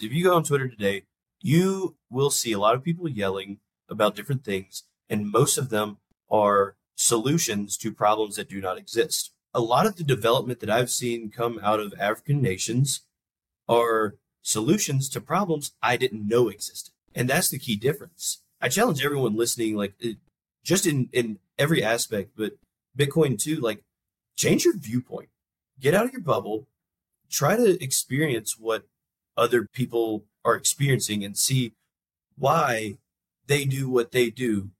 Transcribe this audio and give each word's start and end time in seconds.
If 0.00 0.12
you 0.12 0.24
go 0.24 0.36
on 0.36 0.44
Twitter 0.44 0.68
today, 0.68 1.04
you 1.40 1.96
will 2.10 2.30
see 2.30 2.52
a 2.52 2.58
lot 2.58 2.74
of 2.74 2.84
people 2.84 3.08
yelling 3.08 3.58
about 3.88 4.14
different 4.14 4.44
things, 4.44 4.82
and 5.08 5.30
most 5.30 5.56
of 5.56 5.70
them 5.70 5.98
are 6.30 6.76
solutions 6.96 7.76
to 7.78 7.92
problems 7.92 8.36
that 8.36 8.48
do 8.48 8.60
not 8.60 8.78
exist. 8.78 9.32
A 9.54 9.60
lot 9.60 9.86
of 9.86 9.96
the 9.96 10.04
development 10.04 10.60
that 10.60 10.70
I've 10.70 10.90
seen 10.90 11.30
come 11.30 11.58
out 11.62 11.80
of 11.80 11.94
African 11.98 12.42
nations 12.42 13.02
are 13.68 14.16
solutions 14.42 15.08
to 15.10 15.20
problems 15.20 15.72
I 15.82 15.96
didn't 15.96 16.28
know 16.28 16.48
existed. 16.48 16.92
And 17.14 17.28
that's 17.28 17.48
the 17.48 17.58
key 17.58 17.76
difference. 17.76 18.42
I 18.60 18.68
challenge 18.68 19.04
everyone 19.04 19.34
listening, 19.34 19.76
like 19.76 19.94
eh, 20.02 20.14
just 20.62 20.86
in, 20.86 21.08
in 21.12 21.38
every 21.58 21.82
aspect, 21.82 22.32
but 22.36 22.52
Bitcoin 22.96 23.38
too, 23.38 23.56
like 23.56 23.82
change 24.36 24.64
your 24.64 24.76
viewpoint, 24.76 25.30
get 25.80 25.94
out 25.94 26.04
of 26.04 26.12
your 26.12 26.20
bubble, 26.20 26.68
try 27.30 27.56
to 27.56 27.82
experience 27.82 28.58
what 28.58 28.86
other 29.36 29.68
people 29.72 30.24
are 30.44 30.54
experiencing 30.54 31.24
and 31.24 31.36
see 31.36 31.72
why 32.36 32.98
they 33.46 33.64
do 33.64 33.88
what 33.88 34.12
they 34.12 34.30
do 34.30 34.70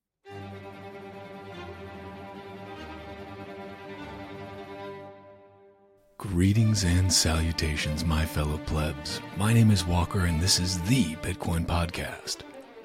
Greetings 6.18 6.84
and 6.84 7.12
salutations, 7.12 8.02
my 8.04 8.24
fellow 8.24 8.56
plebs. 8.66 9.20
My 9.36 9.52
name 9.52 9.70
is 9.70 9.86
Walker, 9.86 10.20
and 10.20 10.40
this 10.40 10.58
is 10.58 10.80
the 10.82 11.14
Bitcoin 11.16 11.66
Podcast. 11.66 12.38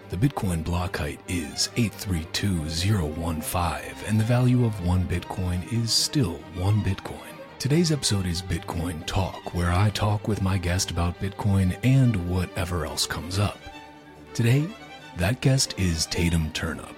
The 0.09 0.17
Bitcoin 0.17 0.65
block 0.65 0.97
height 0.97 1.21
is 1.27 1.69
832015, 1.77 3.95
and 4.07 4.19
the 4.19 4.25
value 4.25 4.65
of 4.65 4.85
one 4.85 5.05
Bitcoin 5.05 5.71
is 5.71 5.93
still 5.93 6.33
one 6.55 6.81
Bitcoin. 6.81 7.30
Today's 7.61 7.91
episode 7.91 8.25
is 8.25 8.41
Bitcoin 8.41 9.05
Talk, 9.05 9.53
where 9.53 9.71
I 9.71 9.91
talk 9.91 10.27
with 10.27 10.41
my 10.41 10.57
guest 10.57 10.89
about 10.89 11.19
Bitcoin 11.19 11.77
and 11.83 12.27
whatever 12.27 12.87
else 12.87 13.05
comes 13.05 13.37
up. 13.37 13.59
Today, 14.33 14.67
that 15.17 15.41
guest 15.41 15.75
is 15.77 16.07
Tatum 16.07 16.49
Turn 16.53 16.79
Up. 16.79 16.95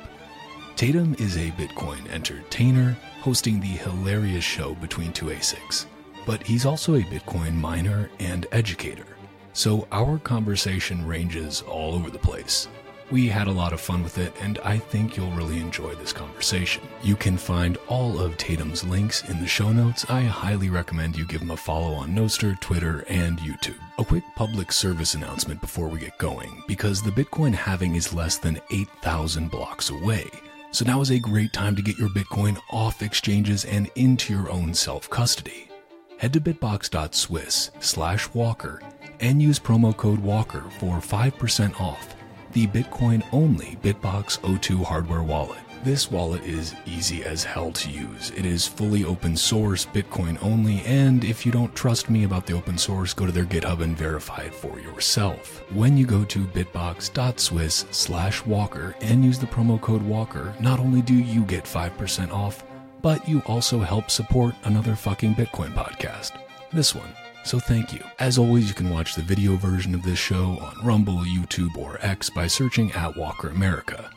Tatum 0.77 1.17
is 1.19 1.35
a 1.35 1.51
Bitcoin 1.51 2.09
entertainer 2.09 2.95
hosting 3.19 3.59
the 3.59 3.67
hilarious 3.67 4.45
show 4.45 4.73
Between 4.75 5.11
Two 5.11 5.25
ASICs 5.25 5.85
but 6.25 6.41
he's 6.43 6.65
also 6.65 6.95
a 6.95 7.01
Bitcoin 7.01 7.55
miner 7.55 8.09
and 8.19 8.47
educator. 8.53 9.17
So 9.51 9.85
our 9.91 10.17
conversation 10.19 11.05
ranges 11.05 11.61
all 11.61 11.93
over 11.93 12.09
the 12.09 12.17
place. 12.17 12.69
We 13.13 13.27
had 13.27 13.45
a 13.45 13.51
lot 13.51 13.73
of 13.73 13.79
fun 13.79 14.01
with 14.01 14.17
it, 14.17 14.33
and 14.41 14.57
I 14.63 14.79
think 14.79 15.15
you'll 15.15 15.29
really 15.33 15.59
enjoy 15.59 15.93
this 15.93 16.11
conversation. 16.11 16.81
You 17.03 17.15
can 17.15 17.37
find 17.37 17.77
all 17.87 18.19
of 18.19 18.37
Tatum's 18.37 18.83
links 18.83 19.23
in 19.29 19.39
the 19.39 19.45
show 19.45 19.71
notes. 19.71 20.03
I 20.09 20.21
highly 20.21 20.71
recommend 20.71 21.15
you 21.15 21.27
give 21.27 21.43
him 21.43 21.51
a 21.51 21.55
follow 21.55 21.93
on 21.93 22.15
Nostr, 22.15 22.59
Twitter, 22.59 23.05
and 23.07 23.37
YouTube. 23.37 23.77
A 23.99 24.03
quick 24.03 24.23
public 24.35 24.71
service 24.71 25.13
announcement 25.13 25.61
before 25.61 25.89
we 25.89 25.99
get 25.99 26.17
going, 26.17 26.63
because 26.67 27.03
the 27.03 27.11
Bitcoin 27.11 27.53
halving 27.53 27.93
is 27.93 28.15
less 28.15 28.39
than 28.39 28.59
8,000 28.71 29.51
blocks 29.51 29.91
away. 29.91 30.25
So 30.71 30.83
now 30.83 30.99
is 30.99 31.11
a 31.11 31.19
great 31.19 31.53
time 31.53 31.75
to 31.75 31.83
get 31.83 31.99
your 31.99 32.09
Bitcoin 32.09 32.59
off 32.71 33.03
exchanges 33.03 33.63
and 33.63 33.91
into 33.93 34.33
your 34.33 34.49
own 34.49 34.73
self 34.73 35.07
custody 35.07 35.69
head 36.17 36.31
to 36.31 36.39
bitbox.swiss 36.39 37.71
slash 37.81 38.33
walker 38.33 38.81
and 39.19 39.41
use 39.41 39.59
promo 39.59 39.95
code 39.95 40.19
walker 40.19 40.63
for 40.79 40.99
5% 40.99 41.81
off 41.81 42.12
the 42.53 42.67
Bitcoin 42.67 43.23
only 43.31 43.77
Bitbox02 43.83 44.83
hardware 44.83 45.23
wallet. 45.23 45.59
This 45.83 46.09
wallet 46.09 46.43
is 46.45 46.75
easy 46.85 47.25
as 47.25 47.43
hell 47.43 47.71
to 47.73 47.89
use. 47.89 48.31
It 48.37 48.45
is 48.45 48.65
fully 48.65 49.03
open 49.03 49.35
source, 49.35 49.85
Bitcoin 49.85 50.41
only, 50.41 50.79
and 50.85 51.25
if 51.25 51.45
you 51.45 51.51
don't 51.51 51.75
trust 51.75 52.09
me 52.09 52.23
about 52.23 52.45
the 52.45 52.53
open 52.53 52.77
source, 52.77 53.13
go 53.13 53.25
to 53.25 53.33
their 53.33 53.43
GitHub 53.43 53.81
and 53.81 53.97
verify 53.97 54.43
it 54.43 54.53
for 54.53 54.79
yourself. 54.79 55.61
When 55.73 55.97
you 55.97 56.05
go 56.05 56.23
to 56.23 56.45
bitbox.swiss 56.45 57.85
slash 57.91 58.45
walker 58.45 58.95
and 59.01 59.25
use 59.25 59.39
the 59.39 59.47
promo 59.47 59.81
code 59.81 60.03
walker, 60.03 60.53
not 60.61 60.79
only 60.79 61.01
do 61.01 61.15
you 61.15 61.43
get 61.43 61.65
5% 61.65 62.31
off, 62.31 62.63
but 63.01 63.27
you 63.27 63.41
also 63.47 63.79
help 63.79 64.09
support 64.09 64.55
another 64.63 64.95
fucking 64.95 65.35
Bitcoin 65.35 65.73
podcast. 65.73 66.39
This 66.71 66.95
one. 66.95 67.13
So 67.43 67.59
thank 67.59 67.93
you. 67.93 68.03
As 68.19 68.37
always, 68.37 68.67
you 68.69 68.73
can 68.73 68.89
watch 68.89 69.15
the 69.15 69.21
video 69.21 69.55
version 69.57 69.93
of 69.93 70.03
this 70.03 70.19
show 70.19 70.57
on 70.61 70.85
Rumble, 70.85 71.19
YouTube, 71.19 71.77
or 71.77 71.97
X 72.01 72.29
by 72.29 72.47
searching 72.47 72.91
at 72.93 73.15
Walker 73.17 73.49
America 73.49 74.09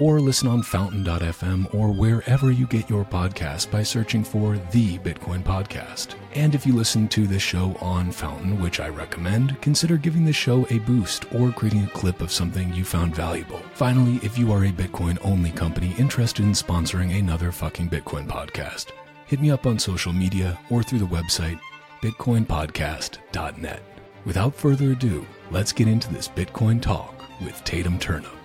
or 0.00 0.18
listen 0.18 0.48
on 0.48 0.62
fountain.fm 0.62 1.72
or 1.74 1.92
wherever 1.92 2.50
you 2.50 2.66
get 2.66 2.90
your 2.90 3.04
podcast 3.04 3.70
by 3.70 3.82
searching 3.82 4.24
for 4.24 4.56
The 4.72 4.98
Bitcoin 4.98 5.42
Podcast. 5.42 6.14
And 6.34 6.54
if 6.54 6.66
you 6.66 6.74
listen 6.74 7.06
to 7.08 7.26
this 7.26 7.42
show 7.42 7.76
on 7.80 8.10
Fountain, 8.10 8.60
which 8.60 8.80
I 8.80 8.88
recommend, 8.88 9.60
consider 9.60 9.98
giving 9.98 10.24
the 10.24 10.32
show 10.32 10.66
a 10.70 10.78
boost 10.80 11.32
or 11.34 11.52
creating 11.52 11.84
a 11.84 11.90
clip 11.90 12.22
of 12.22 12.32
something 12.32 12.72
you 12.72 12.84
found 12.84 13.14
valuable. 13.14 13.60
Finally, 13.74 14.20
if 14.22 14.38
you 14.38 14.50
are 14.52 14.64
a 14.64 14.72
Bitcoin 14.72 15.18
only 15.22 15.50
company 15.50 15.94
interested 15.98 16.44
in 16.44 16.52
sponsoring 16.52 17.16
another 17.16 17.52
fucking 17.52 17.90
Bitcoin 17.90 18.26
podcast, 18.26 18.92
hit 19.26 19.40
me 19.40 19.50
up 19.50 19.66
on 19.66 19.78
social 19.78 20.14
media 20.14 20.58
or 20.70 20.82
through 20.82 20.98
the 20.98 21.04
website 21.04 21.60
bitcoinpodcast.net. 22.02 23.82
Without 24.24 24.54
further 24.54 24.92
ado, 24.92 25.26
let's 25.50 25.72
get 25.72 25.88
into 25.88 26.12
this 26.12 26.28
Bitcoin 26.28 26.80
talk 26.80 27.24
with 27.40 27.62
Tatum 27.64 27.98
Turn 27.98 28.24
Up. 28.24 28.40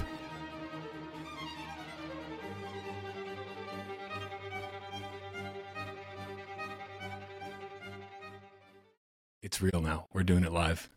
It's 9.42 9.62
real 9.62 9.80
now. 9.80 10.08
We're 10.12 10.24
doing 10.24 10.44
it 10.44 10.52
live. 10.52 10.90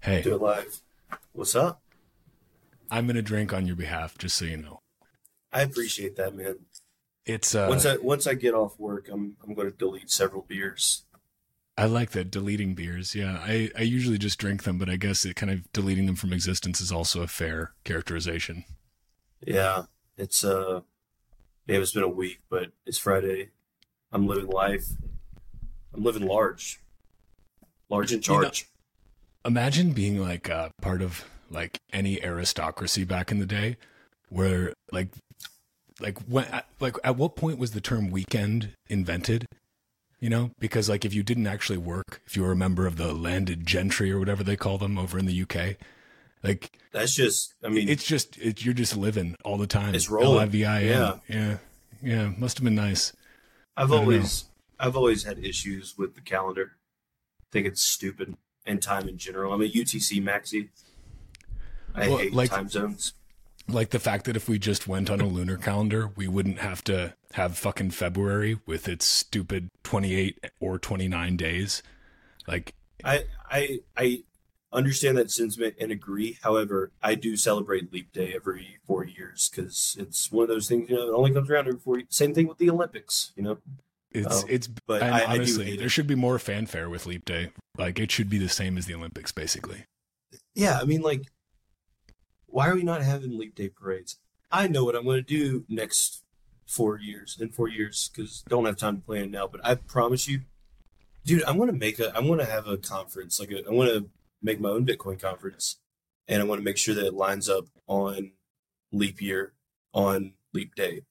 Hey. 0.00 0.22
Do 0.22 0.36
it 0.36 0.40
live. 0.40 0.80
What's 1.32 1.56
up? 1.56 1.82
I'm 2.90 3.06
gonna 3.06 3.20
drink 3.20 3.52
on 3.52 3.66
your 3.66 3.76
behalf, 3.76 4.16
just 4.16 4.36
so 4.36 4.44
you 4.44 4.56
know. 4.56 4.80
I 5.52 5.62
appreciate 5.62 6.16
that, 6.16 6.34
man. 6.34 6.60
It's 7.26 7.54
uh 7.54 7.66
once 7.68 7.84
I 7.84 7.96
once 7.96 8.26
I 8.26 8.34
get 8.34 8.54
off 8.54 8.78
work, 8.78 9.08
I'm 9.12 9.36
I'm 9.44 9.54
gonna 9.54 9.70
delete 9.70 10.10
several 10.10 10.42
beers. 10.42 11.04
I 11.78 11.86
like 11.86 12.10
that 12.10 12.30
deleting 12.30 12.74
beers. 12.74 13.14
Yeah, 13.14 13.38
I 13.40 13.70
I 13.78 13.82
usually 13.82 14.18
just 14.18 14.38
drink 14.38 14.64
them, 14.64 14.78
but 14.78 14.90
I 14.90 14.96
guess 14.96 15.24
it 15.24 15.36
kind 15.36 15.50
of 15.50 15.72
deleting 15.72 16.06
them 16.06 16.16
from 16.16 16.32
existence 16.32 16.80
is 16.80 16.90
also 16.90 17.22
a 17.22 17.28
fair 17.28 17.72
characterization. 17.84 18.64
Yeah, 19.46 19.84
it's 20.16 20.42
uh, 20.42 20.80
maybe 21.66 21.82
it's 21.82 21.92
been 21.92 22.02
a 22.02 22.08
week, 22.08 22.40
but 22.50 22.72
it's 22.84 22.98
Friday. 22.98 23.50
I'm 24.10 24.26
living 24.26 24.48
life. 24.48 24.88
I'm 25.94 26.02
living 26.02 26.26
large 26.26 26.80
large 27.88 28.12
in 28.12 28.20
charge. 28.20 28.60
You 28.60 28.66
know, 29.44 29.50
imagine 29.50 29.92
being 29.92 30.20
like 30.20 30.48
a 30.48 30.70
part 30.82 31.02
of 31.02 31.24
like 31.50 31.78
any 31.92 32.22
aristocracy 32.22 33.04
back 33.04 33.30
in 33.30 33.38
the 33.38 33.46
day, 33.46 33.76
where 34.28 34.72
like 34.92 35.08
like 36.00 36.18
when 36.22 36.46
like 36.80 36.96
at 37.04 37.16
what 37.16 37.36
point 37.36 37.58
was 37.58 37.72
the 37.72 37.80
term 37.80 38.10
weekend 38.10 38.70
invented? 38.88 39.46
You 40.20 40.30
know, 40.30 40.50
because 40.58 40.88
like 40.88 41.04
if 41.04 41.14
you 41.14 41.22
didn't 41.22 41.46
actually 41.46 41.78
work, 41.78 42.22
if 42.26 42.36
you 42.36 42.42
were 42.42 42.52
a 42.52 42.56
member 42.56 42.86
of 42.86 42.96
the 42.96 43.12
landed 43.12 43.66
gentry 43.66 44.10
or 44.10 44.18
whatever 44.18 44.42
they 44.42 44.56
call 44.56 44.76
them 44.76 44.98
over 44.98 45.16
in 45.18 45.26
the 45.26 45.42
UK, 45.42 45.76
like 46.42 46.76
that's 46.92 47.14
just 47.14 47.54
I 47.64 47.68
mean 47.68 47.88
it's 47.88 48.04
just 48.04 48.36
it, 48.38 48.64
you're 48.64 48.74
just 48.74 48.96
living 48.96 49.36
all 49.44 49.58
the 49.58 49.68
time. 49.68 49.94
It's 49.94 50.10
rolling. 50.10 50.38
L-I-V-I-N. 50.38 50.88
Yeah, 50.88 51.16
yeah, 51.28 51.56
yeah. 52.02 52.32
Must 52.36 52.58
have 52.58 52.64
been 52.64 52.74
nice. 52.74 53.12
I've 53.76 53.92
always 53.92 54.44
know. 54.44 54.86
I've 54.86 54.96
always 54.96 55.22
had 55.22 55.38
issues 55.38 55.96
with 55.96 56.14
the 56.16 56.20
calendar 56.20 56.72
I 57.48 57.50
think 57.50 57.66
it's 57.66 57.82
stupid 57.82 58.36
and 58.66 58.82
time 58.82 59.08
in 59.08 59.16
general. 59.16 59.52
I'm 59.52 59.62
a 59.62 59.68
UTC 59.68 60.22
maxi. 60.22 60.68
I 61.94 62.08
well, 62.08 62.18
hate 62.18 62.34
like, 62.34 62.50
time 62.50 62.68
zones. 62.68 63.14
Like 63.68 63.90
the 63.90 63.98
fact 63.98 64.24
that 64.24 64.36
if 64.36 64.48
we 64.48 64.58
just 64.58 64.88
went 64.88 65.10
on 65.10 65.20
a 65.20 65.26
lunar 65.26 65.56
calendar, 65.56 66.10
we 66.16 66.26
wouldn't 66.26 66.58
have 66.58 66.82
to 66.84 67.14
have 67.32 67.58
fucking 67.58 67.90
February 67.90 68.58
with 68.66 68.88
its 68.88 69.04
stupid 69.04 69.68
28 69.82 70.46
or 70.60 70.78
29 70.78 71.36
days. 71.36 71.82
Like 72.46 72.74
I 73.04 73.24
I 73.50 73.80
I 73.96 74.22
understand 74.72 75.18
that 75.18 75.30
sentiment 75.30 75.74
and 75.80 75.92
agree. 75.92 76.38
However, 76.42 76.92
I 77.02 77.14
do 77.14 77.36
celebrate 77.36 77.92
Leap 77.92 78.12
Day 78.12 78.32
every 78.34 78.78
four 78.86 79.04
years 79.04 79.50
because 79.50 79.96
it's 79.98 80.32
one 80.32 80.44
of 80.44 80.48
those 80.48 80.68
things. 80.68 80.88
You 80.88 80.96
know, 80.96 81.08
it 81.08 81.14
only 81.14 81.32
comes 81.32 81.50
around 81.50 81.68
every 81.68 81.80
four. 81.80 81.98
years. 81.98 82.08
Same 82.10 82.34
thing 82.34 82.48
with 82.48 82.58
the 82.58 82.70
Olympics. 82.70 83.32
You 83.36 83.42
know, 83.42 83.58
it's 84.10 84.42
um, 84.42 84.48
it's 84.48 84.66
but 84.66 85.02
I, 85.02 85.24
honestly, 85.24 85.76
there 85.76 85.88
should 85.88 86.06
be 86.06 86.14
more 86.14 86.38
fanfare 86.38 86.88
with 86.88 87.06
Leap 87.06 87.24
Day. 87.24 87.50
Like 87.76 87.98
it 87.98 88.10
should 88.10 88.30
be 88.30 88.38
the 88.38 88.48
same 88.48 88.78
as 88.78 88.86
the 88.86 88.94
Olympics, 88.94 89.32
basically. 89.32 89.84
Yeah, 90.54 90.78
I 90.80 90.84
mean, 90.84 91.02
like, 91.02 91.22
why 92.48 92.68
are 92.68 92.74
we 92.74 92.82
not 92.82 93.02
having 93.02 93.38
Leap 93.38 93.54
Day 93.54 93.68
parades? 93.68 94.16
I 94.50 94.68
know 94.68 94.84
what 94.84 94.96
I'm 94.96 95.04
going 95.04 95.22
to 95.22 95.22
do 95.22 95.64
next 95.68 96.22
four 96.66 96.98
years 96.98 97.36
in 97.40 97.50
four 97.50 97.68
years 97.68 98.10
because 98.12 98.42
don't 98.48 98.64
have 98.64 98.76
time 98.76 98.96
to 98.96 99.02
plan 99.02 99.30
now. 99.30 99.46
But 99.46 99.60
I 99.64 99.74
promise 99.74 100.28
you, 100.28 100.40
dude, 101.24 101.44
I'm 101.44 101.56
going 101.56 101.70
to 101.70 101.76
make 101.76 101.98
a. 101.98 102.16
I'm 102.16 102.26
going 102.26 102.38
to 102.38 102.44
have 102.44 102.66
a 102.66 102.76
conference. 102.76 103.38
Like, 103.38 103.52
I 103.52 103.70
want 103.70 103.90
to 103.90 104.08
make 104.42 104.60
my 104.60 104.70
own 104.70 104.86
Bitcoin 104.86 105.20
conference, 105.20 105.76
and 106.26 106.42
I 106.42 106.44
want 106.44 106.60
to 106.60 106.64
make 106.64 106.78
sure 106.78 106.94
that 106.94 107.06
it 107.06 107.14
lines 107.14 107.48
up 107.48 107.66
on 107.86 108.32
leap 108.92 109.20
year 109.20 109.52
on 109.92 110.32
leap 110.52 110.74
day 110.74 111.02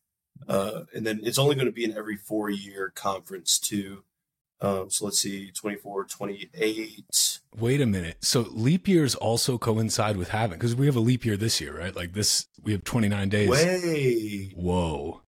uh, 0.47 0.83
and 0.93 1.05
then 1.05 1.21
it's 1.23 1.39
only 1.39 1.55
going 1.55 1.67
to 1.67 1.71
be 1.71 1.85
an 1.85 1.97
every 1.97 2.15
four 2.15 2.49
year 2.49 2.91
conference 2.93 3.57
too. 3.57 4.03
Um, 4.59 4.89
so 4.89 5.05
let's 5.05 5.19
see, 5.19 5.51
24, 5.51 6.05
28. 6.05 7.39
Wait 7.55 7.81
a 7.81 7.85
minute. 7.85 8.17
So 8.21 8.41
leap 8.51 8.87
years 8.87 9.13
also 9.13 9.57
coincide 9.57 10.17
with 10.17 10.29
having 10.29 10.57
because 10.57 10.75
we 10.75 10.87
have 10.87 10.95
a 10.95 11.01
leap 11.01 11.25
year 11.25 11.37
this 11.37 11.61
year, 11.61 11.77
right? 11.77 11.95
Like 11.95 12.13
this, 12.13 12.47
we 12.63 12.71
have 12.71 12.83
29 12.83 13.29
days. 13.29 13.49
Way. 13.49 14.51
Whoa. 14.55 15.21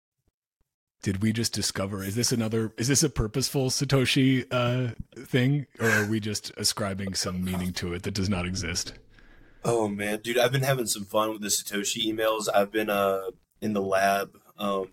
Did 1.02 1.22
we 1.22 1.32
just 1.32 1.52
discover? 1.52 2.02
Is 2.02 2.16
this 2.16 2.32
another? 2.32 2.72
Is 2.78 2.88
this 2.88 3.04
a 3.04 3.10
purposeful 3.10 3.70
Satoshi 3.70 4.44
uh, 4.50 4.94
thing, 5.16 5.66
or 5.78 5.88
are 5.88 6.06
we 6.06 6.18
just 6.18 6.50
ascribing 6.56 7.14
some 7.14 7.44
meaning 7.44 7.72
to 7.74 7.92
it 7.94 8.02
that 8.04 8.14
does 8.14 8.28
not 8.28 8.44
exist? 8.44 8.94
Oh 9.64 9.86
man, 9.86 10.20
dude, 10.20 10.38
I've 10.38 10.50
been 10.50 10.62
having 10.62 10.86
some 10.86 11.04
fun 11.04 11.30
with 11.30 11.42
the 11.42 11.48
Satoshi 11.48 12.06
emails. 12.06 12.48
I've 12.52 12.72
been 12.72 12.90
uh 12.90 13.30
in 13.60 13.72
the 13.72 13.82
lab 13.82 14.36
um 14.58 14.88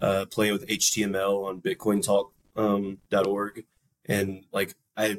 uh 0.00 0.26
playing 0.30 0.52
with 0.52 0.66
HTML 0.68 1.48
on 1.48 1.60
Bitcoin 1.60 2.04
Talk 2.04 2.32
um 2.56 2.98
.org 3.26 3.64
and 4.06 4.44
like 4.52 4.74
I, 4.96 5.18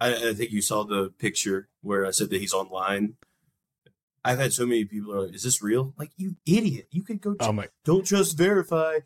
I 0.00 0.30
I 0.30 0.34
think 0.34 0.50
you 0.50 0.60
saw 0.62 0.84
the 0.84 1.10
picture 1.18 1.68
where 1.82 2.06
I 2.06 2.10
said 2.10 2.30
that 2.30 2.38
he's 2.40 2.52
online. 2.54 3.14
I've 4.24 4.38
had 4.38 4.52
so 4.54 4.64
many 4.66 4.84
people 4.86 5.14
are 5.14 5.26
like, 5.26 5.34
"Is 5.34 5.42
this 5.42 5.62
real?" 5.62 5.92
Like 5.98 6.10
you 6.16 6.36
idiot! 6.46 6.88
You 6.90 7.02
could 7.02 7.20
go. 7.20 7.36
Oh 7.40 7.52
my! 7.52 7.68
Don't 7.84 8.06
just 8.06 8.36
verify. 8.38 9.00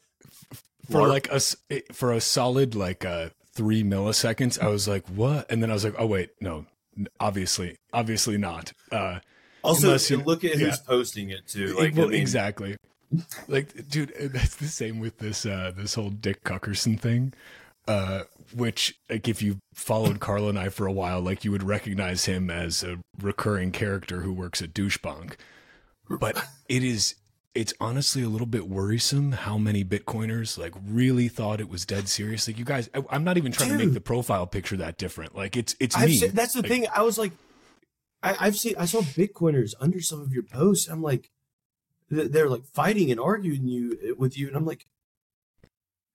For 0.90 1.06
like 1.06 1.28
a 1.28 1.34
s- 1.34 1.56
for 1.92 2.12
a 2.12 2.20
solid 2.20 2.74
like 2.74 3.04
uh 3.04 3.30
three 3.52 3.82
milliseconds, 3.82 4.60
I 4.62 4.68
was 4.68 4.86
like, 4.88 5.06
"What?" 5.08 5.50
And 5.50 5.62
then 5.62 5.70
I 5.70 5.74
was 5.74 5.84
like, 5.84 5.96
"Oh 5.98 6.06
wait, 6.06 6.30
no, 6.40 6.66
obviously, 7.20 7.76
obviously 7.92 8.38
not." 8.38 8.72
Uh, 8.92 9.18
Also, 9.64 9.96
you- 9.98 10.22
look 10.22 10.44
at 10.44 10.52
who's 10.54 10.78
posting 10.78 11.30
it 11.30 11.46
too. 11.48 11.74
Like, 11.76 11.94
well, 11.96 12.06
I 12.06 12.10
mean, 12.10 12.20
exactly. 12.20 12.76
Like, 13.46 13.88
dude, 13.88 14.12
that's 14.18 14.56
the 14.56 14.68
same 14.68 14.98
with 14.98 15.18
this 15.18 15.46
uh 15.46 15.72
this 15.76 15.94
whole 15.94 16.10
Dick 16.10 16.44
Cuckerson 16.44 16.96
thing. 16.96 17.32
Uh, 17.86 18.24
which 18.54 18.98
like 19.08 19.26
if 19.28 19.40
you 19.40 19.56
followed 19.72 20.20
Carl 20.20 20.48
and 20.48 20.58
I 20.58 20.68
for 20.68 20.86
a 20.86 20.92
while, 20.92 21.22
like 21.22 21.42
you 21.44 21.50
would 21.50 21.62
recognize 21.62 22.26
him 22.26 22.50
as 22.50 22.82
a 22.82 22.98
recurring 23.22 23.72
character 23.72 24.20
who 24.20 24.32
works 24.32 24.60
at 24.60 24.74
Douchebunk. 24.74 25.36
But 26.10 26.44
it 26.68 26.84
is 26.84 27.14
it's 27.54 27.72
honestly 27.80 28.22
a 28.22 28.28
little 28.28 28.46
bit 28.46 28.68
worrisome 28.68 29.32
how 29.32 29.58
many 29.58 29.84
Bitcoiners 29.84 30.58
like 30.58 30.74
really 30.86 31.28
thought 31.28 31.60
it 31.60 31.68
was 31.68 31.86
dead 31.86 32.08
serious. 32.08 32.46
Like 32.46 32.58
you 32.58 32.64
guys, 32.64 32.90
I, 32.94 33.02
I'm 33.10 33.24
not 33.24 33.36
even 33.38 33.52
trying 33.52 33.70
to 33.70 33.78
make 33.78 33.94
the 33.94 34.00
profile 34.00 34.46
picture 34.46 34.76
that 34.76 34.98
different. 34.98 35.34
Like 35.34 35.56
it's 35.56 35.74
it's 35.80 35.96
I've 35.96 36.08
me. 36.08 36.16
seen, 36.16 36.30
that's 36.32 36.52
the 36.52 36.60
Like, 36.62 36.70
thing. 36.70 36.86
I 36.94 37.02
was 37.02 37.18
like, 37.18 37.32
I, 38.22 38.36
I've 38.38 38.56
seen, 38.56 38.74
I 38.78 38.84
saw 38.84 39.00
Bitcoiners 39.00 39.72
under 39.80 40.00
some 40.00 40.20
of 40.20 40.32
your 40.32 40.42
posts. 40.42 40.88
I'm 40.88 41.02
like, 41.02 41.30
they're 42.10 42.48
like 42.48 42.64
fighting 42.64 43.10
and 43.10 43.20
arguing 43.20 43.68
you 43.68 44.14
with 44.18 44.38
you, 44.38 44.48
and 44.48 44.56
I'm 44.56 44.64
like, 44.66 44.86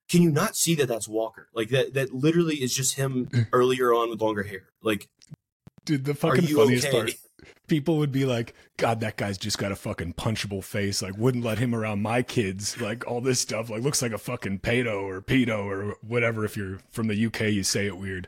can 0.10 0.22
you 0.22 0.32
not 0.32 0.56
see 0.56 0.76
that 0.76 0.88
that's 0.88 1.08
Walker? 1.08 1.48
Like 1.54 1.70
that, 1.70 1.94
that 1.94 2.14
literally 2.14 2.58
is 2.58 2.74
just 2.74 2.96
him 2.96 3.30
earlier 3.54 3.94
on 3.94 4.10
with 4.10 4.22
longer 4.22 4.44
hair. 4.44 4.70
Like, 4.82 5.10
Dude, 5.86 6.06
the 6.06 6.14
fucking 6.14 6.48
funniest 6.48 6.88
okay? 6.88 6.98
part. 6.98 7.12
People 7.68 7.98
would 7.98 8.12
be 8.12 8.26
like, 8.26 8.54
God, 8.78 9.00
that 9.02 9.18
guy's 9.18 9.38
just 9.38 9.58
got 9.58 9.72
a 9.72 9.76
fucking 9.76 10.14
punchable 10.14 10.64
face. 10.64 11.02
Like, 11.02 11.18
wouldn't 11.18 11.44
let 11.44 11.58
him 11.58 11.74
around 11.76 12.02
my 12.02 12.22
kids. 12.22 12.80
Like, 12.80 13.06
all 13.08 13.22
this 13.22 13.40
stuff. 13.40 13.70
Like, 13.70 13.82
looks 13.82 14.02
like 14.02 14.12
a 14.14 14.18
fucking 14.18 14.60
pedo 14.60 15.02
or 15.02 15.22
pedo 15.22 15.66
or 15.66 15.96
whatever. 16.02 16.46
If 16.46 16.56
you're 16.56 16.80
from 16.92 17.08
the 17.08 17.26
UK, 17.26 17.42
you 17.42 17.64
say 17.64 17.86
it 17.86 17.98
weird. 17.98 18.28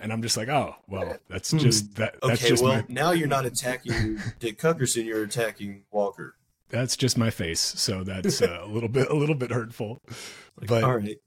And 0.00 0.12
I'm 0.12 0.22
just 0.22 0.36
like, 0.36 0.48
oh, 0.48 0.76
well, 0.88 1.18
that's 1.28 1.50
just 1.52 1.96
that. 1.96 2.16
That's 2.22 2.24
Hmm. 2.24 2.30
Okay, 2.32 2.48
just 2.48 2.64
well, 2.64 2.74
my. 2.74 2.84
now 2.88 3.10
you're 3.12 3.28
not 3.28 3.46
attacking 3.46 4.20
Dick 4.38 4.58
Cuckerson. 4.58 5.04
You're 5.04 5.24
attacking 5.24 5.82
Walker. 5.90 6.34
That's 6.70 6.96
just 6.96 7.16
my 7.16 7.30
face. 7.30 7.60
So 7.60 8.04
that's 8.04 8.42
uh, 8.42 8.60
a 8.62 8.66
little 8.66 8.88
bit, 8.88 9.08
a 9.08 9.14
little 9.14 9.34
bit 9.34 9.50
hurtful. 9.50 10.00
But 10.66 10.84
All 10.84 10.96
right, 10.96 11.18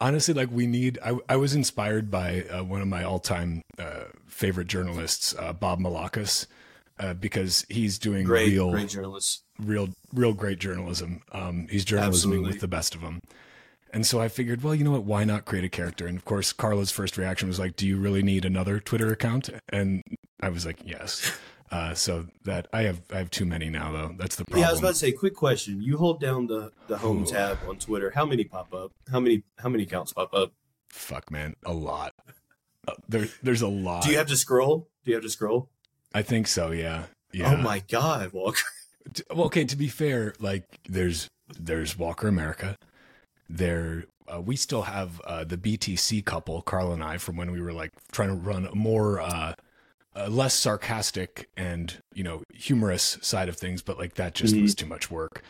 honestly 0.00 0.34
like 0.34 0.48
we 0.50 0.66
need 0.66 0.98
i, 1.04 1.16
I 1.28 1.36
was 1.36 1.54
inspired 1.54 2.10
by 2.10 2.42
uh, 2.44 2.62
one 2.64 2.80
of 2.80 2.88
my 2.88 3.04
all-time 3.04 3.62
uh, 3.78 4.04
favorite 4.26 4.68
journalists 4.68 5.34
uh, 5.38 5.52
bob 5.52 5.80
malakas 5.80 6.46
uh, 7.00 7.14
because 7.14 7.64
he's 7.68 7.98
doing 7.98 8.24
great, 8.24 8.48
real 8.48 8.70
great 8.70 8.88
journalist. 8.88 9.44
real 9.60 9.90
real 10.12 10.32
great 10.32 10.58
journalism. 10.58 11.22
Um, 11.30 11.68
he's 11.70 11.84
journalism 11.84 12.42
with 12.42 12.60
the 12.60 12.68
best 12.68 12.94
of 12.94 13.00
them 13.00 13.20
and 13.92 14.06
so 14.06 14.20
i 14.20 14.28
figured 14.28 14.62
well 14.62 14.74
you 14.74 14.84
know 14.84 14.90
what? 14.92 15.04
Why 15.04 15.24
not 15.24 15.44
create 15.44 15.64
a 15.64 15.68
character? 15.68 16.06
And 16.06 16.16
of 16.16 16.24
course 16.24 16.52
carla's 16.52 16.90
first 16.90 17.16
reaction 17.16 17.48
was 17.48 17.58
like 17.58 17.76
do 17.76 17.86
you 17.86 17.98
really 17.98 18.22
need 18.22 18.44
another 18.44 18.80
twitter 18.80 19.12
account? 19.12 19.50
And 19.70 20.02
i 20.40 20.48
was 20.48 20.66
like 20.66 20.80
yes 20.84 21.36
uh, 21.70 21.94
so 21.94 22.26
that 22.44 22.66
i 22.72 22.82
have 22.82 23.00
i 23.12 23.18
have 23.18 23.30
too 23.30 23.44
many 23.44 23.68
now 23.68 23.92
though 23.92 24.14
that's 24.18 24.36
the 24.36 24.44
problem 24.44 24.62
Yeah, 24.62 24.68
I 24.68 24.70
was 24.72 24.80
about 24.80 24.90
to 24.90 24.94
say, 24.94 25.12
quick 25.12 25.34
question. 25.34 25.82
You 25.82 25.96
hold 25.98 26.20
down 26.20 26.46
the, 26.46 26.72
the 26.86 26.98
home 26.98 27.22
Ooh. 27.22 27.26
tab 27.26 27.58
on 27.68 27.76
Twitter. 27.78 28.10
How 28.14 28.24
many 28.24 28.44
pop 28.44 28.72
up? 28.72 28.92
How 29.10 29.20
many 29.20 29.42
how 29.58 29.68
many 29.68 29.84
accounts 29.84 30.12
pop 30.12 30.32
up? 30.34 30.52
fuck 30.90 31.30
man 31.30 31.54
a 31.66 31.72
lot 31.72 32.14
uh, 32.88 32.94
there, 33.08 33.28
there's 33.42 33.60
a 33.60 33.68
lot 33.68 34.02
Do 34.02 34.10
you 34.10 34.16
have 34.16 34.28
to 34.28 34.36
scroll? 34.36 34.88
Do 35.04 35.10
you 35.10 35.14
have 35.16 35.24
to 35.24 35.30
scroll? 35.30 35.70
i 36.14 36.22
think 36.22 36.46
so 36.46 36.70
yeah 36.70 37.04
yeah 37.32 37.52
Oh 37.52 37.56
my 37.58 37.80
god, 37.80 38.32
Walker. 38.32 38.62
Well, 39.34 39.46
okay 39.46 39.64
to 39.64 39.76
be 39.76 39.88
fair 39.88 40.34
like 40.38 40.64
there's 40.88 41.28
there's 41.58 41.96
walker 41.98 42.28
america 42.28 42.76
there 43.48 44.04
uh, 44.26 44.40
we 44.40 44.54
still 44.56 44.82
have 44.82 45.20
uh, 45.22 45.44
the 45.44 45.56
btc 45.56 46.22
couple 46.26 46.60
carl 46.62 46.92
and 46.92 47.02
i 47.02 47.16
from 47.16 47.36
when 47.36 47.50
we 47.50 47.60
were 47.60 47.72
like 47.72 47.90
trying 48.12 48.28
to 48.28 48.34
run 48.34 48.66
a 48.66 48.74
more 48.74 49.20
uh, 49.20 49.54
uh, 50.18 50.28
less 50.28 50.54
sarcastic 50.54 51.48
and 51.56 52.02
you 52.14 52.24
know 52.24 52.42
humorous 52.54 53.18
side 53.22 53.48
of 53.48 53.56
things 53.56 53.82
but 53.82 53.98
like 53.98 54.14
that 54.14 54.34
just 54.34 54.54
Mhm. 54.54 54.62
was 54.62 54.74
too 54.74 54.86
much 54.86 55.10
work 55.10 55.42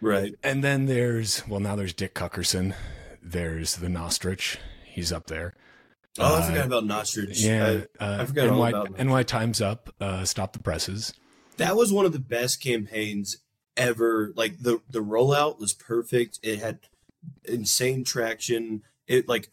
Right. 0.00 0.34
and 0.42 0.62
then 0.62 0.86
there's 0.86 1.46
well 1.48 1.60
now 1.60 1.74
there's 1.76 1.92
dick 1.92 2.14
cuckerson 2.14 2.74
there's 3.22 3.76
the 3.76 3.88
nostrich 3.88 4.58
he's 4.84 5.12
up 5.12 5.26
there 5.26 5.54
Oh, 6.18 6.34
I 6.34 6.38
Uh, 6.40 6.46
forgot 6.46 6.66
about 6.66 6.84
Nostrich. 6.84 7.40
yeah 7.40 7.80
I- 7.98 8.04
uh, 8.04 8.22
I 8.22 8.26
forgot 8.26 8.48
all 8.50 8.66
about 8.66 8.96
that. 8.98 9.00
NY 9.06 9.22
times 9.22 9.60
up 9.62 9.94
uh, 9.98 10.24
stop 10.26 10.52
the 10.52 10.58
presses 10.58 11.14
that 11.56 11.74
was 11.76 11.90
one 11.92 12.04
of 12.06 12.12
the 12.12 12.18
best 12.18 12.62
campaigns 12.62 13.36
ever. 13.76 14.32
Like 14.36 14.58
the 14.62 14.80
the 14.90 14.98
rollout 15.02 15.58
was 15.58 15.72
perfect. 15.72 16.38
It 16.42 16.58
had 16.58 16.80
insane 17.44 18.04
traction. 18.04 18.82
It 19.06 19.28
like 19.28 19.50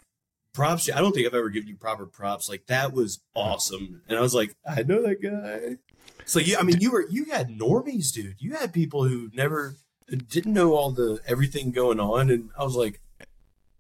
props. 0.60 0.90
I 0.94 1.00
don't 1.00 1.14
think 1.14 1.26
I've 1.28 1.34
ever 1.34 1.50
given 1.50 1.70
you 1.70 1.76
proper 1.76 2.06
props. 2.06 2.50
Like 2.50 2.68
that 2.68 2.94
was 2.94 3.20
awesome. 3.36 4.02
And 4.08 4.18
I 4.18 4.22
was 4.22 4.34
like, 4.36 4.54
I 4.68 4.84
know 4.84 5.02
that 5.04 5.22
guy. 5.22 5.78
So 6.26 6.40
you, 6.40 6.58
I 6.58 6.64
mean, 6.64 6.80
you 6.80 6.92
were 6.92 7.06
you 7.10 7.26
had 7.26 7.50
normies, 7.50 8.12
dude. 8.12 8.36
You 8.40 8.54
had 8.56 8.72
people 8.74 9.06
who 9.06 9.30
never 9.34 9.76
didn't 10.08 10.54
know 10.54 10.76
all 10.76 10.92
the 10.92 11.20
everything 11.28 11.72
going 11.72 12.00
on, 12.00 12.30
and 12.30 12.50
I 12.58 12.64
was 12.64 12.76
like, 12.76 13.00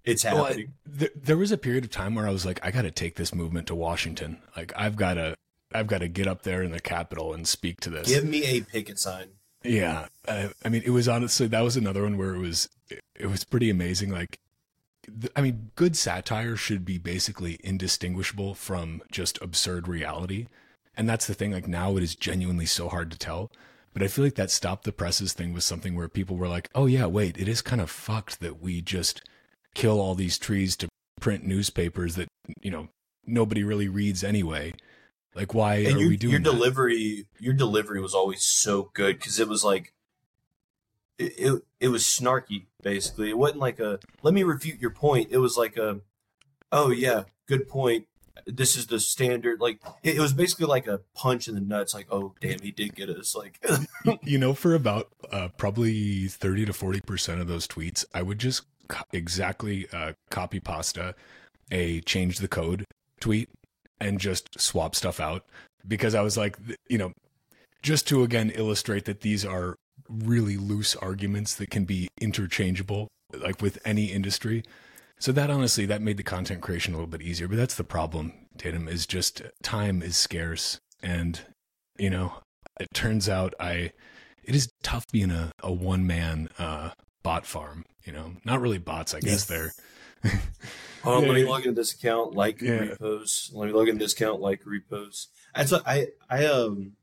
it's 0.03 0.23
Well, 0.23 0.45
I- 0.45 0.47
happening. 0.49 0.73
there, 0.85 1.09
there 1.15 1.37
was 1.37 1.51
a 1.51 1.57
period 1.57 1.83
of 1.83 1.91
time 1.91 2.15
where 2.15 2.27
I 2.27 2.31
was 2.31 2.45
like, 2.45 2.59
I 2.63 2.71
got 2.71 2.83
to 2.83 2.91
take 2.91 3.15
this 3.15 3.33
movement 3.35 3.67
to 3.67 3.75
Washington. 3.75 4.41
Like, 4.55 4.71
I've 4.75 4.95
got 4.95 5.15
to, 5.15 5.35
I've 5.73 5.87
got 5.87 5.99
to 5.99 6.07
get 6.07 6.27
up 6.27 6.43
there 6.43 6.63
in 6.63 6.71
the 6.71 6.79
Capitol 6.79 7.33
and 7.33 7.47
speak 7.47 7.81
to 7.81 7.89
this. 7.89 8.07
Give 8.07 8.23
me 8.23 8.43
a 8.45 8.61
picket 8.61 8.97
sign. 8.99 9.27
Yeah, 9.63 10.07
uh, 10.27 10.49
I 10.63 10.69
mean, 10.69 10.83
it 10.85 10.91
was 10.91 11.07
honestly 11.07 11.47
that 11.47 11.61
was 11.61 11.75
another 11.77 12.03
one 12.03 12.17
where 12.17 12.33
it 12.33 12.39
was, 12.39 12.69
it, 13.19 13.27
was 13.27 13.43
pretty 13.43 13.69
amazing. 13.69 14.09
Like, 14.09 14.39
I 15.35 15.41
mean, 15.41 15.71
good 15.75 15.95
satire 15.95 16.55
should 16.55 16.85
be 16.85 16.97
basically 16.97 17.59
indistinguishable 17.63 18.55
from 18.55 19.01
just 19.11 19.41
absurd 19.41 19.87
reality, 19.87 20.47
and 20.95 21.07
that's 21.07 21.27
the 21.27 21.33
thing. 21.33 21.51
Like 21.51 21.67
now, 21.67 21.97
it 21.97 22.03
is 22.03 22.15
genuinely 22.15 22.65
so 22.65 22.89
hard 22.89 23.11
to 23.11 23.17
tell. 23.17 23.51
But 23.93 24.03
I 24.03 24.07
feel 24.07 24.23
like 24.23 24.35
that 24.35 24.51
stop 24.51 24.83
the 24.83 24.91
presses 24.91 25.33
thing 25.33 25.53
was 25.53 25.65
something 25.65 25.95
where 25.95 26.07
people 26.07 26.37
were 26.37 26.47
like, 26.47 26.69
"Oh 26.75 26.85
yeah, 26.85 27.05
wait, 27.05 27.37
it 27.37 27.47
is 27.47 27.61
kind 27.61 27.81
of 27.81 27.89
fucked 27.89 28.39
that 28.39 28.61
we 28.61 28.81
just 28.81 29.21
kill 29.73 29.99
all 29.99 30.15
these 30.15 30.37
trees 30.37 30.75
to 30.77 30.89
print 31.19 31.43
newspapers 31.43 32.15
that 32.15 32.27
you 32.61 32.71
know 32.71 32.89
nobody 33.25 33.63
really 33.63 33.87
reads 33.87 34.23
anyway." 34.23 34.73
Like, 35.35 35.53
why 35.53 35.75
and 35.75 35.97
are 35.97 35.99
your, 35.99 36.09
we 36.09 36.17
doing 36.17 36.31
your 36.31 36.41
that? 36.41 36.51
delivery 36.51 37.27
your 37.39 37.53
delivery 37.53 38.01
was 38.01 38.13
always 38.13 38.43
so 38.43 38.91
good 38.93 39.17
because 39.17 39.39
it 39.39 39.47
was 39.47 39.63
like 39.63 39.93
it, 41.19 41.63
it 41.79 41.87
was 41.89 42.03
snarky 42.03 42.65
basically. 42.81 43.29
It 43.29 43.37
wasn't 43.37 43.59
like 43.59 43.79
a 43.79 43.99
let 44.23 44.33
me 44.33 44.43
refute 44.43 44.79
your 44.79 44.91
point. 44.91 45.29
It 45.31 45.37
was 45.37 45.57
like 45.57 45.77
a 45.77 46.01
oh 46.71 46.89
yeah 46.89 47.23
good 47.47 47.67
point. 47.67 48.05
This 48.47 48.75
is 48.75 48.87
the 48.87 48.99
standard 48.99 49.59
like 49.59 49.81
it, 50.03 50.15
it 50.15 50.19
was 50.19 50.33
basically 50.33 50.65
like 50.65 50.87
a 50.87 51.01
punch 51.13 51.47
in 51.47 51.55
the 51.55 51.61
nuts 51.61 51.93
like 51.93 52.07
oh 52.09 52.33
damn 52.39 52.59
he 52.59 52.71
did 52.71 52.95
get 52.95 53.09
us 53.09 53.35
like 53.35 53.63
you 54.23 54.37
know, 54.37 54.53
for 54.53 54.73
about 54.73 55.09
uh, 55.31 55.49
probably 55.57 56.27
30 56.27 56.65
to 56.65 56.71
40% 56.71 57.41
of 57.41 57.47
those 57.47 57.67
tweets, 57.67 58.05
I 58.13 58.21
would 58.21 58.39
just 58.39 58.63
co- 58.87 59.03
exactly 59.11 59.87
uh, 59.91 60.13
copy 60.29 60.59
pasta 60.59 61.15
a 61.71 62.01
change 62.01 62.39
the 62.39 62.47
code 62.47 62.85
tweet 63.19 63.49
and 63.99 64.19
just 64.19 64.59
swap 64.59 64.95
stuff 64.95 65.19
out 65.19 65.45
because 65.87 66.15
I 66.15 66.21
was 66.21 66.37
like, 66.37 66.57
you 66.87 66.97
know, 66.97 67.11
just 67.81 68.07
to 68.07 68.23
again 68.23 68.51
illustrate 68.55 69.05
that 69.05 69.21
these 69.21 69.45
are 69.45 69.75
really 70.09 70.57
loose 70.57 70.95
arguments 70.95 71.55
that 71.55 71.69
can 71.69 71.85
be 71.85 72.07
interchangeable, 72.19 73.07
like 73.33 73.61
with 73.61 73.79
any 73.85 74.05
industry. 74.05 74.63
So 75.19 75.31
that 75.33 75.49
honestly, 75.49 75.85
that 75.85 76.01
made 76.01 76.17
the 76.17 76.23
content 76.23 76.61
creation 76.61 76.93
a 76.93 76.97
little 76.97 77.09
bit 77.09 77.21
easier. 77.21 77.47
But 77.47 77.57
that's 77.57 77.75
the 77.75 77.83
problem, 77.83 78.33
Tatum, 78.57 78.87
is 78.87 79.05
just 79.05 79.41
time 79.61 80.01
is 80.01 80.15
scarce. 80.15 80.79
And, 81.03 81.41
you 81.97 82.09
know, 82.09 82.33
it 82.79 82.87
turns 82.93 83.27
out 83.27 83.53
I 83.59 83.91
it 84.43 84.55
is 84.55 84.69
tough 84.81 85.05
being 85.11 85.31
a, 85.31 85.51
a 85.61 85.71
one 85.71 86.07
man 86.07 86.49
uh 86.57 86.91
bot 87.21 87.45
farm, 87.45 87.85
you 88.03 88.13
know. 88.13 88.33
Not 88.45 88.61
really 88.61 88.77
bots, 88.77 89.13
I 89.13 89.19
guess 89.19 89.49
Yeah. 89.49 89.55
they're 89.57 89.71
Hold 91.03 91.15
on, 91.17 91.23
Yeah, 91.23 91.29
let 91.29 91.35
me 91.35 91.45
log 91.45 91.61
into 91.65 91.73
this 91.73 91.93
account, 91.93 92.33
like 92.33 92.61
Yeah. 92.61 92.95
repost. 92.95 93.53
Let 93.53 93.67
me 93.67 93.73
log 93.73 93.89
into 93.89 94.03
this 94.03 94.13
account, 94.13 94.41
like 94.41 94.63
repost. 94.63 95.27
That's 95.55 95.71
what 95.71 95.83
I 95.85 96.07
I 96.29 96.45
um 96.45 96.93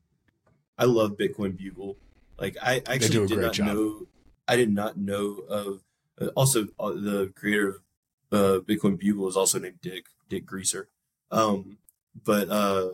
I 0.77 0.85
love 0.85 1.17
Bitcoin 1.17 1.55
Bugle. 1.57 1.97
Like 2.39 2.57
I 2.61 2.81
actually 2.87 3.27
did 3.27 3.39
not 3.39 3.53
job. 3.53 3.67
know. 3.67 4.07
I 4.47 4.55
did 4.55 4.73
not 4.73 4.97
know 4.97 5.39
of. 5.49 5.81
Uh, 6.19 6.27
also, 6.35 6.67
uh, 6.79 6.91
the 6.91 7.31
creator 7.35 7.69
of 7.69 7.75
uh, 8.31 8.59
Bitcoin 8.61 8.99
Bugle 8.99 9.27
is 9.27 9.37
also 9.37 9.59
named 9.59 9.81
Dick 9.81 10.05
Dick 10.29 10.45
Greaser. 10.45 10.89
Um, 11.31 11.77
but 12.23 12.49
uh, 12.49 12.89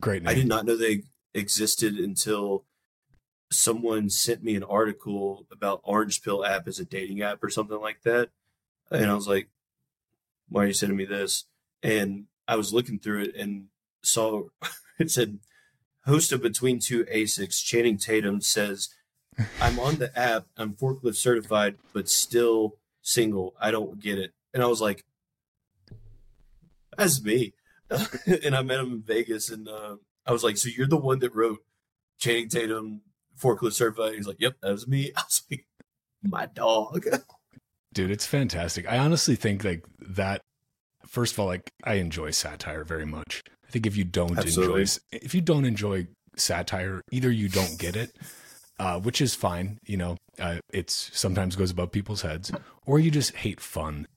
Great 0.00 0.26
I 0.26 0.34
did 0.34 0.48
not 0.48 0.66
know 0.66 0.76
they 0.76 1.02
existed 1.34 1.96
until 1.96 2.64
someone 3.52 4.08
sent 4.08 4.42
me 4.42 4.54
an 4.54 4.62
article 4.62 5.46
about 5.50 5.80
Orange 5.84 6.22
Pill 6.22 6.44
app 6.44 6.68
as 6.68 6.78
a 6.78 6.84
dating 6.84 7.22
app 7.22 7.42
or 7.42 7.50
something 7.50 7.80
like 7.80 8.02
that. 8.02 8.30
And 8.90 9.10
I 9.10 9.14
was 9.14 9.28
like, 9.28 9.48
why 10.48 10.64
are 10.64 10.66
you 10.66 10.72
sending 10.72 10.96
me 10.96 11.04
this? 11.04 11.44
And 11.82 12.26
I 12.46 12.56
was 12.56 12.72
looking 12.72 12.98
through 12.98 13.22
it 13.22 13.36
and 13.36 13.66
saw 14.02 14.44
it 14.98 15.10
said, 15.10 15.38
host 16.10 16.32
of 16.32 16.42
Between 16.42 16.78
Two 16.78 17.04
Asics, 17.04 17.64
Channing 17.64 17.96
Tatum 17.96 18.40
says, 18.40 18.90
I'm 19.60 19.78
on 19.78 19.96
the 19.96 20.16
app, 20.18 20.46
I'm 20.56 20.74
forklift 20.74 21.16
certified, 21.16 21.76
but 21.92 22.08
still 22.08 22.76
single. 23.02 23.54
I 23.60 23.70
don't 23.70 24.00
get 24.00 24.18
it. 24.18 24.32
And 24.52 24.62
I 24.62 24.66
was 24.66 24.80
like, 24.80 25.04
that's 26.96 27.22
me. 27.22 27.54
and 28.44 28.54
I 28.54 28.62
met 28.62 28.80
him 28.80 28.92
in 28.92 29.02
Vegas, 29.02 29.50
and 29.50 29.68
uh, 29.68 29.96
I 30.26 30.32
was 30.32 30.44
like, 30.44 30.56
"So 30.56 30.68
you're 30.68 30.86
the 30.86 30.96
one 30.96 31.18
that 31.20 31.34
wrote 31.34 31.58
Channing 32.18 32.48
Tatum 32.48 33.02
forklift 33.40 33.72
certified?" 33.72 34.14
He's 34.14 34.26
like, 34.26 34.40
"Yep, 34.40 34.56
that 34.62 34.70
was 34.70 34.86
me." 34.86 35.12
I 35.16 35.22
was 35.22 35.42
like, 35.50 35.66
"My 36.22 36.46
dog." 36.46 37.06
Dude, 37.92 38.12
it's 38.12 38.26
fantastic. 38.26 38.88
I 38.88 38.98
honestly 38.98 39.34
think 39.34 39.64
like 39.64 39.84
that. 39.98 40.42
First 41.06 41.32
of 41.32 41.40
all, 41.40 41.46
like 41.46 41.72
I 41.82 41.94
enjoy 41.94 42.30
satire 42.30 42.84
very 42.84 43.06
much. 43.06 43.42
I 43.70 43.72
think 43.72 43.86
if 43.86 43.96
you 43.96 44.02
don't 44.02 44.36
Absolutely. 44.36 44.80
enjoy, 44.80 44.92
if 45.12 45.32
you 45.32 45.40
don't 45.40 45.64
enjoy 45.64 46.08
satire, 46.34 47.02
either 47.12 47.30
you 47.30 47.48
don't 47.48 47.78
get 47.78 47.94
it, 47.94 48.10
uh, 48.80 48.98
which 48.98 49.20
is 49.20 49.36
fine. 49.36 49.78
You 49.84 49.96
know, 49.96 50.16
uh, 50.40 50.58
it's 50.72 51.16
sometimes 51.16 51.54
goes 51.54 51.70
above 51.70 51.92
people's 51.92 52.22
heads, 52.22 52.50
or 52.84 52.98
you 52.98 53.12
just 53.12 53.36
hate 53.36 53.60
fun, 53.60 54.08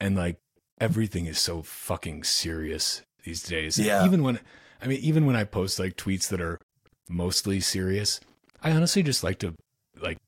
and 0.00 0.16
like 0.16 0.38
everything 0.80 1.26
is 1.26 1.38
so 1.38 1.62
fucking 1.62 2.24
serious 2.24 3.02
these 3.22 3.44
days. 3.44 3.78
Yeah. 3.78 4.04
Even 4.04 4.24
when, 4.24 4.40
I 4.82 4.88
mean, 4.88 4.98
even 5.02 5.24
when 5.24 5.36
I 5.36 5.44
post 5.44 5.78
like 5.78 5.96
tweets 5.96 6.26
that 6.30 6.40
are 6.40 6.58
mostly 7.08 7.60
serious, 7.60 8.18
I 8.60 8.72
honestly 8.72 9.04
just 9.04 9.22
like 9.22 9.38
to 9.38 9.54
like 10.02 10.18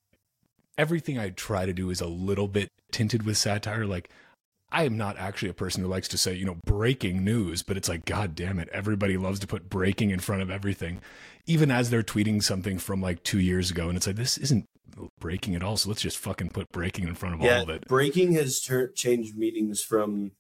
everything 0.77 1.19
I 1.19 1.31
try 1.31 1.67
to 1.67 1.73
do 1.73 1.91
is 1.91 2.01
a 2.01 2.07
little 2.07 2.47
bit 2.47 2.69
tinted 2.93 3.25
with 3.25 3.39
satire. 3.39 3.87
Like, 3.87 4.09
I 4.71 4.85
am 4.85 4.97
not 4.97 5.17
actually 5.19 5.49
a 5.49 5.55
person 5.55 5.83
who 5.83 5.89
likes 5.89 6.09
to 6.09 6.19
say, 6.19 6.35
you 6.35 6.45
know, 6.45 6.57
breaking 6.67 7.25
news, 7.25 7.63
but 7.63 7.77
it's 7.77 7.89
like, 7.89 8.05
God 8.05 8.35
damn 8.35 8.59
it, 8.59 8.69
everybody 8.71 9.17
loves 9.17 9.41
to 9.41 9.47
put 9.47 9.71
breaking 9.71 10.11
in 10.11 10.21
front 10.21 10.43
of 10.43 10.51
everything, 10.51 11.01
even 11.47 11.71
as 11.71 11.89
they're 11.91 12.03
tweeting 12.03 12.43
something 12.43 12.79
from 12.79 13.01
like 13.01 13.23
two 13.23 13.41
years 13.41 13.71
ago. 13.71 13.89
And 13.89 13.97
it's 13.97 14.07
like, 14.07 14.17
this 14.17 14.37
isn't 14.37 14.67
breaking 15.21 15.55
at 15.55 15.63
all. 15.63 15.77
So 15.77 15.89
let's 15.89 16.03
just 16.03 16.19
fucking 16.19 16.51
put 16.51 16.71
breaking 16.71 17.09
in 17.09 17.15
front 17.15 17.37
of 17.37 17.41
all 17.41 17.63
of 17.63 17.71
it. 17.71 17.87
breaking 17.89 18.33
has 18.33 18.61
tur- 18.61 18.89
changed 18.89 19.37
meanings 19.39 19.83
from 19.83 20.33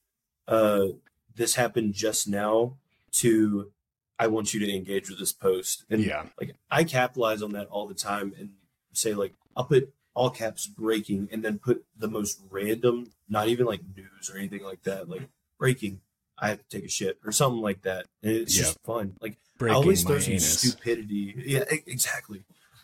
uh, 0.48 0.86
"this 1.34 1.54
happened 1.54 1.94
just 1.94 2.26
now" 2.26 2.76
to 3.12 3.70
"I 4.18 4.26
want 4.26 4.52
you 4.52 4.60
to 4.60 4.74
engage 4.74 5.08
with 5.08 5.20
this 5.20 5.32
post." 5.32 5.84
And 5.88 6.02
Yeah. 6.02 6.24
like 6.40 6.56
I 6.70 6.82
capitalize 6.84 7.40
on 7.40 7.52
that 7.52 7.68
all 7.68 7.86
the 7.86 7.94
time 7.94 8.34
and 8.38 8.50
say 8.92 9.14
like 9.14 9.34
I'll 9.56 9.64
put 9.64 9.92
all 10.18 10.30
caps 10.30 10.66
breaking 10.66 11.28
and 11.30 11.44
then 11.44 11.60
put 11.60 11.84
the 11.96 12.08
most 12.08 12.40
random, 12.50 13.12
not 13.28 13.46
even 13.46 13.66
like 13.66 13.80
news 13.96 14.28
or 14.28 14.36
anything 14.36 14.64
like 14.64 14.82
that, 14.82 15.08
like 15.08 15.28
breaking. 15.60 16.00
I 16.36 16.48
have 16.48 16.58
to 16.58 16.68
take 16.68 16.84
a 16.84 16.88
shit 16.88 17.20
or 17.24 17.30
something 17.30 17.62
like 17.62 17.82
that. 17.82 18.06
And 18.24 18.32
it's 18.32 18.52
just 18.54 18.78
fun. 18.84 19.16
Like 19.20 19.32
I 19.32 19.58
Breaking 19.58 19.76
always 19.76 20.04
my 20.04 20.10
throw 20.10 20.18
some 20.18 20.32
anus. 20.32 20.58
stupidity. 20.60 21.34
Yeah, 21.46 21.64
exactly. 21.68 22.42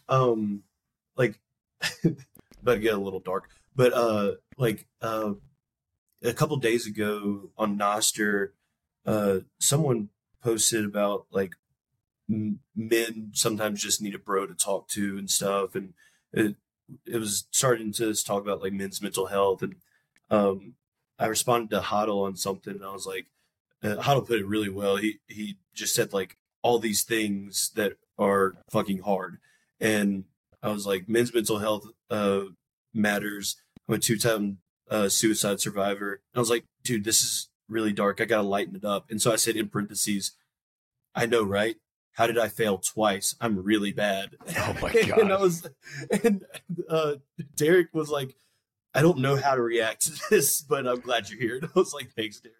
Um, 0.08 0.62
like, 1.16 1.40
but 2.62 2.80
get 2.80 2.94
a 2.94 2.98
little 2.98 3.18
dark. 3.20 3.50
But 3.74 3.92
uh, 3.92 4.32
like 4.56 4.86
uh, 5.02 5.34
a 6.22 6.32
couple 6.32 6.56
days 6.58 6.86
ago 6.86 7.50
on 7.58 7.76
Nostr, 7.76 8.50
uh, 9.06 9.40
someone 9.58 10.10
posted 10.40 10.84
about 10.84 11.26
like 11.32 11.54
m- 12.30 12.60
men 12.76 13.30
sometimes 13.32 13.82
just 13.82 14.00
need 14.00 14.14
a 14.14 14.20
bro 14.20 14.46
to 14.46 14.54
talk 14.54 14.86
to 14.90 15.18
and 15.18 15.28
stuff, 15.28 15.74
and 15.74 15.94
it 16.32 16.56
it 17.06 17.18
was 17.18 17.46
starting 17.50 17.92
to 17.92 18.14
talk 18.14 18.42
about 18.42 18.62
like 18.62 18.72
men's 18.72 19.02
mental 19.02 19.26
health, 19.26 19.62
and 19.62 19.76
um, 20.30 20.74
I 21.18 21.26
responded 21.26 21.70
to 21.70 21.80
Huddle 21.80 22.22
on 22.22 22.36
something, 22.36 22.74
and 22.74 22.84
I 22.84 22.92
was 22.92 23.06
like, 23.06 23.26
uh, 23.82 23.96
Huddle 24.00 24.22
put 24.22 24.40
it 24.40 24.46
really 24.46 24.68
well. 24.68 24.96
He 24.96 25.18
he 25.28 25.56
just 25.74 25.94
said 25.94 26.12
like 26.12 26.36
all 26.62 26.78
these 26.78 27.02
things 27.02 27.70
that 27.74 27.94
are 28.18 28.54
fucking 28.70 29.00
hard, 29.00 29.38
and 29.80 30.24
I 30.62 30.70
was 30.70 30.86
like, 30.86 31.08
men's 31.08 31.34
mental 31.34 31.58
health 31.58 31.86
uh, 32.10 32.44
matters. 32.92 33.56
I'm 33.88 33.94
a 33.94 33.98
two 33.98 34.18
time 34.18 34.58
uh, 34.90 35.08
suicide 35.08 35.60
survivor, 35.60 36.12
and 36.12 36.38
I 36.38 36.40
was 36.40 36.50
like, 36.50 36.64
dude, 36.82 37.04
this 37.04 37.22
is 37.22 37.48
really 37.68 37.92
dark. 37.92 38.20
I 38.20 38.24
gotta 38.24 38.46
lighten 38.46 38.76
it 38.76 38.84
up, 38.84 39.10
and 39.10 39.20
so 39.20 39.32
I 39.32 39.36
said 39.36 39.56
in 39.56 39.68
parentheses, 39.68 40.32
I 41.14 41.26
know, 41.26 41.44
right? 41.44 41.76
How 42.14 42.26
did 42.28 42.38
I 42.38 42.48
fail 42.48 42.78
twice? 42.78 43.34
I'm 43.40 43.62
really 43.62 43.92
bad. 43.92 44.36
Oh 44.56 44.76
my 44.80 44.92
god! 44.92 45.18
and 45.18 45.32
I 45.32 45.38
was, 45.38 45.68
and 46.22 46.44
uh, 46.88 47.14
Derek 47.56 47.92
was 47.92 48.08
like, 48.08 48.34
I 48.94 49.02
don't 49.02 49.18
know 49.18 49.36
how 49.36 49.56
to 49.56 49.62
react 49.62 50.02
to 50.06 50.20
this, 50.30 50.62
but 50.62 50.86
I'm 50.86 51.00
glad 51.00 51.28
you're 51.28 51.40
here. 51.40 51.56
And 51.62 51.70
I 51.74 51.78
was 51.78 51.92
like, 51.92 52.12
thanks, 52.12 52.40
Derek. 52.40 52.56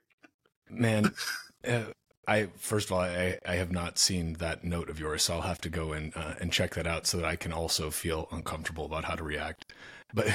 Man, 0.69 1.15
uh, 1.67 1.93
I 2.27 2.49
first 2.57 2.89
of 2.89 2.93
all, 2.93 3.01
I, 3.01 3.39
I 3.47 3.55
have 3.55 3.71
not 3.71 3.99
seen 3.99 4.35
that 4.35 4.65
note 4.65 4.91
of 4.91 4.99
yours, 4.99 5.23
so 5.23 5.35
I'll 5.35 5.43
have 5.43 5.61
to 5.63 5.69
go 5.69 5.93
and 5.93 6.13
uh, 6.17 6.35
and 6.41 6.53
check 6.53 6.75
that 6.75 6.87
out 6.87 7.07
so 7.07 7.19
that 7.19 7.27
I 7.27 7.37
can 7.37 7.53
also 7.53 7.91
feel 7.91 8.29
uncomfortable 8.33 8.85
about 8.85 9.05
how 9.05 9.15
to 9.15 9.23
react. 9.23 9.73
But 10.13 10.29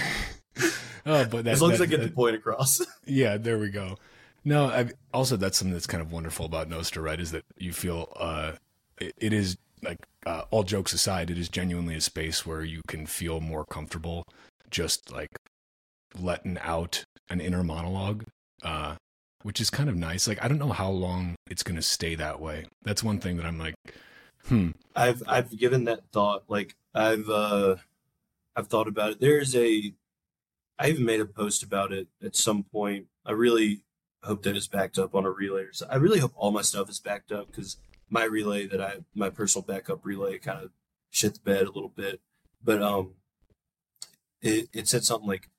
oh, 1.06 1.26
but 1.26 1.44
that, 1.44 1.48
as 1.48 1.62
long 1.62 1.74
as 1.74 1.82
I 1.82 1.86
get 1.86 2.02
the 2.02 2.10
point 2.10 2.36
across. 2.36 2.82
yeah, 3.06 3.38
there 3.38 3.60
we 3.60 3.70
go. 3.70 3.98
No, 4.46 4.68
I've, 4.68 4.94
also 5.14 5.36
that's 5.36 5.58
something 5.58 5.74
that's 5.74 5.88
kind 5.88 6.02
of 6.02 6.12
wonderful 6.12 6.46
about 6.46 6.70
Nostr, 6.70 7.04
right? 7.04 7.20
Is 7.20 7.32
that 7.32 7.44
you 7.58 7.74
feel 7.74 8.12
uh, 8.18 8.54
it, 9.00 9.14
it 9.18 9.34
is 9.34 9.58
like 9.84 10.00
uh, 10.26 10.44
all 10.52 10.64
jokes 10.64 10.94
aside, 10.94 11.30
it 11.30 11.38
is 11.38 11.50
genuinely 11.50 11.96
a 11.96 12.02
space 12.02 12.46
where 12.46 12.64
you 12.64 12.82
can 12.88 13.06
feel 13.06 13.40
more 13.40 13.66
comfortable, 13.66 14.26
just 14.70 15.12
like 15.12 15.30
letting 16.20 16.58
out 16.60 17.04
an 17.30 17.40
inner 17.40 17.64
monologue, 17.64 18.26
uh, 18.64 18.96
which 19.44 19.62
is 19.62 19.70
kind 19.70 19.90
of 19.90 19.96
nice. 19.96 20.28
Like 20.28 20.44
I 20.44 20.48
don't 20.48 20.60
know 20.60 20.70
how 20.70 20.90
long 20.90 21.36
it's 21.50 21.64
going 21.64 21.76
to 21.76 21.82
stay 21.82 22.16
that 22.16 22.40
way. 22.40 22.66
That's 22.84 23.04
one 23.04 23.20
thing 23.20 23.38
that 23.38 23.46
I'm 23.46 23.58
like, 23.58 23.76
hmm, 24.48 24.72
I've 24.96 25.24
I've 25.28 25.58
given 25.58 25.86
that 25.86 26.12
thought. 26.12 26.44
Like 26.48 26.76
I've 26.94 27.30
uh 27.30 27.78
I've 28.56 28.68
thought 28.68 28.88
about 28.88 29.12
it. 29.12 29.20
There's 29.22 29.56
a 29.56 29.94
I 30.78 30.90
even 30.90 31.06
made 31.06 31.22
a 31.22 31.26
post 31.26 31.64
about 31.64 31.92
it 31.92 32.08
at 32.24 32.36
some 32.36 32.64
point. 32.64 33.08
I 33.26 33.32
really 33.32 33.82
hope 34.24 34.44
that 34.44 34.56
it's 34.56 34.68
backed 34.68 35.00
up 35.00 35.16
on 35.16 35.26
a 35.26 35.32
relay 35.32 35.68
so. 35.72 35.88
I 35.90 35.96
really 35.96 36.20
hope 36.20 36.34
all 36.36 36.52
my 36.52 36.62
stuff 36.62 36.90
is 36.90 37.00
backed 37.00 37.32
up 37.32 37.48
because 37.48 37.78
my 38.10 38.24
relay 38.24 38.68
that 38.68 38.82
I 38.82 38.98
my 39.14 39.30
personal 39.30 39.66
backup 39.66 40.06
relay 40.06 40.38
kind 40.38 40.64
of 40.64 40.72
shit 41.10 41.36
the 41.36 41.40
bed 41.40 41.64
a 41.64 41.72
little 41.72 41.94
bit. 41.96 42.22
But 42.64 42.82
um 42.82 43.14
it 44.42 44.70
it 44.74 44.88
said 44.88 45.04
something 45.04 45.28
like 45.28 45.50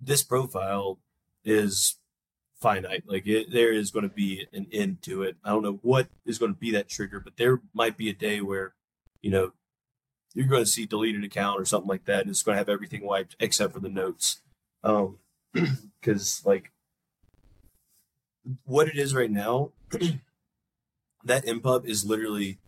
this 0.00 0.22
profile 0.22 0.98
is 1.44 1.96
finite. 2.60 3.04
Like 3.06 3.26
it, 3.26 3.52
there 3.52 3.72
is 3.72 3.90
going 3.90 4.08
to 4.08 4.14
be 4.14 4.46
an 4.52 4.66
end 4.72 5.02
to 5.02 5.22
it. 5.22 5.36
I 5.44 5.50
don't 5.50 5.62
know 5.62 5.78
what 5.82 6.08
is 6.24 6.38
going 6.38 6.54
to 6.54 6.58
be 6.58 6.70
that 6.72 6.88
trigger, 6.88 7.20
but 7.20 7.36
there 7.36 7.60
might 7.72 7.96
be 7.96 8.08
a 8.08 8.14
day 8.14 8.40
where, 8.40 8.74
you 9.20 9.30
know, 9.30 9.52
you're 10.34 10.46
going 10.46 10.64
to 10.64 10.70
see 10.70 10.86
deleted 10.86 11.24
account 11.24 11.60
or 11.60 11.64
something 11.64 11.88
like 11.88 12.06
that, 12.06 12.22
and 12.22 12.30
it's 12.30 12.42
going 12.42 12.54
to 12.54 12.58
have 12.58 12.68
everything 12.68 13.04
wiped 13.04 13.36
except 13.38 13.72
for 13.72 13.80
the 13.80 13.88
notes. 13.88 14.40
Um, 14.82 15.18
because 16.00 16.42
like 16.44 16.72
what 18.64 18.88
it 18.88 18.96
is 18.96 19.14
right 19.14 19.30
now, 19.30 19.70
that 21.24 21.46
npub 21.46 21.86
is 21.86 22.04
literally, 22.04 22.58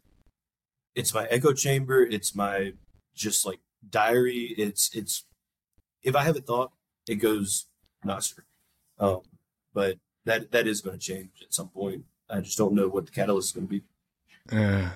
it's 0.94 1.14
my 1.14 1.26
echo 1.26 1.52
chamber. 1.52 2.02
It's 2.02 2.34
my 2.34 2.72
just 3.14 3.44
like 3.44 3.60
diary. 3.88 4.54
It's 4.56 4.94
it's 4.94 5.24
if 6.02 6.16
I 6.16 6.22
have 6.22 6.36
a 6.36 6.40
thought, 6.40 6.72
it 7.08 7.16
goes 7.16 7.66
Nostr. 8.04 8.40
Um, 8.98 9.20
but 9.74 9.98
that 10.24 10.52
that 10.52 10.66
is 10.66 10.80
going 10.80 10.98
to 10.98 11.04
change 11.04 11.30
at 11.42 11.54
some 11.54 11.68
point. 11.68 12.04
I 12.28 12.40
just 12.40 12.58
don't 12.58 12.74
know 12.74 12.88
what 12.88 13.06
the 13.06 13.12
catalyst 13.12 13.48
is 13.48 13.52
going 13.52 13.68
to 13.68 13.70
be. 13.70 13.82
Uh, 14.50 14.90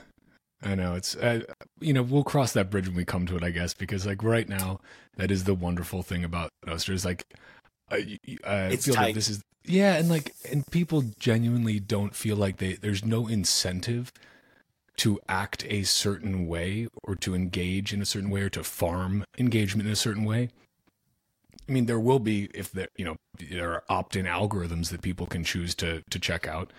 I 0.62 0.75
know 0.75 0.95
it's 0.95 1.17
uh, 1.17 1.40
you 1.81 1.93
know 1.93 2.02
we'll 2.02 2.25
cross 2.25 2.52
that 2.52 2.71
bridge 2.71 2.88
when 2.88 2.97
we 2.97 3.05
come 3.05 3.26
to 3.26 3.37
it, 3.37 3.45
I 3.45 3.50
guess, 3.50 3.75
because 3.75 4.07
like 4.07 4.23
right 4.23 4.49
now 4.49 4.81
that 5.17 5.31
is 5.31 5.45
the 5.45 5.55
wonderful 5.55 6.02
thing 6.02 6.25
about 6.25 6.50
Nostr 6.67 6.93
is 6.93 7.05
like 7.05 7.25
Uh, 7.90 7.97
I, 7.97 8.18
I 8.47 8.56
It's 8.68 8.85
feel 8.87 8.94
tight. 8.94 9.14
this 9.14 9.28
is 9.28 9.42
yeah, 9.64 9.97
and 9.97 10.09
like 10.09 10.35
and 10.50 10.66
people 10.70 11.02
genuinely 11.18 11.80
don't 11.80 12.14
feel 12.14 12.37
like 12.37 12.56
they 12.59 12.75
there's 12.75 13.04
no 13.04 13.28
incentive 13.28 14.12
to 14.99 15.18
act 15.28 15.64
a 15.68 15.82
certain 15.85 16.47
way 16.47 16.87
or 17.04 17.14
to 17.16 17.35
engage 17.35 17.92
in 17.92 18.02
a 18.02 18.06
certain 18.06 18.30
way 18.30 18.42
or 18.42 18.50
to 18.50 18.62
farm 18.62 19.25
engagement 19.38 19.87
in 19.87 19.92
a 19.92 19.97
certain 19.97 20.25
way. 20.25 20.50
I 21.68 21.73
mean, 21.73 21.87
there 21.87 22.00
will 22.00 22.18
be 22.18 22.50
if 22.54 22.73
there, 22.73 22.88
you 22.97 23.04
know, 23.04 23.16
there 23.38 23.73
are 23.73 23.85
opt-in 23.88 24.26
algorithms 24.26 24.90
that 24.90 25.02
people 25.02 25.26
can 25.26 25.44
choose 25.44 25.75
to 25.76 26.02
to 26.11 26.18
check 26.18 26.47
out. 26.47 26.73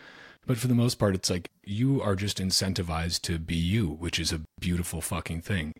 But 0.46 0.58
for 0.58 0.68
the 0.68 0.76
most 0.76 0.96
part, 0.96 1.16
it's 1.16 1.30
like 1.30 1.50
you 1.64 2.02
are 2.02 2.16
just 2.16 2.40
incentivized 2.40 3.22
to 3.22 3.38
be 3.40 3.56
you, 3.56 3.88
which 3.88 4.20
is 4.20 4.34
a 4.34 4.42
beautiful 4.60 5.00
fucking 5.00 5.42
thing, 5.42 5.74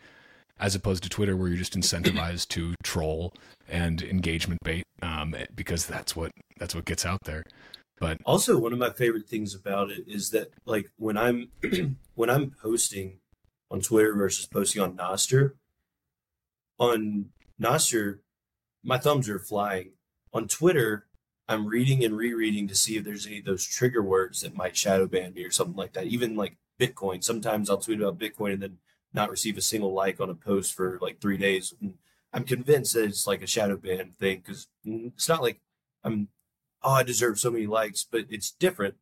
as 0.62 0.76
opposed 0.76 1.04
to 1.04 1.10
Twitter, 1.10 1.36
where 1.36 1.48
you're 1.48 1.58
just 1.58 1.78
incentivized 1.78 2.48
to 2.50 2.76
troll 2.84 3.34
and 3.68 4.02
engagement 4.02 4.60
bait, 4.64 4.84
um, 5.02 5.36
because 5.56 5.86
that's 5.88 6.16
what 6.16 6.32
that's 6.58 6.76
what 6.76 6.86
gets 6.86 7.06
out 7.06 7.20
there. 7.26 7.44
But 8.00 8.20
also, 8.26 8.58
one 8.58 8.74
of 8.74 8.80
my 8.80 8.92
favorite 8.92 9.28
things 9.28 9.54
about 9.54 9.92
it 9.92 10.06
is 10.08 10.30
that, 10.30 10.54
like, 10.66 10.90
when 10.98 11.18
I'm 11.18 11.50
when 12.16 12.30
I'm 12.30 12.52
posting 12.52 13.20
on 13.70 13.82
Twitter 13.82 14.14
versus 14.14 14.48
posting 14.48 14.82
on 14.82 14.96
Nostr, 14.96 15.54
on 16.80 17.26
Nostr, 17.62 18.20
my 18.84 18.98
thumbs 18.98 19.30
are 19.30 19.40
flying. 19.40 19.92
On 20.34 20.48
Twitter, 20.48 21.08
I'm 21.48 21.68
reading 21.68 22.04
and 22.04 22.16
rereading 22.16 22.68
to 22.68 22.76
see 22.76 22.98
if 22.98 23.04
there's 23.04 23.28
any 23.28 23.40
of 23.40 23.46
those 23.46 23.66
trigger 23.66 24.02
words 24.02 24.42
that 24.42 24.56
might 24.56 24.78
shadow 24.78 25.08
ban 25.08 25.34
me 25.34 25.44
or 25.44 25.52
something 25.52 25.76
like 25.76 25.94
that. 25.94 26.06
Even 26.06 26.36
like 26.36 26.58
Bitcoin. 26.80 27.24
Sometimes 27.24 27.70
I'll 27.70 27.78
tweet 27.78 28.02
about 28.02 28.18
Bitcoin 28.18 28.54
and 28.54 28.64
then 28.64 28.78
not 29.14 29.30
receive 29.30 29.58
a 29.58 29.62
single 29.62 29.94
like 29.94 30.20
on 30.20 30.30
a 30.30 30.36
post 30.36 30.74
for 30.74 30.98
like 31.02 31.20
three 31.20 31.38
days. 31.38 31.74
And 31.82 31.96
I'm 32.34 32.44
convinced 32.44 32.94
that 32.94 33.06
it's 33.06 33.28
like 33.28 33.42
a 33.42 33.48
shadow 33.48 33.78
ban 33.78 34.14
thing 34.20 34.42
because 34.46 34.68
it's 34.86 35.28
not 35.28 35.42
like 35.42 35.60
I'm, 36.04 36.30
oh, 36.84 36.92
I 36.92 37.04
deserve 37.04 37.40
so 37.40 37.52
many 37.52 37.68
likes, 37.68 38.06
but 38.10 38.26
it's 38.30 38.52
different. 38.52 38.96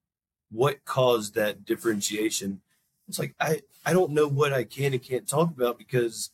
What 0.51 0.83
caused 0.85 1.35
that 1.35 1.63
differentiation? 1.65 2.61
It's 3.07 3.19
like 3.19 3.35
I, 3.39 3.61
I 3.85 3.93
don't 3.93 4.11
know 4.11 4.27
what 4.27 4.53
I 4.53 4.63
can 4.63 4.93
and 4.93 5.01
can't 5.01 5.27
talk 5.27 5.49
about 5.49 5.77
because 5.77 6.31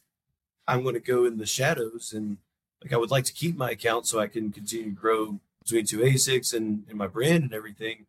I'm 0.68 0.84
going 0.84 0.96
to 0.96 1.02
go 1.02 1.26
in 1.26 1.38
the 1.38 1.46
shadows 1.46 2.14
and 2.16 2.38
like 2.82 2.94
I 2.94 2.98
would 2.98 3.12
like 3.12 3.26
to 3.26 3.34
keep 3.34 3.58
my 3.58 3.72
account 3.72 4.08
so 4.08 4.20
I 4.20 4.28
can 4.28 4.52
continue 4.52 4.86
to 4.86 4.92
grow 4.92 5.40
between 5.64 5.86
two 5.86 6.00
ASICs 6.00 6.54
and, 6.54 6.84
and 6.88 6.98
my 6.98 7.08
brand 7.08 7.44
and 7.44 7.54
everything. 7.54 8.06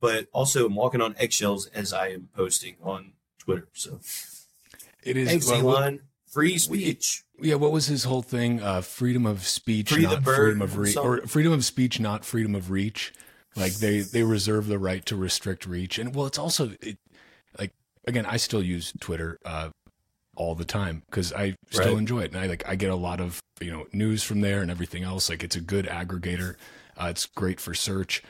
But 0.00 0.28
also 0.32 0.66
I'm 0.66 0.74
walking 0.74 1.00
on 1.00 1.14
eggshells 1.18 1.66
as 1.66 1.92
I 1.92 2.08
am 2.08 2.28
posting 2.34 2.76
on 2.82 3.12
Twitter. 3.38 3.68
So 3.72 4.00
it 5.02 5.16
is 5.16 5.28
Thanks, 5.28 5.46
well. 5.50 5.98
Free 6.32 6.56
speech. 6.56 7.24
Yeah, 7.42 7.56
what 7.56 7.72
was 7.72 7.86
his 7.86 8.04
whole 8.04 8.22
thing? 8.22 8.62
Uh, 8.62 8.80
freedom 8.80 9.26
of 9.26 9.46
speech, 9.46 9.92
Free 9.92 10.04
not 10.04 10.24
freedom 10.24 10.62
of 10.62 10.78
reach, 10.78 10.96
or 10.96 11.18
freedom 11.26 11.52
of 11.52 11.62
speech, 11.62 12.00
not 12.00 12.24
freedom 12.24 12.54
of 12.54 12.70
reach. 12.70 13.12
Like 13.54 13.74
they 13.74 14.00
they 14.00 14.22
reserve 14.22 14.66
the 14.66 14.78
right 14.78 15.04
to 15.06 15.16
restrict 15.16 15.66
reach, 15.66 15.98
and 15.98 16.14
well, 16.14 16.24
it's 16.24 16.38
also 16.38 16.70
it, 16.80 16.96
like 17.58 17.72
again, 18.06 18.24
I 18.24 18.38
still 18.38 18.62
use 18.62 18.94
Twitter 18.98 19.38
uh, 19.44 19.68
all 20.36 20.54
the 20.54 20.64
time 20.64 21.02
because 21.10 21.34
I 21.34 21.54
still 21.70 21.88
Right. 21.92 21.98
enjoy 21.98 22.20
it, 22.20 22.32
and 22.32 22.40
I 22.40 22.46
like 22.46 22.66
I 22.66 22.76
get 22.76 22.88
a 22.88 22.96
lot 22.96 23.20
of 23.20 23.42
you 23.60 23.70
know 23.70 23.86
news 23.92 24.22
from 24.22 24.40
there 24.40 24.62
and 24.62 24.70
everything 24.70 25.02
else. 25.02 25.28
Like 25.28 25.44
it's 25.44 25.56
a 25.56 25.60
good 25.60 25.84
aggregator. 25.84 26.56
Uh, 26.98 27.08
it's 27.10 27.26
great 27.26 27.60
for 27.60 27.74
search. 27.74 28.22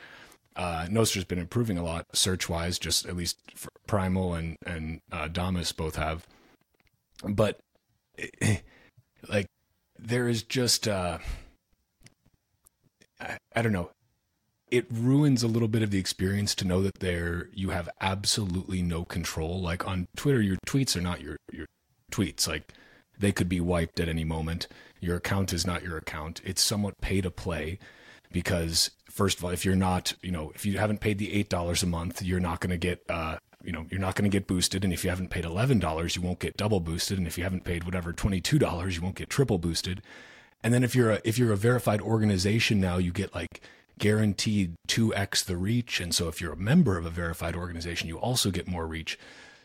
Uh, 0.56 0.88
Nostr's 0.90 1.24
been 1.24 1.38
improving 1.38 1.78
a 1.78 1.84
lot 1.84 2.06
search 2.14 2.48
wise, 2.48 2.80
just 2.80 3.06
at 3.06 3.14
least 3.16 3.38
Primal 3.86 4.34
and 4.34 4.56
and 4.66 5.00
uh, 5.12 5.28
Damus 5.28 5.70
both 5.70 5.94
have. 5.94 6.26
But 7.22 7.60
like 9.28 9.46
there 9.98 10.28
is 10.28 10.42
just 10.42 10.88
uh 10.88 11.18
I, 13.20 13.38
I 13.54 13.62
don't 13.62 13.72
know. 13.72 13.90
It 14.70 14.86
ruins 14.90 15.42
a 15.42 15.48
little 15.48 15.68
bit 15.68 15.82
of 15.82 15.90
the 15.90 15.98
experience 15.98 16.54
to 16.56 16.64
know 16.66 16.82
that 16.82 17.00
there 17.00 17.48
you 17.52 17.70
have 17.70 17.88
absolutely 18.00 18.82
no 18.82 19.04
control. 19.04 19.60
Like 19.60 19.86
on 19.86 20.06
twitter 20.16 20.40
your 20.40 20.56
tweets 20.66 20.96
are 20.96 21.02
not 21.02 21.20
your 21.20 21.36
your 21.52 21.66
tweets. 22.10 22.48
Like 22.48 22.72
they 23.18 23.32
could 23.32 23.48
be 23.48 23.60
wiped 23.60 24.00
at 24.00 24.08
any 24.08 24.24
moment. 24.24 24.68
Your 25.00 25.16
account 25.16 25.52
is 25.52 25.66
not 25.66 25.82
your 25.82 25.96
account. 25.96 26.40
It's 26.44 26.62
somewhat 26.62 27.00
pay 27.00 27.20
to 27.20 27.30
play 27.30 27.78
because 28.32 28.90
first 29.10 29.38
of 29.38 29.44
all 29.44 29.50
if 29.50 29.64
you're 29.64 29.76
not 29.76 30.14
you 30.22 30.30
know 30.32 30.50
if 30.54 30.64
you 30.64 30.78
haven't 30.78 31.00
paid 31.00 31.18
the 31.18 31.32
eight 31.32 31.50
dollars 31.50 31.82
a 31.82 31.86
month 31.86 32.22
you're 32.22 32.40
not 32.40 32.60
going 32.60 32.70
to 32.70 32.78
get 32.78 33.02
uh 33.10 33.36
you 33.64 33.72
know 33.72 33.86
you're 33.90 34.00
not 34.00 34.14
going 34.14 34.30
to 34.30 34.34
get 34.34 34.46
boosted 34.46 34.84
and 34.84 34.92
if 34.92 35.04
you 35.04 35.10
haven't 35.10 35.28
paid 35.30 35.44
$11 35.44 36.16
you 36.16 36.22
won't 36.22 36.38
get 36.38 36.56
double 36.56 36.80
boosted 36.80 37.18
and 37.18 37.26
if 37.26 37.36
you 37.38 37.44
haven't 37.44 37.64
paid 37.64 37.84
whatever 37.84 38.12
$22 38.12 38.94
you 38.94 39.00
won't 39.02 39.14
get 39.16 39.28
triple 39.30 39.58
boosted 39.58 40.02
and 40.62 40.72
then 40.72 40.82
if 40.84 40.94
you're 40.94 41.10
a 41.10 41.20
if 41.24 41.38
you're 41.38 41.52
a 41.52 41.56
verified 41.56 42.00
organization 42.00 42.80
now 42.80 42.96
you 42.98 43.12
get 43.12 43.34
like 43.34 43.60
guaranteed 43.98 44.74
2x 44.88 45.44
the 45.44 45.56
reach 45.56 46.00
and 46.00 46.14
so 46.14 46.28
if 46.28 46.40
you're 46.40 46.52
a 46.52 46.56
member 46.56 46.96
of 46.98 47.06
a 47.06 47.10
verified 47.10 47.54
organization 47.54 48.08
you 48.08 48.18
also 48.18 48.50
get 48.50 48.66
more 48.66 48.86
reach 48.86 49.18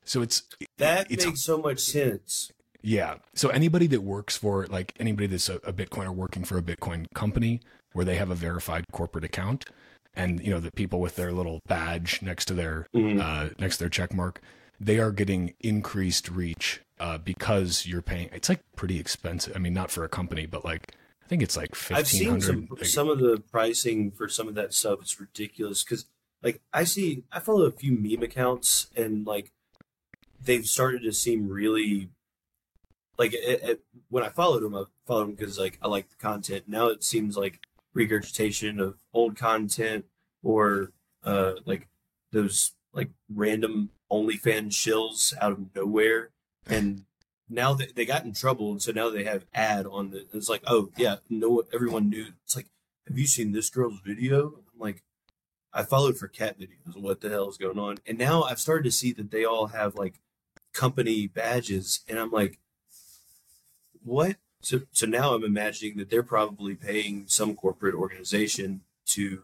so 0.03 0.21
it's 0.21 0.43
That 0.77 1.07
it's 1.09 1.25
makes 1.25 1.41
so 1.43 1.57
much 1.57 1.79
sense. 1.79 2.49
yeah. 2.81 3.15
So 3.33 3.49
anybody 3.49 3.87
that 3.87 4.03
works 4.03 4.37
for 4.37 4.65
like 4.67 4.93
anybody 4.99 5.27
that's 5.27 5.49
a, 5.49 5.55
a 5.57 5.73
Bitcoiner 5.73 6.13
working 6.15 6.43
for 6.45 6.57
a 6.57 6.61
Bitcoin 6.61 7.05
company 7.13 7.59
where 7.93 8.05
they 8.05 8.15
have 8.15 8.29
a 8.29 8.35
verified 8.35 8.85
corporate 8.93 9.23
account 9.25 9.65
and 10.17 10.41
you 10.43 10.51
know 10.51 10.59
the 10.59 10.71
people 10.71 10.99
with 10.99 11.15
their 11.15 11.31
little 11.31 11.61
badge 11.67 12.21
next 12.21 12.45
to 12.45 12.53
their 12.53 12.87
Mhm. 12.93 13.21
uh, 13.21 13.53
next 13.59 13.77
to 13.77 13.83
their 13.83 13.89
check 13.89 14.13
mark, 14.13 14.41
they 14.79 14.99
are 14.99 15.11
getting 15.11 15.53
increased 15.61 16.29
reach 16.29 16.81
uh, 16.99 17.17
because 17.17 17.85
you're 17.85 18.01
paying. 18.01 18.29
It's 18.33 18.49
like 18.49 18.63
pretty 18.75 18.99
expensive. 18.99 19.55
I 19.55 19.59
mean, 19.59 19.73
not 19.73 19.91
for 19.91 20.03
a 20.03 20.09
company, 20.09 20.45
but 20.45 20.65
like 20.65 20.93
I 21.23 21.27
think 21.27 21.41
it's 21.43 21.55
like 21.57 21.75
1500 21.75 21.99
I've 21.99 22.07
seen 22.07 22.41
some 22.41 22.67
some 22.83 23.09
of 23.09 23.19
the 23.19 23.41
pricing 23.51 24.11
for 24.11 24.27
some 24.27 24.47
of 24.47 24.55
that 24.55 24.73
stuff. 24.73 24.99
It's 25.01 25.19
ridiculous 25.19 25.83
because 25.83 26.05
like 26.41 26.61
I 26.73 26.83
see 26.83 27.23
I 27.31 27.39
follow 27.39 27.65
a 27.65 27.71
few 27.71 27.91
meme 27.91 28.23
accounts 28.23 28.87
and 28.95 29.25
like 29.25 29.51
they've 30.43 30.65
started 30.65 31.03
to 31.03 31.11
seem 31.11 31.49
really 31.49 32.09
like 33.17 33.33
it, 33.33 33.63
it, 33.63 33.81
when 34.09 34.23
I 34.23 34.29
followed 34.29 34.61
them, 34.61 34.75
I 34.75 34.83
followed 35.05 35.25
them 35.25 35.31
because 35.35 35.57
like 35.59 35.79
I 35.81 35.87
like 35.87 36.09
the 36.09 36.15
content. 36.15 36.65
Now 36.67 36.87
it 36.87 37.03
seems 37.03 37.35
like 37.35 37.59
regurgitation 37.97 38.79
of 38.79 38.95
old 39.13 39.35
content 39.35 40.05
or 40.43 40.91
uh 41.23 41.53
like 41.65 41.87
those 42.31 42.73
like 42.93 43.09
random 43.33 43.89
OnlyFans 44.11 44.71
shills 44.71 45.33
out 45.41 45.51
of 45.51 45.75
nowhere. 45.75 46.29
And 46.65 47.03
now 47.49 47.73
they, 47.73 47.87
they 47.87 48.05
got 48.05 48.25
in 48.25 48.33
trouble 48.33 48.71
and 48.71 48.81
so 48.81 48.91
now 48.91 49.09
they 49.09 49.23
have 49.23 49.45
ad 49.53 49.85
on 49.85 50.11
the 50.11 50.25
it's 50.33 50.49
like 50.49 50.63
oh 50.67 50.89
yeah 50.97 51.17
no 51.29 51.63
everyone 51.73 52.09
knew 52.09 52.27
it's 52.43 52.55
like 52.57 52.67
have 53.07 53.17
you 53.17 53.25
seen 53.25 53.53
this 53.53 53.69
girl's 53.69 54.01
video? 54.05 54.47
I'm 54.47 54.79
like 54.79 55.03
i 55.73 55.83
followed 55.83 56.17
for 56.17 56.27
cat 56.27 56.59
videos 56.59 57.01
what 57.01 57.21
the 57.21 57.29
hell 57.29 57.49
is 57.49 57.57
going 57.57 57.79
on? 57.79 57.99
And 58.05 58.17
now 58.17 58.43
i've 58.43 58.59
started 58.59 58.83
to 58.83 58.91
see 58.91 59.13
that 59.13 59.31
they 59.31 59.45
all 59.45 59.67
have 59.67 59.95
like 59.95 60.19
company 60.73 61.25
badges 61.27 62.01
and 62.09 62.19
i'm 62.19 62.31
like 62.31 62.59
what 64.03 64.35
so 64.67 64.81
so 64.91 65.05
now 65.05 65.33
i'm 65.33 65.43
imagining 65.43 65.97
that 65.97 66.09
they're 66.09 66.23
probably 66.23 66.75
paying 66.75 67.25
some 67.27 67.55
corporate 67.55 67.95
organization 67.95 68.81
to 69.05 69.43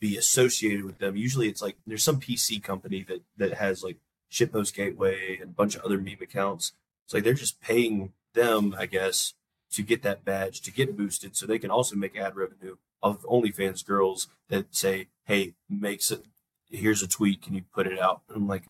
be 0.00 0.16
associated 0.16 0.84
with 0.84 0.98
them 0.98 1.16
usually 1.16 1.48
it's 1.48 1.62
like 1.62 1.76
there's 1.86 2.02
some 2.02 2.20
pc 2.20 2.62
company 2.62 3.02
that 3.02 3.22
that 3.36 3.54
has 3.54 3.82
like 3.82 3.98
shitpost 4.30 4.74
gateway 4.74 5.38
and 5.40 5.50
a 5.50 5.54
bunch 5.54 5.76
of 5.76 5.82
other 5.82 5.98
meme 5.98 6.18
accounts 6.20 6.72
it's 7.04 7.14
like 7.14 7.24
they're 7.24 7.34
just 7.34 7.60
paying 7.60 8.12
them, 8.34 8.74
I 8.78 8.86
guess, 8.86 9.34
to 9.72 9.82
get 9.82 10.02
that 10.02 10.24
badge 10.24 10.60
to 10.62 10.70
get 10.70 10.96
boosted, 10.96 11.36
so 11.36 11.46
they 11.46 11.58
can 11.58 11.70
also 11.70 11.96
make 11.96 12.16
ad 12.16 12.36
revenue 12.36 12.76
of 13.02 13.22
OnlyFans 13.22 13.84
girls 13.84 14.28
that 14.48 14.74
say, 14.74 15.08
"Hey, 15.24 15.54
makes 15.68 16.10
it. 16.10 16.24
Here's 16.70 17.02
a 17.02 17.08
tweet. 17.08 17.42
Can 17.42 17.54
you 17.54 17.64
put 17.72 17.86
it 17.86 17.98
out?" 17.98 18.22
And 18.28 18.36
I'm 18.36 18.48
like, 18.48 18.64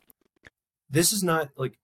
this 0.89 1.13
is 1.13 1.23
not 1.23 1.51
like 1.57 1.79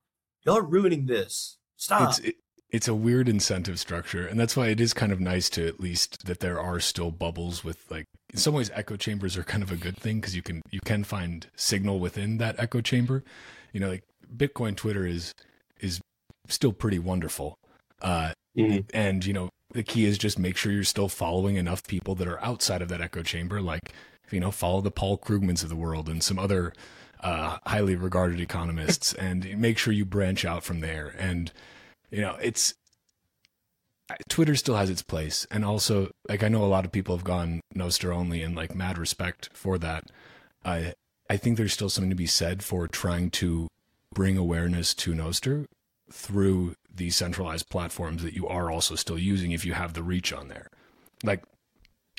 y'all 0.44 0.58
are 0.58 0.62
ruining 0.62 1.06
this. 1.06 1.58
Stop. 1.76 2.10
it's 2.10 2.18
it, 2.20 2.36
it's 2.72 2.88
a 2.88 2.94
weird 2.94 3.28
incentive 3.28 3.78
structure 3.80 4.26
and 4.26 4.38
that's 4.38 4.56
why 4.56 4.68
it 4.68 4.80
is 4.80 4.92
kind 4.92 5.12
of 5.12 5.20
nice 5.20 5.48
to 5.50 5.66
at 5.66 5.80
least 5.80 6.26
that 6.26 6.40
there 6.40 6.60
are 6.60 6.78
still 6.80 7.10
bubbles 7.10 7.64
with 7.64 7.78
like 7.90 8.06
in 8.32 8.38
some 8.38 8.54
ways 8.54 8.70
echo 8.74 8.96
chambers 8.96 9.36
are 9.36 9.42
kind 9.42 9.62
of 9.62 9.72
a 9.72 9.76
good 9.76 9.96
thing 9.96 10.20
because 10.20 10.36
you 10.36 10.42
can 10.42 10.62
you 10.70 10.80
can 10.80 11.02
find 11.04 11.48
signal 11.56 11.98
within 11.98 12.38
that 12.38 12.54
echo 12.58 12.80
chamber 12.80 13.24
you 13.72 13.80
know 13.80 13.88
like 13.88 14.04
bitcoin 14.36 14.76
twitter 14.76 15.04
is 15.06 15.32
is 15.80 16.00
still 16.48 16.72
pretty 16.72 16.98
wonderful 16.98 17.56
uh 18.02 18.32
Mhm. 18.56 18.84
and 18.92 19.24
you 19.24 19.32
know 19.32 19.48
the 19.72 19.84
key 19.84 20.04
is 20.04 20.18
just 20.18 20.36
make 20.36 20.56
sure 20.56 20.72
you're 20.72 20.82
still 20.82 21.08
following 21.08 21.54
enough 21.54 21.86
people 21.86 22.16
that 22.16 22.26
are 22.26 22.42
outside 22.42 22.82
of 22.82 22.88
that 22.88 23.00
echo 23.00 23.22
chamber 23.22 23.60
like 23.60 23.92
you 24.32 24.40
know 24.40 24.50
follow 24.50 24.80
the 24.80 24.90
paul 24.90 25.16
krugmans 25.16 25.62
of 25.62 25.68
the 25.68 25.76
world 25.76 26.08
and 26.08 26.22
some 26.22 26.36
other 26.38 26.72
uh, 27.20 27.58
highly 27.66 27.94
regarded 27.94 28.40
economists 28.40 29.12
and 29.26 29.56
make 29.58 29.78
sure 29.78 29.92
you 29.92 30.04
branch 30.04 30.44
out 30.44 30.64
from 30.64 30.80
there 30.80 31.14
and 31.18 31.52
you 32.10 32.20
know 32.20 32.36
it's 32.40 32.74
twitter 34.28 34.56
still 34.56 34.76
has 34.76 34.90
its 34.90 35.02
place. 35.02 35.46
And 35.50 35.64
also 35.64 36.10
like 36.28 36.42
i 36.42 36.48
know 36.48 36.64
a 36.64 36.66
lot 36.66 36.84
of 36.84 36.92
people 36.92 37.16
have 37.16 37.24
gone 37.24 37.60
nostr 37.74 38.14
only 38.14 38.42
and 38.42 38.56
like 38.56 38.74
mad 38.74 38.98
respect 38.98 39.50
for 39.52 39.78
that. 39.78 40.04
I 40.64 40.94
i 41.28 41.36
think 41.36 41.56
there's 41.56 41.72
still 41.72 41.88
something 41.90 42.10
to 42.10 42.16
be 42.16 42.26
said 42.26 42.62
for 42.62 42.88
trying 42.88 43.30
to 43.30 43.68
bring 44.12 44.36
awareness 44.36 44.94
to 44.94 45.12
nostr 45.14 45.66
through 46.10 46.74
these 46.92 47.14
centralized 47.14 47.68
platforms 47.70 48.22
that 48.24 48.34
you 48.34 48.48
are 48.48 48.68
also 48.70 48.96
still 48.96 49.18
using 49.18 49.52
if 49.52 49.64
you 49.64 49.74
have 49.74 49.94
the 49.94 50.02
reach 50.02 50.32
on 50.32 50.48
there. 50.48 50.66
Like 51.22 51.44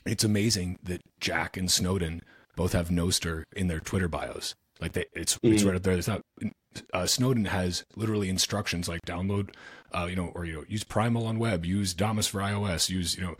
it's 0.05 0.23
amazing 0.23 0.79
that 0.83 1.01
jack 1.19 1.57
and 1.57 1.69
snowden 1.69 2.21
both 2.55 2.71
have 2.71 2.87
nostr 2.89 3.43
in 3.53 3.67
their 3.67 3.81
twitter 3.81 4.07
bios. 4.07 4.55
Like 4.79 4.93
they, 4.93 5.05
it's 5.13 5.37
it's 5.43 5.61
Mhm. 5.63 5.67
right 5.67 5.75
up 5.75 5.83
there. 5.83 5.97
It's 5.97 6.07
not 6.07 6.21
uh, 6.93 7.05
Snowden 7.05 7.45
has 7.45 7.83
literally 7.97 8.29
instructions 8.29 8.87
like 8.87 9.01
download, 9.05 9.53
uh, 9.93 10.07
you 10.09 10.15
know, 10.15 10.31
or 10.35 10.45
you 10.45 10.53
know, 10.53 10.63
use 10.67 10.83
Primal 10.83 11.25
on 11.25 11.39
web, 11.39 11.65
use 11.65 11.93
Damus 11.93 12.27
for 12.27 12.39
iOS, 12.41 12.89
use 12.89 13.15
you 13.17 13.23
know, 13.23 13.35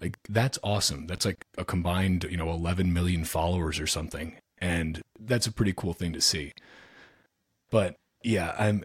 Like 0.00 0.18
that's 0.28 0.58
awesome. 0.62 1.06
That's 1.06 1.24
like 1.26 1.44
a 1.58 1.64
combined, 1.64 2.24
you 2.30 2.36
know, 2.36 2.50
11 2.50 2.92
million 2.92 3.24
followers 3.24 3.78
or 3.80 3.86
something. 3.86 4.36
And 4.58 5.00
that's 5.18 5.46
a 5.46 5.52
pretty 5.52 5.72
cool 5.76 5.92
thing 5.94 6.12
to 6.12 6.20
see. 6.20 6.52
But 7.70 7.96
yeah, 8.22 8.54
I'm 8.58 8.82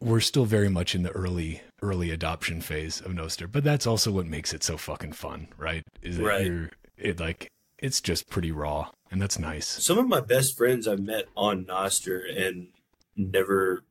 we're 0.00 0.20
still 0.20 0.46
very 0.46 0.70
much 0.70 0.94
in 0.94 1.02
the 1.02 1.10
early 1.10 1.60
early 1.82 2.10
adoption 2.10 2.60
phase 2.60 3.00
of 3.00 3.12
Nostr, 3.12 3.50
but 3.50 3.64
that's 3.64 3.86
also 3.86 4.10
what 4.12 4.26
makes 4.26 4.52
it 4.54 4.62
so 4.62 4.76
fucking 4.76 5.12
fun, 5.12 5.48
right? 5.58 5.82
Is 6.02 6.16
that 6.18 6.24
Right. 6.24 6.46
you're 6.46 6.70
it 6.96 7.20
like 7.20 7.48
it's 7.78 8.00
just 8.00 8.28
pretty 8.28 8.52
raw 8.52 8.90
and 9.10 9.20
that's 9.20 9.38
nice. 9.38 9.66
Some 9.66 9.98
of 9.98 10.06
my 10.06 10.20
best 10.20 10.56
friends 10.56 10.86
I've 10.86 11.00
met 11.00 11.26
on 11.36 11.64
Nostr 11.64 12.20
and 12.46 12.68
never 13.16 13.82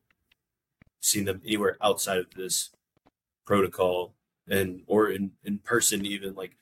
seen 1.01 1.25
them 1.25 1.41
anywhere 1.45 1.77
outside 1.81 2.17
of 2.17 2.27
this 2.35 2.71
protocol 3.45 4.13
and 4.47 4.81
or 4.87 5.09
in, 5.09 5.31
in 5.43 5.59
person 5.59 6.05
even 6.05 6.33
like 6.35 6.55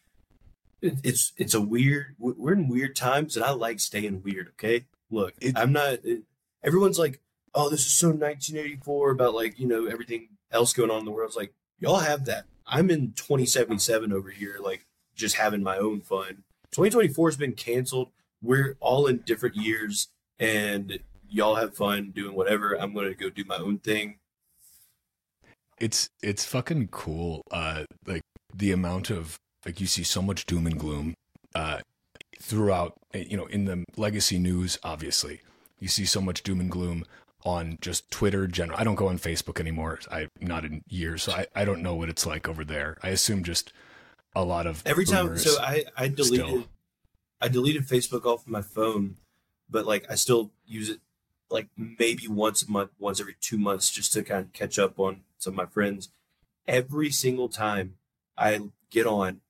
it, 0.81 0.95
it's 1.03 1.33
it's 1.37 1.53
a 1.53 1.61
weird 1.61 2.15
we're 2.19 2.53
in 2.53 2.67
weird 2.67 2.95
times 2.95 3.35
and 3.35 3.43
I 3.45 3.51
like 3.51 3.79
staying 3.79 4.21
weird 4.23 4.49
okay? 4.49 4.85
Look 5.09 5.33
It- 5.41 5.57
I'm 5.57 5.71
not 5.73 5.99
it, 6.03 6.23
everyone's 6.63 6.99
like 6.99 7.19
oh 7.53 7.69
this 7.69 7.85
is 7.85 7.93
so 7.93 8.07
1984 8.07 9.11
about 9.11 9.33
like 9.33 9.59
you 9.59 9.67
know 9.67 9.85
everything 9.85 10.29
else 10.51 10.73
going 10.73 10.89
on 10.91 10.99
in 10.99 11.05
the 11.05 11.11
world. 11.11 11.29
It's 11.29 11.37
like 11.37 11.53
y'all 11.79 11.97
have 11.99 12.25
that. 12.25 12.45
I'm 12.65 12.89
in 12.89 13.13
2077 13.13 14.13
over 14.13 14.29
here 14.29 14.57
like 14.61 14.85
just 15.15 15.35
having 15.35 15.63
my 15.63 15.77
own 15.77 16.01
fun. 16.01 16.43
2024 16.71 17.29
has 17.29 17.37
been 17.37 17.53
canceled. 17.53 18.09
We're 18.41 18.77
all 18.79 19.07
in 19.07 19.17
different 19.19 19.55
years 19.55 20.09
and 20.39 20.99
y'all 21.29 21.55
have 21.55 21.75
fun 21.75 22.11
doing 22.11 22.35
whatever. 22.35 22.73
I'm 22.75 22.93
going 22.93 23.07
to 23.07 23.15
go 23.15 23.29
do 23.29 23.43
my 23.45 23.57
own 23.57 23.79
thing 23.79 24.19
it's 25.79 26.09
it's 26.21 26.45
fucking 26.45 26.87
cool 26.89 27.41
uh 27.51 27.83
like 28.05 28.21
the 28.55 28.71
amount 28.71 29.09
of 29.09 29.37
like 29.65 29.79
you 29.79 29.87
see 29.87 30.03
so 30.03 30.21
much 30.21 30.45
doom 30.45 30.65
and 30.65 30.79
gloom 30.79 31.13
uh 31.55 31.79
throughout 32.39 32.93
eh, 33.13 33.25
you 33.27 33.37
know 33.37 33.45
in 33.45 33.65
the 33.65 33.83
legacy 33.95 34.39
news 34.39 34.77
obviously. 34.83 35.41
You 35.79 35.87
see 35.87 36.05
so 36.05 36.21
much 36.21 36.41
doom 36.41 36.59
and 36.59 36.71
gloom 36.71 37.05
on 37.45 37.77
just 37.81 38.09
twitter 38.09 38.47
general 38.47 38.79
i 38.79 38.83
don't 38.83 38.95
go 38.95 39.07
on 39.07 39.19
facebook 39.19 39.59
anymore. 39.59 39.99
I'm 40.11 40.29
not 40.41 40.65
in 40.65 40.81
years 40.87 41.23
so 41.23 41.33
i, 41.33 41.45
I 41.55 41.65
don't 41.65 41.83
know 41.83 41.93
what 41.95 42.09
it's 42.09 42.25
like 42.25 42.47
over 42.47 42.63
there. 42.65 42.97
I 43.03 43.09
assume 43.09 43.43
just 43.43 43.71
a 44.35 44.43
lot 44.43 44.67
of 44.67 44.83
every 44.85 45.05
time 45.05 45.37
so 45.37 45.59
i 45.61 45.83
i 45.95 46.07
deleted 46.07 46.45
still. 46.47 46.67
i 47.41 47.47
deleted 47.47 47.87
facebook 47.87 48.25
off 48.25 48.45
my 48.47 48.61
phone 48.61 49.17
but 49.69 49.85
like 49.85 50.05
i 50.11 50.15
still 50.15 50.51
use 50.65 50.89
it 50.89 50.99
like 51.49 51.67
maybe 51.77 52.27
once 52.27 52.63
a 52.63 52.69
month 52.71 52.91
once 52.99 53.19
every 53.19 53.35
two 53.39 53.57
months 53.57 53.89
just 53.91 54.13
to 54.13 54.23
kind 54.23 54.45
of 54.45 54.53
catch 54.53 54.77
up 54.77 54.99
on 54.99 55.21
some 55.37 55.53
of 55.53 55.57
my 55.57 55.65
friends. 55.65 56.09
Every 56.67 57.09
single 57.09 57.49
time 57.49 57.95
i 58.37 58.59
get 58.91 59.07
on 59.07 59.41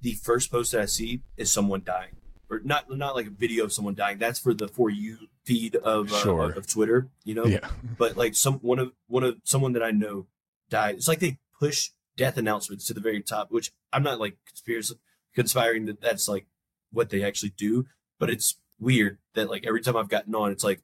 the 0.00 0.14
first 0.14 0.50
post 0.50 0.72
that 0.72 0.80
i 0.80 0.86
see 0.86 1.22
is 1.36 1.52
someone 1.52 1.82
dying. 1.84 2.16
Or 2.48 2.60
not 2.64 2.90
not 2.90 3.14
like 3.14 3.26
a 3.26 3.30
video 3.30 3.64
of 3.64 3.72
someone 3.72 3.94
dying. 3.94 4.18
That's 4.18 4.38
for 4.38 4.54
the 4.54 4.68
for 4.68 4.90
you 4.90 5.18
feed 5.44 5.76
of 5.76 6.12
uh, 6.12 6.16
Sure. 6.18 6.50
of 6.52 6.66
twitter 6.66 7.08
you 7.24 7.34
know? 7.34 7.46
Yeah. 7.46 7.68
But 7.98 8.16
like 8.16 8.34
some 8.34 8.54
one 8.60 8.78
of 8.78 8.92
one 9.06 9.24
of 9.24 9.36
someone 9.44 9.72
that 9.72 9.82
I 9.82 9.90
know 9.90 10.26
died. 10.68 10.94
It's 10.96 11.08
like 11.08 11.20
they 11.20 11.38
push 11.58 11.90
death 12.16 12.36
announcements 12.36 12.86
to 12.86 12.94
the 12.94 13.00
very 13.00 13.22
top, 13.22 13.50
which 13.50 13.72
I'm 13.92 14.02
not 14.02 14.20
like 14.20 14.36
conspiracy 14.46 14.94
conspiring 15.34 15.86
that 15.86 16.00
that's 16.00 16.28
like 16.28 16.46
what 16.92 17.10
they 17.10 17.22
actually 17.22 17.50
do, 17.56 17.86
but 18.18 18.30
it's 18.30 18.56
weird 18.78 19.18
that 19.34 19.48
like 19.50 19.66
every 19.66 19.80
time 19.80 19.96
I've 19.96 20.08
gotten 20.08 20.34
on, 20.34 20.50
it's 20.50 20.64
like 20.64 20.82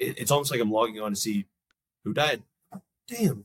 it, 0.00 0.18
it's 0.18 0.30
almost 0.30 0.50
like 0.50 0.60
I'm 0.60 0.70
logging 0.72 1.00
on 1.00 1.12
to 1.12 1.16
see 1.16 1.46
who 2.04 2.12
died. 2.12 2.42
Damn. 3.06 3.44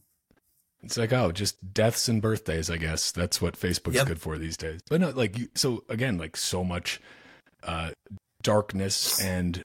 It's 0.84 0.98
like 0.98 1.14
oh, 1.14 1.32
just 1.32 1.74
deaths 1.74 2.08
and 2.08 2.22
birthdays. 2.22 2.70
I 2.70 2.78
guess 2.78 3.12
that's 3.12 3.42
what 3.42 3.60
Facebook's 3.60 3.96
Yep. 3.96 4.08
good 4.08 4.22
for 4.22 4.38
these 4.38 4.56
days. 4.58 4.82
But 4.90 5.02
no, 5.02 5.10
like 5.10 5.38
you, 5.38 5.48
so 5.56 5.84
again, 5.90 6.18
like 6.18 6.38
so 6.38 6.64
much 6.64 7.02
uh, 7.64 7.92
darkness 8.44 9.20
and 9.20 9.64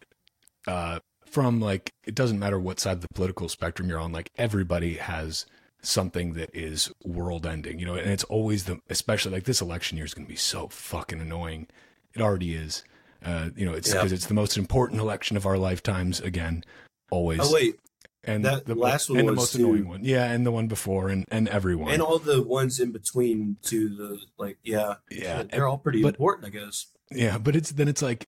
uh, 0.67 1.01
from 1.27 1.61
like 1.61 1.93
it 2.05 2.15
doesn't 2.15 2.39
matter 2.39 2.59
what 2.59 2.81
side 2.81 2.93
of 2.93 3.01
the 3.03 3.09
political 3.15 3.49
spectrum 3.49 3.89
you're 3.89 4.01
on. 4.01 4.13
Like 4.13 4.31
everybody 4.39 4.95
has 4.95 5.45
something 5.83 6.33
that 6.35 6.51
is 6.55 6.91
world 7.05 7.47
ending, 7.47 7.79
you 7.79 7.85
know. 7.87 7.95
And 7.97 8.11
it's 8.11 8.25
always 8.25 8.65
the 8.65 8.81
especially 8.89 9.33
like 9.33 9.45
this 9.45 9.61
election 9.61 9.99
year 9.99 10.07
is 10.07 10.15
going 10.15 10.27
to 10.27 10.31
be 10.33 10.37
so 10.37 10.69
fucking 10.69 11.21
annoying. 11.21 11.67
It 12.15 12.23
already 12.23 12.55
is. 12.55 12.83
Uh, 13.25 13.51
you 13.57 13.67
know, 13.67 13.73
it's 13.75 13.89
Yeah. 13.89 13.95
because 13.97 14.13
it's 14.13 14.27
the 14.27 14.35
most 14.35 14.57
important 14.57 15.01
election 15.01 15.37
of 15.37 15.47
our 15.47 15.59
lifetimes. 15.59 16.21
Again, 16.21 16.65
always. 17.11 17.41
Oh 17.43 17.53
wait, 17.53 17.79
and 18.25 18.45
that 18.45 18.67
the 18.67 18.75
last 18.75 19.11
one 19.11 19.19
and 19.21 19.29
the 19.29 19.33
most 19.33 19.55
too. 19.55 19.65
annoying 19.67 19.89
one. 19.89 20.05
Yeah, 20.05 20.31
and 20.31 20.47
the 20.47 20.51
one 20.53 20.69
before, 20.69 21.09
and 21.09 21.25
and 21.31 21.49
everyone. 21.49 21.93
and 21.93 22.01
all 22.03 22.19
the 22.19 22.43
ones 22.43 22.81
in 22.81 22.93
between 22.93 23.57
to 23.65 23.89
the 23.89 24.19
like 24.39 24.59
yeah 24.63 24.95
yeah, 25.11 25.43
they're 25.43 25.69
all 25.69 25.79
pretty 25.79 26.03
but- 26.03 26.15
important, 26.15 26.47
I 26.47 26.51
guess. 26.59 26.87
yeah, 27.11 27.39
but 27.39 27.55
it's 27.57 27.71
then 27.73 27.89
it's 27.89 28.03
like, 28.03 28.25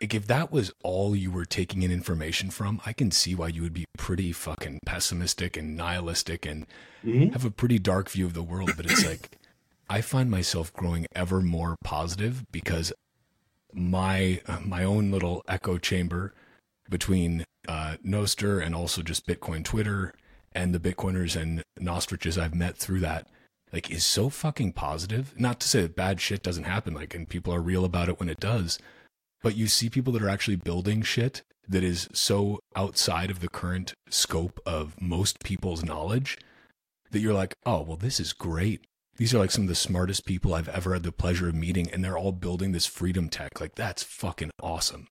like 0.00 0.12
if 0.14 0.26
that 0.26 0.52
was 0.52 0.72
all 0.82 1.16
you 1.16 1.30
were 1.30 1.44
taking 1.46 1.82
in 1.82 1.90
information 1.90 2.50
from, 2.50 2.80
I 2.84 2.92
can 2.92 3.10
see 3.10 3.34
why 3.34 3.48
you 3.48 3.62
would 3.62 3.72
be 3.74 3.86
pretty 3.96 4.32
fucking 4.32 4.80
pessimistic 4.84 5.56
and 5.56 5.76
nihilistic 5.76 6.44
and 6.44 6.66
Mhm. 7.04 7.32
have 7.32 7.44
a 7.46 7.50
pretty 7.50 7.78
dark 7.78 8.10
view 8.10 8.26
of 8.26 8.34
the 8.34 8.42
world. 8.42 8.72
But 8.76 8.86
it's 8.90 9.04
like, 9.06 9.38
I 9.88 10.00
find 10.02 10.30
myself 10.30 10.72
growing 10.72 11.06
ever 11.14 11.40
more 11.40 11.76
positive 11.84 12.44
because 12.52 12.92
my 13.76 14.40
my 14.64 14.82
own 14.82 15.10
little 15.10 15.42
echo 15.46 15.78
chamber 15.78 16.32
between 16.88 17.44
uh, 17.68 17.96
Nostr 18.04 18.64
and 18.64 18.74
also 18.74 19.02
just 19.02 19.26
Bitcoin 19.26 19.64
Twitter 19.64 20.14
and 20.52 20.74
the 20.74 20.80
Bitcoiners 20.80 21.40
and 21.40 21.62
Nostriches 21.78 22.40
I've 22.40 22.54
met 22.54 22.76
through 22.76 23.00
that, 23.00 23.28
like, 23.72 23.90
is 23.90 24.06
so 24.06 24.30
fucking 24.30 24.72
positive. 24.72 25.38
Not 25.38 25.60
to 25.60 25.68
say 25.68 25.82
that 25.82 25.96
bad 25.96 26.20
shit 26.20 26.42
doesn't 26.42 26.64
happen, 26.64 26.94
like, 26.94 27.14
and 27.14 27.28
people 27.28 27.52
are 27.52 27.60
real 27.60 27.84
about 27.84 28.08
it 28.08 28.18
when 28.18 28.28
it 28.28 28.40
does, 28.40 28.78
but 29.42 29.56
you 29.56 29.66
see 29.66 29.90
people 29.90 30.12
that 30.14 30.22
are 30.22 30.28
actually 30.28 30.56
building 30.56 31.02
shit 31.02 31.42
that 31.68 31.82
is 31.82 32.08
so 32.12 32.60
outside 32.74 33.30
of 33.30 33.40
the 33.40 33.48
current 33.48 33.92
scope 34.08 34.60
of 34.64 35.00
most 35.00 35.42
people's 35.42 35.84
knowledge 35.84 36.38
that 37.10 37.20
you're 37.20 37.34
like, 37.34 37.54
oh, 37.66 37.82
well, 37.82 37.96
this 37.96 38.20
is 38.20 38.32
great. 38.32 38.86
These 39.16 39.32
are 39.34 39.38
like 39.38 39.50
some 39.50 39.62
of 39.64 39.68
the 39.68 39.74
smartest 39.74 40.24
people 40.26 40.54
I've 40.54 40.68
ever 40.68 40.92
had 40.92 41.02
the 41.02 41.12
pleasure 41.12 41.48
of 41.48 41.54
meeting, 41.54 41.90
and 41.90 42.04
they're 42.04 42.18
all 42.18 42.32
building 42.32 42.72
this 42.72 42.86
freedom 42.86 43.28
tech. 43.28 43.60
Like, 43.60 43.74
that's 43.74 44.02
fucking 44.02 44.50
awesome. 44.62 45.08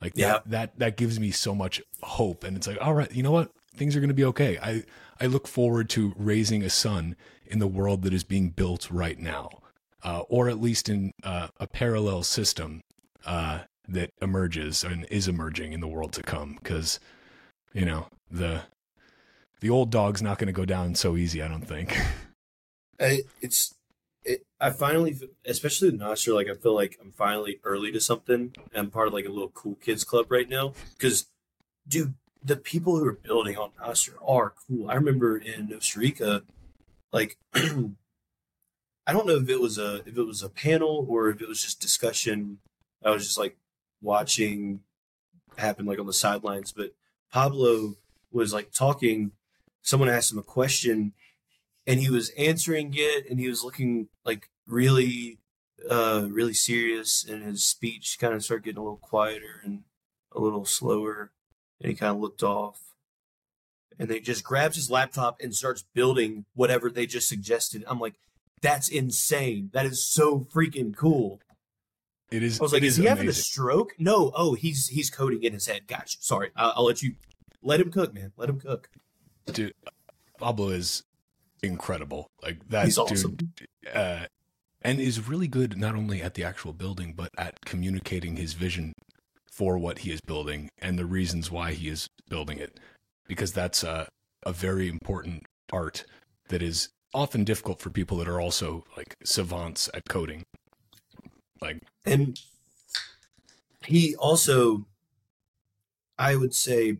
Like 0.00 0.12
Yeah. 0.14 0.28
that, 0.34 0.50
that 0.50 0.78
that 0.78 0.96
gives 0.96 1.18
me 1.20 1.30
so 1.30 1.54
much 1.54 1.82
hope, 2.02 2.44
and 2.44 2.56
it's 2.56 2.66
like, 2.66 2.78
all 2.80 2.94
right, 2.94 3.12
you 3.12 3.22
know 3.22 3.32
what? 3.32 3.50
Things 3.74 3.94
are 3.96 4.00
going 4.00 4.08
to 4.08 4.14
be 4.14 4.24
okay. 4.24 4.58
I 4.58 4.84
I 5.20 5.26
look 5.26 5.46
forward 5.46 5.90
to 5.90 6.14
raising 6.16 6.62
a 6.62 6.70
son 6.70 7.16
in 7.46 7.58
the 7.58 7.66
world 7.66 8.02
that 8.02 8.14
is 8.14 8.24
being 8.24 8.50
built 8.50 8.90
right 8.90 9.18
now, 9.18 9.50
uh, 10.02 10.20
or 10.28 10.48
at 10.48 10.60
least 10.60 10.88
in 10.88 11.12
uh, 11.22 11.48
a 11.58 11.66
parallel 11.66 12.22
system 12.22 12.80
uh, 13.26 13.60
that 13.88 14.10
emerges 14.22 14.82
and 14.84 15.06
is 15.10 15.28
emerging 15.28 15.72
in 15.74 15.80
the 15.80 15.88
world 15.88 16.12
to 16.14 16.22
come. 16.22 16.56
Because 16.62 16.98
you 17.74 17.84
know 17.84 18.08
the 18.30 18.62
the 19.60 19.68
old 19.70 19.90
dog's 19.90 20.22
not 20.22 20.38
going 20.38 20.46
to 20.46 20.52
go 20.52 20.64
down 20.64 20.94
so 20.94 21.16
easy. 21.16 21.42
I 21.42 21.48
don't 21.48 21.66
think. 21.66 21.98
I, 23.00 23.22
it's 23.40 23.74
it, 24.24 24.46
I 24.60 24.70
finally, 24.70 25.18
especially 25.46 25.88
in 25.88 25.98
Nostr, 25.98 26.34
like 26.34 26.48
I 26.48 26.54
feel 26.54 26.74
like 26.74 26.98
I'm 27.00 27.12
finally 27.12 27.58
early 27.64 27.90
to 27.92 28.00
something. 28.00 28.54
I'm 28.74 28.90
part 28.90 29.08
of 29.08 29.14
like 29.14 29.24
a 29.24 29.30
little 29.30 29.50
cool 29.50 29.76
kids 29.76 30.04
club 30.04 30.26
right 30.30 30.48
now 30.48 30.74
because, 30.96 31.26
dude, 31.88 32.14
the 32.42 32.56
people 32.56 32.98
who 32.98 33.06
are 33.06 33.12
building 33.12 33.56
on 33.56 33.70
Nostr 33.80 34.14
are 34.26 34.54
cool. 34.66 34.90
I 34.90 34.94
remember 34.94 35.36
in 35.36 35.68
Costa 35.68 35.98
Rica, 35.98 36.42
like 37.12 37.38
I 37.54 39.12
don't 39.12 39.26
know 39.26 39.36
if 39.36 39.48
it 39.48 39.60
was 39.60 39.78
a 39.78 39.96
if 40.06 40.18
it 40.18 40.26
was 40.26 40.42
a 40.42 40.50
panel 40.50 41.06
or 41.08 41.30
if 41.30 41.40
it 41.40 41.48
was 41.48 41.62
just 41.62 41.80
discussion. 41.80 42.58
I 43.04 43.10
was 43.10 43.24
just 43.24 43.38
like 43.38 43.56
watching 44.02 44.80
happen 45.56 45.86
like 45.86 45.98
on 45.98 46.06
the 46.06 46.12
sidelines, 46.12 46.72
but 46.72 46.92
Pablo 47.32 47.96
was 48.30 48.52
like 48.52 48.72
talking. 48.72 49.32
Someone 49.82 50.10
asked 50.10 50.30
him 50.30 50.38
a 50.38 50.42
question 50.42 51.14
and 51.90 52.00
he 52.00 52.08
was 52.08 52.30
answering 52.30 52.92
it 52.94 53.28
and 53.28 53.40
he 53.40 53.48
was 53.48 53.64
looking 53.64 54.08
like 54.24 54.48
really 54.66 55.38
uh 55.88 56.26
really 56.30 56.52
serious 56.52 57.24
and 57.28 57.42
his 57.42 57.64
speech 57.64 58.16
kind 58.20 58.32
of 58.32 58.44
started 58.44 58.64
getting 58.64 58.78
a 58.78 58.82
little 58.82 58.98
quieter 58.98 59.60
and 59.64 59.82
a 60.32 60.40
little 60.40 60.64
slower 60.64 61.32
and 61.80 61.90
he 61.90 61.96
kind 61.96 62.14
of 62.14 62.20
looked 62.20 62.42
off. 62.42 62.80
And 63.98 64.08
then 64.08 64.18
he 64.18 64.22
just 64.22 64.44
grabs 64.44 64.76
his 64.76 64.90
laptop 64.90 65.40
and 65.42 65.54
starts 65.54 65.84
building 65.94 66.44
whatever 66.54 66.90
they 66.90 67.06
just 67.06 67.28
suggested. 67.28 67.84
I'm 67.88 67.98
like 67.98 68.14
that's 68.62 68.88
insane. 68.88 69.70
That 69.72 69.86
is 69.86 70.04
so 70.04 70.40
freaking 70.40 70.94
cool. 70.94 71.40
It 72.30 72.42
is. 72.44 72.60
i 72.60 72.62
was 72.62 72.72
like 72.72 72.84
is 72.84 72.96
he 72.96 73.06
having 73.06 73.28
a 73.28 73.32
stroke? 73.32 73.94
No. 73.98 74.30
Oh 74.36 74.54
he's 74.54 74.86
he's 74.86 75.10
coding 75.10 75.42
in 75.42 75.54
his 75.54 75.66
head. 75.66 75.88
Gotcha. 75.88 76.18
Sorry. 76.20 76.50
I'll, 76.54 76.72
I'll 76.76 76.84
let 76.84 77.02
you 77.02 77.14
let 77.62 77.80
him 77.80 77.90
cook 77.90 78.14
man. 78.14 78.32
Let 78.36 78.48
him 78.48 78.60
cook. 78.60 78.88
Dude 79.46 79.74
pablo 80.40 80.70
is 80.70 81.04
incredible 81.62 82.26
like 82.42 82.68
that 82.68 82.86
He's 82.86 82.98
awesome. 82.98 83.36
dude 83.36 83.68
uh 83.94 84.24
and 84.82 84.98
is 84.98 85.28
really 85.28 85.48
good 85.48 85.76
not 85.76 85.94
only 85.94 86.22
at 86.22 86.34
the 86.34 86.44
actual 86.44 86.72
building 86.72 87.12
but 87.14 87.30
at 87.36 87.54
communicating 87.64 88.36
his 88.36 88.54
vision 88.54 88.92
for 89.50 89.78
what 89.78 89.98
he 89.98 90.10
is 90.10 90.20
building 90.22 90.68
and 90.78 90.98
the 90.98 91.04
reasons 91.06 91.50
why 91.50 91.72
he 91.72 91.88
is 91.88 92.08
building 92.28 92.58
it 92.58 92.80
because 93.26 93.52
that's 93.52 93.84
a, 93.84 94.08
a 94.44 94.52
very 94.52 94.88
important 94.88 95.44
art 95.72 96.04
that 96.48 96.62
is 96.62 96.88
often 97.14 97.44
difficult 97.44 97.80
for 97.80 97.90
people 97.90 98.16
that 98.18 98.28
are 98.28 98.40
also 98.40 98.84
like 98.96 99.16
savants 99.24 99.88
at 99.94 100.02
coding. 100.08 100.42
Like, 101.60 101.82
And 102.06 102.38
he 103.84 104.16
also, 104.16 104.86
I 106.18 106.36
would 106.36 106.54
say, 106.54 106.98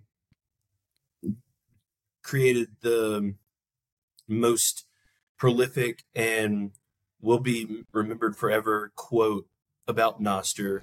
created 2.22 2.68
the 2.80 3.34
most 4.30 4.86
prolific 5.38 6.04
and 6.14 6.70
will 7.20 7.40
be 7.40 7.84
remembered 7.92 8.36
forever 8.36 8.92
quote 8.94 9.46
about 9.86 10.22
Nostr, 10.22 10.82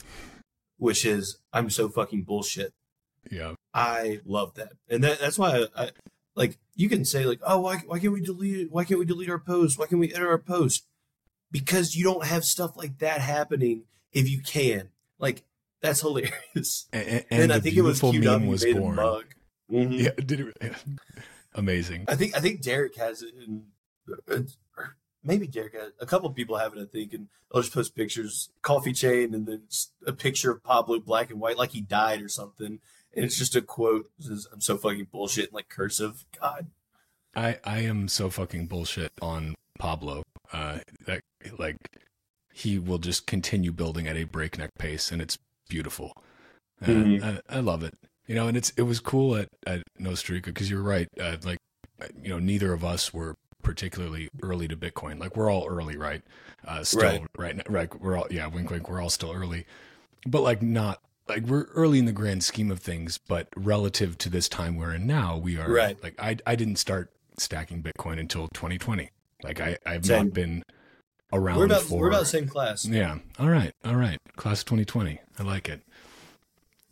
which 0.78 1.06
is 1.06 1.38
"I'm 1.54 1.70
so 1.70 1.90
fucking 1.90 2.24
bullshit." 2.24 2.74
yeah, 3.32 3.54
I 3.74 4.20
love 4.26 4.54
that, 4.56 4.74
and 4.90 5.04
that, 5.04 5.20
that's 5.20 5.40
why 5.40 5.66
I, 5.76 5.84
I 5.84 5.92
like. 6.36 6.58
You 6.76 6.90
can 6.90 7.06
say 7.06 7.26
like, 7.26 7.40
"Oh, 7.46 7.60
why 7.62 7.78
why 7.88 8.00
can't 8.00 8.14
we 8.14 8.22
delete 8.22 8.60
it? 8.60 8.72
Why 8.72 8.84
can't 8.84 9.00
we 9.00 9.06
delete 9.06 9.30
our 9.30 9.40
post? 9.40 9.80
Why 9.80 9.88
can't 9.88 10.00
we 10.00 10.14
edit 10.14 10.28
our 10.28 10.38
post?" 10.38 10.86
Because 11.50 11.96
you 11.96 12.04
don't 12.04 12.26
have 12.26 12.44
stuff 12.44 12.76
like 12.76 13.00
that 13.00 13.22
happening. 13.22 13.84
If 14.12 14.30
you 14.30 14.42
can, 14.42 14.90
like, 15.18 15.44
that's 15.82 16.02
hilarious. 16.02 16.88
and, 16.92 17.08
And, 17.08 17.26
and, 17.30 17.54
I 17.54 17.60
think 17.60 17.78
it 17.78 17.82
was 17.84 18.02
QW 18.02 18.22
meme 18.22 18.48
was 18.48 18.66
made 18.66 18.76
a 18.76 18.80
born. 18.80 18.96
mug. 18.96 19.26
Mhm. 19.72 20.00
Yeah, 20.00 20.12
did 20.26 20.40
it, 20.42 20.58
amazing. 21.56 22.06
I 22.08 22.16
think 22.16 22.36
I 22.36 22.40
think 22.40 22.62
Derek 22.62 22.96
has 22.98 23.22
it, 23.22 23.34
and 23.36 24.54
maybe 25.24 25.48
Derek 25.48 25.74
has 25.74 25.92
a 26.00 26.06
couple 26.06 26.30
of 26.30 26.36
people 26.36 26.58
have 26.58 26.76
it. 26.76 26.82
I 26.82 26.86
think, 26.86 27.14
and 27.14 27.28
I'll 27.54 27.62
just 27.62 27.74
post 27.74 27.96
pictures, 27.96 28.50
coffee 28.62 28.94
chain, 28.94 29.34
and 29.34 29.46
then 29.46 29.64
a 30.06 30.14
picture 30.14 30.52
of 30.52 30.64
Pablo 30.64 31.00
black 31.00 31.30
and 31.30 31.40
white, 31.40 31.58
like 31.58 31.72
he 31.72 31.82
died 31.82 32.22
or 32.22 32.30
something, 32.30 32.80
and 33.16 33.26
it's 33.26 33.38
just 33.38 33.56
a 33.56 33.62
quote. 33.62 34.10
Says, 34.20 34.48
"I'm 34.52 34.62
so 34.62 34.78
fucking 34.78 35.08
bullshit," 35.12 35.50
in 35.50 35.54
like 35.56 35.70
cursive. 35.70 36.26
God, 36.40 36.68
I 37.36 37.60
I 37.64 37.80
am 37.80 38.08
so 38.08 38.30
fucking 38.30 38.68
bullshit 38.68 39.12
on 39.22 39.56
Pablo. 39.80 40.24
Uh, 40.54 40.80
that 41.06 41.22
like 41.58 41.78
he 42.54 42.80
will 42.80 42.98
just 43.00 43.28
continue 43.28 43.72
building 43.72 44.08
at 44.08 44.18
a 44.18 44.24
breakneck 44.24 44.72
pace, 44.80 45.12
and 45.12 45.22
it's 45.22 45.38
beautiful. 45.70 46.14
Uh, 46.82 46.86
Mhm. 46.88 47.42
I, 47.50 47.58
I 47.58 47.60
love 47.60 47.84
it. 47.84 47.94
You 48.28 48.36
know, 48.36 48.48
and 48.48 48.58
it's 48.58 48.72
it 48.72 48.82
was 48.84 49.00
cool 49.00 49.36
at 49.36 49.48
at 49.66 49.82
Nostrica 50.00 50.46
because 50.46 50.70
you're 50.70 50.82
right. 50.84 51.08
Uh, 51.20 51.38
like, 51.44 51.60
you 52.22 52.30
know, 52.30 52.40
neither 52.40 52.74
of 52.74 52.84
us 52.84 53.14
were 53.14 53.36
particularly 53.64 54.30
early 54.44 54.68
to 54.68 54.76
Bitcoin. 54.78 55.20
Like, 55.20 55.36
we're 55.36 55.52
all 55.52 55.68
early, 55.68 55.98
right? 55.98 56.22
Uh, 56.68 56.84
still, 56.84 57.02
Right. 57.02 57.22
right, 57.38 57.56
now, 57.56 57.64
right. 57.70 58.02
We're 58.02 58.18
all 58.18 58.28
yeah, 58.30 58.48
wink, 58.48 58.70
wink. 58.70 58.90
We're 58.90 59.02
all 59.02 59.10
still 59.10 59.32
early, 59.34 59.66
but 60.26 60.42
like 60.42 60.62
not 60.62 61.00
like 61.30 61.44
we're 61.46 61.66
early 61.76 62.00
in 62.00 62.06
the 62.06 62.12
grand 62.12 62.44
scheme 62.44 62.70
of 62.72 62.80
things. 62.80 63.18
But 63.18 63.48
relative 63.56 64.18
to 64.20 64.30
this 64.30 64.50
time 64.50 64.76
we're 64.76 64.94
in 64.96 65.08
now, 65.08 65.38
we 65.38 65.58
are 65.58 65.72
Right. 65.72 66.02
Like, 66.04 66.16
I 66.20 66.38
I 66.46 66.56
didn't 66.56 66.78
start 66.78 67.12
stacking 67.38 67.82
Bitcoin 67.82 68.20
until 68.20 68.48
2020. 68.50 69.10
Like, 69.44 69.62
I 69.62 69.78
I've 69.86 70.06
Same. 70.06 70.26
not 70.26 70.34
been 70.34 70.64
around 71.32 71.60
we're 71.60 71.66
about 71.66 71.82
for 71.84 72.00
we're 72.00 72.08
about 72.10 72.22
the 72.22 72.26
same 72.26 72.48
class. 72.48 72.86
yeah. 72.86 73.20
All 73.40 73.50
right. 73.50 73.74
All 73.86 73.96
right. 73.96 74.18
Class 74.36 74.64
2020. 74.64 75.20
I 75.40 75.44
like 75.44 75.70
it. 75.70 75.82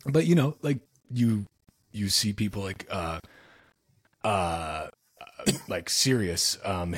But 0.06 0.26
you 0.26 0.34
know, 0.34 0.56
like 0.62 0.78
you 1.10 1.46
you 1.92 2.08
see 2.08 2.32
people 2.32 2.62
like 2.62 2.86
uh 2.90 3.20
uh 4.24 4.88
like 5.68 5.88
Sirius 5.88 6.58
um 6.64 6.96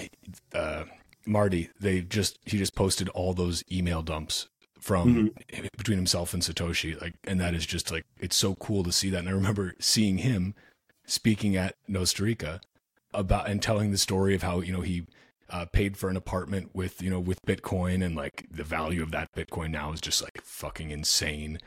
uh 0.52 0.84
Marty, 1.26 1.68
they 1.78 2.00
just 2.00 2.38
he 2.46 2.56
just 2.56 2.74
posted 2.74 3.08
all 3.10 3.34
those 3.34 3.62
email 3.70 4.02
dumps 4.02 4.48
from 4.80 5.32
between 5.76 5.98
himself 5.98 6.32
and 6.32 6.42
Satoshi 6.42 6.98
like 7.00 7.14
and 7.24 7.40
that 7.40 7.52
is 7.52 7.66
just 7.66 7.90
like 7.90 8.04
it's 8.18 8.36
so 8.36 8.54
cool 8.54 8.82
to 8.84 8.92
see 8.92 9.10
that 9.10 9.18
and 9.18 9.28
I 9.28 9.32
remember 9.32 9.74
seeing 9.80 10.18
him 10.18 10.54
speaking 11.04 11.56
at 11.56 11.74
Nostrica 11.90 12.60
about 13.12 13.48
and 13.48 13.60
telling 13.60 13.90
the 13.90 13.98
story 13.98 14.34
of 14.34 14.42
how 14.42 14.60
you 14.60 14.72
know 14.72 14.80
he 14.80 15.06
uh, 15.50 15.66
paid 15.66 15.96
for 15.96 16.08
an 16.08 16.16
apartment 16.16 16.70
with 16.74 17.02
you 17.02 17.10
know 17.10 17.20
with 17.20 17.42
Bitcoin 17.42 18.04
and 18.04 18.14
like 18.14 18.46
the 18.50 18.64
value 18.64 19.02
of 19.02 19.10
that 19.10 19.32
Bitcoin 19.34 19.70
now 19.70 19.92
is 19.92 20.00
just 20.00 20.22
like 20.22 20.40
fucking 20.42 20.90
insane. 20.90 21.58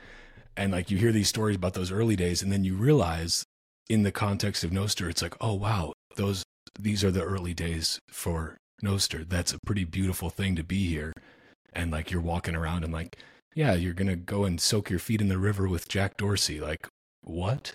And 0.57 0.71
like 0.71 0.91
you 0.91 0.97
hear 0.97 1.11
these 1.11 1.29
stories 1.29 1.55
about 1.55 1.73
those 1.73 1.91
early 1.91 2.15
days, 2.15 2.41
and 2.41 2.51
then 2.51 2.63
you 2.63 2.75
realize 2.75 3.43
in 3.89 4.03
the 4.03 4.11
context 4.11 4.63
of 4.63 4.71
Nostr, 4.71 5.09
it's 5.09 5.21
like, 5.21 5.35
oh 5.41 5.53
wow, 5.53 5.93
those 6.15 6.43
these 6.79 7.03
are 7.03 7.11
the 7.11 7.23
early 7.23 7.53
days 7.53 7.99
for 8.09 8.57
Nostr. 8.83 9.27
That's 9.27 9.53
a 9.53 9.59
pretty 9.65 9.83
beautiful 9.85 10.29
thing 10.29 10.55
to 10.55 10.63
be 10.63 10.87
here. 10.87 11.13
And 11.73 11.91
like 11.91 12.11
you're 12.11 12.21
walking 12.21 12.55
around 12.55 12.83
and 12.83 12.91
like, 12.93 13.17
yeah, 13.55 13.73
you're 13.73 13.93
gonna 13.93 14.15
go 14.15 14.43
and 14.45 14.59
soak 14.59 14.89
your 14.89 14.99
feet 14.99 15.21
in 15.21 15.29
the 15.29 15.37
river 15.37 15.67
with 15.67 15.87
Jack 15.87 16.17
Dorsey. 16.17 16.59
Like, 16.59 16.87
what? 17.21 17.73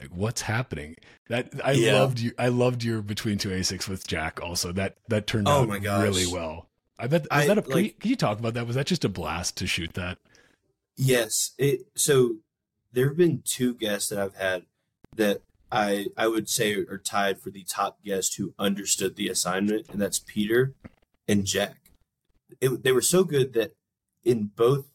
Like, 0.00 0.10
what's 0.10 0.42
happening? 0.42 0.94
That 1.28 1.50
I 1.64 1.72
Yeah. 1.72 1.94
loved 2.00 2.20
you. 2.20 2.32
I 2.38 2.48
loved 2.48 2.82
your 2.84 3.02
between 3.02 3.38
two 3.38 3.48
ASICs 3.50 3.88
with 3.88 4.06
Jack. 4.06 4.40
Also, 4.42 4.72
that 4.72 4.96
that 5.08 5.26
turned 5.26 5.48
Oh 5.48 5.62
out 5.62 5.68
really 6.02 6.26
well. 6.26 6.66
I 6.98 7.06
bet 7.06 7.22
was 7.22 7.28
I, 7.30 7.46
that 7.46 7.58
a 7.58 7.70
like- 7.70 8.00
can 8.00 8.10
you 8.10 8.16
talk 8.16 8.38
about 8.40 8.54
that? 8.54 8.66
Was 8.66 8.74
that 8.76 8.86
just 8.86 9.04
a 9.04 9.08
blast 9.08 9.56
to 9.58 9.66
shoot 9.68 9.94
that? 9.94 10.18
Yes. 10.98 11.52
It 11.58 11.82
so 11.94 12.38
there 12.92 13.08
have 13.08 13.16
been 13.16 13.42
two 13.44 13.72
guests 13.74 14.08
that 14.10 14.18
I've 14.18 14.34
had 14.34 14.64
that 15.16 15.42
I 15.70 16.06
I 16.16 16.26
would 16.26 16.48
say 16.48 16.74
are 16.74 16.98
tied 16.98 17.40
for 17.40 17.50
the 17.50 17.62
top 17.62 18.02
guest 18.04 18.36
who 18.36 18.52
understood 18.58 19.14
the 19.14 19.28
assignment, 19.28 19.88
and 19.90 20.02
that's 20.02 20.18
Peter 20.18 20.74
and 21.28 21.46
Jack. 21.46 21.92
It, 22.60 22.82
they 22.82 22.92
were 22.92 23.00
so 23.00 23.22
good 23.22 23.52
that 23.52 23.74
in 24.24 24.50
both 24.56 24.86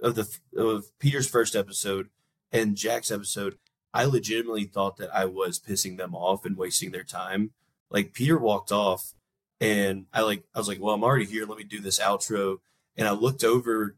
of 0.00 0.14
the 0.14 0.28
of 0.56 0.96
Peter's 1.00 1.28
first 1.28 1.56
episode 1.56 2.08
and 2.52 2.76
Jack's 2.76 3.10
episode, 3.10 3.58
I 3.92 4.04
legitimately 4.04 4.64
thought 4.64 4.96
that 4.98 5.14
I 5.14 5.24
was 5.24 5.58
pissing 5.58 5.96
them 5.96 6.14
off 6.14 6.44
and 6.44 6.56
wasting 6.56 6.92
their 6.92 7.04
time. 7.04 7.50
Like 7.90 8.12
Peter 8.12 8.38
walked 8.38 8.70
off, 8.70 9.14
and 9.60 10.06
I 10.12 10.20
like 10.22 10.44
I 10.54 10.58
was 10.60 10.68
like, 10.68 10.80
"Well, 10.80 10.94
I'm 10.94 11.02
already 11.02 11.26
here. 11.26 11.46
Let 11.46 11.58
me 11.58 11.64
do 11.64 11.80
this 11.80 11.98
outro." 11.98 12.58
And 12.96 13.08
I 13.08 13.12
looked 13.12 13.42
over 13.42 13.96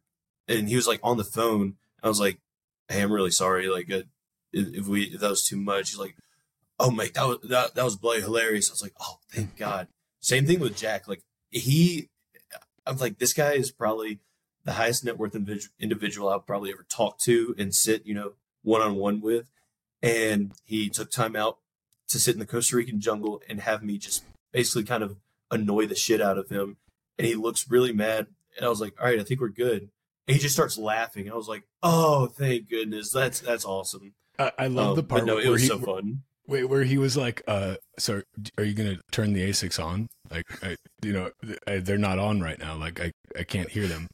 and 0.48 0.68
he 0.68 0.76
was 0.76 0.86
like 0.86 1.00
on 1.02 1.16
the 1.16 1.24
phone. 1.24 1.74
I 2.02 2.08
was 2.08 2.20
like, 2.20 2.38
"Hey, 2.88 3.00
I'm 3.00 3.12
really 3.12 3.30
sorry. 3.30 3.68
Like, 3.68 3.90
uh, 3.90 4.02
if 4.52 4.86
we 4.86 5.04
if 5.04 5.20
that 5.20 5.30
was 5.30 5.46
too 5.46 5.56
much." 5.56 5.90
He's 5.90 5.98
like, 5.98 6.16
"Oh, 6.78 6.90
mate, 6.90 7.14
that 7.14 7.26
was 7.26 7.38
that, 7.44 7.74
that 7.74 7.84
was 7.84 7.96
bloody 7.96 8.22
hilarious." 8.22 8.70
I 8.70 8.72
was 8.72 8.82
like, 8.82 8.94
"Oh, 9.00 9.18
thank 9.30 9.56
God." 9.58 9.88
Same 10.20 10.46
thing 10.46 10.60
with 10.60 10.76
Jack. 10.76 11.06
Like 11.06 11.22
he, 11.50 12.08
I'm 12.86 12.96
like, 12.96 13.18
this 13.18 13.32
guy 13.32 13.52
is 13.52 13.70
probably 13.70 14.20
the 14.64 14.72
highest 14.72 15.04
net 15.04 15.18
worth 15.18 15.34
individ- 15.34 15.68
individual 15.78 16.28
I've 16.28 16.46
probably 16.46 16.70
ever 16.70 16.86
talked 16.88 17.22
to 17.24 17.54
and 17.58 17.74
sit, 17.74 18.06
you 18.06 18.14
know, 18.14 18.32
one 18.62 18.80
on 18.80 18.96
one 18.96 19.20
with. 19.20 19.50
And 20.02 20.52
he 20.64 20.88
took 20.88 21.10
time 21.10 21.36
out 21.36 21.58
to 22.08 22.18
sit 22.18 22.34
in 22.34 22.40
the 22.40 22.46
Costa 22.46 22.76
Rican 22.76 23.00
jungle 23.00 23.42
and 23.48 23.60
have 23.60 23.82
me 23.82 23.98
just 23.98 24.24
basically 24.52 24.84
kind 24.84 25.02
of 25.02 25.16
annoy 25.50 25.86
the 25.86 25.94
shit 25.94 26.20
out 26.20 26.38
of 26.38 26.48
him. 26.48 26.76
And 27.18 27.26
he 27.26 27.34
looks 27.34 27.70
really 27.70 27.92
mad. 27.92 28.26
And 28.56 28.66
I 28.66 28.68
was 28.68 28.80
like, 28.80 28.94
all 28.98 29.06
right, 29.06 29.20
I 29.20 29.24
think 29.24 29.40
we're 29.40 29.48
good. 29.48 29.90
And 30.26 30.36
he 30.36 30.40
just 30.40 30.54
starts 30.54 30.78
laughing. 30.78 31.30
I 31.30 31.34
was 31.34 31.48
like, 31.48 31.64
oh, 31.82 32.26
thank 32.26 32.68
goodness. 32.70 33.12
That's 33.12 33.40
that's 33.40 33.64
awesome. 33.64 34.14
I, 34.38 34.52
I 34.58 34.66
love 34.68 34.90
Um, 34.90 34.96
the 34.96 35.02
part 35.02 35.24
no, 35.26 35.36
where 35.36 35.44
it 35.44 35.50
was 35.50 35.62
he, 35.62 35.68
so 35.68 35.78
fun. 35.78 36.22
Wait, 36.46 36.64
where 36.64 36.82
he 36.82 36.98
was 36.98 37.16
like, 37.16 37.42
uh, 37.46 37.76
so 37.98 38.22
are 38.58 38.64
you 38.64 38.74
going 38.74 38.96
to 38.96 39.00
turn 39.10 39.32
the 39.32 39.48
ASICs 39.48 39.82
on? 39.82 40.08
Like, 40.30 40.44
I, 40.62 40.76
you 41.02 41.12
know, 41.12 41.30
I, 41.66 41.78
they're 41.78 41.96
not 41.96 42.18
on 42.18 42.40
right 42.40 42.58
now. 42.58 42.76
Like, 42.76 43.00
I, 43.00 43.12
I 43.38 43.44
can't 43.44 43.70
hear 43.70 43.86
them. 43.86 44.08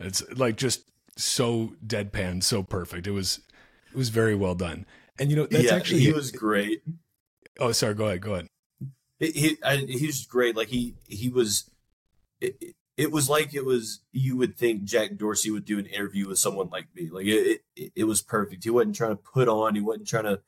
It's 0.00 0.22
like 0.34 0.56
just 0.56 0.84
so 1.16 1.72
deadpan, 1.86 2.42
so 2.42 2.62
perfect. 2.62 3.06
It 3.06 3.10
was, 3.10 3.40
it 3.90 3.96
was 3.96 4.08
very 4.08 4.34
well 4.34 4.54
done. 4.54 4.86
And 5.18 5.30
you 5.30 5.36
know, 5.36 5.46
that's 5.46 5.64
yeah, 5.64 5.74
actually, 5.74 6.00
he 6.00 6.12
was 6.12 6.30
great. 6.30 6.82
oh, 7.60 7.72
sorry, 7.72 7.94
go 7.94 8.06
ahead, 8.06 8.20
go 8.20 8.34
ahead. 8.34 8.46
He 9.18 9.30
he, 9.30 9.58
I, 9.62 9.76
he 9.76 10.06
was 10.06 10.26
great. 10.26 10.56
Like 10.56 10.68
he 10.68 10.94
he 11.08 11.28
was. 11.28 11.70
It, 12.40 12.74
it- 12.96 13.12
was 13.12 13.28
like 13.28 13.54
it 13.54 13.64
was. 13.64 14.00
You 14.12 14.36
would 14.36 14.56
think 14.56 14.84
Jack 14.84 15.16
Dorsey 15.16 15.50
would 15.50 15.64
do 15.64 15.78
an 15.78 15.86
interview 15.86 16.28
with 16.28 16.38
someone 16.38 16.68
like 16.70 16.86
me. 16.94 17.10
Like 17.10 17.26
it, 17.26 17.62
it, 17.76 17.92
it 17.96 18.04
was 18.04 18.22
perfect. 18.22 18.64
He 18.64 18.70
wasn't 18.70 18.96
trying 18.96 19.10
to 19.10 19.16
put 19.16 19.48
on. 19.48 19.74
He 19.74 19.80
wasn't 19.80 20.08
trying 20.08 20.24
to 20.24 20.40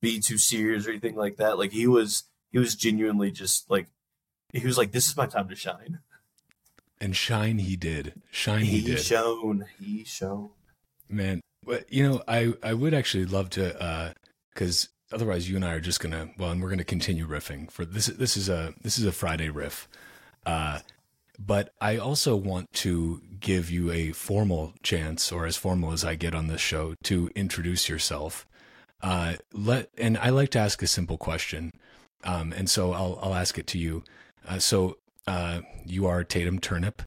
be 0.00 0.20
too 0.20 0.38
serious 0.38 0.86
or 0.86 0.90
anything 0.90 1.16
like 1.16 1.36
that. 1.36 1.58
Like 1.58 1.72
he 1.72 1.86
was. 1.86 2.24
He 2.52 2.58
was 2.58 2.74
genuinely 2.74 3.30
just 3.30 3.70
like. 3.70 3.88
He 4.52 4.66
was 4.66 4.78
like, 4.78 4.92
"This 4.92 5.08
is 5.08 5.16
my 5.16 5.26
time 5.26 5.48
to 5.48 5.56
shine." 5.56 5.98
And 7.00 7.14
shine 7.14 7.58
he 7.58 7.76
did. 7.76 8.14
Shine 8.30 8.64
he, 8.64 8.80
did. 8.80 8.86
He 8.88 8.94
did. 8.94 9.04
shone. 9.04 9.66
He 9.78 10.04
shone. 10.04 10.50
Man, 11.08 11.40
but 11.64 11.92
you 11.92 12.08
know, 12.08 12.22
I 12.26 12.54
I 12.62 12.72
would 12.72 12.94
actually 12.94 13.26
love 13.26 13.50
to 13.50 13.78
uh 13.82 14.12
cuz 14.54 14.88
otherwise 15.12 15.50
you 15.50 15.56
and 15.56 15.64
I 15.64 15.72
are 15.74 15.80
just 15.80 16.00
going 16.00 16.12
to 16.12 16.30
well, 16.38 16.50
and 16.50 16.62
we're 16.62 16.68
going 16.68 16.78
to 16.78 16.84
continue 16.84 17.26
riffing 17.26 17.70
for 17.70 17.84
this 17.84 18.06
this 18.06 18.36
is 18.36 18.48
a 18.48 18.74
this 18.80 18.98
is 18.98 19.04
a 19.04 19.12
Friday 19.12 19.50
riff. 19.50 19.88
Uh 20.46 20.78
but 21.38 21.70
I 21.80 21.96
also 21.96 22.36
want 22.36 22.72
to 22.74 23.20
give 23.40 23.70
you 23.70 23.90
a 23.90 24.12
formal 24.12 24.72
chance 24.82 25.30
or 25.30 25.46
as 25.46 25.56
formal 25.56 25.92
as 25.92 26.04
I 26.04 26.14
get 26.14 26.34
on 26.34 26.48
this 26.48 26.60
show 26.60 26.94
to 27.04 27.30
introduce 27.34 27.88
yourself. 27.88 28.46
Uh 29.02 29.34
let 29.52 29.90
and 29.98 30.16
I 30.18 30.30
like 30.30 30.50
to 30.50 30.58
ask 30.58 30.82
a 30.82 30.86
simple 30.86 31.18
question. 31.18 31.72
Um 32.24 32.52
and 32.52 32.68
so 32.70 32.92
I'll 32.92 33.18
I'll 33.22 33.34
ask 33.34 33.58
it 33.58 33.66
to 33.68 33.78
you. 33.78 34.04
Uh 34.48 34.58
so 34.58 34.98
uh 35.26 35.60
you 35.84 36.06
are 36.06 36.24
Tatum 36.24 36.58
Turnip. 36.58 37.02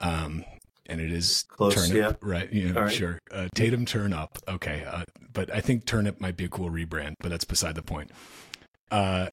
Um 0.00 0.44
and 0.86 1.00
it 1.00 1.12
is 1.12 1.44
Close, 1.48 1.74
turnip, 1.74 2.18
yeah. 2.22 2.28
right? 2.28 2.52
Yeah, 2.52 2.72
right. 2.72 2.92
sure. 2.92 3.18
Uh, 3.30 3.48
Tatum 3.54 3.86
turn 3.86 4.12
up. 4.12 4.38
Okay, 4.48 4.84
uh, 4.84 5.04
but 5.32 5.52
I 5.54 5.60
think 5.60 5.86
turnip 5.86 6.20
might 6.20 6.36
be 6.36 6.44
a 6.44 6.48
cool 6.48 6.70
rebrand, 6.70 7.14
but 7.20 7.30
that's 7.30 7.44
beside 7.44 7.76
the 7.76 7.82
point. 7.82 8.10
Uh, 8.90 9.28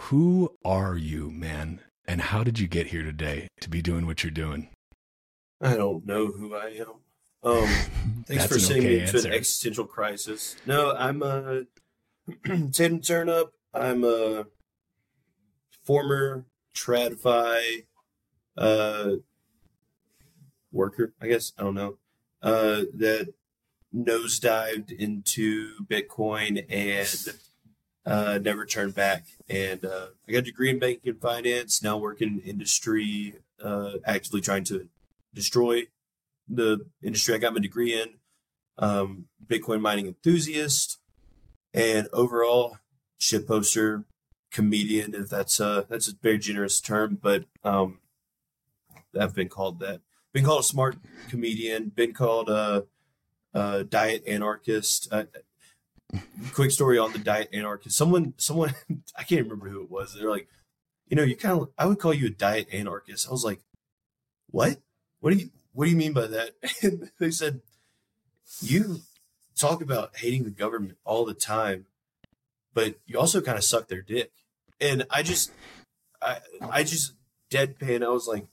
who 0.00 0.56
are 0.64 0.96
you, 0.96 1.30
man? 1.30 1.80
And 2.06 2.20
how 2.20 2.42
did 2.42 2.58
you 2.58 2.66
get 2.66 2.88
here 2.88 3.02
today 3.02 3.48
to 3.60 3.70
be 3.70 3.80
doing 3.82 4.06
what 4.06 4.24
you're 4.24 4.30
doing? 4.30 4.68
I 5.60 5.76
don't 5.76 6.04
know 6.04 6.26
who 6.26 6.54
I 6.54 6.68
am. 6.80 6.94
Um, 7.44 7.68
thanks 8.26 8.46
for 8.46 8.58
sending 8.58 8.86
okay 8.86 8.96
me 8.96 9.02
into 9.02 9.18
an 9.18 9.32
existential 9.32 9.86
crisis. 9.86 10.56
No, 10.66 10.94
I'm 10.96 11.22
a 11.22 11.64
Tatum 12.44 13.00
Turn 13.00 13.28
Up. 13.28 13.52
I'm 13.72 14.04
a 14.04 14.46
former 15.84 16.46
TradFi 16.74 17.84
uh, 18.56 19.10
worker, 20.70 21.14
I 21.20 21.28
guess. 21.28 21.52
I 21.58 21.62
don't 21.62 21.74
know. 21.74 21.98
Uh, 22.42 22.82
that 22.94 23.32
nosedived 23.94 24.90
into 24.90 25.84
Bitcoin 25.84 26.64
and 26.68 27.08
uh, 28.04 28.38
never 28.42 28.66
turned 28.66 28.94
back. 28.94 29.26
And 29.48 29.84
uh, 29.84 30.06
I 30.28 30.32
got 30.32 30.38
a 30.38 30.42
degree 30.42 30.70
in 30.70 30.78
banking 30.78 31.10
and 31.10 31.20
finance. 31.20 31.82
Now 31.82 31.96
working 31.96 32.40
in 32.40 32.50
industry, 32.50 33.34
uh, 33.62 33.92
actively 34.04 34.40
trying 34.40 34.64
to 34.64 34.88
destroy 35.34 35.84
the 36.48 36.86
industry 37.02 37.34
I 37.34 37.38
got 37.38 37.54
my 37.54 37.60
degree 37.60 38.00
in. 38.00 38.14
Um, 38.78 39.26
Bitcoin 39.46 39.80
mining 39.80 40.06
enthusiast, 40.06 40.98
and 41.74 42.08
overall 42.12 42.78
shit 43.18 43.46
poster, 43.46 44.04
comedian. 44.50 45.14
If 45.14 45.28
that's 45.28 45.60
a 45.60 45.86
that's 45.88 46.08
a 46.08 46.14
very 46.22 46.38
generous 46.38 46.80
term, 46.80 47.18
but 47.20 47.44
um, 47.64 47.98
I've 49.18 49.34
been 49.34 49.48
called 49.48 49.78
that. 49.80 50.00
Been 50.32 50.44
called 50.44 50.60
a 50.60 50.64
smart 50.64 50.96
comedian. 51.28 51.90
Been 51.90 52.14
called 52.14 52.48
a, 52.48 52.86
a 53.52 53.84
diet 53.84 54.24
anarchist. 54.26 55.12
Quick 56.52 56.70
story 56.70 56.98
on 56.98 57.12
the 57.12 57.18
diet 57.18 57.48
anarchist. 57.52 57.96
Someone, 57.96 58.34
someone, 58.36 58.74
I 59.18 59.22
can't 59.22 59.42
remember 59.42 59.68
who 59.68 59.82
it 59.82 59.90
was. 59.90 60.14
They're 60.14 60.30
like, 60.30 60.48
you 61.08 61.16
know, 61.16 61.22
you 61.22 61.36
kind 61.36 61.60
of, 61.60 61.68
I 61.78 61.86
would 61.86 61.98
call 61.98 62.14
you 62.14 62.26
a 62.26 62.30
diet 62.30 62.68
anarchist. 62.72 63.28
I 63.28 63.30
was 63.30 63.44
like, 63.44 63.60
what? 64.50 64.78
What 65.20 65.32
do 65.32 65.38
you, 65.38 65.50
what 65.72 65.84
do 65.84 65.90
you 65.90 65.96
mean 65.96 66.12
by 66.12 66.26
that? 66.26 66.52
And 66.82 67.10
they 67.18 67.30
said, 67.30 67.60
you 68.60 69.00
talk 69.56 69.82
about 69.82 70.16
hating 70.16 70.44
the 70.44 70.50
government 70.50 70.98
all 71.04 71.24
the 71.24 71.34
time, 71.34 71.86
but 72.74 72.96
you 73.06 73.18
also 73.18 73.40
kind 73.40 73.58
of 73.58 73.64
suck 73.64 73.88
their 73.88 74.02
dick. 74.02 74.32
And 74.80 75.04
I 75.10 75.22
just, 75.22 75.52
I, 76.20 76.38
I 76.60 76.82
just 76.82 77.12
deadpan. 77.50 78.04
I 78.04 78.08
was 78.08 78.26
like, 78.26 78.46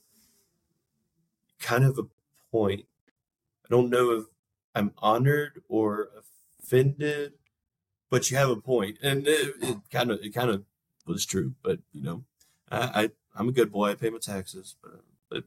kind 1.60 1.84
of 1.84 1.98
a 1.98 2.04
point. 2.50 2.84
I 3.64 3.68
don't 3.70 3.90
know 3.90 4.10
if 4.12 4.24
I'm 4.74 4.92
honored 4.98 5.62
or 5.68 6.08
offended, 6.62 7.32
but 8.10 8.30
you 8.30 8.36
have 8.36 8.50
a 8.50 8.56
point, 8.56 8.98
and 9.02 9.26
it, 9.26 9.54
it 9.62 9.78
kind 9.90 10.10
of, 10.10 10.20
it 10.22 10.34
kind 10.34 10.50
of 10.50 10.64
was 11.06 11.24
true. 11.24 11.54
But 11.62 11.78
you 11.92 12.02
know, 12.02 12.24
I, 12.70 12.78
I 12.78 13.10
I'm 13.34 13.48
a 13.48 13.52
good 13.52 13.72
boy. 13.72 13.90
I 13.90 13.94
pay 13.94 14.10
my 14.10 14.18
taxes, 14.18 14.76
but, 14.82 15.00
but 15.30 15.44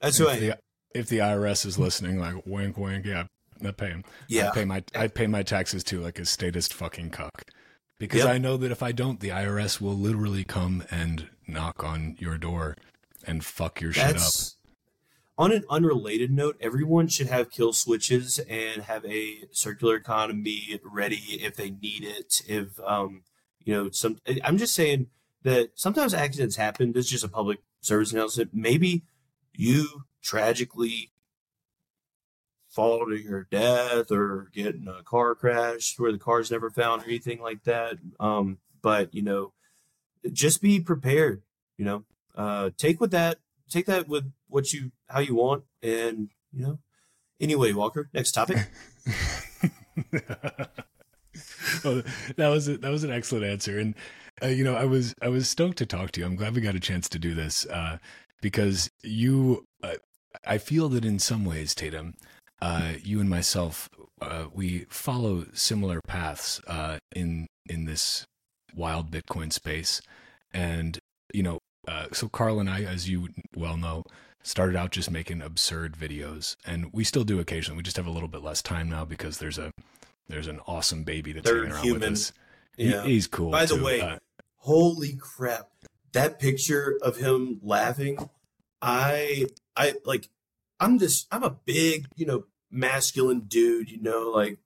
that's 0.00 0.18
who 0.18 0.28
I 0.28 0.34
am 0.34 0.54
if 0.94 1.08
the 1.08 1.18
IRS 1.18 1.66
is 1.66 1.78
listening, 1.78 2.18
like 2.18 2.46
wink, 2.46 2.76
wink, 2.76 3.06
yeah, 3.06 3.24
I 3.64 3.70
pay 3.70 3.88
him. 3.88 4.04
Yeah, 4.28 4.50
I 4.50 4.54
pay 4.54 4.64
my 4.64 4.84
I 4.94 5.08
pay 5.08 5.26
my 5.26 5.42
taxes 5.42 5.84
too, 5.84 6.00
like 6.00 6.18
a 6.18 6.24
statist 6.24 6.74
fucking 6.74 7.10
cuck, 7.10 7.44
because 7.98 8.20
yep. 8.20 8.28
I 8.28 8.38
know 8.38 8.56
that 8.56 8.72
if 8.72 8.82
I 8.82 8.92
don't, 8.92 9.20
the 9.20 9.28
IRS 9.28 9.80
will 9.80 9.96
literally 9.96 10.44
come 10.44 10.84
and 10.90 11.28
knock 11.46 11.84
on 11.84 12.16
your 12.18 12.38
door 12.38 12.76
and 13.26 13.44
fuck 13.44 13.80
your 13.80 13.92
That's, 13.92 14.06
shit 14.06 14.56
up. 14.56 14.59
On 15.40 15.52
an 15.52 15.64
unrelated 15.70 16.30
note, 16.30 16.58
everyone 16.60 17.08
should 17.08 17.28
have 17.28 17.50
kill 17.50 17.72
switches 17.72 18.38
and 18.40 18.82
have 18.82 19.06
a 19.06 19.46
circular 19.52 19.96
economy 19.96 20.78
ready 20.84 21.38
if 21.40 21.56
they 21.56 21.70
need 21.70 22.04
it. 22.04 22.42
If 22.46 22.78
um, 22.80 23.22
you 23.64 23.72
know, 23.72 23.88
some 23.88 24.18
I'm 24.44 24.58
just 24.58 24.74
saying 24.74 25.06
that 25.42 25.70
sometimes 25.76 26.12
accidents 26.12 26.56
happen. 26.56 26.92
This 26.92 27.06
is 27.06 27.12
just 27.12 27.24
a 27.24 27.28
public 27.28 27.60
service 27.80 28.12
announcement. 28.12 28.50
Maybe 28.52 29.04
you 29.54 30.04
tragically 30.20 31.10
fall 32.68 33.06
to 33.06 33.16
your 33.16 33.44
death 33.50 34.12
or 34.12 34.50
get 34.52 34.74
in 34.74 34.88
a 34.88 35.02
car 35.02 35.34
crash 35.34 35.98
where 35.98 36.12
the 36.12 36.18
car's 36.18 36.50
never 36.50 36.68
found 36.68 37.00
or 37.00 37.06
anything 37.06 37.40
like 37.40 37.64
that. 37.64 37.96
Um, 38.20 38.58
but 38.82 39.14
you 39.14 39.22
know, 39.22 39.54
just 40.34 40.60
be 40.60 40.80
prepared. 40.80 41.40
You 41.78 41.86
know, 41.86 42.04
uh, 42.36 42.70
take 42.76 43.00
with 43.00 43.12
that, 43.12 43.38
take 43.70 43.86
that 43.86 44.06
with 44.06 44.32
what 44.50 44.72
you 44.72 44.92
how 45.08 45.20
you 45.20 45.34
want, 45.34 45.64
and 45.82 46.28
you 46.52 46.62
know. 46.62 46.78
Anyway, 47.40 47.72
Walker, 47.72 48.10
next 48.12 48.32
topic. 48.32 48.58
well, 51.84 52.02
that 52.36 52.48
was 52.48 52.68
a, 52.68 52.76
that 52.78 52.90
was 52.90 53.04
an 53.04 53.10
excellent 53.10 53.46
answer, 53.46 53.78
and 53.78 53.94
uh, 54.42 54.48
you 54.48 54.64
know, 54.64 54.74
I 54.74 54.84
was 54.84 55.14
I 55.22 55.28
was 55.28 55.48
stoked 55.48 55.78
to 55.78 55.86
talk 55.86 56.12
to 56.12 56.20
you. 56.20 56.26
I'm 56.26 56.36
glad 56.36 56.54
we 56.54 56.60
got 56.60 56.74
a 56.74 56.80
chance 56.80 57.08
to 57.10 57.18
do 57.18 57.34
this 57.34 57.66
uh, 57.66 57.98
because 58.40 58.90
you 59.02 59.64
uh, 59.82 59.94
I 60.46 60.58
feel 60.58 60.88
that 60.90 61.04
in 61.04 61.18
some 61.18 61.44
ways, 61.44 61.74
Tatum, 61.74 62.14
uh, 62.62 62.92
you 63.02 63.20
and 63.20 63.28
myself, 63.28 63.88
uh, 64.20 64.46
we 64.52 64.86
follow 64.88 65.46
similar 65.52 66.00
paths 66.06 66.60
uh, 66.66 66.98
in 67.14 67.46
in 67.66 67.84
this 67.84 68.26
wild 68.74 69.10
Bitcoin 69.10 69.52
space, 69.52 70.00
and 70.52 70.98
you 71.32 71.42
know, 71.42 71.58
so 72.12 72.28
Carl 72.28 72.60
and 72.60 72.70
I, 72.70 72.82
as 72.82 73.08
you 73.08 73.28
well 73.56 73.76
know, 73.76 74.04
started 74.42 74.76
out 74.76 74.90
just 74.90 75.10
making 75.10 75.42
absurd 75.42 75.96
videos, 75.96 76.56
and 76.66 76.92
we 76.92 77.04
still 77.04 77.24
do 77.24 77.40
occasionally. 77.40 77.76
We 77.76 77.82
just 77.82 77.96
have 77.96 78.06
a 78.06 78.10
little 78.10 78.28
bit 78.28 78.42
less 78.42 78.62
time 78.62 78.88
now 78.88 79.04
because 79.04 79.38
there's 79.38 79.58
a 79.58 79.72
there's 80.28 80.46
an 80.46 80.60
awesome 80.66 81.04
baby 81.04 81.32
that's 81.32 81.48
They're 81.48 81.58
hanging 81.58 81.72
around 81.72 81.84
human. 81.84 82.00
with 82.00 82.12
us. 82.12 82.32
Yeah, 82.76 83.02
he, 83.02 83.14
he's 83.14 83.26
cool. 83.26 83.50
By 83.50 83.66
too. 83.66 83.76
the 83.76 83.84
way, 83.84 84.00
uh, 84.00 84.18
holy 84.56 85.14
crap! 85.14 85.70
That 86.12 86.38
picture 86.38 86.98
of 87.02 87.16
him 87.16 87.60
laughing, 87.62 88.30
I 88.80 89.46
I 89.76 89.94
like 90.04 90.28
I'm 90.78 90.98
this 90.98 91.26
I'm 91.30 91.42
a 91.42 91.50
big, 91.50 92.06
you 92.16 92.26
know, 92.26 92.44
masculine 92.70 93.40
dude, 93.40 93.90
you 93.90 94.00
know, 94.00 94.30
like 94.34 94.58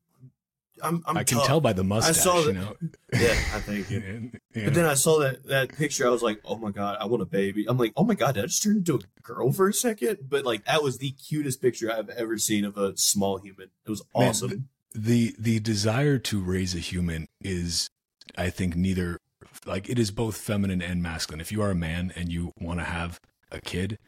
I'm, 0.84 1.02
I'm 1.06 1.16
i 1.16 1.24
can 1.24 1.40
tell 1.44 1.60
by 1.60 1.72
the 1.72 1.84
mustache. 1.84 2.16
I 2.16 2.20
saw 2.20 2.42
that, 2.42 2.46
you 2.46 2.52
know? 2.52 2.76
Yeah, 3.12 3.30
I 3.54 3.60
think. 3.60 3.90
yeah. 4.54 4.64
But 4.64 4.74
then 4.74 4.86
I 4.86 4.94
saw 4.94 5.20
that 5.20 5.44
that 5.44 5.76
picture. 5.76 6.06
I 6.06 6.10
was 6.10 6.22
like, 6.22 6.40
oh 6.44 6.56
my 6.56 6.70
god, 6.70 6.96
I 7.00 7.06
want 7.06 7.22
a 7.22 7.26
baby. 7.26 7.66
I'm 7.68 7.78
like, 7.78 7.92
oh 7.96 8.04
my 8.04 8.14
god, 8.14 8.34
did 8.34 8.44
I 8.44 8.46
just 8.46 8.62
turn 8.62 8.78
into 8.78 8.96
a 8.96 9.00
girl 9.22 9.52
for 9.52 9.68
a 9.68 9.72
second? 9.72 10.18
But 10.28 10.44
like, 10.44 10.64
that 10.64 10.82
was 10.82 10.98
the 10.98 11.12
cutest 11.12 11.62
picture 11.62 11.92
I've 11.92 12.10
ever 12.10 12.38
seen 12.38 12.64
of 12.64 12.76
a 12.76 12.96
small 12.96 13.38
human. 13.38 13.70
It 13.86 13.90
was 13.90 14.02
awesome. 14.14 14.50
Man, 14.50 14.68
the 14.94 15.34
the 15.38 15.60
desire 15.60 16.18
to 16.18 16.40
raise 16.40 16.74
a 16.74 16.78
human 16.78 17.26
is, 17.40 17.88
I 18.36 18.50
think, 18.50 18.76
neither 18.76 19.18
like 19.66 19.88
it 19.88 19.98
is 19.98 20.10
both 20.10 20.36
feminine 20.36 20.82
and 20.82 21.02
masculine. 21.02 21.40
If 21.40 21.52
you 21.52 21.62
are 21.62 21.70
a 21.70 21.74
man 21.76 22.12
and 22.16 22.32
you 22.32 22.52
want 22.58 22.80
to 22.80 22.84
have 22.84 23.20
a 23.50 23.60
kid, 23.60 23.98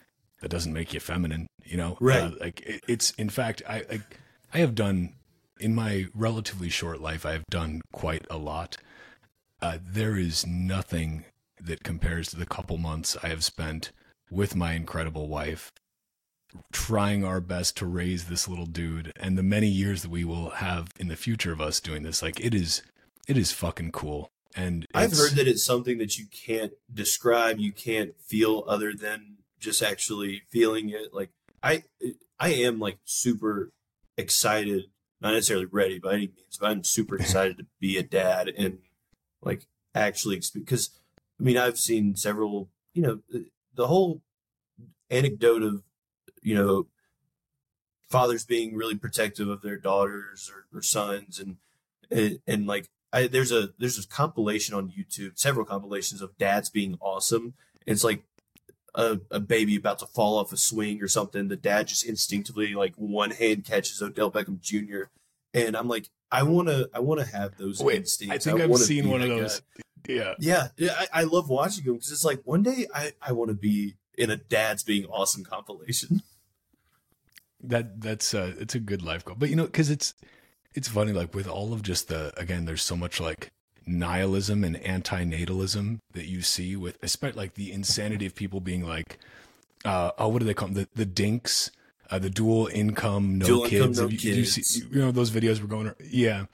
that 0.41 0.49
doesn't 0.49 0.73
make 0.73 0.93
you 0.93 1.01
feminine, 1.01 1.47
you 1.65 1.77
know? 1.77 1.97
Right. 2.01 2.23
Uh, 2.23 2.31
like 2.41 2.61
it, 2.61 2.85
it's, 2.87 3.11
in 3.13 3.29
fact, 3.29 3.63
I, 3.69 3.77
I, 3.91 4.01
I 4.55 4.59
have 4.59 4.75
done 4.75 5.15
in 5.59 5.75
my 5.75 6.07
relatively 6.15 6.69
short 6.69 7.01
life, 7.01 7.25
I 7.25 7.33
have 7.33 7.47
done 7.51 7.83
quite 7.93 8.27
a 8.31 8.37
lot. 8.37 8.77
Uh, 9.61 9.79
there 9.83 10.17
is 10.17 10.47
nothing 10.47 11.25
that 11.61 11.83
compares 11.83 12.29
to 12.29 12.37
the 12.37 12.47
couple 12.47 12.77
months 12.77 13.17
I 13.23 13.29
have 13.29 13.45
spent 13.45 13.93
with 14.31 14.55
my 14.55 14.75
incredible 14.75 15.29
wife 15.29 15.73
trying 16.73 17.25
our 17.25 17.41
best 17.41 17.77
to 17.77 17.87
raise 17.87 18.25
this 18.25 18.49
little 18.49 18.67
dude 18.67 19.13
and 19.17 19.37
the 19.37 19.43
many 19.43 19.69
years 19.69 20.03
that 20.03 20.11
we 20.11 20.25
will 20.25 20.51
have 20.51 20.89
in 20.99 21.09
the 21.09 21.17
future 21.17 21.53
of 21.53 21.61
us 21.61 21.81
doing 21.81 22.03
this 22.03 22.23
like 22.23 22.41
it 22.41 22.55
is 22.55 22.83
it 23.29 23.37
is 23.37 23.53
fucking 23.53 23.91
cool 23.91 24.31
and 24.55 24.87
i've 24.95 25.13
heard 25.13 25.33
that 25.33 25.49
it's 25.49 25.65
something 25.65 25.99
that 25.99 26.19
you 26.19 26.25
can't 26.31 26.73
describe 26.93 27.59
you 27.59 27.73
can't 27.73 28.19
feel 28.21 28.65
other 28.67 28.95
than 28.95 29.37
just 29.67 29.83
actually 29.83 30.43
feeling 30.49 30.91
it. 30.91 31.13
Like 31.13 31.31
I, 31.63 31.85
I 32.39 32.51
am 32.51 32.79
like 32.79 32.99
super 33.05 33.71
excited, 34.17 34.85
not 35.21 35.33
necessarily 35.33 35.67
ready 35.67 35.99
by 35.99 36.15
any 36.15 36.27
means, 36.29 36.59
but 36.61 36.71
I'm 36.71 36.85
super 36.85 37.17
excited 37.21 37.59
to 37.59 37.67
be 37.81 37.97
a 37.97 38.03
dad 38.03 38.49
and 38.49 38.79
like 39.43 39.67
actually 39.95 40.41
because 40.55 40.91
I 41.41 41.43
mean 41.43 41.57
I've 41.57 41.79
seen 41.79 42.17
several, 42.17 42.71
you 42.95 43.03
know, 43.03 43.21
the 43.75 43.87
whole 43.87 44.23
anecdote 45.11 45.63
of 45.63 45.83
you 46.43 46.55
know 46.55 46.87
fathers 48.09 48.45
being 48.45 48.75
really 48.75 48.97
protective 48.97 49.49
of 49.49 49.63
their 49.63 49.77
daughters 49.77 50.51
or, 50.53 50.79
or 50.79 50.83
sons 50.83 51.41
and, 51.41 51.57
and 52.11 52.39
and 52.47 52.67
like 52.67 52.89
I, 53.13 53.27
there's 53.27 53.53
a 53.53 53.71
there's 53.79 53.99
a 53.99 54.07
compilation 54.07 54.75
on 54.75 54.91
YouTube, 54.93 55.39
several 55.39 55.65
compilations 55.65 56.21
of 56.21 56.37
dads 56.37 56.69
being 56.69 56.99
awesome. 57.01 57.55
It's 57.87 58.05
like 58.05 58.25
a, 58.97 59.21
a, 59.31 59.39
baby 59.39 59.77
about 59.77 59.99
to 60.01 60.07
fall 60.07 60.39
off 60.39 60.53
a 60.53 60.57
swing 60.57 61.03
or 61.03 61.09
something, 61.09 61.49
the 61.49 61.57
dad 61.57 61.89
just 61.89 62.05
instinctively 62.05 62.75
like 62.75 62.95
one 62.97 63.31
hand 63.31 63.65
catches 63.65 64.03
Odell 64.03 64.33
Beckham 64.33 64.61
Jr. 64.61 65.11
And 65.55 65.77
I'm 65.77 65.87
like, 65.87 66.09
I 66.33 66.43
want 66.43 66.69
to, 66.69 66.89
I 66.93 67.01
want 67.01 67.21
to 67.21 67.27
have 67.27 67.57
those 67.59 67.81
Wait, 67.81 67.99
instincts. 67.99 68.47
I 68.47 68.51
think 68.51 68.63
I 68.63 68.67
have 68.67 68.79
seen 68.79 69.09
one 69.09 69.23
of 69.23 69.29
those. 69.29 69.63
Yeah, 70.09 70.35
yeah, 70.39 70.69
yeah. 70.77 70.95
I, 70.99 71.21
I 71.21 71.25
love 71.25 71.49
watching 71.49 71.85
them 71.85 71.95
because 71.95 72.11
it's 72.11 72.25
like 72.25 72.41
one 72.45 72.63
day 72.63 72.87
I, 72.95 73.13
I 73.21 73.33
want 73.33 73.51
to 73.51 73.55
be 73.55 73.97
in 74.17 74.31
a 74.31 74.37
dad's 74.37 74.83
being 74.83 75.05
awesome 75.07 75.45
compilation. 75.45 76.23
That 77.63 78.01
that's 78.01 78.33
uh, 78.33 78.55
it's 78.61 78.77
a 78.77 78.79
good 78.79 79.03
life 79.03 79.25
goal, 79.25 79.35
but 79.37 79.49
you 79.49 79.57
know, 79.57 79.65
because 79.65 79.91
it's 79.91 80.15
it's 80.75 80.87
funny 80.87 81.13
like 81.13 81.35
with 81.35 81.49
all 81.49 81.73
of 81.73 81.83
just 81.83 82.07
the 82.07 82.33
again, 82.39 82.65
there's 82.65 82.83
so 82.83 82.95
much 82.95 83.19
like 83.19 83.51
nihilism 83.87 84.65
and 84.65 84.77
anti-natalism 84.79 86.01
that 86.13 86.27
you 86.27 86.43
see 86.43 86.77
with 86.77 86.99
especially 87.03 87.39
like 87.39 87.55
the 87.55 87.73
insanity 87.73 88.27
of 88.27 88.35
people 88.35 88.61
being 88.61 88.87
like 88.87 89.19
uh 89.85 90.11
oh 90.19 90.29
what 90.29 90.41
do 90.41 90.45
they 90.45 90.55
call 90.55 90.69
them 90.69 90.75
the, 90.75 90.89
the 90.95 91.07
dinks 91.07 91.71
uh, 92.11 92.19
the 92.19 92.31
dual 92.31 92.69
income 92.73 93.39
no 93.39 93.47
Dual 93.47 93.65
income, 93.65 93.89
kids. 93.89 93.99
no 93.99 94.05
Have 94.05 94.13
you, 94.13 94.33
you 94.35 94.45
see 94.45 94.85
you 94.91 95.01
know 95.01 95.11
those 95.11 95.31
videos 95.31 95.61
were 95.61 95.67
going 95.67 95.93
yeah. 96.09 96.47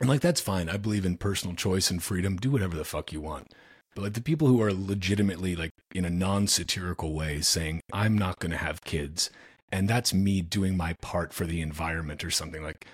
And 0.00 0.08
like 0.08 0.22
that's 0.22 0.40
fine. 0.40 0.70
I 0.70 0.78
believe 0.78 1.04
in 1.04 1.18
personal 1.18 1.54
choice 1.54 1.90
and 1.90 2.02
freedom. 2.02 2.36
Do 2.36 2.50
whatever 2.50 2.74
the 2.74 2.86
fuck 2.86 3.12
you 3.12 3.20
want. 3.20 3.52
But 3.94 4.02
like 4.02 4.14
the 4.14 4.22
people 4.22 4.48
who 4.48 4.62
are 4.62 4.72
legitimately 4.72 5.56
like 5.56 5.72
in 5.94 6.04
a 6.04 6.10
non-satirical 6.10 7.12
way 7.12 7.40
saying 7.40 7.82
i'm 7.92 8.16
not 8.16 8.38
going 8.38 8.52
to 8.52 8.56
have 8.56 8.84
kids 8.84 9.30
and 9.72 9.88
that's 9.88 10.14
me 10.14 10.40
doing 10.40 10.76
my 10.76 10.94
part 10.94 11.32
for 11.32 11.44
the 11.44 11.60
environment 11.60 12.24
or 12.24 12.30
something 12.30 12.62
like 12.62 12.86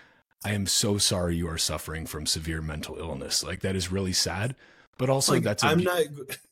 i 0.44 0.52
am 0.52 0.66
so 0.66 0.98
sorry 0.98 1.36
you 1.36 1.48
are 1.48 1.58
suffering 1.58 2.06
from 2.06 2.26
severe 2.26 2.60
mental 2.62 2.96
illness 2.98 3.42
like 3.44 3.60
that 3.60 3.74
is 3.76 3.90
really 3.92 4.12
sad 4.12 4.54
but 4.98 5.10
also 5.10 5.34
like, 5.34 5.42
that's 5.42 5.62
a, 5.62 5.66
I'm 5.66 5.82
not. 5.82 6.02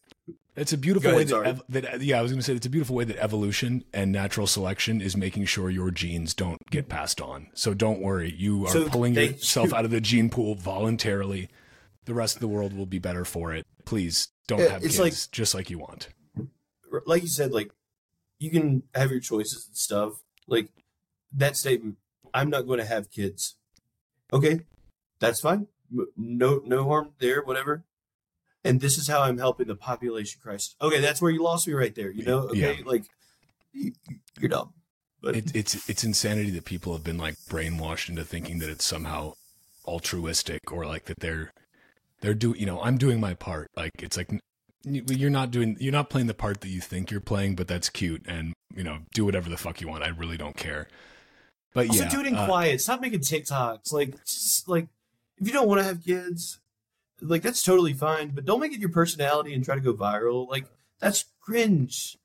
it's 0.56 0.72
a 0.72 0.78
beautiful 0.78 1.10
Go 1.10 1.16
way 1.16 1.24
that, 1.24 1.42
ev- 1.46 1.62
that 1.68 1.94
uh, 1.94 1.96
yeah 2.00 2.18
i 2.18 2.22
was 2.22 2.30
going 2.30 2.38
to 2.40 2.44
say 2.44 2.54
it's 2.54 2.66
a 2.66 2.70
beautiful 2.70 2.96
way 2.96 3.04
that 3.04 3.18
evolution 3.22 3.84
and 3.92 4.12
natural 4.12 4.46
selection 4.46 5.00
is 5.00 5.16
making 5.16 5.44
sure 5.46 5.70
your 5.70 5.90
genes 5.90 6.34
don't 6.34 6.58
get 6.70 6.88
passed 6.88 7.20
on 7.20 7.48
so 7.54 7.74
don't 7.74 8.00
worry 8.00 8.32
you 8.36 8.64
are 8.66 8.70
So 8.70 8.88
pulling 8.88 9.14
yourself 9.14 9.70
you. 9.70 9.76
out 9.76 9.84
of 9.84 9.90
the 9.90 10.00
gene 10.00 10.30
pool 10.30 10.54
voluntarily 10.54 11.48
the 12.04 12.14
rest 12.14 12.36
of 12.36 12.40
the 12.40 12.48
world 12.48 12.76
will 12.76 12.86
be 12.86 12.98
better 12.98 13.24
for 13.24 13.52
it 13.54 13.66
please 13.84 14.28
don't 14.46 14.60
Yeah, 14.60 14.68
have 14.68 14.82
kids 14.82 14.98
like- 14.98 15.14
just 15.32 15.54
like 15.54 15.70
you 15.70 15.78
want 15.78 16.08
like 17.06 17.22
you 17.22 17.28
said, 17.28 17.50
like 17.50 17.72
you 18.38 18.50
can 18.52 18.84
have 18.94 19.10
your 19.10 19.18
choices 19.18 19.66
and 19.66 19.76
stuff. 19.76 20.12
Like 20.46 20.68
that 21.32 21.56
statement, 21.56 21.96
I'm 22.32 22.50
not 22.50 22.68
going 22.68 22.78
to 22.78 22.84
have 22.84 23.10
kids. 23.10 23.56
Okay, 24.32 24.60
that's 25.20 25.40
fine. 25.40 25.66
No, 26.16 26.60
no 26.64 26.84
harm 26.88 27.10
there. 27.18 27.42
Whatever. 27.42 27.84
And 28.64 28.80
this 28.80 28.96
is 28.96 29.06
how 29.08 29.22
I'm 29.22 29.38
helping 29.38 29.66
the 29.68 29.76
population 29.76 30.40
crisis. 30.42 30.74
Okay, 30.80 31.00
that's 31.00 31.20
where 31.20 31.30
you 31.30 31.42
lost 31.42 31.68
me 31.68 31.74
right 31.74 31.94
there. 31.94 32.10
You 32.10 32.24
know, 32.24 32.38
okay, 32.48 32.78
Yeah. 32.78 32.84
like 32.86 33.04
you, 33.72 33.92
you're 34.40 34.48
dumb. 34.48 34.72
But 35.22 35.36
it, 35.36 35.54
it's 35.54 35.88
it's 35.88 36.04
insanity 36.04 36.50
that 36.50 36.64
people 36.64 36.92
have 36.94 37.04
been 37.04 37.18
like 37.18 37.36
brainwashed 37.48 38.08
into 38.08 38.24
thinking 38.24 38.58
that 38.60 38.68
it's 38.70 38.84
somehow 38.84 39.34
altruistic 39.86 40.72
or 40.72 40.86
like 40.86 41.04
that 41.06 41.20
they're 41.20 41.52
they're 42.20 42.34
doing 42.34 42.58
you 42.58 42.66
know 42.66 42.80
I'm 42.82 42.96
doing 42.98 43.20
my 43.20 43.34
part 43.34 43.70
like 43.76 43.92
it's 44.02 44.16
like 44.16 44.30
you're 44.84 45.30
not 45.30 45.50
doing 45.50 45.76
you're 45.80 45.92
not 45.92 46.08
playing 46.10 46.26
the 46.26 46.34
part 46.34 46.60
that 46.62 46.68
you 46.68 46.80
think 46.80 47.10
you're 47.10 47.20
playing 47.20 47.54
but 47.54 47.68
that's 47.68 47.88
cute 47.90 48.22
and 48.26 48.54
you 48.74 48.82
know 48.82 48.98
do 49.12 49.24
whatever 49.26 49.48
the 49.50 49.56
fuck 49.58 49.80
you 49.80 49.88
want 49.88 50.02
I 50.04 50.08
really 50.08 50.36
don't 50.38 50.56
care 50.56 50.88
but 51.74 51.88
also 51.88 52.04
yeah 52.04 52.08
do 52.08 52.20
it 52.20 52.26
in 52.26 52.36
uh, 52.36 52.46
quiet. 52.46 52.80
Stop 52.80 53.00
making 53.00 53.20
TikToks. 53.20 53.92
Like, 53.92 54.12
just 54.24 54.68
like 54.68 54.86
if 55.38 55.46
you 55.46 55.52
don't 55.52 55.68
want 55.68 55.80
to 55.80 55.84
have 55.84 56.02
kids, 56.02 56.60
like 57.20 57.42
that's 57.42 57.62
totally 57.62 57.92
fine. 57.92 58.30
But 58.30 58.46
don't 58.46 58.60
make 58.60 58.72
it 58.72 58.80
your 58.80 58.90
personality 58.90 59.52
and 59.52 59.64
try 59.64 59.74
to 59.74 59.80
go 59.80 59.92
viral. 59.92 60.48
Like 60.48 60.64
that's 61.00 61.26
cringe. 61.40 62.16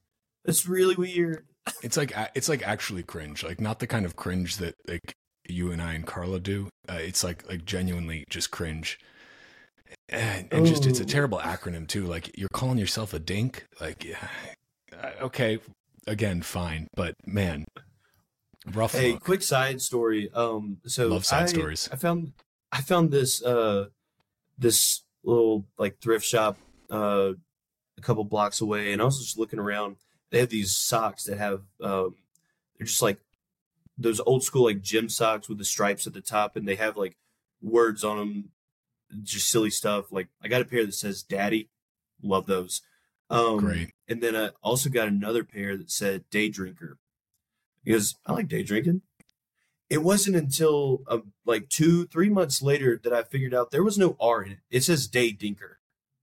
That's 0.45 0.67
really 0.67 0.95
weird. 0.95 1.45
it's 1.83 1.97
like 1.97 2.13
it's 2.35 2.49
like 2.49 2.65
actually 2.67 3.03
cringe 3.03 3.43
like 3.43 3.59
not 3.59 3.79
the 3.79 3.87
kind 3.87 4.05
of 4.05 4.15
cringe 4.15 4.57
that 4.57 4.75
like 4.87 5.13
you 5.47 5.71
and 5.71 5.81
I 5.81 5.93
and 5.93 6.05
Carla 6.05 6.39
do 6.39 6.69
uh, 6.87 6.93
it's 6.93 7.23
like 7.23 7.47
like 7.49 7.65
genuinely 7.65 8.25
just 8.29 8.51
cringe 8.51 8.99
and, 10.09 10.47
and 10.51 10.65
just 10.65 10.85
it's 10.85 10.99
a 10.99 11.05
terrible 11.05 11.39
acronym 11.39 11.87
too 11.87 12.05
like 12.05 12.37
you're 12.37 12.49
calling 12.53 12.77
yourself 12.77 13.13
a 13.13 13.19
dink 13.19 13.65
like 13.81 14.03
yeah, 14.03 14.27
okay 15.21 15.59
again 16.07 16.41
fine 16.41 16.87
but 16.95 17.15
man 17.25 17.65
rough 18.67 18.91
Hey, 18.93 19.13
look. 19.13 19.23
quick 19.23 19.41
side 19.41 19.81
story. 19.81 20.29
Um, 20.33 20.77
so 20.85 21.07
Love 21.07 21.25
side 21.25 21.43
I, 21.43 21.47
stories. 21.47 21.89
I 21.91 21.95
found 21.95 22.33
I 22.71 22.81
found 22.81 23.11
this 23.11 23.43
uh 23.43 23.87
this 24.57 25.03
little 25.23 25.65
like 25.77 25.99
thrift 25.99 26.25
shop 26.25 26.57
uh 26.91 27.33
a 27.97 28.01
couple 28.01 28.23
blocks 28.23 28.61
away, 28.61 28.93
and 28.93 29.01
I 29.01 29.05
was 29.05 29.19
just 29.19 29.37
looking 29.37 29.59
around. 29.59 29.97
They 30.31 30.39
have 30.39 30.49
these 30.49 30.75
socks 30.75 31.23
that 31.25 31.37
have 31.37 31.61
um 31.81 32.15
they're 32.77 32.87
just 32.87 33.01
like 33.01 33.19
those 33.97 34.21
old 34.21 34.43
school 34.43 34.63
like 34.65 34.81
gym 34.81 35.09
socks 35.09 35.49
with 35.49 35.57
the 35.57 35.65
stripes 35.65 36.07
at 36.07 36.13
the 36.13 36.21
top, 36.21 36.55
and 36.55 36.67
they 36.67 36.75
have 36.75 36.95
like 36.95 37.17
words 37.61 38.03
on 38.03 38.17
them, 38.17 38.49
just 39.23 39.49
silly 39.49 39.69
stuff. 39.69 40.11
Like 40.11 40.29
I 40.41 40.47
got 40.47 40.61
a 40.61 40.65
pair 40.65 40.85
that 40.85 40.93
says 40.93 41.23
"Daddy." 41.23 41.69
Love 42.21 42.45
those. 42.47 42.81
Um, 43.29 43.57
Great. 43.57 43.93
And 44.07 44.21
then 44.21 44.35
I 44.35 44.49
also 44.61 44.89
got 44.89 45.07
another 45.07 45.43
pair 45.43 45.77
that 45.77 45.91
said 45.91 46.29
"Day 46.29 46.49
Drinker." 46.49 46.97
Because 47.89 48.15
I 48.23 48.33
like 48.33 48.47
day 48.47 48.61
drinking. 48.61 49.01
It 49.89 50.03
wasn't 50.03 50.35
until 50.35 51.01
uh, 51.07 51.21
like 51.43 51.69
two, 51.69 52.05
three 52.05 52.29
months 52.29 52.61
later 52.61 53.01
that 53.03 53.11
I 53.11 53.23
figured 53.23 53.55
out 53.55 53.71
there 53.71 53.83
was 53.83 53.97
no 53.97 54.15
R 54.19 54.43
in 54.43 54.51
it. 54.51 54.57
It 54.69 54.81
says 54.81 55.07
day 55.07 55.31
dinker. 55.33 55.77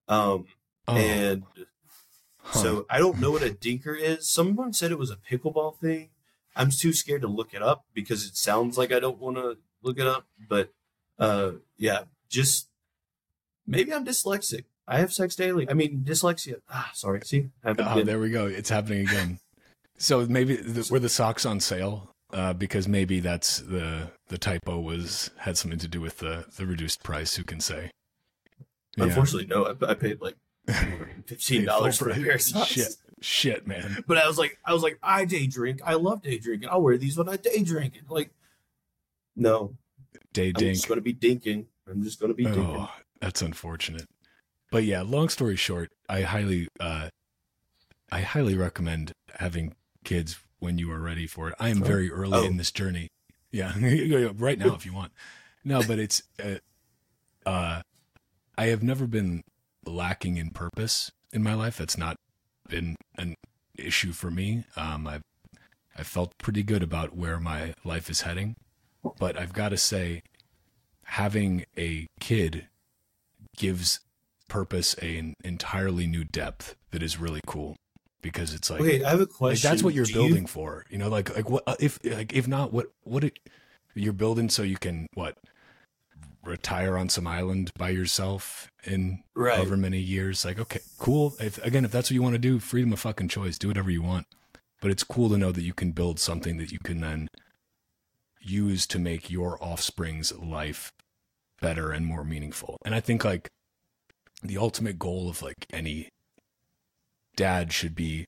Um, 0.07 0.47
oh, 0.87 0.95
and 0.95 1.43
huh. 2.39 2.59
so 2.61 2.87
I 2.89 3.01
don't 3.01 3.19
know 3.19 3.33
what 3.33 3.43
a 3.43 3.51
dinker 3.51 3.99
is. 3.99 4.29
Someone 4.29 4.73
said 4.73 4.93
it 4.93 4.99
was 4.99 5.11
a 5.11 5.17
pickleball 5.17 5.77
thing. 5.79 6.11
I'm 6.55 6.71
too 6.71 6.93
scared 6.93 7.23
to 7.23 7.29
look 7.29 7.53
it 7.53 7.63
up 7.63 7.85
because 7.93 8.25
it 8.25 8.37
sounds 8.37 8.79
like 8.79 8.93
I 8.93 9.01
don't 9.01 9.19
want 9.19 9.37
to 9.37 9.59
look 9.83 9.99
it 9.99 10.07
up. 10.07 10.29
But 10.49 10.73
uh, 11.19 11.55
yeah, 11.77 12.03
just 12.29 12.69
maybe 13.67 13.93
I'm 13.93 14.05
dyslexic. 14.05 14.67
I 14.87 14.99
have 14.99 15.13
sex 15.13 15.35
daily. 15.35 15.69
I 15.69 15.75
mean, 15.75 16.05
dyslexia. 16.07 16.61
Ah, 16.71 16.93
sorry. 16.95 17.23
See, 17.25 17.49
Oh, 17.65 18.05
there 18.05 18.21
we 18.21 18.31
go. 18.31 18.47
It's 18.47 18.71
happening 18.71 19.01
again. 19.01 19.41
So 19.99 20.27
maybe 20.27 20.57
the, 20.57 20.89
were 20.91 20.99
the 20.99 21.09
socks 21.09 21.47
on 21.47 21.61
sale? 21.61 22.11
Uh, 22.33 22.53
because 22.53 22.89
maybe 22.89 23.21
that's 23.21 23.61
the 23.61 24.11
the 24.29 24.37
typo 24.37 24.81
was 24.81 25.31
had 25.39 25.57
something 25.57 25.79
to 25.79 25.89
do 25.89 26.01
with 26.01 26.19
the 26.19 26.45
the 26.57 26.67
reduced 26.67 27.03
price. 27.03 27.37
Who 27.37 27.45
can 27.45 27.61
say? 27.61 27.91
Yeah. 28.97 29.05
Unfortunately, 29.05 29.47
no. 29.47 29.65
I, 29.65 29.91
I 29.91 29.95
paid 29.95 30.21
like 30.21 30.37
fifteen 31.27 31.65
dollars 31.67 31.99
for 31.99 32.11
a 32.11 32.15
pair 32.15 32.35
of 32.35 32.43
socks. 32.43 32.69
Shit, 32.69 32.97
shit, 33.21 33.67
man. 33.67 34.03
But 34.09 34.19
I 34.19 34.27
was 34.27 34.39
like, 34.39 34.59
I 34.65 34.73
was 34.73 34.83
like, 34.83 34.99
I 35.03 35.25
day 35.25 35.47
drink. 35.47 35.81
I 35.85 35.95
love 35.95 36.23
day 36.23 36.39
drinking. 36.39 36.69
I'll 36.69 36.83
wear 36.83 36.99
these 36.99 37.17
when 37.17 37.29
I 37.29 37.37
day 37.37 37.63
drinking. 37.63 38.03
Like, 38.09 38.31
no, 39.37 39.77
Day 40.33 40.49
I'm 40.49 40.53
dink. 40.55 40.75
just 40.75 40.89
gonna 40.89 41.01
be 41.01 41.15
dinking. 41.15 41.65
I'm 41.89 42.03
just 42.03 42.21
gonna 42.21 42.35
be 42.35 42.45
dinking. 42.45 42.77
Oh, 42.77 42.91
that's 43.21 43.41
unfortunate. 43.41 44.07
But 44.71 44.85
yeah, 44.85 45.03
long 45.03 45.29
story 45.29 45.57
short, 45.57 45.93
I 46.09 46.23
highly, 46.23 46.69
uh, 46.81 47.09
I 48.11 48.21
highly 48.21 48.57
recommend 48.57 49.13
having 49.39 49.75
kids 50.07 50.39
when 50.59 50.79
you 50.79 50.91
are 50.91 50.99
ready 51.01 51.27
for 51.27 51.49
it. 51.51 51.55
I 51.61 51.69
am 51.69 51.83
very 51.83 52.11
early 52.11 52.39
Oh. 52.39 52.45
in 52.47 52.57
this 52.57 52.73
journey. 52.73 53.09
Yeah, 53.51 53.75
right 54.39 54.59
now 54.59 54.75
if 54.75 54.87
you 54.87 54.95
want. 54.95 55.13
No, 55.65 55.83
but 55.87 55.99
it's, 55.99 56.23
uh, 56.43 56.57
uh, 57.45 57.83
I 58.57 58.67
have 58.67 58.83
never 58.83 59.07
been 59.07 59.43
lacking 59.85 60.39
in 60.39 60.51
purpose 60.51 61.11
in 61.33 61.43
my 61.43 61.53
life. 61.55 61.77
That's 61.77 61.99
not 61.99 62.17
been 62.69 62.97
an 63.19 63.35
issue 63.77 64.13
for 64.13 64.31
me. 64.31 64.65
Um, 64.77 65.07
I've, 65.07 65.23
I 65.99 66.03
felt 66.03 66.37
pretty 66.39 66.63
good 66.63 66.83
about 66.83 67.15
where 67.17 67.39
my 67.39 67.75
life 67.85 68.09
is 68.09 68.23
heading, 68.23 68.57
but 69.19 69.39
I've 69.39 69.53
got 69.53 69.71
to 69.71 69.77
say, 69.77 70.23
having 71.05 71.65
a 71.77 72.07
kid 72.21 72.67
gives 73.57 74.01
purpose 74.49 74.95
an 74.95 75.35
entirely 75.45 76.07
new 76.07 76.25
depth 76.25 76.77
that 76.91 77.03
is 77.03 77.19
really 77.19 77.41
cool 77.47 77.77
because 78.23 78.55
it's 78.55 78.71
like, 78.71 78.81
wait, 78.81 79.05
I 79.05 79.11
have 79.11 79.19
a 79.21 79.23
like 79.25 79.31
question. 79.31 79.71
that's 79.71 79.83
what 79.83 79.95
you're 79.95 80.07
Do 80.07 80.13
building 80.15 80.43
You, 80.43 80.49
for 80.49 80.85
you 80.91 80.99
know 80.99 81.09
like 81.09 81.35
like 81.35 81.49
what 81.51 81.63
uh, 81.67 81.77
if 81.81 81.99
like 82.05 82.33
if 82.33 82.49
not 82.49 82.73
what 82.73 82.87
what 83.05 83.25
it, 83.25 83.39
you're 83.95 84.13
building 84.13 84.49
so 84.49 84.63
you 84.63 84.77
can 84.77 85.07
what 85.15 85.37
retire 86.45 86.97
on 86.97 87.09
some 87.09 87.27
island 87.27 87.73
by 87.77 87.89
yourself 87.91 88.69
in 88.85 89.23
Right. 89.35 89.57
however 89.57 89.77
many 89.77 89.99
years 89.99 90.45
like 90.45 90.59
okay 90.61 90.81
cool 90.99 91.35
if 91.41 91.59
again 91.65 91.85
if 91.85 91.91
that's 91.91 92.09
what 92.09 92.15
you 92.15 92.23
want 92.23 92.35
to 92.35 92.39
do 92.39 92.61
freedom 92.61 92.93
of 92.93 93.01
fucking 93.01 93.29
choice 93.29 93.59
do 93.59 93.67
whatever 93.69 93.91
you 93.91 94.01
want 94.03 94.27
but 94.81 94.91
it's 94.91 95.03
cool 95.03 95.29
to 95.31 95.37
know 95.37 95.51
that 95.51 95.63
you 95.63 95.75
can 95.75 95.91
build 95.91 96.21
something 96.21 96.57
that 96.59 96.71
you 96.71 96.79
can 96.79 97.01
then 97.01 97.27
use 98.41 98.87
to 98.87 98.99
make 98.99 99.29
your 99.29 99.63
offspring's 99.63 100.33
life 100.39 100.93
better 101.61 101.91
and 101.91 102.07
more 102.07 102.23
meaningful 102.25 102.77
and 102.85 102.95
i 102.95 103.01
think 103.01 103.25
like 103.25 103.49
the 104.43 104.57
ultimate 104.57 104.99
goal 104.99 105.29
of 105.29 105.43
like 105.43 105.67
any 105.73 106.09
dad 107.37 107.73
should 107.73 107.95
be 107.95 108.25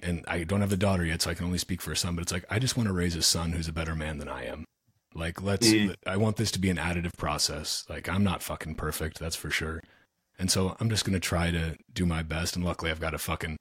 and 0.00 0.24
I 0.26 0.44
don't 0.44 0.60
have 0.60 0.72
a 0.72 0.76
daughter 0.76 1.04
yet, 1.04 1.22
so 1.22 1.30
I 1.30 1.34
can 1.34 1.46
only 1.46 1.56
speak 1.58 1.80
for 1.80 1.92
a 1.92 1.96
son, 1.96 2.14
but 2.14 2.22
it's 2.22 2.32
like 2.32 2.44
I 2.50 2.58
just 2.58 2.76
want 2.76 2.88
to 2.88 2.92
raise 2.92 3.14
a 3.16 3.22
son 3.22 3.52
who's 3.52 3.68
a 3.68 3.72
better 3.72 3.94
man 3.94 4.18
than 4.18 4.28
I 4.28 4.44
am. 4.44 4.64
Like 5.14 5.40
let's 5.42 5.68
Mm. 5.68 5.94
I 6.06 6.16
want 6.16 6.36
this 6.36 6.50
to 6.52 6.58
be 6.58 6.68
an 6.70 6.76
additive 6.76 7.16
process. 7.16 7.84
Like 7.88 8.08
I'm 8.08 8.24
not 8.24 8.42
fucking 8.42 8.74
perfect, 8.74 9.18
that's 9.18 9.36
for 9.36 9.50
sure. 9.50 9.80
And 10.38 10.50
so 10.50 10.76
I'm 10.80 10.90
just 10.90 11.04
gonna 11.04 11.20
try 11.20 11.50
to 11.52 11.76
do 11.92 12.04
my 12.04 12.22
best 12.22 12.56
and 12.56 12.64
luckily 12.64 12.90
I've 12.90 13.00
got 13.00 13.14
a 13.14 13.18
fucking 13.18 13.56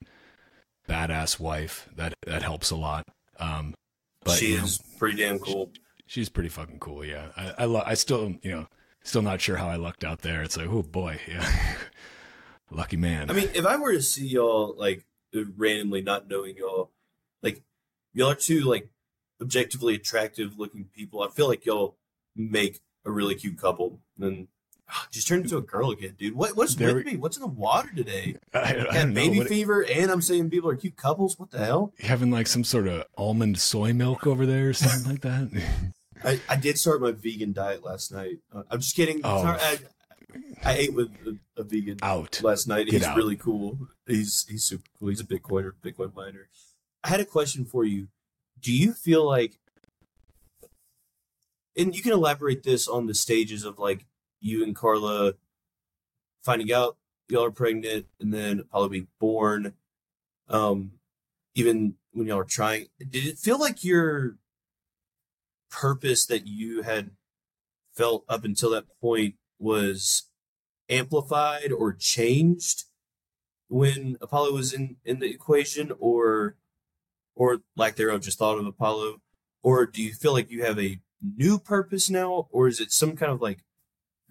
badass 0.90 1.40
wife 1.40 1.88
that 1.96 2.14
that 2.26 2.42
helps 2.42 2.72
a 2.72 2.76
lot. 2.76 3.04
Um 3.40 3.76
but 4.24 4.38
she 4.38 4.52
you 4.54 4.58
know, 4.58 4.64
is 4.64 4.80
pretty 4.98 5.18
damn 5.18 5.40
cool. 5.40 5.72
she's 6.08 6.30
pretty 6.30 6.50
fucking 6.50 6.80
cool, 6.80 7.06
yeah. 7.06 7.28
I 7.38 7.54
I, 7.60 7.66
lo- 7.66 7.84
I 7.86 7.94
still 7.94 8.36
you 8.42 8.52
know 8.52 8.68
still 9.04 9.22
not 9.22 9.40
sure 9.40 9.58
how 9.58 9.68
I 9.70 9.76
lucked 9.76 10.04
out 10.04 10.22
there. 10.22 10.42
It's 10.42 10.58
like, 10.58 10.68
oh 10.70 10.82
boy, 10.84 11.20
yeah. 11.28 11.48
Lucky 12.74 12.98
man. 12.98 13.30
I 13.30 13.34
mean, 13.34 13.50
if 13.54 13.66
I 13.66 13.76
were 13.78 13.94
to 13.94 14.02
see 14.02 14.28
y'all 14.28 14.76
like 14.78 15.06
randomly 15.58 16.02
not 16.02 16.28
knowing 16.30 16.58
y'all, 16.58 16.92
like 17.42 17.64
y'all 18.14 18.32
are 18.32 18.36
two 18.36 18.62
like 18.62 18.90
objectively 19.42 19.96
attractive 19.96 20.58
looking 20.58 20.86
people. 20.96 21.22
I 21.22 21.30
feel 21.30 21.48
like 21.48 21.66
y'all 21.66 21.98
make 22.36 22.80
a 23.06 23.12
really 23.12 23.36
cute 23.36 23.58
couple. 23.60 24.00
And 24.20 24.48
Just 25.12 25.28
turned 25.28 25.44
into 25.44 25.58
a 25.58 25.62
girl 25.62 25.92
again, 25.92 26.16
dude. 26.18 26.36
What 26.36 26.56
what's 26.56 26.76
There 26.76 26.96
with 26.96 27.06
me? 27.06 27.18
What's 27.18 27.38
in 27.38 27.42
the 27.42 27.48
water 27.48 27.90
today? 27.96 28.36
I, 28.54 28.86
I 28.90 29.04
know 29.04 29.14
baby 29.14 29.40
what- 29.40 29.48
fever, 29.48 29.82
and 29.82 30.12
I'm 30.12 30.22
saying 30.22 30.50
people 30.50 30.70
are 30.70 30.76
cute 30.76 30.98
couples. 30.98 31.38
What 31.38 31.52
the 31.52 31.60
hell? 31.60 31.94
having 32.00 32.32
like 32.32 32.48
some 32.48 32.64
sort 32.64 32.88
of 32.88 33.06
almond 33.18 33.60
soy 33.60 33.94
milk 33.94 34.26
over 34.28 34.46
there 34.46 34.70
or 34.70 34.74
something 34.74 35.12
like 35.12 35.22
that. 35.22 35.64
I, 36.24 36.40
I 36.48 36.56
did 36.56 36.78
start 36.78 37.02
my 37.02 37.12
vegan 37.12 37.52
diet 37.52 37.84
last 37.84 38.12
night. 38.12 38.38
Uh, 38.54 38.64
I'm 38.72 38.80
just 38.80 38.96
kidding. 38.96 39.20
Oh. 39.26 39.44
Sorry, 39.44 39.60
I, 39.60 39.78
I 40.64 40.74
ate 40.74 40.94
with 40.94 41.10
a, 41.26 41.38
a 41.62 41.64
vegan 41.64 42.00
Out. 42.02 42.42
last 42.44 42.68
night. 42.68 42.86
Get 42.86 42.94
he's 42.94 43.04
out. 43.04 43.18
really 43.18 43.36
cool. 43.36 43.88
He's 44.08 44.46
he's 44.50 44.64
super 44.64 44.84
cool. 44.98 45.10
He's 45.10 45.20
a 45.20 45.26
Bitcoiner, 45.26 45.74
Bitcoin 45.84 46.16
miner. 46.16 46.48
I 47.04 47.10
had 47.10 47.20
a 47.20 47.26
question 47.26 47.66
for 47.66 47.84
you. 47.84 48.08
Do 48.60 48.72
you 48.72 48.94
feel 48.94 49.26
like, 49.26 49.60
and 51.78 51.96
you 51.96 52.02
can 52.02 52.14
elaborate 52.14 52.64
this 52.64 52.88
on 52.88 53.08
the 53.08 53.14
stages 53.14 53.66
of 53.66 53.78
like 53.78 54.06
you 54.40 54.64
and 54.64 54.76
Carla 54.76 55.34
finding 56.44 56.72
out 56.72 56.98
y'all 57.30 57.46
are 57.46 57.52
pregnant 57.52 58.06
and 58.20 58.34
then 58.34 58.60
Apollo 58.60 58.90
being 58.90 59.08
born. 59.20 59.74
Um, 60.48 60.94
even 61.56 61.96
when 62.12 62.28
y'all 62.28 62.40
are 62.40 62.46
trying, 62.46 62.88
did 63.00 63.26
it 63.26 63.38
feel 63.38 63.60
like 63.60 63.84
your 63.84 64.38
purpose 65.70 66.26
that 66.28 66.48
you 66.48 66.84
had 66.84 67.12
felt 67.94 68.26
up 68.30 68.44
until 68.44 68.70
that 68.72 68.86
point 69.02 69.36
was 69.64 70.24
amplified 70.90 71.72
or 71.72 71.94
changed 71.94 72.84
when 73.70 74.18
Apollo 74.22 74.52
was 74.54 74.74
in 74.74 74.98
in 75.06 75.20
the 75.20 75.30
equation 75.30 75.92
or 76.00 76.58
or 77.36 77.62
lack 77.76 77.96
thereof 77.96 78.22
just 78.22 78.38
thought 78.38 78.60
of 78.60 78.68
Apollo 78.68 79.22
or 79.64 79.86
do 79.86 80.04
you 80.04 80.14
feel 80.14 80.34
like 80.34 80.52
you 80.52 80.64
have 80.64 80.78
a 80.80 81.00
new 81.22 81.58
purpose 81.58 82.10
now 82.10 82.48
or 82.52 82.68
is 82.68 82.80
it 82.80 82.92
some 82.92 83.16
kind 83.16 83.32
of 83.32 83.42
like 83.42 83.64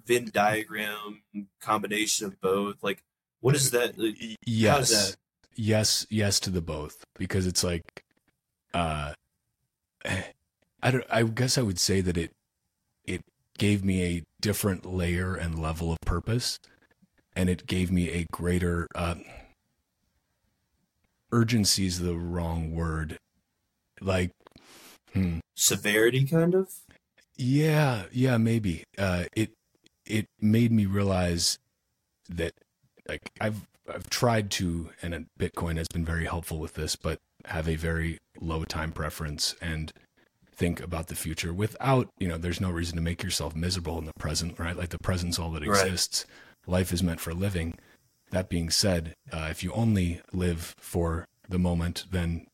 Venn 0.05 0.31
diagram 0.33 1.23
combination 1.61 2.27
of 2.27 2.41
both 2.41 2.77
like 2.83 3.03
what 3.41 3.55
is 3.55 3.71
that 3.71 3.99
like, 3.99 4.17
yes. 4.47 4.91
that 4.91 5.17
yes 5.57 6.07
yes 6.11 6.39
to 6.41 6.51
the 6.51 6.61
both 6.61 7.05
because 7.19 7.47
it's 7.47 7.65
like 7.65 8.05
uh 8.75 9.15
i 10.05 10.91
don't 10.91 11.05
i 11.11 11.23
guess 11.23 11.57
i 11.57 11.63
would 11.63 11.79
say 11.79 12.01
that 12.01 12.17
it 12.17 12.33
gave 13.59 13.85
me 13.85 14.03
a 14.03 14.23
different 14.41 14.85
layer 14.85 15.35
and 15.35 15.61
level 15.61 15.93
of 15.93 15.99
purpose 16.05 16.59
and 17.35 17.49
it 17.49 17.67
gave 17.67 17.91
me 17.91 18.11
a 18.11 18.27
greater 18.33 18.89
uh 18.95 19.15
urgency 21.33 21.87
is 21.87 21.99
the 21.99 22.15
wrong 22.15 22.73
word. 22.75 23.19
Like 24.01 24.31
hmm. 25.13 25.39
Severity 25.57 26.25
kind 26.27 26.55
of? 26.55 26.71
Yeah, 27.37 28.05
yeah, 28.13 28.37
maybe. 28.37 28.85
Uh, 28.97 29.25
it 29.35 29.53
it 30.07 30.27
made 30.41 30.71
me 30.71 30.87
realize 30.87 31.59
that 32.29 32.53
like 33.09 33.31
I've 33.41 33.67
I've 33.93 34.09
tried 34.11 34.51
to, 34.53 34.91
and 35.03 35.27
Bitcoin 35.39 35.77
has 35.77 35.89
been 35.89 36.05
very 36.05 36.27
helpful 36.27 36.59
with 36.59 36.75
this, 36.75 36.95
but 36.95 37.19
have 37.47 37.69
a 37.69 37.77
very 37.77 38.19
low 38.41 38.65
time 38.65 38.93
preference 38.93 39.57
and 39.61 39.93
think 40.63 40.81
about 40.81 41.09
the 41.09 41.17
future 41.17 41.53
without 41.53 42.09
you 42.19 42.29
know. 42.29 42.39
There's 42.39 42.61
no 42.61 42.71
reason 42.71 42.95
to 42.97 43.03
make 43.03 43.21
yourself 43.23 43.57
miserable 43.57 43.99
in 43.99 44.05
the 44.05 44.13
present, 44.19 44.59
right? 44.61 44.77
Like 44.77 44.91
the 44.91 44.99
present's 44.99 45.37
all 45.39 45.51
that 45.51 45.67
Right. 45.67 45.85
exists. 45.87 46.25
Life 46.69 46.93
is 46.93 47.03
meant 47.03 47.19
for 47.21 47.35
living. 47.35 47.75
That 48.31 48.49
being 48.49 48.71
said, 48.71 49.15
uh, 49.33 49.49
if 49.51 49.65
you 49.65 49.73
only 49.73 50.21
live 50.33 50.75
for 50.79 51.27
the 51.49 51.59
moment, 51.59 52.07
then 52.13 52.47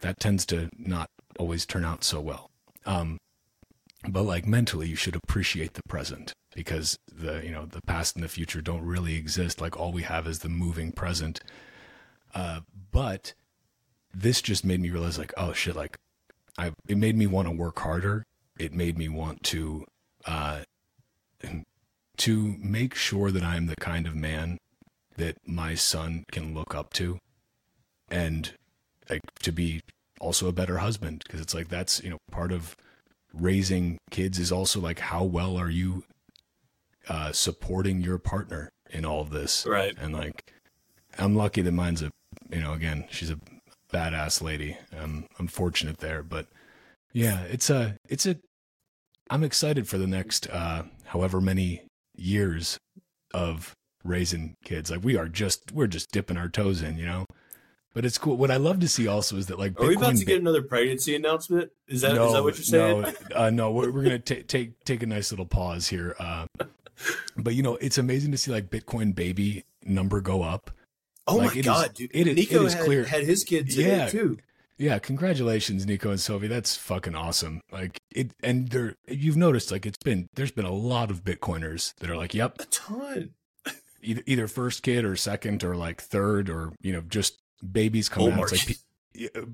that 0.00 0.18
tends 0.18 0.46
to 0.46 0.70
not 0.78 1.10
always 1.38 1.66
turn 1.66 1.84
out 1.84 2.02
so 2.04 2.20
well. 2.20 2.50
Um, 2.86 3.18
but 4.08 4.22
like 4.22 4.46
mentally 4.46 4.88
you 4.88 4.96
should 4.96 5.14
appreciate 5.14 5.74
the 5.74 5.82
present 5.88 6.32
because 6.54 6.96
the 7.12 7.44
you 7.44 7.50
know 7.52 7.66
the 7.66 7.82
past 7.86 8.16
and 8.16 8.24
the 8.24 8.28
future 8.28 8.62
don't 8.62 8.84
really 8.84 9.14
exist 9.14 9.60
like 9.60 9.76
all 9.78 9.92
we 9.92 10.02
have 10.02 10.26
is 10.26 10.40
the 10.40 10.48
moving 10.48 10.90
present 10.92 11.38
uh 12.34 12.60
but 12.90 13.32
this 14.12 14.42
just 14.42 14.64
made 14.64 14.80
me 14.80 14.90
realize 14.90 15.18
like 15.18 15.32
oh 15.36 15.52
shit 15.52 15.76
like 15.76 15.96
i 16.58 16.72
it 16.88 16.98
made 16.98 17.16
me 17.16 17.26
want 17.26 17.48
to 17.48 17.52
work 17.52 17.78
harder. 17.78 18.24
It 18.58 18.72
made 18.72 18.98
me 18.98 19.08
want 19.08 19.42
to 19.44 19.84
uh 20.26 20.62
to 22.18 22.56
make 22.58 22.94
sure 22.94 23.30
that 23.30 23.42
i'm 23.42 23.66
the 23.66 23.76
kind 23.76 24.06
of 24.06 24.14
man 24.14 24.58
that 25.16 25.36
my 25.46 25.74
son 25.74 26.24
can 26.30 26.54
look 26.54 26.74
up 26.74 26.92
to 26.92 27.18
and 28.10 28.52
like 29.10 29.20
to 29.40 29.52
be 29.52 29.82
also 30.20 30.48
a 30.48 30.52
better 30.52 30.78
husband. 30.78 31.22
Because 31.24 31.40
it's 31.40 31.54
like 31.54 31.68
that's 31.68 32.02
you 32.02 32.10
know 32.10 32.18
part 32.30 32.52
of 32.52 32.76
raising 33.32 33.98
kids 34.10 34.38
is 34.38 34.52
also 34.52 34.80
like 34.80 35.00
how 35.00 35.24
well 35.24 35.56
are 35.56 35.70
you 35.70 36.04
uh 37.08 37.32
supporting 37.32 38.00
your 38.00 38.18
partner 38.18 38.70
in 38.90 39.04
all 39.04 39.20
of 39.20 39.30
this? 39.30 39.66
Right. 39.66 39.94
And 39.98 40.12
like 40.14 40.52
i'm 41.18 41.36
lucky 41.36 41.60
that 41.60 41.72
mine's 41.72 42.02
a 42.02 42.10
you 42.50 42.60
know 42.60 42.72
again 42.72 43.04
she's 43.10 43.30
a 43.30 43.38
badass 43.92 44.42
lady. 44.42 44.76
Um 44.98 45.26
i'm 45.38 45.46
fortunate 45.46 45.98
there 45.98 46.22
but 46.22 46.46
yeah 47.12 47.42
it's 47.42 47.68
a 47.70 47.96
it's 48.08 48.26
a 48.26 48.36
i'm 49.30 49.44
excited 49.44 49.86
for 49.86 49.98
the 49.98 50.06
next 50.06 50.48
uh 50.50 50.84
however 51.04 51.40
many 51.40 51.82
years 52.16 52.78
of 53.34 53.74
raising 54.04 54.56
kids. 54.64 54.90
Like 54.90 55.04
we 55.04 55.16
are 55.16 55.28
just 55.28 55.72
we're 55.72 55.86
just 55.86 56.10
dipping 56.10 56.36
our 56.36 56.48
toes 56.48 56.82
in 56.82 56.98
you 56.98 57.06
know? 57.06 57.26
But 57.94 58.06
it's 58.06 58.16
cool. 58.16 58.36
What 58.36 58.50
i 58.50 58.56
love 58.56 58.80
to 58.80 58.88
see 58.88 59.06
also 59.06 59.36
is 59.36 59.46
that 59.46 59.58
like 59.58 59.78
are 59.78 59.86
we 59.86 59.96
about 59.96 60.16
to 60.16 60.24
get 60.24 60.40
another 60.40 60.62
pregnancy 60.62 61.14
announcement? 61.14 61.70
Is 61.88 62.00
that 62.00 62.12
is 62.12 62.32
that 62.32 62.42
what 62.42 62.56
you're 62.56 62.64
saying? 62.64 63.02
no, 63.02 63.12
uh, 63.36 63.50
no, 63.50 63.70
we're, 63.70 63.90
we're 63.90 64.02
gonna 64.02 64.18
ta- 64.18 64.46
take 64.46 64.82
take 64.84 65.02
a 65.02 65.06
nice 65.06 65.30
little 65.30 65.46
pause 65.46 65.88
here. 65.88 66.16
Uh, 66.18 66.46
but 67.36 67.54
you 67.54 67.62
know, 67.62 67.76
it's 67.76 67.98
amazing 67.98 68.32
to 68.32 68.38
see 68.38 68.50
like 68.50 68.70
Bitcoin 68.70 69.14
baby 69.14 69.64
number 69.84 70.20
go 70.20 70.42
up. 70.42 70.70
Oh 71.26 71.36
like, 71.36 71.46
my 71.46 71.52
it 71.52 71.58
is- 71.60 71.66
god 71.66 71.94
dude 71.94 72.10
it 72.12 72.26
is- 72.26 72.36
Nico 72.36 72.62
it 72.62 72.66
is 72.66 72.74
had, 72.74 72.84
clear. 72.84 73.04
had 73.04 73.24
his 73.24 73.44
kid 73.44 73.70
today 73.70 73.96
Yeah. 73.96 74.08
too 74.08 74.38
Yeah, 74.78 74.98
congratulations, 74.98 75.86
Nico 75.86 76.10
and 76.10 76.18
Sophie. 76.18 76.48
That's 76.48 76.74
fucking 76.76 77.14
awesome. 77.14 77.60
Like 77.70 78.00
it, 78.10 78.32
and 78.42 78.68
there, 78.68 78.96
you've 79.06 79.36
noticed 79.36 79.70
like 79.70 79.86
it's 79.86 80.02
been 80.02 80.28
there's 80.34 80.50
been 80.50 80.64
a 80.64 80.72
lot 80.72 81.10
of 81.10 81.22
Bitcoiners 81.22 81.94
that 82.00 82.10
are 82.10 82.16
like, 82.16 82.34
yep, 82.34 82.58
a 82.58 82.64
ton 82.64 83.30
either 84.02 84.22
either 84.26 84.48
first 84.48 84.82
kid 84.82 85.04
or 85.04 85.16
second 85.16 85.64
or 85.64 85.76
like 85.76 86.00
third 86.00 86.50
or 86.50 86.72
you 86.80 86.92
know 86.92 87.02
just 87.02 87.40
babies 87.70 88.08
coming 88.08 88.32
out. 88.32 88.50
Like, 88.50 88.78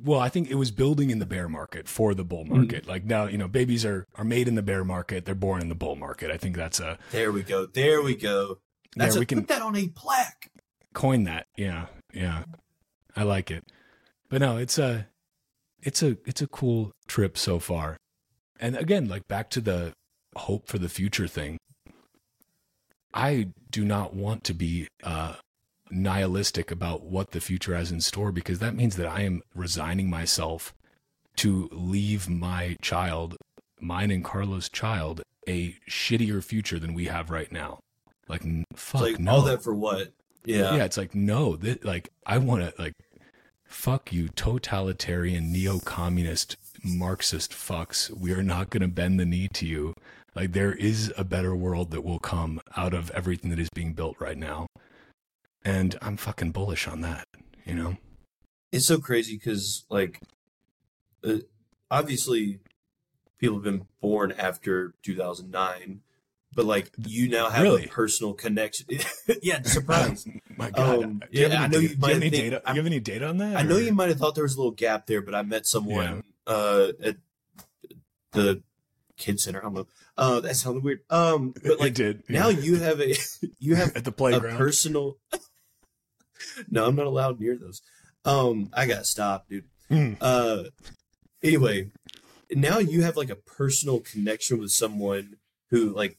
well, 0.04 0.20
I 0.20 0.28
think 0.28 0.50
it 0.50 0.54
was 0.54 0.70
building 0.70 1.10
in 1.10 1.18
the 1.18 1.26
bear 1.26 1.48
market 1.48 1.88
for 1.88 2.14
the 2.14 2.24
bull 2.24 2.44
mm. 2.44 2.50
market. 2.50 2.86
Like 2.86 3.04
now, 3.04 3.26
you 3.26 3.38
know, 3.38 3.48
babies 3.48 3.84
are 3.84 4.06
are 4.16 4.24
made 4.24 4.48
in 4.48 4.54
the 4.54 4.62
bear 4.62 4.84
market. 4.84 5.24
They're 5.24 5.34
born 5.34 5.60
in 5.60 5.68
the 5.68 5.74
bull 5.74 5.96
market. 5.96 6.30
I 6.30 6.36
think 6.36 6.56
that's 6.56 6.80
a 6.80 6.98
There 7.10 7.32
we 7.32 7.42
go. 7.42 7.66
There 7.66 8.02
we 8.02 8.16
go. 8.16 8.58
That's 8.96 9.14
there 9.14 9.18
a, 9.18 9.20
we 9.20 9.26
can 9.26 9.40
put 9.40 9.48
that 9.48 9.62
on 9.62 9.76
a 9.76 9.88
plaque. 9.88 10.50
Coin 10.94 11.24
that. 11.24 11.46
Yeah, 11.56 11.86
yeah, 12.12 12.44
I 13.16 13.22
like 13.22 13.50
it. 13.50 13.64
But 14.28 14.40
no, 14.40 14.56
it's 14.56 14.78
a 14.78 15.06
it's 15.82 16.02
a 16.02 16.16
it's 16.24 16.42
a 16.42 16.46
cool 16.46 16.92
trip 17.06 17.38
so 17.38 17.58
far. 17.58 17.96
And 18.60 18.76
again, 18.76 19.08
like 19.08 19.26
back 19.28 19.50
to 19.50 19.60
the 19.60 19.92
hope 20.36 20.68
for 20.68 20.78
the 20.78 20.88
future 20.88 21.28
thing. 21.28 21.58
I 23.14 23.48
do 23.70 23.84
not 23.84 24.14
want 24.14 24.44
to 24.44 24.54
be 24.54 24.88
uh, 25.02 25.34
nihilistic 25.90 26.70
about 26.70 27.04
what 27.04 27.30
the 27.30 27.40
future 27.40 27.74
has 27.74 27.90
in 27.90 28.00
store 28.00 28.32
because 28.32 28.58
that 28.58 28.74
means 28.74 28.96
that 28.96 29.06
I 29.06 29.22
am 29.22 29.42
resigning 29.54 30.10
myself 30.10 30.74
to 31.36 31.68
leave 31.72 32.28
my 32.28 32.76
child, 32.82 33.36
mine 33.80 34.10
and 34.10 34.24
Carla's 34.24 34.68
child, 34.68 35.22
a 35.48 35.76
shittier 35.88 36.42
future 36.42 36.78
than 36.78 36.94
we 36.94 37.06
have 37.06 37.30
right 37.30 37.50
now. 37.50 37.78
Like, 38.28 38.42
fuck 38.74 39.00
like 39.00 39.18
no. 39.18 39.32
all 39.32 39.42
that 39.42 39.62
for 39.62 39.74
what? 39.74 40.12
Yeah. 40.48 40.76
yeah. 40.76 40.84
it's 40.84 40.96
like 40.96 41.14
no, 41.14 41.56
th- 41.56 41.84
like 41.84 42.10
I 42.26 42.38
want 42.38 42.62
to 42.62 42.82
like 42.82 42.94
fuck 43.64 44.12
you, 44.12 44.28
totalitarian, 44.28 45.52
neo-communist, 45.52 46.56
Marxist 46.82 47.52
fucks. 47.52 48.10
We 48.10 48.32
are 48.32 48.42
not 48.42 48.70
going 48.70 48.80
to 48.80 48.88
bend 48.88 49.20
the 49.20 49.26
knee 49.26 49.48
to 49.48 49.66
you. 49.66 49.94
Like 50.34 50.52
there 50.52 50.72
is 50.72 51.12
a 51.18 51.24
better 51.24 51.54
world 51.54 51.90
that 51.90 52.02
will 52.02 52.18
come 52.18 52.60
out 52.76 52.94
of 52.94 53.10
everything 53.10 53.50
that 53.50 53.58
is 53.58 53.68
being 53.74 53.92
built 53.92 54.16
right 54.18 54.38
now, 54.38 54.66
and 55.64 55.96
I'm 56.00 56.16
fucking 56.16 56.52
bullish 56.52 56.88
on 56.88 57.02
that. 57.02 57.24
You 57.64 57.74
know. 57.74 57.96
It's 58.70 58.86
so 58.86 58.98
crazy 58.98 59.36
because, 59.36 59.86
like, 59.88 60.20
uh, 61.24 61.38
obviously, 61.90 62.60
people 63.38 63.56
have 63.56 63.64
been 63.64 63.86
born 64.00 64.32
after 64.32 64.94
2009, 65.02 66.00
but 66.54 66.64
like, 66.64 66.90
you 67.06 67.28
now 67.28 67.48
have 67.50 67.62
Really? 67.62 67.84
a 67.84 67.88
personal 67.88 68.34
connection. 68.34 68.86
yeah, 69.42 69.62
surprise. 69.62 70.26
My 70.56 70.70
God. 70.70 71.04
Um, 71.04 71.18
do 71.30 71.38
you 71.38 71.42
have 71.44 71.52
yeah, 71.52 71.56
any 71.58 71.64
I 71.64 71.66
know 71.68 71.80
data, 71.80 71.82
you 71.82 71.88
do 71.88 71.94
you 71.94 72.00
might 72.00 72.08
have 72.14 72.22
any 72.22 72.30
think- 72.30 72.42
data? 72.44 72.62
I'm- 72.66 72.76
you 72.76 72.80
have 72.82 72.86
any 72.86 73.00
data 73.00 73.28
on 73.28 73.36
that? 73.38 73.56
I 73.56 73.62
know 73.62 73.76
or- 73.76 73.80
you 73.80 73.92
might 73.92 74.08
have 74.08 74.18
thought 74.18 74.34
there 74.34 74.44
was 74.44 74.54
a 74.54 74.58
little 74.58 74.72
gap 74.72 75.06
there, 75.06 75.22
but 75.22 75.34
I 75.34 75.42
met 75.42 75.66
someone 75.66 76.24
uh, 76.46 76.88
at 77.02 77.16
the 78.32 78.62
kid 79.16 79.40
center. 79.40 79.58
I 79.60 79.62
don't 79.62 79.74
know. 79.74 79.86
Uh, 80.16 80.40
that 80.40 80.56
sounded 80.56 80.82
weird. 80.82 81.00
Um, 81.10 81.52
but 81.62 81.72
it 81.72 81.80
like 81.80 81.94
did 81.94 82.24
now 82.28 82.48
you 82.48 82.76
have 82.76 83.00
a 83.00 83.14
you 83.60 83.76
have 83.76 83.94
at 83.96 84.04
the 84.04 84.10
a 84.10 84.12
playground. 84.12 84.56
personal. 84.56 85.16
no, 86.70 86.86
I'm 86.86 86.96
not 86.96 87.06
allowed 87.06 87.40
near 87.40 87.56
those. 87.56 87.82
Um, 88.24 88.68
I 88.72 88.86
gotta 88.86 89.04
stop, 89.04 89.48
dude. 89.48 89.64
Hmm. 89.88 90.14
Uh, 90.20 90.64
anyway, 91.42 91.90
now 92.50 92.78
you 92.78 93.02
have 93.02 93.16
like 93.16 93.30
a 93.30 93.36
personal 93.36 94.00
connection 94.00 94.58
with 94.58 94.70
someone 94.72 95.36
who 95.70 95.90
like 95.94 96.18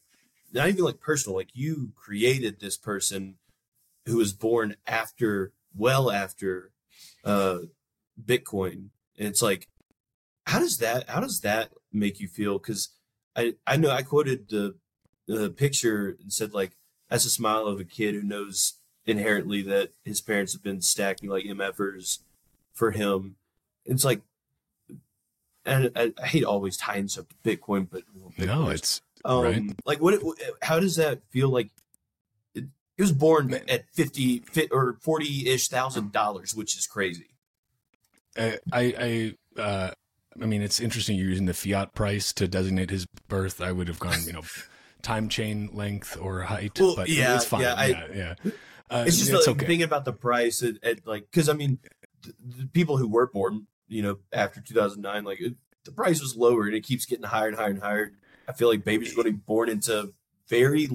not 0.53 0.67
even 0.69 0.83
like 0.83 0.99
personal, 0.99 1.35
like 1.35 1.49
you 1.53 1.91
created 1.95 2.59
this 2.59 2.77
person 2.77 3.35
who 4.05 4.17
was 4.17 4.33
born 4.33 4.75
after, 4.87 5.53
well 5.75 6.09
after, 6.11 6.71
uh, 7.23 7.59
Bitcoin, 8.23 8.89
and 9.17 9.27
it's 9.27 9.41
like, 9.41 9.67
how 10.45 10.59
does 10.59 10.77
that, 10.77 11.09
how 11.09 11.19
does 11.19 11.41
that 11.41 11.69
make 11.91 12.19
you 12.19 12.27
feel? 12.27 12.57
Because 12.57 12.89
I, 13.35 13.53
I 13.67 13.77
know 13.77 13.91
I 13.91 14.01
quoted 14.01 14.49
the, 14.49 14.75
the 15.27 15.49
picture 15.49 16.17
and 16.21 16.33
said 16.33 16.53
like, 16.53 16.71
that's 17.09 17.25
a 17.25 17.29
smile 17.29 17.65
of 17.67 17.79
a 17.79 17.83
kid 17.83 18.15
who 18.15 18.23
knows 18.23 18.79
inherently 19.05 19.61
that 19.63 19.91
his 20.03 20.21
parents 20.21 20.53
have 20.53 20.63
been 20.63 20.81
stacking 20.81 21.29
like 21.29 21.45
MFers 21.45 22.19
for 22.73 22.91
him. 22.91 23.35
It's 23.85 24.05
like, 24.05 24.21
and 25.65 25.91
I, 25.95 26.13
I 26.21 26.27
hate 26.27 26.43
always 26.43 26.77
tying 26.77 27.07
stuff 27.07 27.25
to 27.29 27.35
Bitcoin, 27.43 27.87
but 27.89 28.03
no, 28.37 28.69
it's 28.69 29.01
um, 29.25 29.43
right. 29.43 29.63
like 29.85 30.01
what? 30.01 30.21
How 30.61 30.79
does 30.79 30.95
that 30.95 31.21
feel 31.29 31.49
like? 31.49 31.69
It, 32.53 32.65
it 32.97 33.01
was 33.01 33.11
born 33.11 33.53
at 33.53 33.89
fifty 33.93 34.39
fi- 34.39 34.69
or 34.71 34.97
forty 35.01 35.49
ish 35.49 35.67
thousand 35.67 36.11
dollars, 36.11 36.55
which 36.55 36.77
is 36.77 36.87
crazy. 36.87 37.35
I, 38.37 38.59
I, 38.71 39.33
I, 39.57 39.61
uh, 39.61 39.91
I 40.41 40.45
mean, 40.45 40.61
it's 40.61 40.79
interesting 40.79 41.17
you're 41.17 41.29
using 41.29 41.45
the 41.45 41.53
fiat 41.53 41.93
price 41.93 42.31
to 42.33 42.47
designate 42.47 42.89
his 42.89 43.05
birth. 43.27 43.61
I 43.61 43.71
would 43.71 43.87
have 43.87 43.99
gone, 43.99 44.19
you 44.25 44.33
know, 44.33 44.43
time 45.01 45.29
chain 45.29 45.69
length 45.73 46.17
or 46.19 46.41
height, 46.41 46.79
Well, 46.79 46.95
but 46.95 47.09
yeah, 47.09 47.35
it's 47.35 47.45
fine. 47.45 47.61
yeah, 47.61 47.73
I- 47.75 47.87
yeah, 47.87 48.07
yeah. 48.13 48.51
Uh, 48.91 49.03
it's 49.05 49.19
just 49.19 49.31
it's 49.31 49.45
like 49.45 49.57
okay. 49.57 49.67
thinking 49.67 49.83
about 49.83 50.03
the 50.03 50.13
price 50.13 50.63
at, 50.63 50.83
at 50.83 51.05
like 51.05 51.27
because 51.29 51.47
I 51.47 51.53
mean, 51.53 51.77
the, 52.23 52.33
the 52.63 52.65
people 52.67 52.97
who 52.97 53.07
were 53.07 53.27
born, 53.27 53.67
you 53.87 54.01
know, 54.01 54.17
after 54.33 54.61
two 54.61 54.73
thousand 54.73 55.03
nine, 55.03 55.23
like 55.23 55.39
it, 55.39 55.53
the 55.85 55.91
price 55.91 56.21
was 56.21 56.35
lower 56.35 56.65
and 56.65 56.73
it 56.73 56.83
keeps 56.83 57.05
getting 57.05 57.25
higher 57.25 57.49
and 57.49 57.57
higher 57.57 57.69
and 57.69 57.81
higher. 57.81 58.11
I 58.49 58.53
feel 58.53 58.67
like 58.67 58.83
babies 58.83 59.13
are 59.13 59.15
going 59.15 59.27
to 59.27 59.33
be 59.33 59.43
born 59.45 59.69
into 59.69 60.11
very 60.47 60.89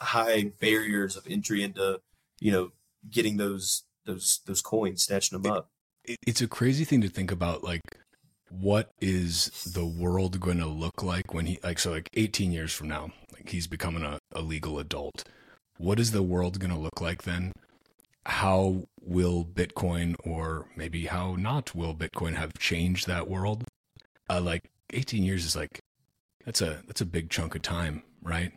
high 0.00 0.52
barriers 0.60 1.16
of 1.16 1.26
entry 1.30 1.62
into, 1.62 2.00
you 2.40 2.50
know, 2.50 2.72
getting 3.08 3.36
those 3.36 3.84
those 4.04 4.40
those 4.46 4.60
coins, 4.60 5.04
snatching 5.04 5.40
them 5.40 5.52
up. 5.52 5.70
it, 6.04 6.18
it's 6.26 6.40
a 6.40 6.48
crazy 6.48 6.84
thing 6.84 7.00
to 7.02 7.08
think 7.08 7.30
about 7.30 7.62
like 7.62 7.82
what 8.50 8.90
is 9.00 9.70
the 9.74 9.86
world 9.86 10.40
going 10.40 10.58
to 10.58 10.66
look 10.66 11.02
like 11.02 11.32
when 11.32 11.46
he 11.46 11.60
like 11.62 11.78
so 11.78 11.90
like 11.92 12.08
18 12.14 12.50
years 12.50 12.72
from 12.72 12.88
now 12.88 13.10
like 13.32 13.50
he's 13.50 13.66
becoming 13.66 14.02
a, 14.02 14.18
a 14.32 14.40
legal 14.40 14.78
adult. 14.78 15.24
What 15.76 16.00
is 16.00 16.10
the 16.10 16.22
world 16.22 16.58
going 16.58 16.72
to 16.72 16.78
look 16.78 17.00
like 17.00 17.22
then? 17.22 17.52
How 18.26 18.88
will 19.00 19.44
bitcoin 19.44 20.16
or 20.24 20.66
maybe 20.74 21.06
how 21.06 21.36
not 21.36 21.74
will 21.76 21.94
bitcoin 21.94 22.34
have 22.34 22.58
changed 22.58 23.06
that 23.06 23.28
world? 23.28 23.64
Uh, 24.28 24.40
like 24.40 24.62
18 24.92 25.22
years 25.22 25.44
is 25.44 25.54
like 25.54 25.80
that's 26.48 26.62
a 26.62 26.82
that's 26.86 27.00
a 27.00 27.06
big 27.06 27.30
chunk 27.30 27.54
of 27.54 27.62
time 27.62 28.02
right 28.22 28.52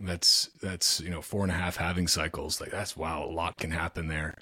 that's 0.00 0.50
that's 0.62 1.00
you 1.00 1.10
know 1.10 1.20
four 1.20 1.42
and 1.42 1.50
a 1.50 1.54
half 1.54 1.76
halving 1.76 2.06
cycles 2.06 2.60
like 2.60 2.70
that's 2.70 2.96
wow 2.96 3.24
a 3.24 3.30
lot 3.30 3.56
can 3.56 3.70
happen 3.70 4.08
there 4.08 4.34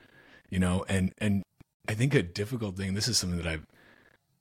you 0.50 0.58
know 0.58 0.84
and 0.88 1.12
and 1.18 1.42
I 1.88 1.94
think 1.94 2.14
a 2.14 2.22
difficult 2.22 2.76
thing. 2.76 2.94
This 2.94 3.08
is 3.08 3.16
something 3.16 3.38
that 3.38 3.46
I've, 3.46 3.66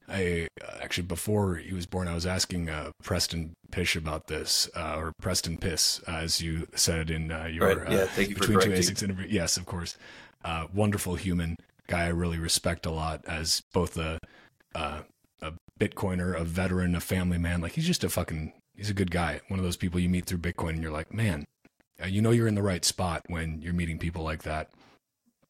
I 0.09 0.47
actually 0.81 1.07
before 1.07 1.55
he 1.55 1.73
was 1.73 1.85
born, 1.85 2.07
I 2.07 2.13
was 2.13 2.25
asking 2.25 2.69
uh, 2.69 2.91
Preston 3.03 3.53
Pysh 3.71 3.95
about 3.95 4.27
this, 4.27 4.69
uh, 4.75 4.95
or 4.97 5.13
Preston 5.21 5.57
Piss, 5.57 6.01
uh, 6.07 6.17
as 6.17 6.41
you 6.41 6.67
said 6.75 7.09
in 7.09 7.31
uh, 7.31 7.45
your 7.45 7.75
Right, 7.77 7.91
yeah, 7.91 7.99
uh, 7.99 8.07
thank 8.07 8.29
you 8.29 8.35
for 8.35 8.47
between 8.47 8.59
two. 8.59 8.71
ASICs 8.71 9.01
interview. 9.01 9.27
Yes, 9.29 9.55
of 9.55 9.65
course. 9.65 9.97
Uh, 10.43 10.67
wonderful 10.73 11.15
human 11.15 11.55
guy. 11.87 12.05
I 12.05 12.09
really 12.09 12.37
respect 12.37 12.85
a 12.85 12.91
lot 12.91 13.23
as 13.25 13.61
both 13.73 13.97
a, 13.97 14.19
uh, 14.75 15.01
a 15.01 15.03
Bitcoiner, 15.77 16.39
a 16.39 16.43
veteran, 16.43 16.95
a 16.95 16.99
family 16.99 17.37
man. 17.37 17.61
Like 17.61 17.73
he's 17.73 17.87
just 17.87 18.03
a 18.03 18.09
fucking, 18.09 18.53
he's 18.75 18.89
a 18.89 18.95
good 18.95 19.11
guy. 19.11 19.41
One 19.47 19.59
of 19.59 19.65
those 19.65 19.77
people 19.77 19.99
you 19.99 20.09
meet 20.09 20.25
through 20.25 20.39
Bitcoin, 20.39 20.71
and 20.71 20.81
you're 20.81 20.91
like, 20.91 21.13
man, 21.13 21.45
uh, 22.01 22.07
you 22.07 22.21
know 22.21 22.31
you're 22.31 22.47
in 22.47 22.55
the 22.55 22.63
right 22.63 22.85
spot 22.85 23.23
when 23.27 23.61
you're 23.61 23.73
meeting 23.73 23.99
people 23.99 24.23
like 24.23 24.43
that. 24.43 24.71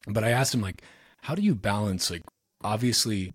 But 0.06 0.24
I 0.24 0.30
asked 0.30 0.54
him 0.54 0.60
like, 0.62 0.82
how 1.22 1.34
do 1.34 1.42
you 1.42 1.54
balance 1.54 2.10
like 2.10 2.22
obviously 2.62 3.34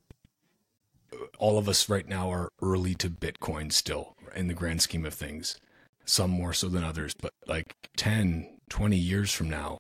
all 1.38 1.58
of 1.58 1.70
us 1.70 1.90
right 1.90 2.08
now 2.08 2.32
are 2.32 2.50
early 2.62 2.96
to 2.96 3.10
bitcoin 3.10 3.72
still 3.72 4.16
in 4.36 4.48
the 4.48 4.54
grand 4.54 4.82
scheme 4.82 5.06
of 5.06 5.14
things 5.14 5.60
some 6.06 6.32
more 6.32 6.54
so 6.54 6.68
than 6.68 6.84
others 6.84 7.14
but 7.20 7.32
like 7.48 7.76
10 7.98 8.50
20 8.70 8.98
years 8.98 9.32
from 9.32 9.50
now 9.50 9.78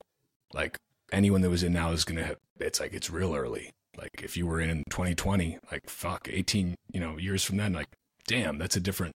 like 0.54 0.78
anyone 1.12 1.42
that 1.42 1.50
was 1.50 1.64
in 1.64 1.74
now 1.74 1.92
is 1.92 2.06
gonna 2.06 2.24
have 2.24 2.38
it's 2.60 2.80
like 2.80 2.94
it's 2.94 3.10
real 3.10 3.36
early 3.36 3.72
like 3.98 4.22
if 4.24 4.36
you 4.36 4.46
were 4.46 4.60
in 4.60 4.70
in 4.70 4.84
2020 4.90 5.60
like 5.72 5.90
fuck 5.90 6.28
18 6.32 6.76
you 6.92 7.00
know 7.00 7.18
years 7.18 7.44
from 7.44 7.58
then 7.58 7.74
like 7.74 7.88
damn 8.28 8.58
that's 8.58 8.76
a 8.76 8.80
different 8.80 9.14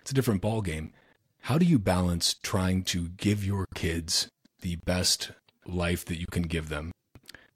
it's 0.00 0.10
a 0.10 0.14
different 0.14 0.40
ball 0.40 0.62
game 0.62 0.92
how 1.42 1.58
do 1.58 1.64
you 1.64 1.78
balance 1.78 2.34
trying 2.42 2.82
to 2.82 3.08
give 3.16 3.44
your 3.44 3.66
kids 3.74 4.28
the 4.60 4.76
best 4.76 5.32
life 5.66 6.04
that 6.04 6.18
you 6.18 6.26
can 6.26 6.42
give 6.42 6.68
them 6.68 6.92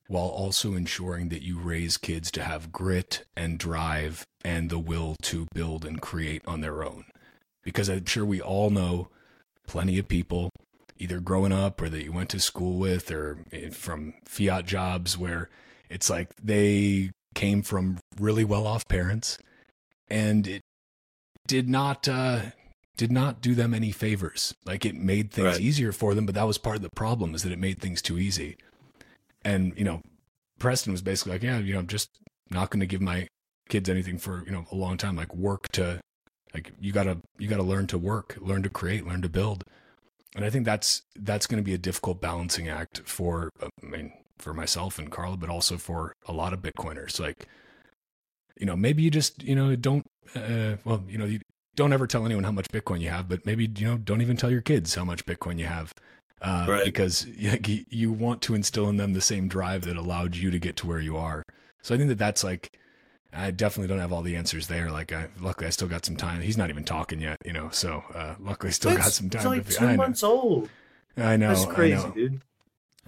while 0.06 0.28
also 0.28 0.74
ensuring 0.74 1.28
that 1.30 1.42
you 1.42 1.58
raise 1.58 1.96
kids 1.96 2.30
to 2.30 2.42
have 2.42 2.72
grit 2.72 3.24
and 3.36 3.58
drive 3.58 4.26
and 4.44 4.68
the 4.68 4.78
will 4.78 5.16
to 5.22 5.46
build 5.54 5.84
and 5.84 6.00
create 6.00 6.42
on 6.46 6.60
their 6.60 6.84
own. 6.84 7.04
Because 7.62 7.88
I'm 7.88 8.04
sure 8.04 8.24
we 8.24 8.40
all 8.40 8.70
know 8.70 9.08
plenty 9.66 9.98
of 9.98 10.08
people, 10.08 10.50
either 10.98 11.20
growing 11.20 11.52
up 11.52 11.80
or 11.80 11.88
that 11.88 12.04
you 12.04 12.12
went 12.12 12.28
to 12.30 12.40
school 12.40 12.78
with 12.78 13.10
or 13.10 13.38
eh, 13.50 13.70
from 13.70 14.14
fiat 14.26 14.66
jobs, 14.66 15.16
where 15.16 15.48
it's 15.95 16.11
like 16.11 16.28
they 16.42 17.11
came 17.34 17.62
from 17.62 17.99
really 18.20 18.45
well 18.45 18.66
off 18.66 18.86
parents 18.88 19.38
and 20.09 20.47
it 20.47 20.62
did 21.47 21.68
not. 21.68 22.09
Uh, 22.09 22.40
did 22.97 23.11
not 23.11 23.40
do 23.40 23.57
them 23.57 23.74
any 23.74 23.90
favors. 23.90 24.55
Like 24.64 24.86
it 24.86 24.95
made 24.95 25.32
things 25.32 25.55
Right. 25.57 25.61
easier 25.61 25.90
for 25.90 26.14
them, 26.14 26.26
but 26.26 26.36
that 26.36 26.47
was 26.47 26.59
part 26.59 26.76
of 26.76 26.82
the 26.82 26.90
problem 26.95 27.34
is 27.34 27.42
that 27.42 27.51
it 27.51 27.59
made 27.59 27.80
things 27.80 28.01
too 28.01 28.20
easy 28.20 28.57
and 29.45 29.72
you 29.76 29.84
know 29.84 30.01
preston 30.59 30.92
was 30.92 31.03
basically 31.03 31.32
like 31.32 31.42
yeah 31.42 31.59
you 31.59 31.72
know 31.74 31.80
i'm 31.80 31.86
just 31.86 32.09
not 32.51 32.70
going 32.70 32.80
to 32.80 32.86
give 32.86 33.01
my 33.01 33.26
kids 33.68 33.88
anything 33.88 34.16
for 34.18 34.42
you 34.47 34.53
know 34.53 34.64
a 34.72 34.74
long 34.74 34.97
time 34.97 35.16
like 35.16 35.34
work 35.34 35.68
to 35.72 36.01
like 36.55 36.72
you 36.80 36.92
gotta 36.92 37.18
you 37.38 37.49
gotta 37.49 37.62
learn 37.62 37.86
to 37.86 37.99
work 37.99 38.36
learn 38.40 38.62
to 38.62 38.68
create 38.70 39.07
learn 39.07 39.20
to 39.22 39.28
build 39.28 39.64
and 40.36 40.45
i 40.45 40.51
think 40.51 40.64
that's 40.64 41.03
that's 41.16 41.47
going 41.47 41.61
to 41.62 41.64
be 41.64 41.74
a 41.74 41.78
difficult 41.78 42.20
balancing 42.20 42.68
act 42.68 43.03
for 43.05 43.51
uh, 43.61 43.68
i 43.82 43.86
mean 43.86 44.12
for 44.39 44.53
myself 44.55 44.99
and 44.99 45.11
carla 45.11 45.37
but 45.37 45.49
also 45.51 45.76
for 45.76 46.12
a 46.26 46.32
lot 46.32 46.53
of 46.53 46.61
bitcoiners 46.61 47.18
like 47.20 47.47
you 48.59 48.66
know 48.66 48.76
maybe 48.76 49.03
you 49.03 49.11
just 49.11 49.43
you 49.43 49.55
know 49.55 49.74
don't 49.76 50.05
uh, 50.35 50.76
well 50.85 51.03
you 51.09 51.18
know 51.18 51.24
you 51.24 51.41
don't 51.76 51.93
ever 51.93 52.07
tell 52.07 52.24
anyone 52.24 52.45
how 52.45 52.53
much 52.53 52.68
bitcoin 52.68 53.01
you 53.01 53.09
have 53.11 53.28
but 53.28 53.45
maybe 53.47 53.70
you 53.76 53.87
know 53.87 53.97
don't 53.97 54.20
even 54.22 54.37
tell 54.37 54.51
your 54.51 54.61
kids 54.61 54.95
how 54.95 55.05
much 55.05 55.24
bitcoin 55.26 55.59
you 55.59 55.66
have 55.66 55.93
uh, 56.43 56.66
Right. 56.68 56.85
because 56.85 57.26
you, 57.26 57.85
you 57.89 58.12
want 58.12 58.43
to 58.43 58.55
instill 58.55 58.89
in 58.91 58.99
them 58.99 59.14
the 59.14 59.20
same 59.22 59.49
drive 59.49 59.82
that 59.87 59.97
allowed 59.97 60.37
you 60.37 60.51
to 60.51 60.59
get 60.59 60.76
to 60.76 60.87
where 60.87 61.01
you 61.01 61.16
are. 61.16 61.43
So 61.80 61.95
I 61.95 61.99
think 61.99 62.09
that 62.11 62.18
that's 62.18 62.45
like, 62.45 62.76
I 63.32 63.51
definitely 63.51 63.89
don't 63.89 64.01
have 64.01 64.12
all 64.12 64.20
the 64.20 64.37
answers 64.37 64.66
there. 64.66 64.91
Like, 64.91 65.11
I 65.11 65.28
luckily 65.41 65.68
I 65.68 65.70
still 65.70 65.89
got 65.89 66.05
some 66.05 66.16
time. 66.16 66.43
He's 66.43 66.59
not 66.59 66.68
even 66.68 66.85
talking 66.85 67.18
yet, 67.18 67.39
you 67.47 67.55
know. 67.55 67.70
So 67.70 68.05
uh, 68.14 68.35
luckily 68.41 68.72
still 68.72 68.91
got 68.91 68.97
That's- 68.99 69.14
some 69.14 69.26
It's 69.28 69.37
time. 69.37 69.47
like 69.47 69.66
two 69.70 69.87
I 69.87 69.91
know. 69.93 69.97
months 69.97 70.22
old. 70.22 70.68
I 71.16 71.37
know. 71.39 71.49
That's 71.49 71.64
crazy, 71.64 71.95
know. 72.05 72.11
dude. 72.12 72.43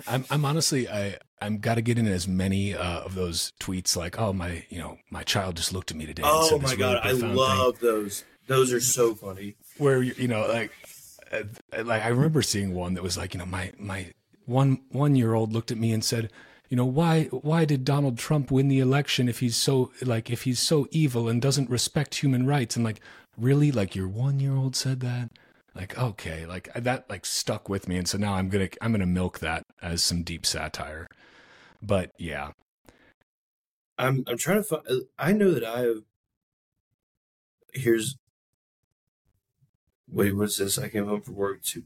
I'm, 0.07 0.25
I'm 0.31 0.45
honestly, 0.45 0.89
I, 0.89 1.19
I'm 1.41 1.59
got 1.59 1.77
to 1.77 1.83
get 1.83 1.99
in 1.99 2.07
as 2.07 2.27
many 2.27 2.75
uh, 2.75 3.01
of 3.01 3.15
those 3.15 3.53
tweets 3.61 3.97
like, 3.97 4.19
oh 4.19 4.33
my, 4.33 4.65
you 4.69 4.79
know, 4.79 4.99
my 5.11 5.23
child 5.23 5.57
just 5.57 5.73
looked 5.73 5.91
at 5.91 5.97
me 5.97 6.07
today. 6.07 6.23
Oh 6.25 6.59
my 6.59 6.71
really 6.71 6.77
god, 6.77 6.97
I 6.99 7.11
profound 7.11 7.21
thing." 7.21 7.35
love 7.37 7.79
those. 7.81 8.25
Those 8.47 8.73
are 8.73 8.81
so 8.81 9.15
funny. 9.15 9.57
where 9.79 10.03
you 10.03 10.15
you 10.17 10.29
know 10.29 10.47
like 10.49 10.71
uh, 11.33 11.43
like 11.85 12.05
I 12.05 12.09
remember 12.09 12.43
seeing 12.43 12.75
one 12.75 12.95
that 12.95 13.03
was 13.03 13.17
like 13.17 13.35
you 13.35 13.39
know 13.39 13.47
my 13.47 13.73
my 13.79 14.13
one 14.45 14.81
one 14.91 15.17
year 15.17 15.35
old 15.35 15.53
looked 15.53 15.71
at 15.71 15.79
me 15.79 15.93
and 15.93 16.05
said 16.05 16.31
you 16.69 16.77
know 16.77 16.87
why 16.87 17.25
why 17.25 17.65
did 17.65 17.85
Donald 17.85 18.19
Trump 18.19 18.51
win 18.51 18.69
the 18.69 18.79
election 18.79 19.29
if 19.29 19.41
he's 19.41 19.57
so 19.57 19.93
like 20.03 20.31
if 20.31 20.43
he's 20.43 20.61
so 20.61 20.87
evil 20.91 21.29
and 21.29 21.43
doesn't 21.43 21.71
respect 21.71 22.17
human 22.17 22.47
rights 22.47 22.77
and 22.77 22.85
like 22.85 23.01
really 23.37 23.73
like 23.73 23.95
your 23.95 24.09
one 24.09 24.41
year 24.41 24.57
old 24.57 24.77
said 24.77 25.01
that 25.01 25.31
like 25.77 25.99
okay 25.99 26.47
like 26.47 26.73
that 26.75 27.09
like 27.11 27.27
stuck 27.27 27.69
with 27.69 27.87
me 27.87 27.97
and 27.97 28.09
so 28.09 28.19
now 28.19 28.35
I'm 28.35 28.49
gonna 28.49 28.69
I'm 28.81 28.93
gonna 28.93 29.07
milk 29.07 29.39
that 29.41 29.63
as 29.83 30.03
some 30.03 30.23
deep 30.23 30.47
satire 30.47 31.07
but 31.83 32.13
yeah 32.19 32.53
I'm 33.99 34.25
I'm 34.27 34.39
trying 34.39 34.59
to 34.59 34.63
find. 34.63 34.83
Uh, 34.89 34.95
I 35.19 35.33
know 35.33 35.53
that 35.53 35.65
I 35.65 35.81
have. 35.81 36.03
Here's. 37.73 38.17
Wait, 40.09 40.37
what's 40.37 40.59
this? 40.59 40.79
I 40.79 40.89
came 40.89 41.07
home 41.07 41.23
from 41.23 41.35
work 41.35 41.63
to. 41.65 41.83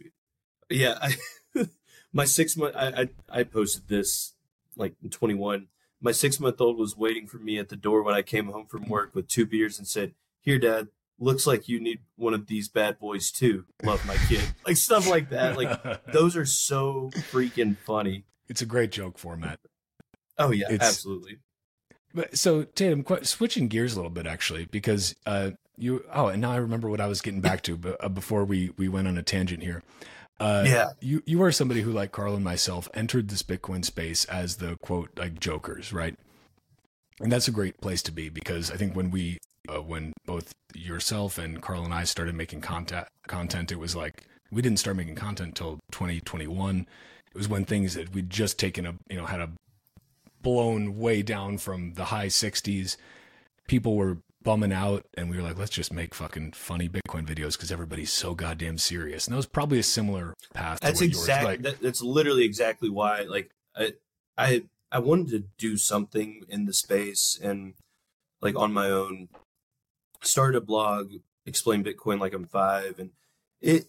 Yeah, 0.68 0.98
I, 1.00 1.66
my 2.12 2.24
six 2.24 2.56
month. 2.56 2.74
I, 2.76 2.88
I 3.02 3.40
I 3.40 3.42
posted 3.44 3.88
this 3.88 4.34
like 4.76 4.94
in 5.02 5.10
21. 5.10 5.68
My 6.00 6.12
six 6.12 6.40
month 6.40 6.60
old 6.60 6.78
was 6.78 6.96
waiting 6.96 7.26
for 7.26 7.38
me 7.38 7.58
at 7.58 7.68
the 7.68 7.76
door 7.76 8.02
when 8.02 8.14
I 8.14 8.22
came 8.22 8.46
home 8.46 8.66
from 8.66 8.88
work 8.88 9.14
with 9.14 9.28
two 9.28 9.46
beers 9.46 9.78
and 9.78 9.86
said, 9.86 10.14
"Here, 10.40 10.58
Dad. 10.58 10.88
Looks 11.20 11.46
like 11.46 11.68
you 11.68 11.78
need 11.80 11.98
one 12.16 12.32
of 12.34 12.46
these 12.46 12.68
bad 12.68 12.98
boys 12.98 13.30
too. 13.30 13.66
Love 13.84 14.04
my 14.06 14.16
kid." 14.28 14.42
Like 14.66 14.76
stuff 14.76 15.06
like 15.08 15.30
that. 15.30 15.56
Like 15.56 16.04
those 16.12 16.34
are 16.36 16.46
so 16.46 17.10
freaking 17.30 17.76
funny. 17.86 18.24
it's 18.48 18.62
a 18.62 18.66
great 18.66 18.90
joke 18.90 19.18
format 19.18 19.60
Oh 20.38 20.50
yeah, 20.50 20.66
It's- 20.72 20.88
absolutely. 20.88 21.38
But 22.12 22.36
so 22.36 22.64
Tatum, 22.64 23.04
qu- 23.04 23.22
switching 23.24 23.68
gears 23.68 23.92
a 23.92 23.96
little 23.96 24.10
bit 24.10 24.26
actually, 24.26 24.64
because 24.64 25.14
uh, 25.26 25.50
you 25.78 26.04
oh, 26.12 26.26
and 26.26 26.40
now 26.42 26.50
I 26.50 26.56
remember 26.56 26.88
what 26.88 27.00
I 27.00 27.06
was 27.06 27.20
getting 27.20 27.40
back 27.40 27.62
to, 27.62 27.76
but 27.76 28.02
uh, 28.02 28.08
before 28.08 28.44
we 28.44 28.70
we 28.76 28.88
went 28.88 29.06
on 29.06 29.16
a 29.16 29.22
tangent 29.22 29.62
here. 29.62 29.82
Uh, 30.40 30.64
Yeah. 30.66 30.88
you 31.00 31.22
you 31.26 31.40
are 31.42 31.52
somebody 31.52 31.82
who, 31.82 31.92
like 31.92 32.10
Carl 32.12 32.34
and 32.34 32.42
myself, 32.42 32.88
entered 32.94 33.28
this 33.28 33.42
Bitcoin 33.44 33.84
space 33.84 34.24
as 34.24 34.56
the 34.56 34.76
quote 34.78 35.10
like 35.18 35.38
jokers, 35.38 35.92
right? 35.92 36.16
And 37.20 37.30
that's 37.30 37.48
a 37.48 37.52
great 37.52 37.80
place 37.80 38.02
to 38.02 38.12
be 38.12 38.28
because 38.28 38.70
I 38.70 38.76
think 38.76 38.96
when 38.96 39.10
we 39.10 39.38
uh, 39.68 39.82
when 39.82 40.12
both 40.26 40.52
yourself 40.74 41.38
and 41.38 41.60
Carl 41.60 41.84
and 41.84 41.92
I 41.92 42.04
started 42.04 42.34
making 42.34 42.62
content 42.62 43.06
content, 43.28 43.70
it 43.70 43.78
was 43.78 43.94
like 43.94 44.26
we 44.50 44.62
didn't 44.62 44.78
start 44.78 44.96
making 44.96 45.16
content 45.16 45.48
until 45.50 45.78
2021. 45.92 46.86
It 47.32 47.38
was 47.38 47.48
when 47.48 47.64
things 47.64 47.94
that 47.94 48.12
we'd 48.12 48.30
just 48.30 48.58
taken 48.58 48.86
a 48.86 48.94
you 49.08 49.16
know 49.16 49.26
had 49.26 49.40
a 49.40 49.50
blown 50.42 50.98
way 50.98 51.22
down 51.22 51.58
from 51.58 51.94
the 51.94 52.06
high 52.06 52.26
60s. 52.26 52.96
People 53.68 53.96
were 53.96 54.18
bumming 54.42 54.72
out, 54.72 55.04
and 55.16 55.30
we 55.30 55.36
were 55.36 55.42
like, 55.42 55.58
let's 55.58 55.70
just 55.70 55.92
make 55.92 56.14
fucking 56.14 56.52
funny 56.52 56.88
Bitcoin 56.88 57.26
videos 57.26 57.52
because 57.52 57.70
everybody's 57.70 58.12
so 58.12 58.34
goddamn 58.34 58.78
serious. 58.78 59.26
And 59.26 59.34
that 59.34 59.36
was 59.36 59.46
probably 59.46 59.78
a 59.78 59.84
similar 59.84 60.34
path. 60.54 60.80
That's 60.80 61.02
exactly 61.02 61.46
like, 61.46 61.62
that, 61.62 61.80
that's 61.80 62.02
literally 62.02 62.44
exactly 62.44 62.88
why 62.88 63.22
like 63.22 63.50
I 63.76 63.92
I 64.36 64.62
I 64.92 64.98
wanted 64.98 65.30
to 65.30 65.44
do 65.58 65.76
something 65.76 66.42
in 66.48 66.66
the 66.66 66.72
space 66.72 67.38
and 67.42 67.74
like 68.40 68.56
on 68.56 68.72
my 68.72 68.90
own. 68.90 69.28
Started 70.22 70.58
a 70.58 70.60
blog 70.60 71.12
explain 71.46 71.82
bitcoin 71.82 72.20
like 72.20 72.34
i'm 72.34 72.46
five 72.46 72.98
and 72.98 73.10
it 73.60 73.86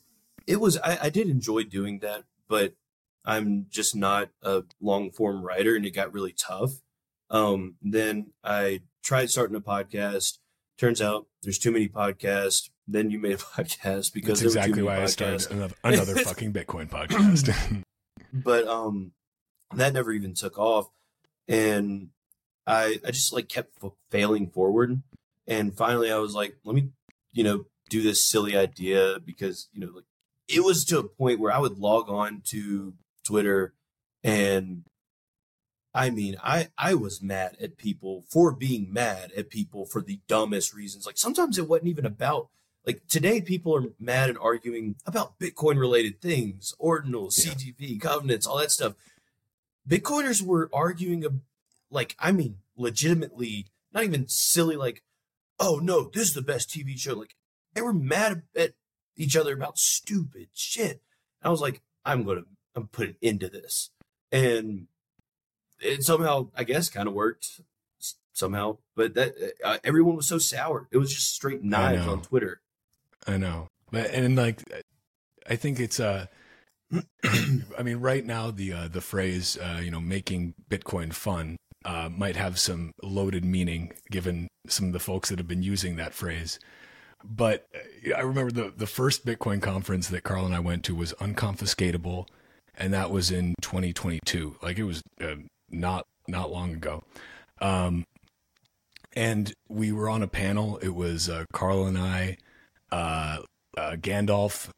it 0.47 0.59
was 0.59 0.77
I, 0.77 0.97
I 1.03 1.09
did 1.09 1.27
enjoy 1.27 1.63
doing 1.63 1.99
that 1.99 2.23
but 2.47 2.73
i'm 3.25 3.67
just 3.69 3.95
not 3.95 4.29
a 4.41 4.63
long 4.81 5.11
form 5.11 5.43
writer 5.43 5.75
and 5.75 5.85
it 5.85 5.91
got 5.91 6.13
really 6.13 6.33
tough. 6.33 6.81
Um 7.29 7.75
then 7.81 8.31
i 8.43 8.81
tried 9.03 9.29
starting 9.29 9.55
a 9.55 9.61
podcast. 9.61 10.37
Turns 10.77 11.01
out 11.01 11.27
there's 11.43 11.57
too 11.57 11.71
many 11.71 11.87
podcasts. 11.87 12.69
Then 12.87 13.11
you 13.11 13.19
made 13.19 13.33
a 13.33 13.37
podcast 13.37 14.13
because 14.13 14.41
That's 14.41 14.53
there 14.53 14.61
were 14.61 14.67
too 14.67 14.81
exactly 14.81 14.83
why 14.83 15.01
I 15.01 15.05
started 15.05 15.51
another, 15.51 15.75
another 15.83 16.15
fucking 16.23 16.53
Bitcoin 16.53 16.89
podcast. 16.89 17.83
but 18.33 18.67
um 18.67 19.11
that 19.73 19.93
never 19.93 20.11
even 20.11 20.33
took 20.33 20.57
off 20.57 20.89
and 21.47 22.09
i 22.67 22.99
i 23.05 23.11
just 23.11 23.33
like 23.33 23.47
kept 23.49 23.71
f- 23.83 23.91
failing 24.09 24.47
forward 24.49 25.01
and 25.47 25.75
finally 25.75 26.11
i 26.11 26.17
was 26.17 26.33
like 26.35 26.55
let 26.63 26.75
me 26.75 26.89
you 27.33 27.43
know 27.43 27.65
do 27.89 28.01
this 28.01 28.23
silly 28.29 28.55
idea 28.55 29.17
because 29.25 29.67
you 29.73 29.79
know 29.81 29.91
like 29.93 30.05
it 30.47 30.63
was 30.63 30.85
to 30.85 30.99
a 30.99 31.03
point 31.03 31.39
where 31.39 31.51
i 31.51 31.57
would 31.59 31.77
log 31.77 32.09
on 32.09 32.41
to 32.45 32.93
twitter 33.25 33.73
and 34.23 34.83
i 35.93 36.09
mean 36.09 36.35
i 36.43 36.69
i 36.77 36.93
was 36.93 37.21
mad 37.21 37.55
at 37.61 37.77
people 37.77 38.23
for 38.29 38.51
being 38.51 38.91
mad 38.93 39.31
at 39.35 39.49
people 39.49 39.85
for 39.85 40.01
the 40.01 40.19
dumbest 40.27 40.73
reasons 40.73 41.05
like 41.05 41.17
sometimes 41.17 41.57
it 41.57 41.67
wasn't 41.67 41.87
even 41.87 42.05
about 42.05 42.49
like 42.85 43.01
today 43.07 43.41
people 43.41 43.75
are 43.75 43.83
mad 43.99 44.29
and 44.29 44.37
arguing 44.39 44.95
about 45.05 45.37
bitcoin 45.39 45.77
related 45.79 46.21
things 46.21 46.73
ordinals 46.81 47.45
Yeah. 47.45 47.53
CTV 47.53 47.99
covenants 48.01 48.47
all 48.47 48.57
that 48.59 48.71
stuff 48.71 48.93
bitcoiners 49.87 50.41
were 50.41 50.69
arguing 50.73 51.41
like 51.89 52.15
i 52.19 52.31
mean 52.31 52.57
legitimately 52.77 53.67
not 53.93 54.03
even 54.03 54.27
silly 54.27 54.75
like 54.75 55.03
oh 55.59 55.79
no 55.81 56.09
this 56.13 56.29
is 56.29 56.33
the 56.33 56.41
best 56.41 56.69
tv 56.69 56.97
show 56.97 57.13
like 57.13 57.35
they 57.73 57.81
were 57.81 57.93
mad 57.93 58.43
at 58.55 58.73
each 59.15 59.35
other 59.35 59.53
about 59.53 59.77
stupid 59.77 60.47
shit. 60.53 61.01
I 61.43 61.49
was 61.49 61.61
like 61.61 61.81
i'm 62.05 62.23
gonna 62.23 62.43
i'm 62.75 62.87
put 62.87 63.09
an 63.09 63.15
end 63.21 63.41
to 63.41 63.49
this. 63.49 63.89
And 64.31 64.87
it 65.79 66.03
somehow 66.03 66.49
i 66.55 66.63
guess 66.63 66.89
kind 66.89 67.07
of 67.07 67.13
worked 67.13 67.61
somehow 68.33 68.77
but 68.95 69.13
that 69.15 69.33
uh, 69.63 69.77
everyone 69.83 70.15
was 70.15 70.27
so 70.27 70.37
sour. 70.37 70.87
It 70.91 70.97
was 70.97 71.13
just 71.13 71.33
straight 71.33 71.63
knives 71.63 72.07
on 72.07 72.21
twitter. 72.21 72.61
I 73.27 73.37
know, 73.37 73.67
but 73.91 74.09
and 74.11 74.35
like, 74.35 74.63
I 75.47 75.55
think 75.55 75.79
it's 75.79 75.99
uh, 75.99 76.25
I 77.23 77.83
mean, 77.83 77.97
right 77.97 78.25
now 78.25 78.51
the 78.51 78.73
uh, 78.73 78.87
the 78.87 79.01
phrase 79.01 79.57
uh, 79.57 79.79
you 79.81 79.91
know 79.91 80.01
making 80.01 80.53
Bitcoin 80.69 81.13
fun 81.13 81.57
uh, 81.85 82.09
might 82.09 82.35
have 82.35 82.59
some 82.59 82.91
loaded 83.01 83.45
meaning 83.45 83.93
given 84.09 84.47
some 84.67 84.87
of 84.87 84.93
the 84.93 84.99
folks 84.99 85.29
that 85.29 85.39
have 85.39 85.47
been 85.47 85.63
using 85.63 85.95
that 85.95 86.13
phrase. 86.13 86.59
But 87.23 87.67
uh, 87.75 88.15
I 88.15 88.21
remember 88.21 88.51
the 88.51 88.73
the 88.75 88.87
first 88.87 89.25
Bitcoin 89.25 89.61
conference 89.61 90.07
that 90.09 90.23
Carl 90.23 90.45
and 90.45 90.55
I 90.55 90.59
went 90.59 90.83
to 90.85 90.95
was 90.95 91.13
unconfiscatable, 91.13 92.27
and 92.75 92.93
that 92.93 93.11
was 93.11 93.31
in 93.31 93.55
2022. 93.61 94.57
Like 94.61 94.77
it 94.77 94.83
was 94.83 95.01
uh, 95.21 95.35
not 95.69 96.07
not 96.27 96.51
long 96.51 96.73
ago. 96.73 97.03
Um, 97.59 98.05
and 99.13 99.53
we 99.69 99.91
were 99.91 100.09
on 100.09 100.23
a 100.23 100.27
panel. 100.27 100.77
It 100.77 100.95
was 100.95 101.29
uh, 101.29 101.45
Carl 101.51 101.85
and 101.85 101.97
I, 101.97 102.37
Gandalf, 103.77 104.69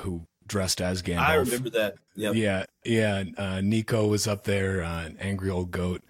who 0.00 0.22
dressed 0.50 0.80
as 0.80 1.00
Gandalf. 1.00 1.20
i 1.20 1.34
remember 1.34 1.70
that 1.70 1.94
yep. 2.16 2.34
Yeah, 2.34 2.64
yeah. 2.84 3.24
Uh, 3.38 3.60
Nico 3.60 4.06
was 4.06 4.26
up 4.26 4.44
there, 4.44 4.82
uh, 4.82 5.04
an 5.04 5.16
angry 5.20 5.48
old 5.48 5.70
goat, 5.70 6.02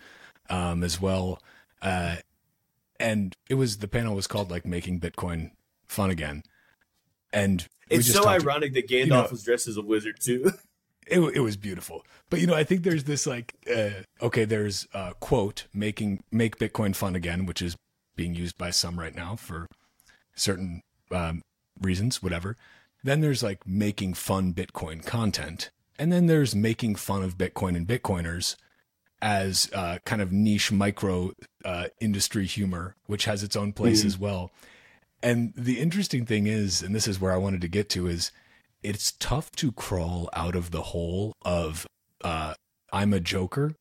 um, 0.49 0.83
as 0.83 1.01
well. 1.01 1.41
Uh, 1.83 2.17
and 2.99 3.37
it 3.49 3.55
was 3.55 3.79
the 3.79 3.89
panel 3.89 4.17
was 4.17 4.27
called 4.27 4.51
like 4.51 4.67
making 4.67 5.01
Bitcoin 5.01 5.51
fun 5.87 6.11
again. 6.11 6.43
And 7.33 7.69
it's 7.89 8.13
so 8.13 8.27
ironic 8.27 8.73
that 8.75 8.89
gandalf 8.89 9.09
know- 9.09 9.29
was 9.31 9.45
dressed 9.45 9.69
as 9.69 9.77
a 9.77 9.83
wizard 9.83 10.17
too 10.21 10.51
it, 11.07 11.21
it 11.21 11.41
was 11.41 11.57
beautiful. 11.57 12.05
But 12.31 12.41
you 12.41 12.47
know, 12.47 12.55
I 12.55 12.65
think 12.65 12.83
there's 12.83 13.05
this 13.05 13.27
like, 13.27 13.55
uh, 13.73 14.03
okay, 14.23 14.45
there's 14.45 14.87
uh, 14.95 15.13
quote 15.21 15.67
making 15.75 16.23
make 16.31 16.59
Bitcoin 16.59 16.95
fun 16.95 17.15
again, 17.15 17.45
which 17.45 17.61
is 17.61 17.77
being 18.17 18.35
used 18.35 18.57
by 18.57 18.71
some 18.71 18.99
right 18.99 19.15
now 19.15 19.37
for 19.37 19.67
certain 20.35 20.83
um, 21.11 21.43
reasons, 21.81 22.23
whatever. 22.23 22.57
Then 23.03 23.21
there's 23.21 23.43
like 23.43 23.67
making 23.67 24.15
fun 24.15 24.53
Bitcoin 24.55 25.05
content, 25.05 25.71
and 25.99 26.13
then 26.13 26.27
there's 26.27 26.55
making 26.55 26.97
fun 26.97 27.23
of 27.23 27.39
Bitcoin 27.39 27.77
and 27.77 27.87
Bitcoiners 27.87 28.57
as 29.23 29.71
uh, 29.75 29.99
kind 30.05 30.23
of 30.23 30.33
niche 30.33 30.73
micro 30.73 31.33
uh, 31.65 31.89
industry 32.01 32.47
humor, 32.47 32.97
which 33.07 33.25
has 33.27 33.43
its 33.43 33.57
own 33.57 33.73
place 33.73 34.03
Mhm. 34.03 34.07
as 34.07 34.19
well. 34.19 34.51
And 35.23 35.53
the 35.55 35.79
interesting 35.79 36.25
thing 36.25 36.47
is, 36.47 36.83
and 36.83 36.95
this 36.95 37.07
is 37.07 37.21
where 37.21 37.33
I 37.33 37.37
wanted 37.37 37.61
to 37.61 37.69
get 37.69 37.91
to, 37.91 38.07
is 38.07 38.33
it's 38.83 39.13
tough 39.13 39.51
to 39.53 39.73
crawl 39.73 40.31
out 40.33 40.57
of 40.57 40.71
the 40.71 40.83
hole 40.83 41.35
of 41.43 41.87
uh, 42.23 42.55
I'm 42.93 43.13
a 43.13 43.21
joker 43.21 43.75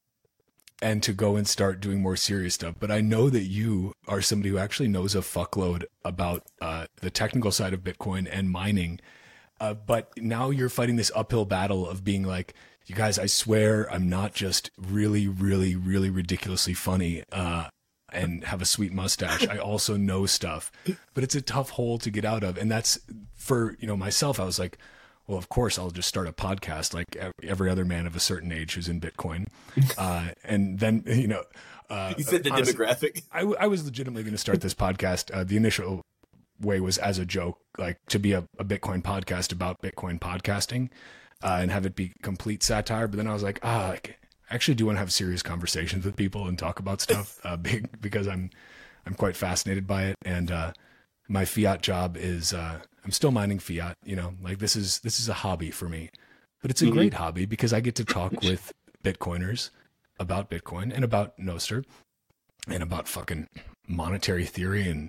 and 0.82 1.04
to 1.04 1.14
go 1.14 1.36
and 1.36 1.48
start 1.48 1.80
doing 1.80 2.02
more 2.02 2.16
serious 2.16 2.54
stuff. 2.54 2.76
But 2.80 2.92
I 2.92 3.02
know 3.02 3.30
that 3.30 3.44
you 3.44 3.94
are 4.08 4.22
somebody 4.22 4.50
who 4.50 4.58
actually 4.58 4.88
knows 4.88 5.16
a 5.16 5.20
fuckload 5.20 5.84
about 6.06 6.44
uh, 6.62 6.88
the 7.02 7.10
technical 7.10 7.52
side 7.52 7.74
of 7.74 7.82
Bitcoin 7.82 8.28
and 8.32 8.50
mining. 8.50 9.00
Uh, 9.60 9.74
but 9.74 10.12
now 10.18 10.52
you're 10.52 10.70
fighting 10.70 10.96
this 10.96 11.12
uphill 11.14 11.46
battle 11.46 11.88
of 11.88 12.04
being 12.04 12.24
like, 12.24 12.54
you 12.86 12.96
guys, 12.96 13.20
I 13.20 13.26
swear 13.26 13.92
I'm 13.92 14.10
not 14.10 14.34
just 14.34 14.72
really, 14.78 15.28
really, 15.28 15.76
really 15.76 16.10
ridiculously 16.10 16.74
funny 16.74 17.24
uh, 17.32 17.68
and 18.12 18.46
have 18.46 18.62
a 18.62 18.66
sweet 18.66 18.94
mustache. 18.94 19.48
I 19.48 19.58
also 19.58 19.98
know 19.98 20.26
stuff, 20.26 20.72
but 21.14 21.24
it's 21.24 21.36
a 21.36 21.42
tough 21.42 21.72
hole 21.72 21.98
to 22.00 22.10
get 22.10 22.26
out 22.26 22.44
of. 22.44 22.58
And 22.58 22.72
that's 22.72 23.00
for, 23.36 23.76
you 23.80 23.88
know, 23.88 23.98
myself, 23.98 24.40
I 24.40 24.46
was 24.46 24.58
like, 24.58 24.78
well, 25.30 25.38
of 25.38 25.48
course, 25.48 25.78
I'll 25.78 25.92
just 25.92 26.10
start 26.10 26.28
a 26.28 26.32
podcast 26.32 26.96
like 26.96 27.16
every 27.44 27.70
other 27.70 27.86
man 27.86 28.08
of 28.08 28.16
a 28.16 28.20
certain 28.20 28.52
age 28.52 28.74
who's 28.74 28.90
in 28.90 29.00
Bitcoin. 29.00 29.46
Uh, 29.98 30.30
and 30.44 30.80
then, 30.80 31.04
you 31.06 31.28
know, 31.28 31.44
uh, 31.90 32.14
you 32.18 32.24
said 32.24 32.44
the 32.44 32.52
honestly- 32.52 32.74
demographic 32.74 33.24
I, 33.32 33.40
w- 33.42 33.58
I 33.60 33.68
was 33.68 33.86
legitimately 33.86 34.24
going 34.24 34.34
to 34.34 34.40
start 34.40 34.62
this 34.62 34.74
podcast. 34.74 35.34
Uh, 35.34 35.44
the 35.44 35.56
initial 35.56 36.02
way 36.60 36.80
was 36.80 36.98
as 36.98 37.20
a 37.20 37.26
joke, 37.26 37.60
like 37.78 37.98
to 38.08 38.18
be 38.18 38.34
a, 38.34 38.46
a 38.58 38.66
Bitcoin 38.66 39.02
podcast 39.04 39.52
about 39.52 39.82
Bitcoin 39.82 40.20
podcasting 40.20 40.90
uh, 41.44 41.60
and 41.62 41.70
have 41.70 41.86
it 41.86 41.96
be 41.96 42.12
complete 42.24 42.64
satire. 42.64 43.08
But 43.08 43.18
then 43.18 43.28
I 43.28 43.34
was 43.34 43.44
like, 43.44 43.60
ah, 43.62 43.90
like, 43.90 44.20
I 44.50 44.56
actually 44.56 44.76
do 44.76 44.88
want 44.88 44.96
to 44.96 45.00
have 45.00 45.14
serious 45.14 45.44
conversations 45.44 46.06
with 46.06 46.16
people 46.16 46.48
and 46.48 46.58
talk 46.58 46.80
about 46.80 47.02
stuff 47.02 47.40
uh, 47.46 47.58
because 48.02 48.28
I'm 48.28 48.50
I'm 49.06 49.14
quite 49.14 49.36
fascinated 49.36 49.86
by 49.86 50.06
it. 50.06 50.16
And 50.26 50.50
uh, 50.52 50.74
my 51.28 51.46
fiat 51.46 51.82
job 51.82 52.18
is 52.18 52.54
uh, 52.54 52.80
I'm 53.04 53.12
still 53.12 53.32
mining 53.32 53.60
fiat. 53.60 53.98
You 54.04 54.16
know, 54.16 54.34
like 54.42 54.60
this 54.60 54.76
is 54.76 55.00
this 55.00 55.20
is 55.20 55.30
a 55.30 55.34
hobby 55.34 55.72
for 55.72 55.88
me, 55.90 56.10
but 56.62 56.72
it's 56.72 56.82
a 56.82 56.86
Mhm. 56.86 56.92
great 56.94 57.14
hobby 57.16 57.46
because 57.46 57.74
I 57.74 57.80
get 57.80 57.96
to 57.96 58.06
talk 58.06 58.32
with 58.44 58.72
Bitcoiners 59.04 59.70
about 60.20 60.50
Bitcoin 60.50 60.92
and 60.94 61.04
about 61.04 61.38
Nostr 61.38 61.86
and 62.68 62.84
about 62.84 63.08
fucking 63.08 63.48
monetary 63.88 64.46
theory 64.46 64.88
and 64.88 65.08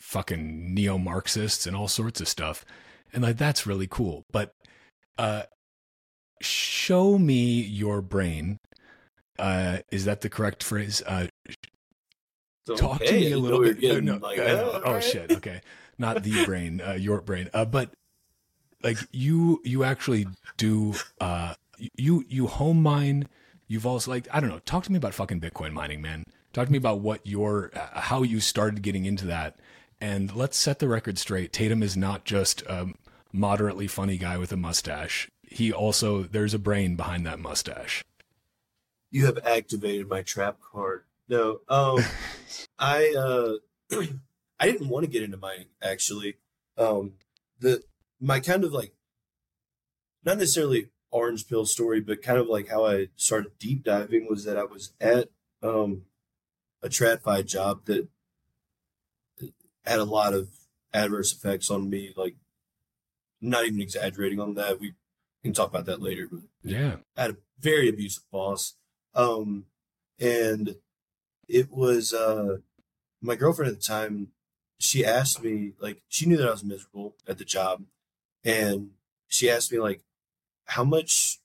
fucking 0.00 0.72
neo 0.74 0.96
Marxists 0.98 1.66
and 1.66 1.76
all 1.76 1.88
sorts 1.88 2.20
of 2.20 2.28
stuff. 2.28 2.64
And 3.12 3.22
like 3.22 3.36
that's 3.36 3.66
really 3.66 3.86
cool. 3.88 4.22
But 4.32 4.52
uh 5.18 5.44
show 6.40 7.18
me 7.18 7.60
your 7.62 8.00
brain. 8.00 8.58
Uh 9.38 9.78
is 9.90 10.04
that 10.04 10.20
the 10.20 10.28
correct 10.30 10.62
phrase? 10.62 11.02
Uh 11.06 11.26
talk 12.76 13.02
to 13.02 13.12
me 13.12 13.32
a 13.32 13.36
little 13.38 13.58
know 13.58 13.62
we 13.62 13.68
were 13.68 13.74
bit. 13.74 13.80
getting, 13.80 14.04
no, 14.06 14.16
like, 14.16 14.38
I 14.38 14.52
oh 14.52 14.92
right. 14.94 15.02
shit. 15.04 15.30
Okay. 15.32 15.60
Not 15.98 16.22
the 16.22 16.44
brain, 16.44 16.80
uh 16.80 16.92
your 16.92 17.20
brain. 17.20 17.50
Uh 17.52 17.64
but 17.64 17.94
like 18.82 18.98
you 19.12 19.60
you 19.64 19.84
actually 19.84 20.26
do 20.56 20.94
uh 21.20 21.54
you 21.96 22.24
you 22.28 22.46
home 22.46 22.82
mine 22.82 23.28
you've 23.66 23.86
also 23.86 24.10
like 24.10 24.28
i 24.32 24.38
don't 24.40 24.50
know 24.50 24.60
talk 24.60 24.84
to 24.84 24.92
me 24.92 24.98
about 24.98 25.14
fucking 25.14 25.40
bitcoin 25.40 25.72
mining 25.72 26.00
man 26.02 26.22
talk 26.52 26.66
to 26.66 26.72
me 26.72 26.78
about 26.78 27.00
what 27.00 27.26
your 27.26 27.70
uh, 27.74 28.00
how 28.00 28.22
you 28.22 28.38
started 28.40 28.82
getting 28.82 29.06
into 29.06 29.24
that 29.26 29.56
And 30.00 30.34
let's 30.36 30.58
set 30.58 30.80
the 30.80 30.88
record 30.88 31.18
straight. 31.18 31.52
Tatum 31.52 31.82
is 31.82 31.96
not 31.96 32.24
just 32.24 32.62
a 32.62 32.88
moderately 33.32 33.86
funny 33.86 34.18
guy 34.18 34.36
with 34.36 34.52
a 34.52 34.56
mustache. 34.56 35.28
He 35.42 35.72
also, 35.72 36.22
there's 36.24 36.52
a 36.54 36.58
brain 36.58 36.96
behind 36.96 37.24
that 37.26 37.38
mustache. 37.38 38.04
You 39.10 39.26
have 39.26 39.38
activated 39.46 40.08
my 40.08 40.22
trap 40.22 40.58
card. 40.60 41.04
No, 41.28 41.60
um, 41.68 42.00
I, 42.78 43.14
uh, 43.16 43.54
I 44.58 44.66
didn't 44.66 44.88
want 44.88 45.04
to 45.04 45.10
get 45.10 45.22
into 45.22 45.36
mining 45.36 45.68
actually. 45.82 46.36
Um, 46.76 47.14
the, 47.60 47.82
my 48.20 48.40
kind 48.40 48.64
of 48.64 48.72
like, 48.72 48.94
not 50.24 50.38
necessarily 50.38 50.90
orange 51.10 51.48
pill 51.48 51.66
story, 51.66 52.00
but 52.00 52.22
kind 52.22 52.38
of 52.38 52.48
like 52.48 52.68
how 52.68 52.86
I 52.86 53.08
started 53.16 53.58
deep 53.58 53.84
diving 53.84 54.26
was 54.28 54.44
that 54.44 54.56
I 54.56 54.64
was 54.64 54.92
at, 55.00 55.28
um, 55.62 56.02
a 56.82 56.88
TradFi 56.88 57.46
job 57.46 57.86
that 57.86 58.08
had 59.84 59.98
a 59.98 60.04
lot 60.04 60.34
of 60.34 60.48
adverse 60.92 61.32
effects 61.32 61.70
on 61.70 61.88
me. 61.88 62.12
Like, 62.16 62.36
not 63.40 63.66
even 63.66 63.80
exaggerating 63.80 64.40
on 64.40 64.54
that. 64.54 64.80
We 64.80 64.94
can 65.42 65.52
talk 65.52 65.68
about 65.68 65.86
that 65.86 66.02
later. 66.02 66.28
But 66.30 66.40
yeah, 66.62 66.96
I 67.16 67.22
had 67.22 67.30
a 67.32 67.36
very 67.60 67.88
abusive 67.88 68.24
boss, 68.32 68.74
um, 69.14 69.66
and 70.18 70.76
it 71.46 71.70
was 71.70 72.12
uh, 72.14 72.58
my 73.20 73.36
girlfriend 73.36 73.70
at 73.72 73.80
the 73.80 73.86
time. 73.86 74.28
She 74.78 75.04
asked 75.04 75.42
me 75.42 75.72
like 75.78 76.02
she 76.08 76.26
knew 76.26 76.36
that 76.36 76.48
I 76.48 76.52
was 76.52 76.64
miserable 76.64 77.16
at 77.26 77.38
the 77.38 77.44
job, 77.44 77.84
and 78.44 78.90
she 79.28 79.50
asked 79.50 79.72
me 79.72 79.78
like, 79.78 80.02
"How 80.66 80.84
much 80.84 81.38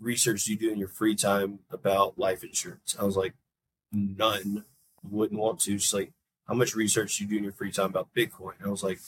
research 0.00 0.44
do 0.44 0.52
you 0.52 0.58
do 0.58 0.70
in 0.70 0.78
your 0.78 0.88
free 0.88 1.14
time 1.14 1.60
about 1.70 2.18
life 2.18 2.42
insurance?" 2.44 2.96
I 2.98 3.04
was 3.04 3.16
like, 3.16 3.34
"None. 3.92 4.64
Wouldn't 5.02 5.40
want 5.40 5.60
to." 5.60 5.78
She's 5.78 5.94
like, 5.94 6.12
how 6.46 6.54
much 6.54 6.74
research 6.74 7.16
do 7.16 7.24
you 7.24 7.30
do 7.30 7.36
in 7.38 7.42
your 7.44 7.52
free 7.52 7.72
time 7.72 7.90
about 7.90 8.14
Bitcoin? 8.14 8.54
I 8.64 8.68
was 8.68 8.82
like, 8.82 9.00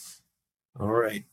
all 0.79 0.89
right, 0.89 1.25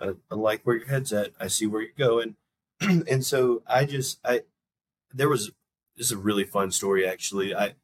I, 0.00 0.12
I 0.30 0.34
like 0.34 0.62
where 0.64 0.76
your 0.76 0.86
head's 0.86 1.12
at. 1.12 1.32
I 1.40 1.48
see 1.48 1.66
where 1.66 1.82
you're 1.82 1.90
going. 1.98 2.36
and 2.80 3.24
so 3.24 3.62
I 3.66 3.84
just, 3.84 4.18
I, 4.24 4.42
there 5.12 5.28
was, 5.28 5.50
this 5.96 6.06
is 6.06 6.12
a 6.12 6.18
really 6.18 6.44
fun 6.44 6.70
story 6.70 7.06
actually. 7.06 7.54
I, 7.54 7.74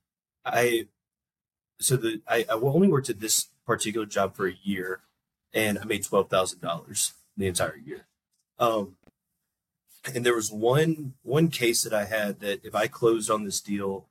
I, 0.45 0.87
so 1.81 1.97
the, 1.97 2.21
I, 2.29 2.45
I 2.49 2.55
only 2.55 2.89
worked 2.89 3.11
at 3.11 3.21
this 3.21 3.49
particular 3.67 4.07
job 4.07 4.35
for 4.35 4.47
a 4.47 4.57
year 4.63 5.01
and 5.55 5.79
I 5.79 5.85
made 5.85 6.03
$12,000 6.03 7.13
the 7.37 7.47
entire 7.47 7.77
year. 7.77 8.07
Um, 8.59 8.97
and 10.13 10.27
there 10.27 10.35
was 10.35 10.53
one, 10.53 11.15
one 11.23 11.49
case 11.49 11.83
that 11.83 11.95
I 11.95 12.05
had 12.05 12.41
that 12.41 12.65
if 12.65 12.75
I 12.75 12.89
closed 12.89 13.31
on 13.31 13.45
this 13.45 13.61
deal, 13.61 14.09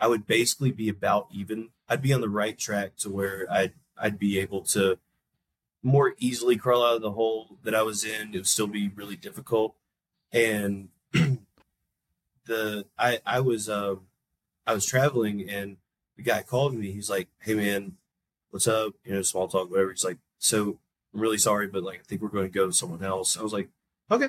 I 0.00 0.08
would 0.08 0.26
basically 0.26 0.72
be 0.72 0.88
about 0.88 1.28
even. 1.30 1.70
I'd 1.88 2.02
be 2.02 2.12
on 2.12 2.20
the 2.20 2.28
right 2.28 2.58
track 2.58 2.96
to 2.98 3.10
where 3.10 3.46
I'd 3.50 3.72
I'd 3.98 4.18
be 4.18 4.38
able 4.38 4.62
to 4.62 4.98
more 5.82 6.14
easily 6.18 6.56
crawl 6.56 6.84
out 6.84 6.96
of 6.96 7.02
the 7.02 7.12
hole 7.12 7.58
that 7.62 7.74
I 7.74 7.82
was 7.82 8.04
in. 8.04 8.34
It 8.34 8.38
would 8.38 8.48
still 8.48 8.66
be 8.66 8.88
really 8.88 9.16
difficult, 9.16 9.74
and 10.32 10.88
the 12.46 12.86
I 12.98 13.20
I 13.26 13.40
was 13.40 13.68
uh, 13.68 13.96
I 14.66 14.72
was 14.72 14.86
traveling 14.86 15.48
and 15.48 15.76
the 16.16 16.22
guy 16.22 16.42
called 16.42 16.74
me. 16.74 16.92
He's 16.92 17.10
like, 17.10 17.28
"Hey 17.40 17.54
man, 17.54 17.96
what's 18.50 18.68
up?" 18.68 18.94
You 19.04 19.14
know, 19.14 19.22
small 19.22 19.48
talk, 19.48 19.70
whatever. 19.70 19.90
He's 19.90 20.04
like, 20.04 20.18
"So 20.38 20.78
I'm 21.14 21.20
really 21.20 21.38
sorry, 21.38 21.66
but 21.66 21.82
like 21.82 22.00
I 22.00 22.02
think 22.04 22.22
we're 22.22 22.28
going 22.28 22.46
to 22.46 22.58
go 22.58 22.66
to 22.66 22.72
someone 22.72 23.04
else." 23.04 23.38
I 23.38 23.42
was 23.42 23.52
like, 23.52 23.68
"Okay." 24.10 24.28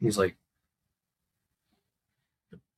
He's 0.00 0.18
like, 0.18 0.36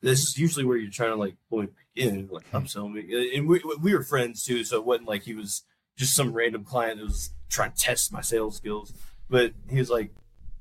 this 0.07 0.23
is 0.23 0.39
usually 0.39 0.65
where 0.65 0.77
you're 0.77 0.91
trying 0.91 1.11
to 1.11 1.17
like 1.17 1.37
point 1.51 1.73
in, 1.95 2.29
like 2.31 2.47
hmm. 2.49 2.57
upsell 2.57 2.93
me. 2.93 3.37
And 3.37 3.49
we, 3.49 3.61
we 3.81 3.95
were 3.95 4.03
friends 4.03 4.45
too, 4.45 4.65
so 4.65 4.77
it 4.77 4.85
wasn't 4.85 5.09
like 5.09 5.23
he 5.23 5.35
was 5.35 5.63
just 5.97 6.15
some 6.15 6.33
random 6.33 6.65
client 6.65 6.99
that 6.99 7.05
was 7.05 7.31
trying 7.49 7.73
to 7.73 7.79
test 7.79 8.13
my 8.13 8.21
sales 8.21 8.57
skills. 8.57 8.93
But 9.29 9.55
he 9.69 9.79
was 9.79 9.91
like, 9.91 10.13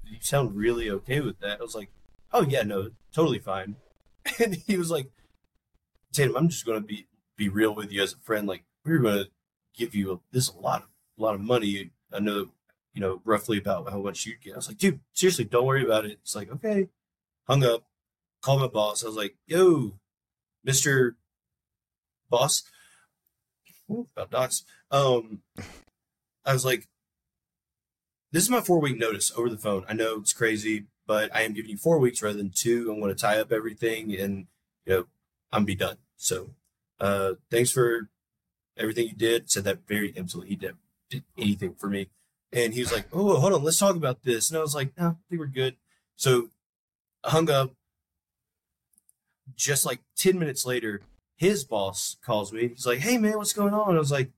"You 0.03 0.17
sound 0.21 0.55
really 0.55 0.89
okay 0.89 1.19
with 1.19 1.39
that." 1.39 1.59
I 1.59 1.63
was 1.63 1.75
like, 1.75 1.89
"Oh 2.33 2.43
yeah, 2.43 2.63
no, 2.63 2.89
totally 3.13 3.39
fine." 3.39 3.75
And 4.43 4.55
he 4.55 4.75
was 4.75 4.89
like, 4.89 5.11
"Tatum, 6.11 6.35
I'm 6.35 6.49
just 6.49 6.65
going 6.65 6.81
to 6.81 6.87
be 6.87 7.05
be 7.37 7.47
real 7.47 7.75
with 7.75 7.91
you 7.91 8.01
as 8.01 8.13
a 8.13 8.17
friend. 8.17 8.47
Like, 8.47 8.63
we're 8.83 8.97
going 8.97 9.25
to 9.25 9.29
give 9.75 9.95
you 9.95 10.13
a, 10.13 10.19
this 10.31 10.49
a 10.49 10.57
lot 10.57 10.83
of 10.83 10.89
a 11.17 11.21
lot 11.21 11.35
of 11.35 11.41
money. 11.41 11.91
I 12.13 12.19
know, 12.19 12.49
you 12.93 13.01
know, 13.01 13.21
roughly 13.25 13.57
about 13.57 13.89
how 13.89 13.99
much 13.99 14.25
you'd 14.25 14.41
get." 14.41 14.53
I 14.53 14.57
was 14.57 14.67
like, 14.67 14.77
"Dude, 14.77 14.99
seriously, 15.13 15.45
don't 15.45 15.65
worry 15.65 15.83
about 15.83 16.05
it." 16.05 16.19
It's 16.23 16.35
like, 16.35 16.51
okay, 16.51 16.89
hung 17.47 17.63
up 17.63 17.83
called 18.45 18.61
my 18.61 18.67
boss. 18.67 19.03
I 19.03 19.07
was 19.07 19.15
like, 19.15 19.35
yo, 19.47 19.93
Mr. 20.65 21.15
Boss. 22.29 22.63
About 23.89 24.31
docs. 24.31 24.63
Um, 24.91 25.41
I 26.45 26.53
was 26.53 26.63
like, 26.63 26.87
this 28.31 28.43
is 28.43 28.49
my 28.49 28.61
four 28.61 28.79
week 28.79 28.99
notice 28.99 29.31
over 29.35 29.49
the 29.49 29.57
phone. 29.57 29.83
I 29.89 29.93
know 29.93 30.19
it's 30.19 30.33
crazy, 30.33 30.85
but 31.07 31.35
I 31.35 31.41
am 31.41 31.53
giving 31.53 31.71
you 31.71 31.77
four 31.77 31.97
weeks 31.97 32.21
rather 32.21 32.37
than 32.37 32.51
two. 32.51 32.91
I'm 32.91 32.99
going 32.99 33.13
to 33.13 33.19
tie 33.19 33.39
up 33.39 33.51
everything 33.51 34.15
and, 34.15 34.45
you 34.85 34.93
know, 34.93 35.05
I'm 35.51 35.65
be 35.65 35.75
done. 35.75 35.97
So, 36.17 36.51
uh, 36.99 37.33
thanks 37.49 37.71
for 37.71 38.09
everything 38.77 39.07
you 39.07 39.15
did. 39.15 39.49
Said 39.49 39.63
that 39.65 39.87
very 39.87 40.13
emptily. 40.15 40.49
He 40.49 40.55
did, 40.55 40.75
did 41.09 41.23
anything 41.37 41.75
for 41.75 41.87
me. 41.87 42.09
And 42.51 42.73
he 42.73 42.81
was 42.81 42.93
like, 42.93 43.07
oh, 43.11 43.39
hold 43.39 43.53
on, 43.53 43.63
let's 43.63 43.79
talk 43.79 43.95
about 43.95 44.23
this. 44.23 44.49
And 44.49 44.57
I 44.57 44.61
was 44.61 44.75
like, 44.75 44.97
no, 44.97 45.07
I 45.07 45.15
think 45.29 45.39
we're 45.39 45.47
good. 45.47 45.75
So 46.15 46.49
I 47.23 47.31
hung 47.31 47.49
up, 47.49 47.71
just 49.55 49.85
like 49.85 50.01
10 50.17 50.39
minutes 50.39 50.65
later, 50.65 51.01
his 51.35 51.63
boss 51.63 52.17
calls 52.23 52.53
me. 52.53 52.69
He's 52.69 52.85
like, 52.85 52.99
Hey 52.99 53.17
man, 53.17 53.37
what's 53.37 53.53
going 53.53 53.73
on? 53.73 53.95
I 53.95 53.99
was 53.99 54.11
like, 54.11 54.31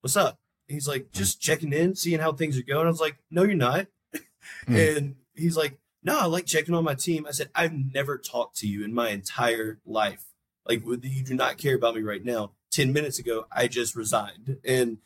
What's 0.00 0.16
up? 0.16 0.38
He's 0.68 0.88
like, 0.88 1.12
just 1.12 1.40
checking 1.40 1.72
in, 1.72 1.94
seeing 1.94 2.20
how 2.20 2.32
things 2.32 2.58
are 2.58 2.62
going. 2.62 2.86
I 2.86 2.90
was 2.90 3.00
like, 3.00 3.16
No, 3.30 3.42
you're 3.42 3.54
not. 3.54 3.86
Mm. 4.66 4.96
And 4.96 5.14
he's 5.36 5.56
like, 5.56 5.78
No, 6.02 6.18
I 6.18 6.24
like 6.24 6.46
checking 6.46 6.74
on 6.74 6.82
my 6.82 6.94
team. 6.94 7.26
I 7.26 7.30
said, 7.30 7.50
I've 7.54 7.72
never 7.72 8.18
talked 8.18 8.56
to 8.56 8.66
you 8.66 8.84
in 8.84 8.92
my 8.92 9.10
entire 9.10 9.78
life. 9.86 10.24
Like, 10.68 10.84
you 10.84 11.22
do 11.22 11.34
not 11.34 11.58
care 11.58 11.76
about 11.76 11.94
me 11.94 12.02
right 12.02 12.24
now. 12.24 12.50
10 12.72 12.92
minutes 12.92 13.18
ago, 13.18 13.46
I 13.52 13.68
just 13.68 13.94
resigned 13.94 14.58
and 14.64 14.98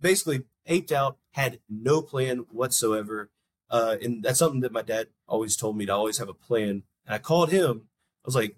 basically 0.00 0.44
aped 0.66 0.92
out, 0.92 1.18
had 1.32 1.60
no 1.68 2.00
plan 2.02 2.46
whatsoever. 2.50 3.30
Uh, 3.70 3.96
and 4.02 4.22
that's 4.22 4.38
something 4.38 4.60
that 4.60 4.72
my 4.72 4.82
dad 4.82 5.08
always 5.26 5.56
told 5.56 5.76
me 5.76 5.86
to 5.86 5.94
always 5.94 6.18
have 6.18 6.28
a 6.28 6.34
plan. 6.34 6.84
And 7.04 7.14
I 7.14 7.18
called 7.18 7.50
him 7.50 7.88
I 8.24 8.28
was 8.28 8.36
like, 8.36 8.56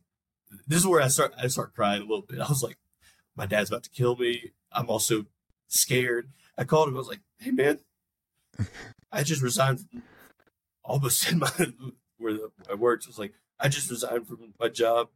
this 0.66 0.78
is 0.78 0.86
where 0.86 1.00
I 1.00 1.08
start 1.08 1.32
I 1.38 1.46
start 1.48 1.74
crying 1.74 2.02
a 2.02 2.04
little 2.04 2.22
bit. 2.22 2.40
I 2.40 2.48
was 2.48 2.62
like, 2.62 2.78
my 3.34 3.46
dad's 3.46 3.70
about 3.70 3.84
to 3.84 3.90
kill 3.90 4.16
me. 4.16 4.52
I'm 4.72 4.88
also 4.88 5.26
scared. 5.68 6.30
I 6.58 6.64
called 6.64 6.88
him. 6.88 6.94
I 6.94 6.98
was 6.98 7.08
like, 7.08 7.22
hey 7.38 7.50
man, 7.50 7.80
I 9.10 9.22
just 9.22 9.42
resigned 9.42 9.80
from 9.80 10.02
almost 10.84 11.28
in 11.32 11.38
my 11.38 11.50
where 12.18 12.36
I 12.70 12.74
worked. 12.74 13.04
I 13.06 13.08
was 13.08 13.18
like, 13.18 13.32
I 13.58 13.68
just 13.68 13.90
resigned 13.90 14.28
from 14.28 14.54
my 14.60 14.68
job, 14.68 15.08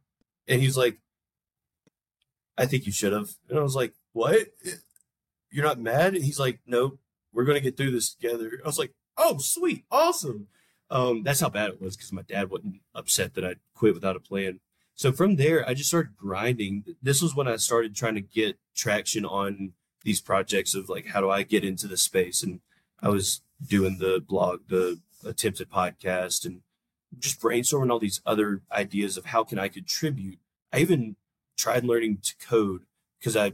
and 0.47 0.61
he's 0.61 0.77
like, 0.77 0.97
I 2.59 2.65
think 2.65 2.85
you 2.85 2.91
should 2.91 3.13
have. 3.13 3.29
And 3.49 3.57
I 3.57 3.63
was 3.63 3.75
like, 3.75 3.93
what? 4.11 4.47
You're 5.49 5.65
not 5.65 5.79
mad? 5.79 6.13
And 6.13 6.23
he's 6.23 6.39
like, 6.39 6.59
no, 6.67 6.99
we're 7.33 7.45
gonna 7.45 7.61
get 7.61 7.77
through 7.77 7.91
this 7.91 8.13
together. 8.13 8.59
I 8.63 8.67
was 8.67 8.77
like, 8.77 8.93
oh 9.17 9.37
sweet, 9.37 9.85
awesome. 9.89 10.47
Um, 10.91 11.23
that's 11.23 11.39
how 11.39 11.49
bad 11.49 11.69
it 11.69 11.81
was 11.81 11.95
because 11.95 12.11
my 12.11 12.23
dad 12.23 12.49
wasn't 12.49 12.81
upset 12.93 13.35
that 13.35 13.45
I 13.45 13.55
quit 13.75 13.93
without 13.93 14.15
a 14.15 14.19
plan. 14.19 14.59
So 14.95 15.11
from 15.11 15.37
there, 15.37 15.67
I 15.67 15.73
just 15.73 15.89
started 15.89 16.17
grinding. 16.17 16.83
This 17.01 17.21
was 17.21 17.33
when 17.33 17.47
I 17.47 17.55
started 17.55 17.95
trying 17.95 18.15
to 18.15 18.21
get 18.21 18.59
traction 18.75 19.23
on 19.23 19.73
these 20.03 20.19
projects 20.19 20.75
of 20.75 20.89
like, 20.89 21.07
how 21.07 21.21
do 21.21 21.29
I 21.29 21.43
get 21.43 21.63
into 21.63 21.87
the 21.87 21.95
space? 21.95 22.43
And 22.43 22.59
I 23.01 23.09
was 23.09 23.41
doing 23.65 23.97
the 23.99 24.19
blog, 24.19 24.61
the 24.67 24.99
attempted 25.23 25.69
podcast, 25.69 26.45
and 26.45 26.61
just 27.17 27.39
brainstorming 27.39 27.91
all 27.91 27.99
these 27.99 28.21
other 28.25 28.61
ideas 28.71 29.15
of 29.15 29.27
how 29.27 29.43
can 29.43 29.57
I 29.59 29.67
contribute. 29.67 30.39
I 30.73 30.79
even 30.79 31.15
tried 31.59 31.83
learning 31.83 32.19
to 32.23 32.33
code 32.37 32.83
because 33.19 33.35
I, 33.35 33.51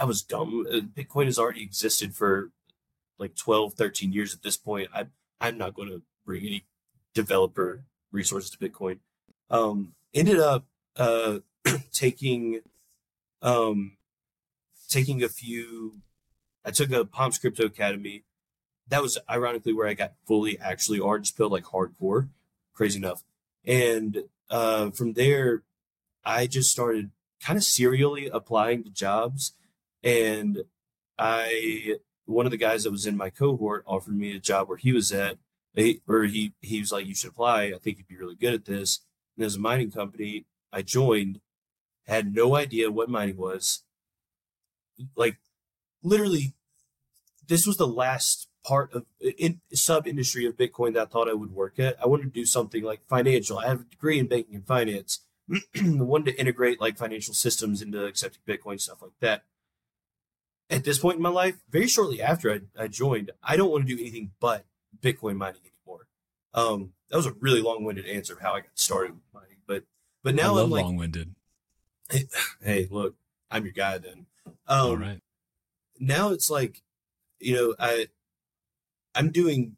I 0.00 0.04
was 0.06 0.22
dumb. 0.22 0.66
Uh, 0.68 0.80
Bitcoin 0.80 1.26
has 1.26 1.38
already 1.38 1.62
existed 1.62 2.14
for 2.14 2.50
like 3.18 3.36
12, 3.36 3.74
13 3.74 4.12
years 4.12 4.34
at 4.34 4.42
this 4.42 4.56
point. 4.56 4.88
I, 4.94 5.06
I'm 5.40 5.58
not 5.58 5.74
going 5.74 5.90
to 5.90 6.02
bring 6.24 6.42
any 6.44 6.64
developer 7.14 7.84
resources 8.10 8.50
to 8.50 8.58
Bitcoin. 8.58 9.00
Um, 9.50 9.92
ended 10.14 10.40
up 10.40 10.64
uh, 10.96 11.40
taking 11.92 12.62
um, 13.42 13.98
taking 14.88 15.22
a 15.22 15.28
few. 15.28 15.98
I 16.64 16.70
took 16.70 16.90
a 16.90 17.04
Palms 17.04 17.38
Crypto 17.38 17.66
Academy. 17.66 18.24
That 18.88 19.02
was 19.02 19.18
ironically 19.28 19.74
where 19.74 19.86
I 19.86 19.94
got 19.94 20.14
fully 20.26 20.58
actually 20.58 20.98
orange 20.98 21.36
pill 21.36 21.50
like 21.50 21.64
hardcore, 21.64 22.30
crazy 22.72 22.98
enough. 22.98 23.22
And 23.64 24.24
uh, 24.50 24.90
from 24.90 25.12
there, 25.12 25.62
I 26.24 26.46
just 26.46 26.70
started 26.70 27.10
kind 27.42 27.56
of 27.56 27.64
serially 27.64 28.28
applying 28.28 28.84
to 28.84 28.90
jobs. 28.90 29.52
And 30.02 30.64
I, 31.18 31.96
one 32.26 32.46
of 32.46 32.52
the 32.52 32.58
guys 32.58 32.84
that 32.84 32.90
was 32.90 33.06
in 33.06 33.16
my 33.16 33.30
cohort 33.30 33.84
offered 33.86 34.16
me 34.16 34.34
a 34.36 34.40
job 34.40 34.68
where 34.68 34.78
he 34.78 34.92
was 34.92 35.12
at, 35.12 35.38
he, 35.74 36.00
or 36.08 36.24
he 36.24 36.54
he 36.60 36.80
was 36.80 36.90
like, 36.92 37.06
you 37.06 37.14
should 37.14 37.30
apply. 37.30 37.64
I 37.64 37.78
think 37.80 37.98
you'd 37.98 38.08
be 38.08 38.16
really 38.16 38.34
good 38.34 38.54
at 38.54 38.64
this. 38.64 39.00
And 39.36 39.42
there's 39.42 39.56
a 39.56 39.60
mining 39.60 39.90
company. 39.90 40.46
I 40.72 40.82
joined, 40.82 41.40
had 42.06 42.34
no 42.34 42.56
idea 42.56 42.90
what 42.90 43.08
mining 43.08 43.36
was. 43.36 43.84
Like 45.14 45.38
literally 46.02 46.54
this 47.48 47.66
was 47.66 47.76
the 47.76 47.86
last 47.86 48.48
part 48.64 48.92
of 48.92 49.06
in 49.38 49.60
sub 49.72 50.06
industry 50.06 50.46
of 50.46 50.56
Bitcoin 50.56 50.94
that 50.94 51.02
I 51.02 51.06
thought 51.06 51.28
I 51.28 51.34
would 51.34 51.52
work 51.52 51.78
at. 51.78 51.96
I 52.02 52.06
wanted 52.06 52.24
to 52.24 52.40
do 52.40 52.44
something 52.44 52.84
like 52.84 53.00
financial. 53.08 53.58
I 53.58 53.66
have 53.66 53.80
a 53.80 53.84
degree 53.84 54.18
in 54.18 54.28
banking 54.28 54.56
and 54.56 54.66
finance. 54.66 55.20
Wanted 55.82 56.32
to 56.32 56.40
integrate 56.40 56.80
like 56.80 56.96
financial 56.98 57.34
systems 57.34 57.80
into 57.82 58.04
accepting 58.04 58.42
Bitcoin 58.46 58.80
stuff 58.80 59.02
like 59.02 59.12
that. 59.20 59.44
At 60.70 60.84
this 60.84 60.98
point 60.98 61.16
in 61.16 61.22
my 61.22 61.30
life, 61.30 61.56
very 61.70 61.86
shortly 61.86 62.20
after 62.20 62.52
I, 62.52 62.60
I 62.78 62.88
joined, 62.88 63.30
I 63.42 63.56
don't 63.56 63.70
want 63.70 63.86
to 63.86 63.96
do 63.96 64.00
anything 64.00 64.32
but 64.38 64.66
Bitcoin 65.00 65.36
mining 65.36 65.62
anymore. 65.64 66.06
Um, 66.52 66.92
that 67.08 67.16
was 67.16 67.26
a 67.26 67.32
really 67.32 67.62
long-winded 67.62 68.06
answer 68.06 68.34
of 68.34 68.40
how 68.40 68.52
I 68.52 68.60
got 68.60 68.70
started 68.74 69.12
with 69.12 69.22
mining, 69.32 69.56
but 69.66 69.84
but 70.22 70.34
now 70.34 70.58
I 70.58 70.62
I'm 70.62 70.70
like, 70.70 70.84
long-winded. 70.84 71.34
hey, 72.10 72.24
hey, 72.62 72.88
look, 72.90 73.14
I'm 73.50 73.64
your 73.64 73.72
guy 73.72 73.96
then. 73.96 74.26
Um, 74.66 74.86
All 74.86 74.96
right. 74.98 75.20
now 75.98 76.30
it's 76.30 76.50
like 76.50 76.82
you 77.40 77.54
know 77.54 77.74
i 77.78 78.06
i'm 79.14 79.30
doing 79.30 79.76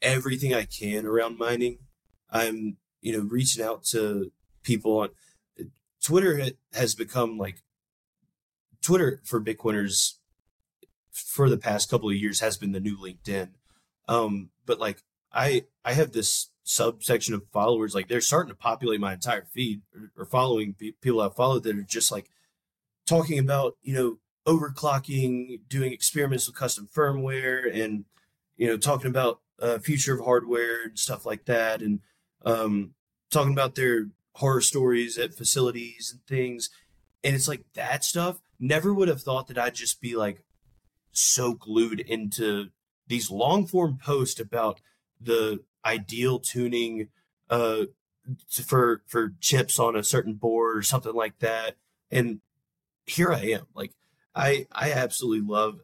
everything 0.00 0.54
i 0.54 0.64
can 0.64 1.06
around 1.06 1.38
mining 1.38 1.78
i'm 2.30 2.76
you 3.00 3.12
know 3.12 3.20
reaching 3.28 3.62
out 3.64 3.84
to 3.84 4.32
people 4.62 4.98
on 4.98 5.08
twitter 6.02 6.50
has 6.72 6.94
become 6.94 7.38
like 7.38 7.62
twitter 8.80 9.20
for 9.24 9.40
bitcoiners 9.40 10.14
for 11.12 11.48
the 11.48 11.58
past 11.58 11.90
couple 11.90 12.08
of 12.08 12.16
years 12.16 12.40
has 12.40 12.56
been 12.56 12.72
the 12.72 12.80
new 12.80 12.96
linkedin. 12.96 13.50
Um 14.08 14.50
but 14.66 14.80
like 14.80 15.02
i 15.32 15.64
i 15.84 15.92
have 15.92 16.12
this 16.12 16.50
subsection 16.64 17.34
of 17.34 17.42
followers 17.52 17.94
like 17.94 18.08
they're 18.08 18.20
starting 18.20 18.48
to 18.48 18.56
populate 18.56 19.00
my 19.00 19.14
entire 19.14 19.44
feed 19.44 19.82
or, 20.16 20.24
following 20.24 20.74
people 21.00 21.20
i 21.20 21.28
follow 21.28 21.58
that 21.58 21.76
are 21.76 21.82
just 21.82 22.12
like 22.12 22.28
talking 23.06 23.38
about 23.38 23.76
you 23.82 23.94
know 23.94 24.18
overclocking, 24.46 25.60
doing 25.68 25.92
experiments 25.92 26.46
with 26.46 26.56
custom 26.56 26.88
firmware, 26.94 27.70
and 27.72 28.04
you 28.56 28.66
know 28.66 28.76
talking 28.76 29.08
about 29.08 29.40
uh, 29.60 29.78
future 29.78 30.14
of 30.14 30.24
hardware 30.24 30.84
and 30.84 30.98
stuff 30.98 31.24
like 31.26 31.44
that, 31.46 31.80
and 31.80 32.00
um, 32.44 32.94
talking 33.30 33.52
about 33.52 33.74
their 33.74 34.06
horror 34.34 34.60
stories 34.60 35.18
at 35.18 35.34
facilities 35.34 36.10
and 36.12 36.26
things. 36.26 36.70
And 37.22 37.34
it's 37.34 37.48
like 37.48 37.64
that 37.74 38.04
stuff. 38.04 38.40
Never 38.58 38.92
would 38.94 39.08
have 39.08 39.22
thought 39.22 39.48
that 39.48 39.58
I'd 39.58 39.74
just 39.74 40.00
be 40.00 40.16
like 40.16 40.44
so 41.12 41.54
glued 41.54 42.00
into 42.00 42.68
these 43.06 43.30
long 43.30 43.66
form 43.66 43.98
posts 44.02 44.40
about 44.40 44.80
the 45.20 45.60
ideal 45.84 46.38
tuning 46.38 47.08
uh, 47.50 47.84
for 48.50 49.02
for 49.06 49.34
chips 49.40 49.78
on 49.78 49.96
a 49.96 50.04
certain 50.04 50.34
board 50.34 50.76
or 50.76 50.82
something 50.82 51.14
like 51.14 51.38
that. 51.40 51.76
And 52.10 52.40
here 53.04 53.32
I 53.32 53.42
am, 53.42 53.66
like 53.74 53.92
I 54.34 54.66
I 54.72 54.92
absolutely 54.92 55.46
love 55.46 55.80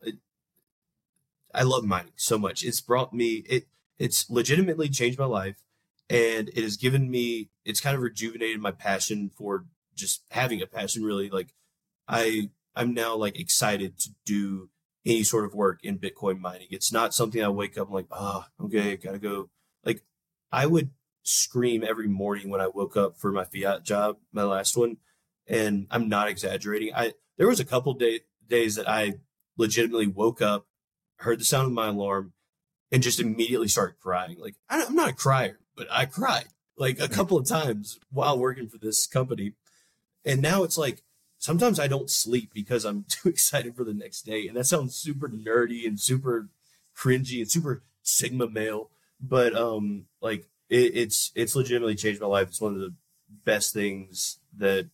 I 1.54 1.62
love 1.62 1.84
mining 1.84 2.12
so 2.16 2.38
much. 2.38 2.64
It's 2.64 2.80
brought 2.80 3.12
me 3.12 3.44
it 3.48 3.66
it's 3.98 4.30
legitimately 4.30 4.88
changed 4.88 5.18
my 5.18 5.24
life 5.26 5.56
and 6.10 6.48
it 6.48 6.62
has 6.62 6.76
given 6.76 7.10
me 7.10 7.50
it's 7.64 7.80
kind 7.80 7.96
of 7.96 8.02
rejuvenated 8.02 8.60
my 8.60 8.70
passion 8.70 9.30
for 9.36 9.66
just 9.94 10.24
having 10.30 10.62
a 10.62 10.66
passion 10.66 11.02
really 11.02 11.28
like 11.28 11.54
I 12.06 12.50
I'm 12.74 12.94
now 12.94 13.16
like 13.16 13.38
excited 13.38 13.98
to 14.00 14.10
do 14.24 14.70
any 15.04 15.24
sort 15.24 15.44
of 15.44 15.54
work 15.54 15.80
in 15.82 15.98
Bitcoin 15.98 16.38
mining. 16.38 16.68
It's 16.70 16.92
not 16.92 17.14
something 17.14 17.42
I 17.42 17.48
wake 17.48 17.78
up 17.78 17.88
I'm 17.88 17.94
like, 17.94 18.06
oh, 18.10 18.44
okay, 18.64 18.96
gotta 18.96 19.18
go. 19.18 19.50
Like 19.84 20.02
I 20.52 20.66
would 20.66 20.90
scream 21.22 21.84
every 21.84 22.08
morning 22.08 22.48
when 22.48 22.60
I 22.60 22.68
woke 22.68 22.96
up 22.96 23.18
for 23.18 23.32
my 23.32 23.44
fiat 23.44 23.84
job, 23.84 24.16
my 24.32 24.44
last 24.44 24.76
one, 24.76 24.98
and 25.46 25.86
I'm 25.90 26.08
not 26.08 26.28
exaggerating. 26.28 26.92
I 26.94 27.14
there 27.36 27.48
was 27.48 27.60
a 27.60 27.64
couple 27.64 27.94
day, 27.94 28.20
days 28.48 28.76
that 28.76 28.88
I 28.88 29.14
legitimately 29.56 30.06
woke 30.06 30.40
up, 30.40 30.66
heard 31.16 31.40
the 31.40 31.44
sound 31.44 31.66
of 31.66 31.72
my 31.72 31.88
alarm, 31.88 32.32
and 32.90 33.02
just 33.02 33.20
immediately 33.20 33.68
started 33.68 33.98
crying. 34.00 34.38
Like 34.38 34.56
I, 34.68 34.84
I'm 34.84 34.94
not 34.94 35.10
a 35.10 35.14
crier, 35.14 35.58
but 35.78 35.86
I 35.90 36.04
cried 36.04 36.48
like 36.76 37.00
a 37.00 37.08
couple 37.08 37.38
of 37.38 37.46
times 37.46 38.00
while 38.10 38.38
working 38.38 38.68
for 38.68 38.78
this 38.78 39.06
company. 39.06 39.52
And 40.24 40.42
now 40.42 40.64
it's 40.64 40.76
like 40.76 41.02
sometimes 41.38 41.78
I 41.78 41.86
don't 41.86 42.10
sleep 42.10 42.50
because 42.52 42.84
I'm 42.84 43.04
too 43.08 43.28
excited 43.28 43.76
for 43.76 43.84
the 43.84 43.94
next 43.94 44.22
day. 44.22 44.48
And 44.48 44.56
that 44.56 44.66
sounds 44.66 44.96
super 44.96 45.28
nerdy 45.28 45.86
and 45.86 45.98
super 45.98 46.48
cringy 46.96 47.38
and 47.38 47.50
super 47.50 47.82
sigma 48.02 48.50
male. 48.50 48.90
But 49.20 49.56
um 49.56 50.06
like 50.20 50.48
it, 50.68 50.96
it's 50.96 51.32
it's 51.34 51.56
legitimately 51.56 51.94
changed 51.94 52.20
my 52.20 52.26
life. 52.26 52.48
It's 52.48 52.60
one 52.60 52.74
of 52.74 52.80
the 52.80 52.94
best 53.44 53.72
things 53.72 54.38
that 54.56 54.88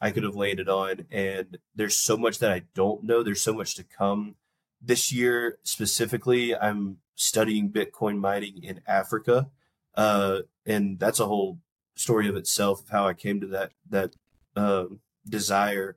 I 0.00 0.10
could 0.10 0.24
have 0.24 0.36
landed 0.36 0.68
on. 0.68 1.06
And 1.10 1.58
there's 1.74 1.96
so 1.96 2.16
much 2.16 2.38
that 2.40 2.52
I 2.52 2.62
don't 2.74 3.04
know. 3.04 3.22
There's 3.22 3.40
so 3.40 3.54
much 3.54 3.74
to 3.76 3.84
come. 3.84 4.34
This 4.82 5.10
year 5.10 5.58
specifically, 5.62 6.54
I'm 6.54 6.98
studying 7.14 7.70
Bitcoin 7.70 8.18
mining 8.18 8.62
in 8.62 8.80
Africa. 8.86 9.48
Uh, 9.96 10.40
and 10.66 10.98
that's 10.98 11.20
a 11.20 11.26
whole 11.26 11.58
story 11.94 12.28
of 12.28 12.36
itself 12.36 12.82
of 12.82 12.88
how 12.90 13.06
I 13.06 13.14
came 13.14 13.40
to 13.40 13.46
that 13.48 13.72
that 13.88 14.14
uh, 14.54 14.86
desire. 15.28 15.96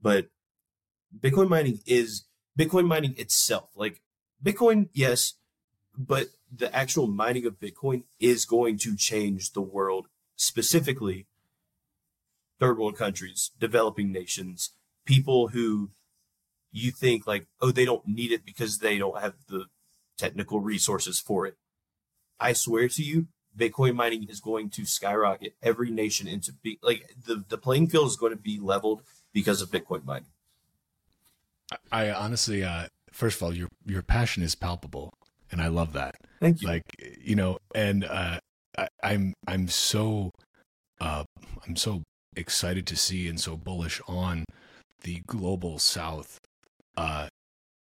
But 0.00 0.28
Bitcoin 1.18 1.48
mining 1.48 1.80
is 1.86 2.24
Bitcoin 2.58 2.86
mining 2.86 3.14
itself. 3.18 3.70
Like 3.74 4.00
Bitcoin, 4.42 4.88
yes, 4.92 5.34
but 5.96 6.28
the 6.54 6.74
actual 6.74 7.06
mining 7.06 7.46
of 7.46 7.60
Bitcoin 7.60 8.04
is 8.20 8.44
going 8.44 8.78
to 8.78 8.96
change 8.96 9.52
the 9.52 9.62
world, 9.62 10.08
specifically 10.36 11.26
third 12.58 12.78
world 12.78 12.96
countries, 12.96 13.50
developing 13.58 14.12
nations, 14.12 14.70
people 15.04 15.48
who 15.48 15.90
you 16.72 16.90
think 16.90 17.26
like, 17.26 17.46
oh, 17.60 17.70
they 17.70 17.84
don't 17.84 18.06
need 18.06 18.32
it 18.32 18.44
because 18.44 18.78
they 18.78 18.98
don't 18.98 19.20
have 19.20 19.34
the 19.48 19.66
technical 20.16 20.60
resources 20.60 21.20
for 21.20 21.46
it. 21.46 21.56
I 22.40 22.52
swear 22.52 22.88
to 22.88 23.02
you, 23.02 23.28
Bitcoin 23.56 23.94
mining 23.94 24.24
is 24.28 24.40
going 24.40 24.70
to 24.70 24.84
skyrocket 24.84 25.54
every 25.62 25.90
nation 25.90 26.26
into 26.26 26.52
be 26.52 26.78
like 26.82 27.14
the, 27.26 27.44
the 27.48 27.58
playing 27.58 27.88
field 27.88 28.08
is 28.08 28.16
going 28.16 28.32
to 28.32 28.38
be 28.38 28.58
leveled 28.58 29.02
because 29.32 29.62
of 29.62 29.70
Bitcoin 29.70 30.04
mining. 30.04 30.28
I 31.90 32.10
honestly, 32.10 32.62
uh, 32.64 32.86
first 33.12 33.36
of 33.36 33.42
all, 33.42 33.54
your 33.54 33.68
your 33.86 34.02
passion 34.02 34.42
is 34.42 34.54
palpable, 34.54 35.12
and 35.50 35.60
I 35.60 35.68
love 35.68 35.92
that. 35.94 36.14
Thank 36.40 36.62
you. 36.62 36.68
Like 36.68 36.82
you 37.20 37.36
know, 37.36 37.58
and 37.74 38.04
uh, 38.04 38.38
I, 38.76 38.88
I'm 39.02 39.34
I'm 39.46 39.68
so 39.68 40.30
uh, 41.00 41.24
I'm 41.66 41.76
so 41.76 42.02
excited 42.36 42.86
to 42.88 42.96
see 42.96 43.28
and 43.28 43.40
so 43.40 43.56
bullish 43.56 44.00
on 44.06 44.44
the 45.02 45.22
global 45.26 45.78
South 45.78 46.38
uh, 46.96 47.28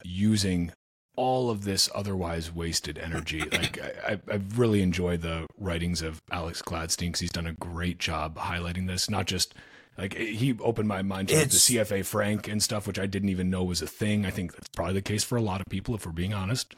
using 0.04 0.72
all 1.20 1.50
of 1.50 1.66
this 1.66 1.90
otherwise 1.94 2.50
wasted 2.50 2.98
energy. 2.98 3.44
Like 3.52 3.82
I, 4.08 4.40
really 4.56 4.82
enjoyed 4.82 5.22
the 5.22 5.46
writings 5.58 6.02
of 6.02 6.22
Alex 6.32 6.62
Gladstein 6.62 7.08
because 7.08 7.20
he's 7.20 7.30
done 7.30 7.46
a 7.46 7.54
great 7.54 7.98
job 7.98 8.38
highlighting 8.38 8.88
this. 8.88 9.10
Not 9.10 9.26
just 9.26 9.54
like 9.98 10.14
he 10.14 10.56
opened 10.62 10.88
my 10.88 11.02
mind 11.02 11.28
to 11.28 11.36
the 11.36 11.46
CFA 11.46 12.06
franc 12.06 12.48
and 12.48 12.64
stuff, 12.64 12.88
which 12.88 12.98
I 12.98 13.06
didn't 13.06 13.30
even 13.30 13.50
know 13.50 13.66
was 13.66 13.82
a 13.82 13.88
thing. 13.88 14.26
I 14.26 14.30
think 14.30 14.54
that's 14.54 14.70
probably 14.70 14.94
the 14.94 15.02
case 15.02 15.26
for 15.26 15.38
a 15.38 15.42
lot 15.42 15.60
of 15.60 15.68
people, 15.68 15.94
if 15.94 16.06
we're 16.06 16.14
being 16.14 16.34
honest. 16.34 16.74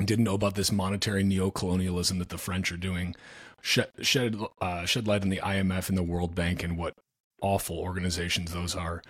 I 0.00 0.04
didn't 0.04 0.24
know 0.24 0.34
about 0.34 0.56
this 0.56 0.72
monetary 0.72 1.22
neo-colonialism 1.22 2.18
that 2.18 2.30
the 2.30 2.38
French 2.38 2.72
are 2.72 2.76
doing. 2.76 3.14
Shed 3.60 3.90
shed, 4.00 4.36
uh, 4.60 4.86
shed 4.86 5.06
light 5.06 5.22
on 5.22 5.28
the 5.28 5.40
IMF 5.42 5.88
and 5.88 5.96
the 5.96 6.02
World 6.02 6.34
Bank 6.34 6.64
and 6.64 6.76
what 6.76 6.94
awful 7.40 7.78
organizations 7.78 8.52
those 8.52 8.74
are. 8.74 9.02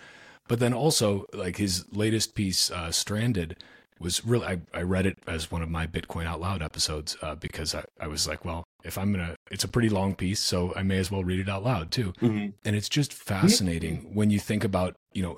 But 0.47 0.59
then 0.59 0.75
also, 0.75 1.25
like 1.33 1.57
his 1.57 1.87
latest 1.91 2.35
piece, 2.35 2.71
uh, 2.71 2.91
Stranded, 2.91 3.57
was 4.03 4.25
really 4.25 4.47
I, 4.47 4.61
I 4.75 4.83
read 4.83 5.07
it 5.07 5.19
as 5.27 5.51
one 5.51 5.63
of 5.63 5.71
my 5.71 5.87
Bitcoin 5.87 6.27
out 6.27 6.41
loud 6.41 6.63
episodes 6.63 7.17
uh, 7.23 7.35
because 7.37 7.75
I, 7.75 7.85
I 8.01 8.09
was 8.09 8.27
like, 8.27 8.45
well, 8.45 8.65
if 8.85 8.99
I'm 8.99 9.13
gonna, 9.13 9.37
it's 9.51 9.65
a 9.65 9.69
pretty 9.69 9.89
long 9.89 10.15
piece, 10.15 10.41
so 10.41 10.75
I 10.75 10.83
may 10.83 10.99
as 10.99 11.11
well 11.11 11.25
read 11.25 11.41
it 11.41 11.49
out 11.49 11.65
loud 11.65 11.91
too. 11.91 12.13
Mm-hmm. 12.21 12.49
And 12.65 12.77
it's 12.77 12.89
just 12.89 13.13
fascinating 13.13 14.11
when 14.13 14.31
you 14.31 14.39
think 14.39 14.65
about 14.65 14.95
you 15.13 15.23
know 15.23 15.37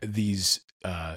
these 0.00 0.60
uh, 0.84 1.16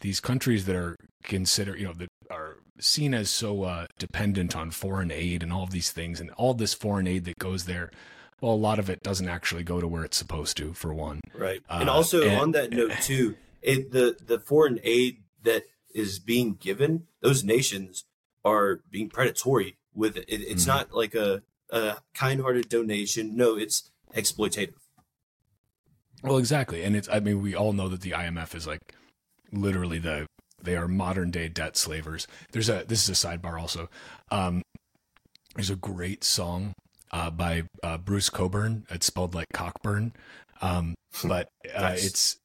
these 0.00 0.20
countries 0.20 0.66
that 0.66 0.76
are 0.76 0.96
considered 1.22 1.78
you 1.78 1.86
know 1.86 1.94
that 1.94 2.08
are 2.30 2.56
seen 2.78 3.14
as 3.14 3.30
so 3.30 3.64
uh, 3.64 3.86
dependent 3.98 4.56
on 4.56 4.70
foreign 4.70 5.10
aid 5.10 5.42
and 5.42 5.52
all 5.52 5.64
of 5.64 5.70
these 5.70 5.90
things 5.90 6.20
and 6.20 6.30
all 6.32 6.54
this 6.54 6.74
foreign 6.74 7.06
aid 7.06 7.24
that 7.24 7.38
goes 7.38 7.64
there. 7.64 7.90
Well, 8.40 8.52
a 8.52 8.54
lot 8.54 8.78
of 8.78 8.88
it 8.88 9.02
doesn't 9.02 9.28
actually 9.28 9.64
go 9.64 9.82
to 9.82 9.88
where 9.88 10.02
it's 10.02 10.16
supposed 10.16 10.56
to, 10.56 10.72
for 10.72 10.94
one. 10.94 11.20
Right, 11.34 11.60
and 11.68 11.90
also 11.90 12.22
and, 12.22 12.40
on 12.40 12.50
that 12.52 12.70
note 12.70 12.92
too, 13.02 13.36
it, 13.60 13.92
the 13.92 14.16
the 14.24 14.38
foreign 14.38 14.80
aid 14.82 15.18
that 15.42 15.64
is 15.94 16.18
being 16.18 16.54
given, 16.54 17.06
those 17.20 17.44
nations 17.44 18.04
are 18.44 18.80
being 18.90 19.08
predatory 19.08 19.76
with 19.94 20.16
it. 20.16 20.24
it 20.28 20.40
it's 20.42 20.62
mm-hmm. 20.62 20.70
not 20.70 20.92
like 20.92 21.14
a, 21.14 21.42
a 21.70 21.98
kind-hearted 22.14 22.68
donation. 22.68 23.36
No, 23.36 23.56
it's 23.56 23.90
exploitative. 24.14 24.74
Well, 26.22 26.36
exactly, 26.36 26.82
and 26.82 26.94
it's. 26.94 27.08
I 27.08 27.20
mean, 27.20 27.40
we 27.40 27.54
all 27.54 27.72
know 27.72 27.88
that 27.88 28.02
the 28.02 28.10
IMF 28.10 28.54
is 28.54 28.66
like 28.66 28.80
literally 29.52 29.98
the 29.98 30.26
they 30.62 30.76
are 30.76 30.88
modern 30.88 31.30
day 31.30 31.48
debt 31.48 31.76
slavers. 31.76 32.26
There's 32.52 32.68
a 32.68 32.84
this 32.86 33.08
is 33.08 33.24
a 33.24 33.26
sidebar 33.26 33.58
also. 33.58 33.88
Um, 34.30 34.62
there's 35.54 35.70
a 35.70 35.76
great 35.76 36.24
song 36.24 36.74
uh, 37.10 37.30
by 37.30 37.64
uh, 37.82 37.98
Bruce 37.98 38.30
Coburn. 38.30 38.84
It's 38.90 39.06
spelled 39.06 39.34
like 39.34 39.46
Cockburn, 39.52 40.12
um, 40.60 40.94
but 41.24 41.48
uh, 41.74 41.80
nice. 41.80 42.06
it's 42.06 42.36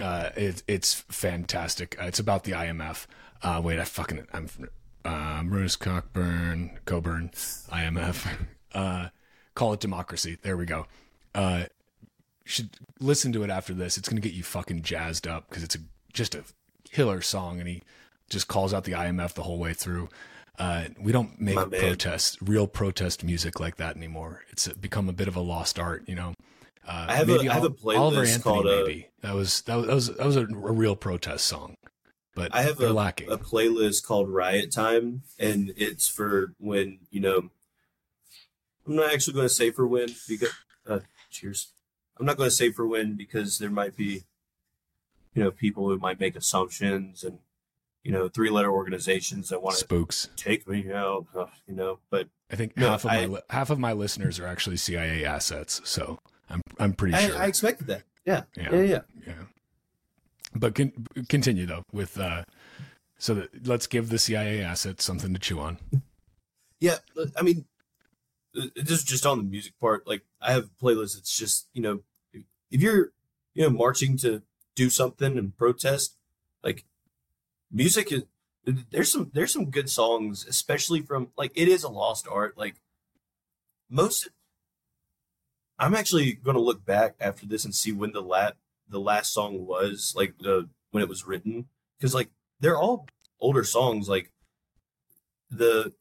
uh, 0.00 0.30
it, 0.36 0.62
it's 0.68 0.94
fantastic. 1.08 1.96
Uh, 2.00 2.06
it's 2.06 2.18
about 2.18 2.44
the 2.44 2.52
IMF, 2.52 3.06
Uh, 3.42 3.60
wait, 3.62 3.78
I 3.78 3.84
fucking 3.84 4.26
I'm 4.32 4.48
uh, 5.04 5.42
Bruce 5.44 5.76
Cockburn, 5.76 6.78
Coburn, 6.84 7.30
IMF. 7.70 8.26
Uh, 8.74 9.08
call 9.54 9.72
it 9.72 9.80
democracy. 9.80 10.36
There 10.42 10.54
we 10.54 10.66
go. 10.66 10.86
Uh, 11.34 11.64
should 12.44 12.68
listen 13.00 13.32
to 13.32 13.42
it 13.42 13.48
after 13.48 13.72
this. 13.72 13.96
It's 13.96 14.10
gonna 14.10 14.20
get 14.20 14.34
you 14.34 14.42
fucking 14.42 14.82
jazzed 14.82 15.26
up 15.26 15.48
because 15.48 15.62
it's 15.64 15.74
a, 15.74 15.78
just 16.12 16.34
a 16.34 16.44
killer 16.84 17.22
song, 17.22 17.58
and 17.58 17.66
he 17.66 17.82
just 18.28 18.46
calls 18.46 18.74
out 18.74 18.84
the 18.84 18.92
IMF 18.92 19.32
the 19.32 19.44
whole 19.44 19.58
way 19.58 19.72
through. 19.72 20.10
Uh, 20.58 20.88
we 21.00 21.12
don't 21.12 21.40
make 21.40 21.56
protest, 21.56 22.36
real 22.42 22.66
protest 22.66 23.24
music 23.24 23.58
like 23.58 23.76
that 23.76 23.96
anymore. 23.96 24.44
It's 24.50 24.68
become 24.68 25.08
a 25.08 25.14
bit 25.14 25.28
of 25.28 25.34
a 25.36 25.40
lost 25.40 25.78
art, 25.78 26.04
you 26.06 26.14
know. 26.14 26.34
Uh, 26.86 27.06
I 27.08 27.14
have 27.16 27.28
a- 27.28 27.32
maybe 27.36 27.48
I 27.48 27.54
have 27.54 27.64
a 27.64 27.74
Ol- 27.84 27.96
Oliver 27.96 28.22
playlist 28.22 28.32
Anthony, 28.34 28.42
called, 28.42 28.66
uh, 28.66 28.70
maybe 28.70 29.08
that 29.20 29.34
was 29.34 29.62
that 29.62 29.76
was 29.76 29.86
that 29.86 29.94
was, 29.94 30.06
that 30.16 30.26
was 30.26 30.36
a, 30.36 30.42
a 30.42 30.72
real 30.72 30.96
protest 30.96 31.44
song, 31.46 31.74
but 32.34 32.54
I 32.54 32.62
have 32.62 32.80
a, 32.80 32.92
lacking. 32.92 33.30
a 33.30 33.36
playlist 33.38 34.04
called 34.06 34.28
Riot 34.30 34.72
Time, 34.72 35.22
and 35.38 35.72
it's 35.76 36.08
for 36.08 36.54
when 36.58 37.00
you 37.10 37.20
know. 37.20 37.50
I'm 38.86 38.96
not 38.96 39.12
actually 39.12 39.34
going 39.34 39.44
to 39.48 39.52
say 39.54 39.70
for 39.70 39.86
when 39.86 40.08
because 40.26 40.48
uh, 40.88 41.00
cheers. 41.30 41.72
I'm 42.18 42.24
not 42.24 42.38
going 42.38 42.48
to 42.48 42.54
say 42.56 42.70
for 42.72 42.86
when 42.86 43.16
because 43.16 43.58
there 43.58 43.68
might 43.70 43.94
be, 43.96 44.24
you 45.34 45.44
know, 45.44 45.50
people 45.50 45.88
who 45.88 45.98
might 45.98 46.18
make 46.18 46.34
assumptions 46.36 47.22
and, 47.22 47.38
you 48.02 48.10
know, 48.10 48.28
three 48.28 48.48
letter 48.48 48.72
organizations 48.72 49.50
that 49.50 49.62
want 49.62 49.76
to 49.76 49.80
Spooks. 49.84 50.28
take 50.36 50.66
me 50.66 50.90
out, 50.90 51.26
uh, 51.36 51.46
you 51.66 51.74
know. 51.74 51.98
But 52.10 52.28
I 52.50 52.56
think 52.56 52.78
No, 52.78 52.88
half 52.88 53.04
of 53.04 53.10
I- 53.10 53.26
my 53.26 53.40
half 53.50 53.68
of 53.68 53.78
my 53.78 53.92
listeners 53.92 54.40
are 54.40 54.46
actually 54.46 54.78
CIA 54.78 55.22
assets, 55.22 55.82
so 55.84 56.18
I'm 56.50 56.60
I'm 56.78 56.92
pretty 56.92 57.14
I, 57.14 57.28
sure. 57.28 57.38
I 57.38 57.46
expected 57.46 57.86
that. 57.88 58.02
Yeah, 58.24 58.42
Yeah. 58.56 58.74
yeah, 58.74 58.82
yeah. 58.82 59.00
yeah. 59.26 59.32
But 60.54 60.74
con- 60.74 61.06
continue 61.28 61.66
though 61.66 61.82
with 61.92 62.18
uh, 62.18 62.44
so 63.18 63.34
that 63.34 63.66
let's 63.66 63.86
give 63.86 64.08
the 64.08 64.18
CIA 64.18 64.62
assets 64.62 65.04
something 65.04 65.32
to 65.34 65.40
chew 65.40 65.60
on. 65.60 65.78
Yeah, 66.80 66.96
I 67.36 67.42
mean, 67.42 67.64
uh, 68.56 68.66
this 68.76 68.90
is 69.00 69.04
just 69.04 69.26
on 69.26 69.38
the 69.38 69.44
music 69.44 69.72
part. 69.80 70.06
Like, 70.06 70.22
I 70.40 70.52
have 70.52 70.64
a 70.64 70.84
playlist. 70.84 71.18
It's 71.18 71.36
just 71.36 71.68
you 71.72 71.82
know, 71.82 72.00
if 72.70 72.80
you're 72.80 73.12
you 73.54 73.64
know 73.64 73.70
marching 73.70 74.16
to 74.18 74.42
do 74.74 74.88
something 74.88 75.36
and 75.36 75.56
protest, 75.56 76.16
like, 76.62 76.84
music 77.72 78.12
is 78.12 78.22
there's 78.90 79.10
some 79.10 79.30
there's 79.34 79.52
some 79.52 79.70
good 79.70 79.90
songs, 79.90 80.46
especially 80.46 81.02
from 81.02 81.28
like 81.36 81.52
it 81.54 81.68
is 81.68 81.82
a 81.82 81.88
lost 81.88 82.28
art. 82.30 82.56
Like 82.56 82.76
most, 83.90 84.28
I'm 85.78 85.94
actually 85.94 86.32
going 86.32 86.56
to 86.56 86.60
look 86.62 86.84
back 86.84 87.14
after 87.20 87.46
this 87.46 87.64
and 87.64 87.74
see 87.74 87.92
when 87.92 88.12
the 88.12 88.22
lat 88.22 88.56
the 88.88 89.00
last 89.00 89.32
song 89.32 89.66
was 89.66 90.14
like 90.16 90.38
the 90.38 90.68
when 90.90 91.02
it 91.02 91.08
was 91.08 91.26
written. 91.26 91.66
Because 91.98 92.14
like 92.14 92.30
they're 92.60 92.78
all 92.78 93.06
older 93.40 93.64
songs 93.64 94.08
like 94.08 94.32
the 95.50 95.92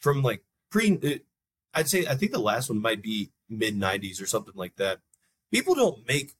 from 0.00 0.22
like 0.22 0.42
pre 0.70 0.92
it, 1.02 1.24
i'd 1.72 1.88
say 1.88 2.06
i 2.06 2.14
think 2.14 2.30
the 2.32 2.38
last 2.38 2.68
one 2.68 2.80
might 2.80 3.02
be 3.02 3.30
mid 3.48 3.74
90s 3.78 4.20
or 4.22 4.26
something 4.26 4.54
like 4.56 4.76
that. 4.76 5.00
People 5.52 5.74
don't 5.74 6.06
make 6.08 6.32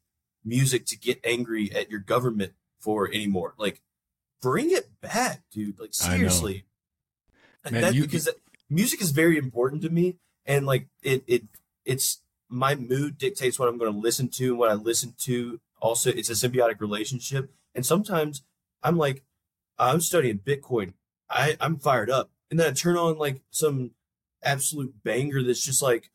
music 0.45 0.87
to 0.87 0.99
get 0.99 1.21
angry 1.25 1.71
at 1.75 1.91
your 1.91 2.01
government 2.01 2.53
for 2.79 3.09
anymore. 3.09 3.55
Like 3.59 3.81
bring 4.43 4.71
it 4.71 4.91
back 5.01 5.43
dude. 5.53 5.79
Like 5.79 5.95
seriously. 5.95 6.65
Man, 7.71 7.81
that, 7.83 7.95
you- 7.95 8.03
because 8.03 8.25
that, 8.25 8.37
music 8.69 9.01
is 9.01 9.11
very 9.11 9.37
important 9.39 9.83
to 9.83 9.91
me 9.91 10.19
and 10.47 10.67
like 10.67 10.89
it 11.03 11.23
it 11.27 11.45
it's 11.85 12.21
my 12.49 12.75
mood 12.75 13.19
dictates 13.19 13.59
what 13.59 13.69
i'm 13.69 13.79
going 13.79 13.93
to 13.93 13.99
listen 13.99 14.29
to 14.29 14.51
and 14.51 14.59
what 14.59 14.71
i 14.71 14.75
listen 14.75 15.15
to. 15.19 15.61
Also 15.81 16.11
it's 16.11 16.31
a 16.31 16.35
symbiotic 16.35 16.81
relationship. 16.81 17.51
And 17.75 17.85
sometimes 17.85 18.43
i'm 18.83 18.97
like 18.97 19.23
i'm 19.79 20.01
studying 20.01 20.39
bitcoin. 20.39 20.93
I 21.31 21.57
i'm 21.61 21.77
fired 21.79 22.11
up. 22.11 22.31
And 22.51 22.61
then 22.61 22.69
i 22.71 22.73
turn 22.73 22.97
on 22.97 23.19
like 23.19 23.41
some 23.51 23.93
absolute 24.43 25.03
banger 25.03 25.43
that's 25.43 25.65
just 25.65 25.81
like 25.83 26.11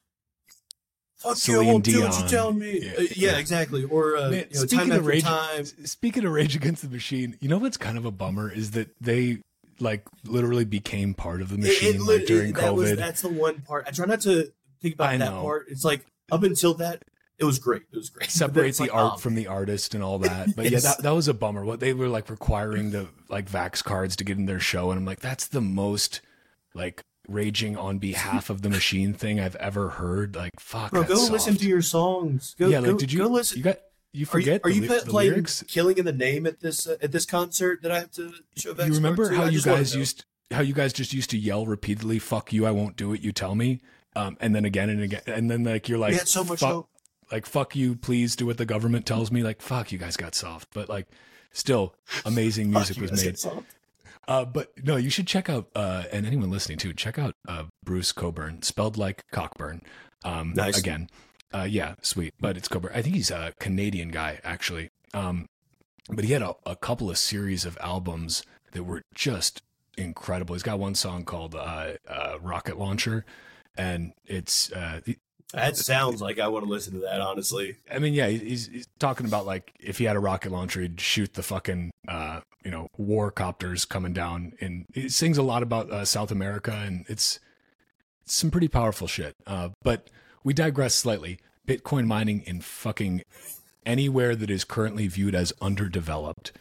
fuck 1.17 1.47
you 1.47 1.61
i 1.61 1.65
won't 1.65 1.83
do 1.83 2.01
what 2.01 2.17
you're 2.19 2.27
telling 2.29 2.59
me. 2.59 2.79
Yeah, 2.81 2.91
Uh, 2.97 3.01
yeah, 3.01 3.07
yeah. 3.31 3.37
exactly. 3.37 3.83
Or 3.83 4.15
uh, 4.17 4.29
Man, 4.29 4.45
you 4.51 4.59
know, 4.59 4.65
speaking 4.65 4.77
time 4.79 4.91
of 4.91 4.97
after 4.97 5.07
rage, 5.09 5.23
time. 5.23 5.65
speaking 5.65 6.25
of 6.25 6.31
Rage 6.31 6.55
Against 6.55 6.81
the 6.83 6.89
Machine, 6.89 7.37
you 7.41 7.49
know 7.49 7.57
what's 7.57 7.77
kind 7.77 7.97
of 7.97 8.05
a 8.05 8.11
bummer 8.11 8.51
is 8.51 8.71
that 8.71 8.89
they 9.01 9.39
like 9.81 10.05
literally 10.25 10.65
became 10.65 11.13
part 11.13 11.41
of 11.41 11.49
the 11.49 11.57
machine 11.57 11.95
it 11.95 12.01
like 12.01 12.25
during 12.25 12.49
it- 12.51 12.55
that 12.57 12.75
was- 12.75 12.91
COVID. 12.91 12.97
that's 12.97 13.21
the 13.21 13.29
one 13.29 13.61
part. 13.61 13.85
I 13.87 13.91
try 13.91 14.05
not 14.05 14.21
to 14.21 14.51
think 14.81 14.95
about 14.95 15.17
that 15.19 15.31
part. 15.31 15.65
It's 15.69 15.83
like 15.85 16.05
up 16.31 16.43
until 16.43 16.73
that 16.75 17.03
it 17.37 17.45
was 17.45 17.57
great 17.57 17.83
it 17.91 17.97
was 17.97 18.09
great 18.09 18.27
But 18.27 18.33
then 18.33 18.49
separate 18.49 18.75
the 18.75 18.83
like, 18.83 18.93
art 18.93 19.13
oh, 19.15 19.17
from 19.17 19.35
the 19.35 19.47
artist 19.47 19.95
and 19.95 20.03
all 20.03 20.19
that. 20.19 20.55
But 20.55 20.69
yeah, 20.69 20.79
that, 20.79 21.01
that 21.01 21.11
was 21.11 21.27
a 21.27 21.33
bummer. 21.33 21.63
What 21.63 21.79
they 21.79 21.93
were 21.93 22.09
like 22.09 22.29
requiring 22.29 22.91
the 22.91 23.07
like 23.29 23.49
Vax 23.49 23.83
cards 23.83 24.15
to 24.17 24.23
get 24.23 24.37
in 24.37 24.45
their 24.45 24.59
show, 24.59 24.91
and 24.91 24.99
I'm 24.99 25.05
like, 25.05 25.21
that's 25.21 25.47
the 25.47 25.61
most 25.61 26.21
like 26.73 27.03
raging 27.27 27.77
on 27.77 27.99
behalf 27.99 28.49
of 28.49 28.61
the 28.61 28.69
machine 28.69 29.13
thing 29.13 29.39
I've 29.39 29.55
ever 29.57 29.89
heard. 29.89 30.35
Like, 30.35 30.51
fuck, 30.59 30.91
Bro, 30.91 31.03
go 31.03 31.15
that's 31.15 31.29
listen 31.29 31.55
to 31.55 31.67
your 31.67 31.81
songs. 31.81 32.55
Go, 32.59 32.67
yeah, 32.67 32.81
go, 32.81 32.89
like, 32.89 32.97
did 32.97 33.11
you 33.11 33.19
go 33.19 33.27
listen? 33.27 33.57
You 33.57 33.63
got 33.63 33.77
you 34.11 34.19
are 34.19 34.19
you, 34.19 34.25
forget 34.25 34.61
are 34.63 34.69
you 34.69 34.81
the, 34.81 34.87
pla- 34.87 34.95
li- 34.95 35.01
the 35.03 35.09
playing 35.09 35.31
lyrics? 35.31 35.63
"Killing 35.67 35.97
in 35.97 36.05
the 36.05 36.13
Name" 36.13 36.45
at 36.45 36.59
this 36.59 36.87
uh, 36.87 36.97
at 37.01 37.11
this 37.11 37.25
concert 37.25 37.81
that 37.83 37.91
I 37.91 37.99
have 37.99 38.11
to 38.11 38.33
show 38.55 38.73
back? 38.73 38.87
You 38.87 38.93
remember 38.95 39.31
how 39.31 39.45
you 39.45 39.61
guys 39.61 39.95
used 39.95 40.25
how 40.51 40.61
you 40.61 40.73
guys 40.73 40.93
just 40.93 41.13
used 41.13 41.29
to 41.29 41.37
yell 41.37 41.65
repeatedly, 41.65 42.19
"Fuck 42.19 42.51
you, 42.51 42.65
I 42.65 42.71
won't 42.71 42.95
do 42.97 43.13
it." 43.13 43.21
You 43.21 43.31
tell 43.31 43.55
me, 43.55 43.81
um, 44.19 44.37
and 44.39 44.55
then 44.55 44.65
again 44.65 44.89
and 44.89 45.01
again, 45.01 45.21
and 45.27 45.49
then 45.49 45.63
like 45.63 45.87
you're 45.87 45.97
like, 45.97 46.11
we 46.11 46.17
had 46.17 46.27
so 46.27 46.43
much 46.43 46.59
fuck, 46.59 46.71
hope. 46.71 46.89
like 47.31 47.45
fuck 47.45 47.75
you, 47.75 47.95
please 47.95 48.35
do 48.35 48.45
what 48.45 48.57
the 48.57 48.65
government 48.65 49.05
tells 49.05 49.31
me. 49.31 49.43
Like 49.43 49.61
fuck 49.61 49.91
you 49.91 49.97
guys 49.97 50.17
got 50.17 50.35
soft, 50.35 50.69
but 50.73 50.89
like 50.89 51.07
still 51.51 51.95
amazing 52.25 52.69
music 52.71 52.99
was 52.99 53.11
made. 53.11 53.37
Uh, 54.27 54.45
but 54.45 54.71
no, 54.83 54.95
you 54.95 55.09
should 55.09 55.25
check 55.25 55.49
out 55.49 55.69
uh, 55.75 56.03
and 56.11 56.25
anyone 56.25 56.51
listening 56.51 56.77
too, 56.77 56.93
check 56.93 57.17
out 57.17 57.35
uh, 57.47 57.63
Bruce 57.83 58.11
Coburn, 58.11 58.61
spelled 58.61 58.97
like 58.97 59.25
Cockburn. 59.31 59.81
Um, 60.23 60.53
Nice. 60.53 60.77
Again, 60.77 61.09
uh, 61.53 61.67
yeah, 61.69 61.95
sweet, 62.01 62.33
but 62.39 62.57
it's 62.57 62.67
Coburn. 62.67 62.91
I 62.93 63.01
think 63.01 63.15
he's 63.15 63.31
a 63.31 63.53
Canadian 63.59 64.09
guy 64.09 64.39
actually. 64.43 64.89
Um, 65.13 65.47
but 66.09 66.25
he 66.25 66.33
had 66.33 66.41
a, 66.41 66.55
a 66.65 66.75
couple 66.75 67.09
of 67.09 67.17
series 67.17 67.65
of 67.65 67.77
albums 67.81 68.43
that 68.73 68.83
were 68.83 69.01
just 69.15 69.61
incredible. 69.97 70.55
He's 70.55 70.63
got 70.63 70.79
one 70.79 70.95
song 70.95 71.23
called 71.23 71.55
uh, 71.55 71.93
uh, 72.07 72.37
Rocket 72.41 72.77
Launcher, 72.77 73.25
and 73.79 74.13
it's 74.25 74.71
uh, 74.71 75.01
That 75.53 75.77
sounds 75.77 76.21
like 76.21 76.37
I 76.39 76.47
want 76.47 76.65
to 76.65 76.69
listen 76.69 76.93
to 76.93 76.99
that. 76.99 77.21
Honestly, 77.21 77.77
I 77.91 77.99
mean, 77.99 78.13
yeah, 78.13 78.27
he's, 78.27 78.67
he's 78.67 78.87
talking 78.99 79.25
about 79.25 79.45
like 79.45 79.73
if 79.79 79.97
he 79.97 80.03
had 80.03 80.15
a 80.15 80.19
rocket 80.19 80.51
launcher, 80.51 80.81
he'd 80.81 80.99
shoot 80.99 81.33
the 81.33 81.43
fucking 81.43 81.91
uh, 82.07 82.41
you 82.63 82.71
know 82.71 82.87
war 82.97 83.31
copters 83.31 83.87
coming 83.87 84.13
down. 84.13 84.53
And 84.61 84.85
he 84.93 85.09
sings 85.09 85.37
a 85.37 85.43
lot 85.43 85.63
about 85.63 85.89
uh, 85.89 86.05
South 86.05 86.31
America, 86.31 86.71
and 86.71 87.05
it's, 87.07 87.39
it's 88.23 88.35
some 88.35 88.51
pretty 88.51 88.67
powerful 88.67 89.07
shit. 89.07 89.35
Uh, 89.47 89.69
but 89.81 90.09
we 90.43 90.53
digress 90.53 90.93
slightly. 90.93 91.39
Bitcoin 91.67 92.05
mining 92.05 92.41
in 92.41 92.61
fucking 92.61 93.21
anywhere 93.85 94.35
that 94.35 94.49
is 94.49 94.63
currently 94.63 95.07
viewed 95.07 95.35
as 95.35 95.53
underdeveloped 95.61 96.51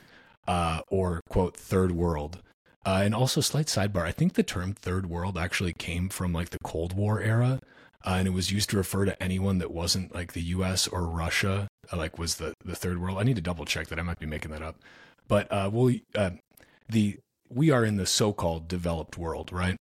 uh, 0.47 0.81
or 0.89 1.21
quote 1.29 1.57
third 1.57 1.93
world. 1.93 2.43
Uh, 2.89 3.03
and 3.03 3.15
also, 3.15 3.43
slight 3.43 3.67
sidebar. 3.67 4.07
I 4.07 4.13
think 4.13 4.33
the 4.33 4.43
term 4.43 4.73
third 4.73 5.11
world 5.11 5.37
actually 5.37 5.75
came 5.75 6.09
from 6.09 6.33
like 6.33 6.49
the 6.49 6.59
Cold 6.65 6.95
War 6.95 7.21
era 7.21 7.61
uh, 8.05 8.15
and 8.19 8.27
it 8.27 8.31
was 8.31 8.51
used 8.51 8.71
to 8.71 8.79
refer 8.79 9.05
to 9.05 9.23
anyone 9.23 9.59
that 9.59 9.71
wasn't 9.71 10.15
like 10.15 10.33
the 10.33 10.41
U.S. 10.43 10.89
or 10.89 11.07
Russia, 11.07 11.69
uh, 11.93 11.97
like 11.97 12.19
was 12.19 12.37
the 12.37 12.55
the 12.65 12.77
third 12.77 12.99
world. 12.99 13.19
I 13.19 13.25
need 13.25 13.37
to 13.37 13.43
double 13.43 13.67
check 13.67 13.89
that. 13.89 13.99
I 13.99 14.03
might 14.03 14.19
be 14.19 14.27
making 14.27 14.53
that 14.53 14.63
up, 14.63 14.77
but 15.27 15.51
uh, 15.53 15.69
we'll 15.71 15.97
uh, 16.15 16.31
the 16.89 17.19
we 17.51 17.71
are 17.71 17.85
in 17.85 17.97
the 17.97 18.07
so-called 18.07 18.69
developed 18.69 19.19
world, 19.19 19.53
right? 19.53 19.77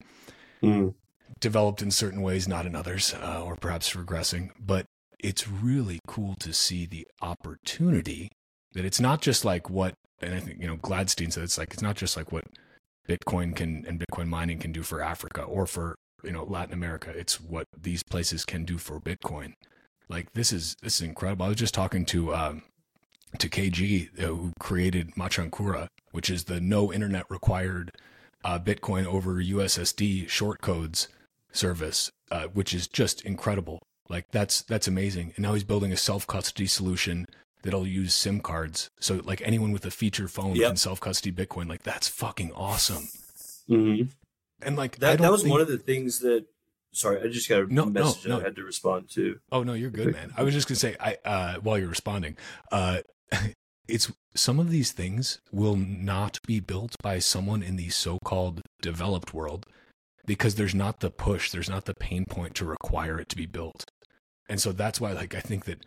Developed 1.40 1.82
in 1.82 1.92
certain 1.92 2.22
ways, 2.22 2.48
not 2.48 2.66
in 2.66 2.76
others, 2.76 3.14
uh, 3.16 3.42
or 3.44 3.58
perhaps 3.58 3.94
regressing. 3.94 4.52
But 4.60 4.86
it's 5.20 5.48
really 5.48 6.00
cool 6.08 6.36
to 6.40 6.54
see 6.54 6.86
the 6.86 7.08
opportunity 7.22 8.30
that 8.74 8.86
it's 8.86 9.00
not 9.00 9.22
just 9.22 9.44
like 9.44 9.70
what, 9.70 9.96
and 10.22 10.36
I 10.36 10.40
think 10.40 10.62
you 10.62 10.68
know 10.68 10.78
Gladstein 10.78 11.34
said 11.34 11.44
it's 11.44 11.58
like 11.58 11.74
it's 11.74 11.84
not 11.84 11.98
just 11.98 12.16
like 12.16 12.32
what 12.32 12.46
Bitcoin 13.08 13.56
can 13.56 13.86
and 13.88 14.00
Bitcoin 14.00 14.28
mining 14.28 14.60
can 14.60 14.72
do 14.72 14.84
for 14.84 15.02
Africa 15.02 15.44
or 15.44 15.66
for 15.66 15.96
you 16.24 16.32
know 16.32 16.44
Latin 16.44 16.74
America. 16.74 17.10
It's 17.10 17.40
what 17.40 17.68
these 17.80 18.04
places 18.04 18.46
can 18.46 18.66
do 18.66 18.78
for 18.78 19.00
Bitcoin. 19.00 19.54
Like 20.10 20.34
this 20.34 20.52
is 20.52 20.76
this 20.82 20.96
is 20.96 21.02
incredible. 21.02 21.46
I 21.46 21.50
was 21.50 21.58
just 21.58 21.74
talking 21.74 22.06
to 22.06 22.34
um, 22.34 22.64
to 23.40 23.50
KG 23.50 24.10
uh, 24.20 24.28
who 24.28 24.54
created 24.60 25.16
Machankura, 25.16 25.88
which 26.12 26.30
is 26.30 26.46
the 26.46 26.62
no 26.62 26.94
internet 26.94 27.26
required 27.30 27.92
uh, 28.44 28.60
Bitcoin 28.60 29.06
over 29.06 29.36
USSD 29.36 30.30
short 30.30 30.62
codes 30.62 31.08
service, 31.52 32.12
uh, 32.32 32.44
which 32.46 32.74
is 32.74 32.88
just 32.88 33.22
incredible. 33.22 33.82
Like 34.10 34.32
that's 34.32 34.62
that's 34.62 34.88
amazing. 34.88 35.34
And 35.36 35.44
now 35.44 35.54
he's 35.54 35.64
building 35.64 35.92
a 35.92 35.98
self 35.98 36.28
custody 36.28 36.68
solution 36.68 37.26
that'll 37.64 37.88
use 37.88 38.14
SIM 38.14 38.40
cards. 38.40 38.90
So 39.00 39.22
like 39.24 39.42
anyone 39.44 39.72
with 39.72 39.86
a 39.86 39.92
feature 39.92 40.28
phone 40.28 40.56
Yep. 40.56 40.68
can 40.70 40.78
self 40.78 41.00
custody 41.00 41.32
Bitcoin. 41.36 41.68
Like 41.68 41.84
that's 41.84 42.08
fucking 42.08 42.52
awesome. 42.54 43.08
mm-hmm. 43.70 44.04
And 44.62 44.76
like 44.78 44.98
that 45.00 45.20
that 45.20 45.32
was 45.32 45.42
think- 45.42 45.52
one 45.52 45.62
of 45.62 45.68
the 45.68 45.78
things 45.78 46.20
that. 46.20 46.46
Sorry, 46.96 47.20
I 47.24 47.28
just 47.28 47.50
got 47.50 47.62
a 47.64 47.74
No, 47.74 47.86
no, 47.86 47.90
message 47.90 48.28
no. 48.28 48.40
I 48.40 48.44
had 48.44 48.56
to 48.58 48.64
respond 48.64 49.10
to. 49.16 49.40
Oh 49.52 49.64
no, 49.64 49.74
you're 49.74 49.90
good, 49.90 50.14
man. 50.14 50.32
I 50.38 50.44
was 50.44 50.54
just 50.54 50.68
gonna 50.68 50.76
say, 50.76 50.96
I 51.00 51.18
uh, 51.26 51.56
while 51.56 51.80
you're 51.80 51.88
responding, 51.90 52.38
uh, 52.72 53.00
it's 53.88 54.12
some 54.36 54.60
of 54.60 54.70
these 54.70 54.92
things 54.92 55.40
will 55.52 55.76
not 55.76 56.40
be 56.46 56.60
built 56.60 56.96
by 57.02 57.18
someone 57.18 57.64
in 57.64 57.78
the 57.78 57.90
so-called 57.90 58.62
developed 58.82 59.34
world 59.34 59.66
because 60.28 60.54
there's 60.54 60.76
not 60.76 61.00
the 61.00 61.10
push, 61.10 61.50
there's 61.50 61.70
not 61.70 61.86
the 61.86 61.96
pain 61.96 62.26
point 62.30 62.54
to 62.56 62.66
require 62.66 63.20
it 63.20 63.28
to 63.30 63.36
be 63.36 63.48
built. 63.48 63.86
And 64.48 64.62
so 64.62 64.72
that's 64.72 65.02
why 65.02 65.14
like 65.14 65.34
I 65.34 65.40
think 65.40 65.66
that 65.66 65.84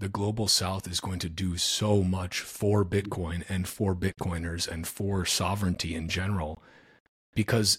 the 0.00 0.08
global 0.08 0.48
south 0.48 0.88
is 0.88 0.98
going 0.98 1.18
to 1.18 1.28
do 1.28 1.56
so 1.56 2.02
much 2.02 2.40
for 2.40 2.84
Bitcoin 2.84 3.44
and 3.48 3.68
for 3.68 3.94
Bitcoiners 3.94 4.66
and 4.66 4.88
for 4.88 5.26
sovereignty 5.26 5.94
in 5.94 6.08
general 6.08 6.62
because 7.34 7.78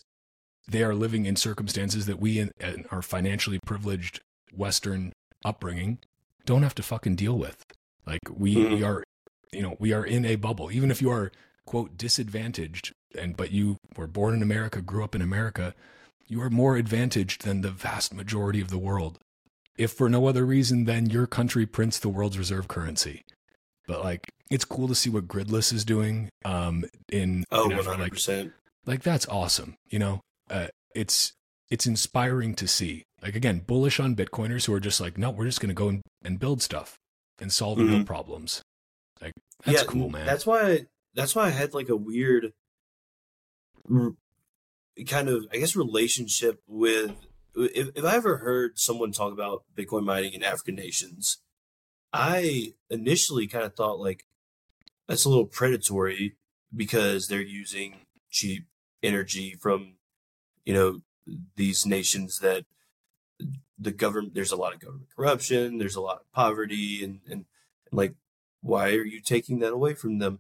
they 0.68 0.84
are 0.84 0.94
living 0.94 1.26
in 1.26 1.36
circumstances 1.36 2.06
that 2.06 2.20
we 2.20 2.40
in, 2.40 2.52
in 2.60 2.86
our 2.92 3.02
financially 3.02 3.60
privileged 3.66 4.22
Western 4.56 5.12
upbringing 5.44 5.98
don't 6.46 6.64
have 6.64 6.76
to 6.76 6.84
fucking 6.84 7.16
deal 7.16 7.38
with. 7.38 7.66
Like 8.06 8.22
we, 8.32 8.56
mm-hmm. 8.56 8.76
we 8.76 8.84
are, 8.84 9.04
you 9.52 9.64
know, 9.64 9.76
we 9.80 9.92
are 9.92 10.06
in 10.06 10.24
a 10.24 10.36
bubble. 10.36 10.72
Even 10.72 10.92
if 10.92 11.02
you 11.02 11.10
are 11.10 11.32
quote 11.66 11.98
disadvantaged 11.98 12.94
and 13.18 13.36
but 13.36 13.52
you 13.52 13.78
were 13.98 14.08
born 14.08 14.36
in 14.36 14.44
America, 14.44 14.82
grew 14.82 15.04
up 15.04 15.16
in 15.16 15.22
America, 15.22 15.74
you 16.28 16.40
are 16.42 16.52
more 16.52 16.78
advantaged 16.78 17.44
than 17.44 17.62
the 17.62 17.72
vast 17.72 18.14
majority 18.14 18.62
of 18.62 18.70
the 18.70 18.78
world. 18.78 19.18
If 19.78 19.92
for 19.94 20.10
no 20.10 20.28
other 20.28 20.46
reason 20.46 20.86
than 20.86 21.10
your 21.10 21.28
country 21.28 21.66
prints 21.66 21.98
the 22.00 22.10
world's 22.10 22.38
reserve 22.38 22.68
currency. 22.68 23.24
But 23.88 24.04
like 24.04 24.30
it's 24.50 24.66
cool 24.66 24.88
to 24.88 24.96
see 24.96 25.10
what 25.10 25.28
Gridless 25.28 25.72
is 25.72 25.86
doing 25.86 26.30
um 26.46 26.86
in 27.12 27.46
Oh, 27.52 27.70
100%. 27.70 28.44
Like, 28.44 28.52
like 28.86 29.04
that's 29.04 29.28
awesome, 29.28 29.76
you 29.90 30.00
know. 30.00 30.22
Uh, 30.50 30.68
it's 30.94 31.34
it's 31.70 31.88
inspiring 31.88 32.54
to 32.56 32.68
see. 32.68 33.04
Like 33.22 33.36
again, 33.36 33.60
bullish 33.66 34.00
on 34.00 34.16
Bitcoiners 34.16 34.66
who 34.66 34.74
are 34.74 34.80
just 34.80 35.00
like, 35.00 35.18
no, 35.18 35.32
we're 35.32 35.46
just 35.46 35.62
going 35.62 35.70
to 35.70 35.76
go 35.76 35.88
and, 35.88 36.02
and, 36.24 36.40
build 36.40 36.62
stuff 36.62 36.98
and 37.40 37.52
solve 37.52 37.78
mm-hmm. 37.78 37.94
real 37.94 38.04
problems. 38.04 38.62
Like 39.22 39.34
that's 39.66 39.84
yeah, 39.84 39.88
cool, 39.88 40.10
man. 40.10 40.26
That's 40.26 40.46
why. 40.46 40.62
I, 40.62 40.80
that's 41.14 41.36
why 41.36 41.46
I 41.46 41.50
had 41.50 41.74
like 41.74 41.90
a 41.90 41.96
weird 41.96 42.54
kind 45.08 45.30
of, 45.30 45.46
I 45.52 45.58
guess, 45.58 45.76
relationship 45.76 46.62
with. 46.68 47.12
If, 47.56 47.90
if 47.96 48.06
I 48.06 48.16
ever 48.16 48.38
heard 48.38 48.80
someone 48.80 49.12
talk 49.12 49.34
about 49.34 49.64
Bitcoin 49.76 50.04
mining 50.04 50.34
in 50.34 50.44
African 50.44 50.76
nations, 50.76 51.40
I 52.14 52.74
initially 52.90 53.48
kind 53.48 53.66
of 53.66 53.76
thought 53.76 54.00
like 54.00 54.26
that's 55.08 55.26
a 55.26 55.30
little 55.30 55.46
predatory 55.46 56.36
because 56.76 57.28
they're 57.28 57.42
using 57.42 58.02
cheap 58.30 58.66
energy 59.04 59.56
from 59.60 59.96
you 60.66 60.74
know 60.74 61.02
these 61.56 61.86
nations 61.86 62.40
that 62.40 62.66
the 63.78 63.92
government 63.92 64.34
there's 64.36 64.52
a 64.52 64.58
lot 64.58 64.74
of 64.74 64.80
government 64.80 65.08
corruption 65.16 65.78
there's 65.78 65.96
a 65.96 66.02
lot 66.02 66.18
of 66.18 66.32
poverty 66.32 67.04
and, 67.04 67.20
and, 67.26 67.46
and 67.90 67.98
like 67.98 68.14
why 68.62 68.90
are 68.90 69.06
you 69.06 69.20
taking 69.20 69.58
that 69.60 69.74
away 69.74 69.96
from 69.96 70.20
them? 70.20 70.40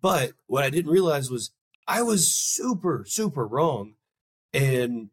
But 0.00 0.32
what 0.46 0.64
i 0.64 0.70
didn't 0.70 0.90
realize 0.90 1.30
was 1.30 1.50
i 1.86 2.02
was 2.02 2.32
super 2.32 3.04
super 3.06 3.46
wrong 3.46 3.94
and 4.52 5.10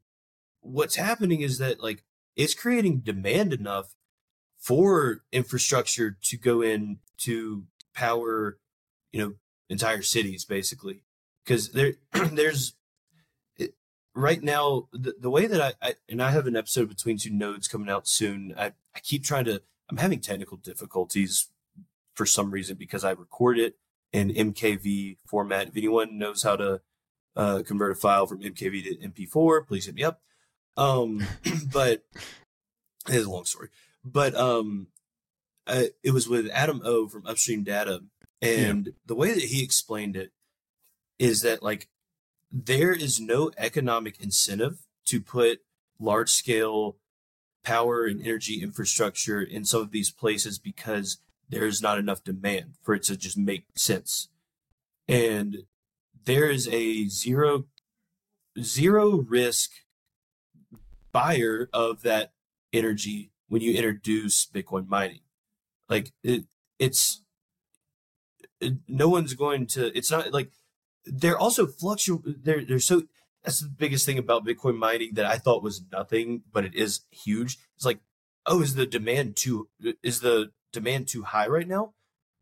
what's 0.63 0.95
happening 0.95 1.41
is 1.41 1.57
that 1.59 1.81
like 1.81 2.03
it's 2.35 2.55
creating 2.55 2.99
demand 2.99 3.53
enough 3.53 3.95
for 4.57 5.23
infrastructure 5.31 6.17
to 6.23 6.37
go 6.37 6.61
in 6.61 6.99
to 7.17 7.65
power 7.93 8.57
you 9.11 9.21
know 9.21 9.33
entire 9.69 10.01
cities 10.01 10.45
basically. 10.45 11.03
Because 11.43 11.71
there 11.71 11.93
there's 12.13 12.73
right 14.15 14.43
now 14.43 14.87
the, 14.93 15.15
the 15.19 15.29
way 15.29 15.47
that 15.47 15.59
I, 15.59 15.73
I, 15.81 15.95
and 16.07 16.21
i 16.21 16.29
have 16.29 16.45
an 16.45 16.55
episode 16.55 16.87
between 16.87 17.17
two 17.17 17.31
nodes 17.31 17.67
coming 17.67 17.89
out 17.89 18.07
soon. 18.07 18.53
I, 18.57 18.73
I 18.95 18.99
keep 19.01 19.23
trying 19.23 19.45
to 19.45 19.61
i'm 19.89 19.97
having 19.97 20.19
technical 20.19 20.57
difficulties 20.57 21.49
for 22.13 22.25
some 22.25 22.51
reason 22.51 22.75
because 22.77 23.03
i 23.03 23.11
record 23.11 23.59
it 23.59 23.75
in 24.11 24.29
mkv 24.29 25.17
format. 25.25 25.69
If 25.69 25.77
anyone 25.77 26.17
knows 26.17 26.43
how 26.43 26.55
to 26.55 26.81
uh, 27.35 27.63
convert 27.65 27.91
a 27.91 27.95
file 27.95 28.27
from 28.27 28.41
mkv 28.41 28.83
to 28.83 28.95
mp4 29.09 29.67
please 29.67 29.85
hit 29.87 29.95
me 29.95 30.03
up 30.03 30.21
um 30.77 31.25
but 31.71 32.03
it's 33.07 33.25
a 33.25 33.29
long 33.29 33.45
story 33.45 33.69
but 34.03 34.35
um 34.35 34.87
I, 35.65 35.89
it 36.03 36.11
was 36.11 36.27
with 36.27 36.49
adam 36.51 36.81
o 36.83 37.07
from 37.07 37.25
upstream 37.25 37.63
data 37.63 38.01
and 38.41 38.87
yeah. 38.87 38.91
the 39.05 39.15
way 39.15 39.33
that 39.33 39.43
he 39.43 39.63
explained 39.63 40.15
it 40.15 40.31
is 41.19 41.41
that 41.41 41.63
like 41.63 41.89
there 42.51 42.91
is 42.91 43.19
no 43.19 43.51
economic 43.57 44.21
incentive 44.21 44.79
to 45.05 45.19
put 45.19 45.61
large 45.99 46.29
scale 46.29 46.97
power 47.63 48.05
and 48.05 48.21
energy 48.21 48.61
infrastructure 48.61 49.41
in 49.41 49.65
some 49.65 49.81
of 49.81 49.91
these 49.91 50.11
places 50.11 50.59
because 50.59 51.17
there's 51.49 51.81
not 51.81 51.97
enough 51.97 52.23
demand 52.23 52.73
for 52.81 52.93
it 52.93 53.03
to 53.03 53.17
just 53.17 53.37
make 53.37 53.65
sense. 53.75 54.29
And 55.07 55.63
there 56.25 56.49
is 56.49 56.67
a 56.67 57.07
zero 57.07 57.65
zero 58.61 59.17
risk 59.17 59.71
buyer 61.13 61.69
of 61.71 62.01
that 62.01 62.33
energy 62.73 63.31
when 63.47 63.61
you 63.61 63.73
introduce 63.73 64.45
Bitcoin 64.47 64.87
mining. 64.87 65.21
Like 65.87 66.11
it, 66.23 66.45
it's 66.79 67.21
it, 68.59 68.73
no 68.87 69.07
one's 69.09 69.33
going 69.33 69.67
to. 69.67 69.95
It's 69.97 70.11
not 70.11 70.33
like 70.33 70.51
they're 71.05 71.37
also 71.37 71.67
fluctuate. 71.67 72.43
They're 72.43 72.65
they're 72.65 72.79
so. 72.79 73.03
That's 73.43 73.59
the 73.59 73.69
biggest 73.69 74.05
thing 74.05 74.17
about 74.17 74.45
Bitcoin 74.45 74.77
mining 74.77 75.15
that 75.15 75.25
I 75.25 75.37
thought 75.37 75.63
was 75.63 75.83
nothing, 75.91 76.43
but 76.51 76.63
it 76.63 76.73
is 76.75 77.01
huge. 77.11 77.57
It's 77.75 77.85
like, 77.85 77.99
oh, 78.45 78.61
is 78.61 78.75
the 78.75 78.85
demand 78.85 79.35
too 79.35 79.69
is 80.01 80.21
the 80.21 80.51
demand 80.71 81.07
too 81.07 81.23
high 81.23 81.47
right 81.47 81.67
now? 81.67 81.93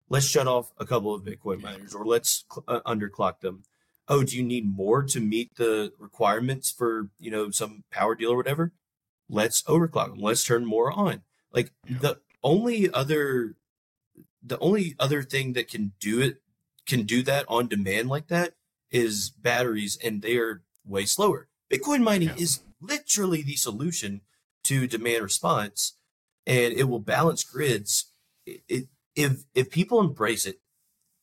Let's 0.10 0.28
shut 0.28 0.48
off 0.48 0.72
a 0.78 0.86
couple 0.86 1.14
of 1.14 1.24
Bitcoin 1.24 1.62
miners, 1.62 1.96
or 1.96 2.06
let's 2.06 2.46
uh, 2.68 2.82
underclock 2.86 3.40
them. 3.40 3.64
Oh, 4.12 4.24
do 4.24 4.36
you 4.36 4.44
need 4.44 4.68
more 4.68 5.04
to 5.04 5.22
meet 5.22 5.56
the 5.56 5.94
requirements 5.98 6.70
for 6.70 7.08
you 7.18 7.32
know 7.32 7.50
some 7.50 7.86
power 7.92 8.14
deal 8.14 8.32
or 8.32 8.36
whatever? 8.36 8.74
Let's 9.30 9.62
overclock 9.64 10.10
them. 10.10 10.20
Let's 10.20 10.44
turn 10.44 10.66
more 10.66 10.92
on. 10.92 11.22
Like 11.54 11.72
yeah. 11.88 11.98
the 12.00 12.20
only 12.44 12.92
other 12.92 13.56
the 14.44 14.60
only 14.60 14.96
other 15.00 15.24
thing 15.24 15.54
that 15.54 15.70
can 15.70 15.94
do 16.02 16.20
it 16.20 16.42
can 16.86 17.04
do 17.04 17.24
that 17.24 17.46
on 17.48 17.70
demand 17.70 18.10
like 18.10 18.28
that 18.28 18.56
is 18.92 19.30
batteries, 19.30 19.98
and 20.04 20.22
they 20.22 20.36
are 20.36 20.62
way 20.86 21.06
slower. 21.06 21.48
Bitcoin 21.72 22.04
mining 22.04 22.28
yeah. 22.28 22.44
is 22.44 22.60
literally 22.82 23.42
the 23.42 23.56
solution 23.56 24.20
to 24.66 24.88
demand 24.88 25.24
response, 25.24 25.96
and 26.46 26.74
it 26.74 26.90
will 26.90 27.00
balance 27.00 27.46
grids. 27.46 28.12
It, 28.46 28.62
it, 28.68 28.88
if 29.16 29.46
if 29.56 29.72
people 29.72 30.02
embrace 30.02 30.46
it, 30.46 30.60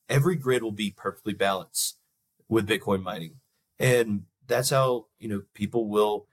every 0.09 0.37
grid 0.37 0.63
will 0.63 0.73
be 0.73 0.91
perfectly 0.91 1.35
balanced 1.35 1.98
with 2.49 2.69
Bitcoin 2.69 3.03
mining, 3.03 3.37
and 3.79 4.25
that's 4.47 4.71
how 4.71 5.07
you 5.19 5.29
know 5.29 5.43
people 5.55 5.89
will 5.89 6.27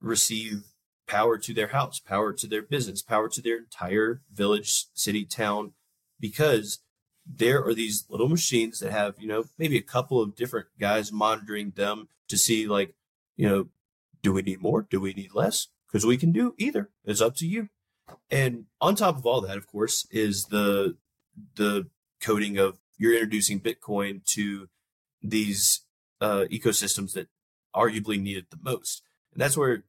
receive 0.00 0.64
power 1.06 1.38
to 1.38 1.54
their 1.54 1.68
house, 1.68 1.98
power 1.98 2.32
to 2.32 2.46
their 2.46 2.62
business, 2.62 3.02
power 3.02 3.28
to 3.28 3.40
their 3.40 3.58
entire 3.58 4.22
village, 4.32 4.86
city, 4.94 5.24
town, 5.24 5.72
because 6.20 6.80
there 7.26 7.64
are 7.64 7.74
these 7.74 8.04
little 8.08 8.28
machines 8.28 8.80
that 8.80 8.92
have, 8.92 9.14
you 9.18 9.26
know, 9.26 9.44
maybe 9.58 9.76
a 9.76 9.82
couple 9.82 10.20
of 10.20 10.36
different 10.36 10.66
guys 10.78 11.12
monitoring 11.12 11.72
them 11.74 12.08
to 12.28 12.36
see, 12.36 12.66
like, 12.66 12.94
you 13.36 13.48
know, 13.48 13.66
do 14.22 14.32
we 14.32 14.42
need 14.42 14.60
more? 14.60 14.82
Do 14.82 15.00
we 15.00 15.12
need 15.12 15.34
less? 15.34 15.68
Because 15.86 16.06
we 16.06 16.16
can 16.16 16.32
do 16.32 16.54
either. 16.58 16.90
It's 17.04 17.20
up 17.20 17.36
to 17.36 17.46
you. 17.46 17.68
And 18.30 18.66
on 18.80 18.94
top 18.94 19.16
of 19.16 19.26
all 19.26 19.40
that, 19.42 19.56
of 19.56 19.66
course, 19.66 20.06
is 20.10 20.46
the 20.46 20.96
the 21.56 21.88
coding 22.20 22.56
of 22.56 22.78
you're 22.96 23.12
introducing 23.12 23.60
Bitcoin 23.60 24.24
to 24.32 24.68
these 25.30 25.82
uh, 26.20 26.44
ecosystems 26.50 27.12
that 27.14 27.28
arguably 27.74 28.20
need 28.20 28.36
it 28.36 28.50
the 28.50 28.58
most. 28.62 29.02
And 29.32 29.40
that's 29.40 29.56
where 29.56 29.84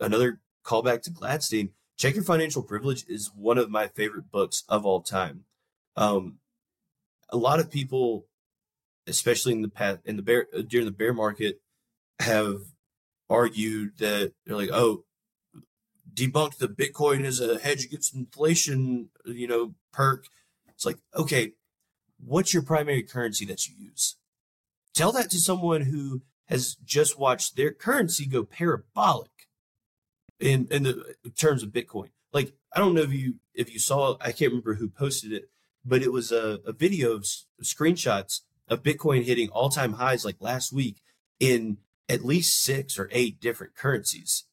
another 0.00 0.40
callback 0.64 1.02
to 1.02 1.10
Gladstein. 1.10 1.70
Check 1.96 2.14
Your 2.14 2.24
Financial 2.24 2.62
Privilege 2.62 3.04
is 3.08 3.32
one 3.34 3.58
of 3.58 3.70
my 3.70 3.88
favorite 3.88 4.30
books 4.30 4.62
of 4.68 4.86
all 4.86 5.00
time. 5.00 5.44
Um, 5.96 6.38
a 7.30 7.36
lot 7.36 7.58
of 7.58 7.70
people, 7.70 8.26
especially 9.06 9.52
in 9.52 9.62
the 9.62 9.68
past, 9.68 9.98
in 10.04 10.16
the 10.16 10.22
bear 10.22 10.46
during 10.68 10.86
the 10.86 10.92
bear 10.92 11.12
market, 11.12 11.60
have 12.20 12.60
argued 13.28 13.98
that 13.98 14.32
they're 14.46 14.56
like, 14.56 14.70
oh, 14.72 15.04
debunk 16.14 16.58
the 16.58 16.68
Bitcoin 16.68 17.24
as 17.24 17.40
a 17.40 17.58
hedge 17.58 17.84
against 17.84 18.14
inflation, 18.14 19.10
you 19.24 19.46
know, 19.46 19.74
perk. 19.92 20.26
It's 20.68 20.86
like, 20.86 20.98
okay, 21.16 21.52
what's 22.24 22.54
your 22.54 22.62
primary 22.62 23.02
currency 23.02 23.44
that 23.46 23.66
you 23.66 23.74
use? 23.76 24.16
Tell 24.94 25.12
that 25.12 25.30
to 25.30 25.38
someone 25.38 25.82
who 25.82 26.22
has 26.46 26.74
just 26.84 27.18
watched 27.18 27.56
their 27.56 27.72
currency 27.72 28.26
go 28.26 28.44
parabolic 28.44 29.48
in 30.40 30.66
in 30.70 30.84
the 30.84 31.14
terms 31.36 31.62
of 31.62 31.70
Bitcoin. 31.70 32.10
Like, 32.32 32.52
I 32.74 32.80
don't 32.80 32.94
know 32.94 33.02
if 33.02 33.12
you 33.12 33.36
if 33.54 33.72
you 33.72 33.78
saw, 33.78 34.16
I 34.20 34.32
can't 34.32 34.50
remember 34.50 34.74
who 34.74 34.88
posted 34.88 35.32
it, 35.32 35.50
but 35.84 36.02
it 36.02 36.12
was 36.12 36.32
a, 36.32 36.60
a 36.66 36.72
video 36.72 37.12
of 37.12 37.26
screenshots 37.62 38.40
of 38.68 38.82
Bitcoin 38.82 39.24
hitting 39.24 39.48
all 39.50 39.68
time 39.68 39.94
highs 39.94 40.24
like 40.24 40.36
last 40.40 40.72
week 40.72 41.02
in 41.40 41.78
at 42.08 42.24
least 42.24 42.62
six 42.62 42.98
or 42.98 43.08
eight 43.12 43.40
different 43.40 43.74
currencies. 43.74 44.44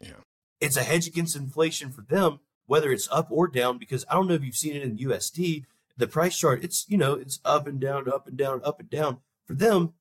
Yeah. 0.00 0.20
It's 0.60 0.76
a 0.76 0.82
hedge 0.82 1.06
against 1.06 1.36
inflation 1.36 1.90
for 1.90 2.02
them, 2.02 2.40
whether 2.66 2.90
it's 2.90 3.08
up 3.10 3.28
or 3.30 3.46
down, 3.46 3.78
because 3.78 4.04
I 4.08 4.14
don't 4.14 4.28
know 4.28 4.34
if 4.34 4.44
you've 4.44 4.56
seen 4.56 4.76
it 4.76 4.82
in 4.82 4.98
USD. 4.98 5.64
the 5.96 6.06
price 6.06 6.38
chart, 6.38 6.62
it's 6.64 6.84
you 6.88 6.98
know, 6.98 7.14
it's 7.14 7.40
up 7.44 7.66
and 7.66 7.80
down, 7.80 8.10
up 8.10 8.26
and 8.26 8.36
down, 8.36 8.60
up 8.64 8.80
and 8.80 8.90
down. 8.90 9.18
For 9.46 9.54
them, 9.54 9.94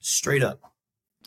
straight 0.00 0.42
up. 0.42 0.72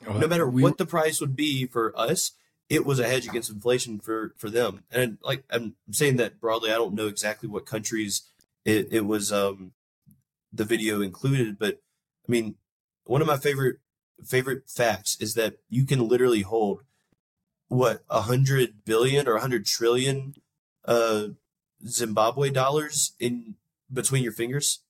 no 0.05 0.27
matter 0.27 0.49
we, 0.49 0.63
what 0.63 0.77
the 0.77 0.85
price 0.85 1.19
would 1.19 1.35
be 1.35 1.65
for 1.65 1.97
us, 1.97 2.31
it 2.69 2.85
was 2.85 2.99
a 2.99 3.07
hedge 3.07 3.27
against 3.27 3.49
inflation 3.49 3.99
for 3.99 4.33
for 4.37 4.49
them. 4.49 4.83
And 4.91 5.17
like 5.23 5.43
I'm 5.49 5.75
saying 5.91 6.17
that 6.17 6.39
broadly, 6.39 6.71
I 6.71 6.75
don't 6.75 6.93
know 6.93 7.07
exactly 7.07 7.49
what 7.49 7.65
countries 7.65 8.23
it, 8.65 8.87
it 8.91 9.05
was 9.05 9.31
um 9.31 9.71
the 10.53 10.65
video 10.65 11.01
included, 11.01 11.57
but 11.57 11.81
I 12.27 12.31
mean, 12.31 12.55
one 13.05 13.21
of 13.21 13.27
my 13.27 13.37
favorite 13.37 13.77
favorite 14.25 14.69
facts 14.69 15.17
is 15.19 15.33
that 15.33 15.57
you 15.69 15.85
can 15.85 16.07
literally 16.07 16.41
hold 16.41 16.81
what 17.67 18.03
a 18.09 18.21
hundred 18.21 18.85
billion 18.85 19.27
or 19.27 19.35
a 19.35 19.41
hundred 19.41 19.65
trillion 19.65 20.35
uh 20.85 21.27
Zimbabwe 21.87 22.49
dollars 22.49 23.13
in 23.19 23.55
between 23.91 24.23
your 24.23 24.33
fingers 24.33 24.81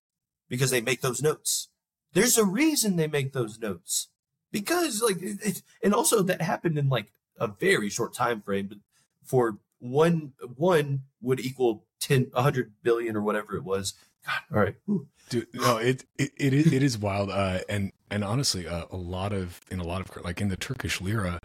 because 0.50 0.72
they 0.72 0.82
make 0.82 1.02
those 1.02 1.22
notes. 1.22 1.70
There's 2.14 2.38
a 2.38 2.46
reason 2.46 2.96
they 2.96 3.08
make 3.08 3.34
those 3.34 3.60
notes. 3.60 4.08
Because 4.52 5.02
like 5.02 5.18
it, 5.22 5.62
and 5.84 5.94
also 5.94 6.24
that 6.24 6.42
happened 6.42 6.78
in 6.78 6.90
like 6.90 7.12
a 7.38 7.48
very 7.48 7.90
short 7.90 8.14
time 8.14 8.42
frame 8.42 8.68
but 8.68 8.80
for 9.24 9.60
one 9.80 10.34
one 10.56 11.04
would 11.22 11.40
equal 11.40 11.86
10 12.00 12.32
100 12.34 12.74
billion 12.82 13.16
or 13.16 13.22
whatever 13.22 13.56
it 13.56 13.64
was. 13.64 13.94
God 14.26 14.40
all 14.52 14.60
right. 14.60 14.76
Dude, 15.30 15.48
no 15.54 15.78
it, 15.78 16.06
it 16.18 16.32
it 16.36 16.54
is 16.54 16.74
it 16.74 16.82
is 16.82 16.98
wild 16.98 17.30
uh 17.30 17.60
and 17.70 17.92
and 18.10 18.24
honestly 18.24 18.68
uh, 18.68 18.86
a 18.92 18.98
lot 18.98 19.34
of 19.34 19.62
in 19.70 19.80
a 19.80 19.84
lot 19.84 20.02
of 20.02 20.26
like 20.26 20.42
in 20.42 20.50
the 20.50 20.58
turkish 20.58 21.00
lira 21.00 21.40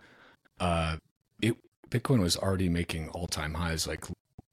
uh 0.60 0.96
it 1.42 1.56
bitcoin 1.90 2.20
was 2.20 2.38
already 2.38 2.70
making 2.70 3.10
all-time 3.10 3.54
highs 3.54 3.86
like 3.86 4.06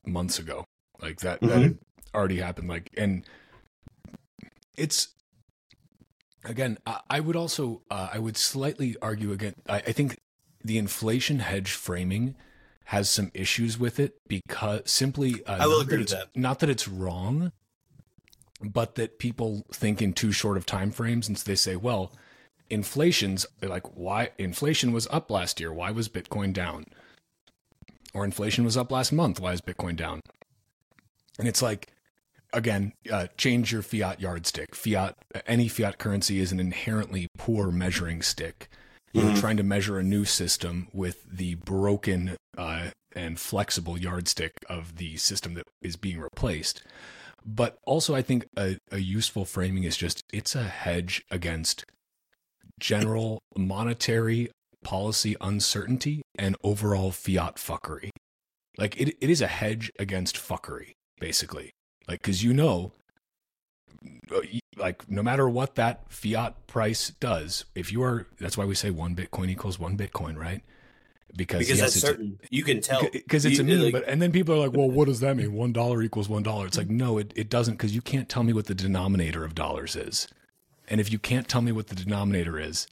months 0.05 0.39
ago. 0.39 0.65
Like 1.01 1.21
that 1.21 1.41
mm-hmm. 1.41 1.61
that 1.61 1.77
already 2.13 2.37
happened 2.37 2.67
like 2.67 2.89
and 2.97 3.23
it's 4.75 5.09
again 6.43 6.77
i, 6.85 6.99
I 7.09 7.19
would 7.19 7.35
also 7.35 7.81
uh, 7.91 8.09
i 8.13 8.19
would 8.19 8.37
slightly 8.37 8.95
argue 9.01 9.31
again 9.31 9.55
I, 9.67 9.77
I 9.77 9.91
think 9.91 10.17
the 10.63 10.77
inflation 10.77 11.39
hedge 11.39 11.71
framing 11.71 12.35
has 12.85 13.09
some 13.09 13.31
issues 13.33 13.79
with 13.79 13.99
it 13.99 14.15
because 14.27 14.81
simply 14.85 15.43
uh, 15.45 15.57
I 15.61 15.67
will 15.67 15.79
agree 15.79 15.99
with 15.99 16.09
that. 16.09 16.27
Not 16.35 16.59
that 16.59 16.69
it's 16.69 16.87
wrong, 16.87 17.53
but 18.61 18.95
that 18.95 19.17
people 19.17 19.65
think 19.73 20.01
in 20.01 20.13
too 20.13 20.33
short 20.33 20.57
of 20.57 20.65
time 20.65 20.91
frames, 20.91 21.27
and 21.27 21.37
so 21.37 21.43
they 21.45 21.55
say, 21.55 21.75
"Well, 21.75 22.11
inflation's 22.69 23.45
like 23.61 23.95
why 23.95 24.31
inflation 24.37 24.91
was 24.91 25.07
up 25.07 25.31
last 25.31 25.59
year. 25.59 25.71
Why 25.71 25.91
was 25.91 26.09
Bitcoin 26.09 26.53
down? 26.53 26.85
Or 28.13 28.25
inflation 28.25 28.65
was 28.65 28.75
up 28.75 28.91
last 28.91 29.13
month. 29.13 29.39
Why 29.39 29.53
is 29.53 29.61
Bitcoin 29.61 29.95
down?" 29.95 30.19
And 31.39 31.47
it's 31.47 31.61
like, 31.61 31.93
again, 32.53 32.93
uh, 33.11 33.27
change 33.37 33.71
your 33.71 33.81
fiat 33.81 34.19
yardstick. 34.19 34.75
Fiat, 34.75 35.15
any 35.47 35.67
fiat 35.67 35.97
currency 35.97 36.39
is 36.39 36.51
an 36.51 36.59
inherently 36.59 37.27
poor 37.37 37.71
measuring 37.71 38.21
stick 38.21 38.69
you're 39.13 39.25
mm-hmm. 39.25 39.39
trying 39.39 39.57
to 39.57 39.63
measure 39.63 39.99
a 39.99 40.03
new 40.03 40.25
system 40.25 40.87
with 40.93 41.25
the 41.29 41.55
broken 41.55 42.37
uh, 42.57 42.89
and 43.13 43.39
flexible 43.39 43.97
yardstick 43.97 44.53
of 44.69 44.97
the 44.97 45.17
system 45.17 45.53
that 45.55 45.65
is 45.81 45.97
being 45.97 46.19
replaced. 46.19 46.81
But 47.45 47.77
also, 47.85 48.15
I 48.15 48.21
think 48.21 48.45
a, 48.57 48.77
a 48.91 48.99
useful 48.99 49.45
framing 49.45 49.83
is 49.83 49.97
just 49.97 50.23
it's 50.31 50.55
a 50.55 50.63
hedge 50.63 51.25
against 51.29 51.85
general 52.79 53.41
monetary 53.57 54.49
policy 54.83 55.35
uncertainty 55.41 56.21
and 56.37 56.55
overall 56.63 57.11
fiat 57.11 57.55
fuckery. 57.55 58.11
Like 58.77 58.99
it, 58.99 59.15
it 59.19 59.29
is 59.29 59.41
a 59.41 59.47
hedge 59.47 59.91
against 59.99 60.35
fuckery, 60.35 60.91
basically. 61.19 61.71
Like, 62.07 62.21
because 62.21 62.43
you 62.43 62.53
know 62.53 62.91
uh, 64.33 64.41
like 64.77 65.09
no 65.09 65.21
matter 65.21 65.47
what 65.47 65.75
that 65.75 66.11
fiat 66.11 66.67
price 66.67 67.11
does, 67.19 67.65
if 67.75 67.91
you 67.91 68.01
are, 68.03 68.27
that's 68.39 68.57
why 68.57 68.65
we 68.65 68.75
say 68.75 68.89
one 68.89 69.15
Bitcoin 69.15 69.49
equals 69.49 69.79
one 69.79 69.97
Bitcoin, 69.97 70.37
right? 70.37 70.61
Because, 71.35 71.59
because 71.59 71.79
yes, 71.79 71.93
that's 71.93 72.01
certain. 72.01 72.39
A, 72.43 72.47
you 72.49 72.63
can 72.63 72.81
tell 72.81 73.07
because 73.11 73.45
it's 73.45 73.57
you, 73.57 73.63
a 73.63 73.67
meme. 73.67 73.83
Like, 73.83 73.93
but 73.93 74.07
and 74.07 74.21
then 74.21 74.31
people 74.31 74.55
are 74.55 74.67
like, 74.67 74.75
"Well, 74.75 74.89
what 74.89 75.05
does 75.05 75.21
that 75.21 75.37
mean? 75.37 75.53
One 75.53 75.71
dollar 75.71 76.01
equals 76.01 76.27
one? 76.27 76.43
It's 76.45 76.77
like, 76.77 76.89
no, 76.89 77.17
it, 77.17 77.31
it 77.35 77.49
doesn't 77.49 77.75
because 77.75 77.95
you 77.95 78.01
can't 78.01 78.27
tell 78.27 78.43
me 78.43 78.53
what 78.53 78.65
the 78.65 78.75
denominator 78.75 79.45
of 79.45 79.55
dollars 79.55 79.95
is. 79.95 80.27
And 80.89 80.99
if 80.99 81.11
you 81.11 81.19
can't 81.19 81.47
tell 81.47 81.61
me 81.61 81.71
what 81.71 81.87
the 81.87 81.95
denominator 81.95 82.59
is, 82.59 82.85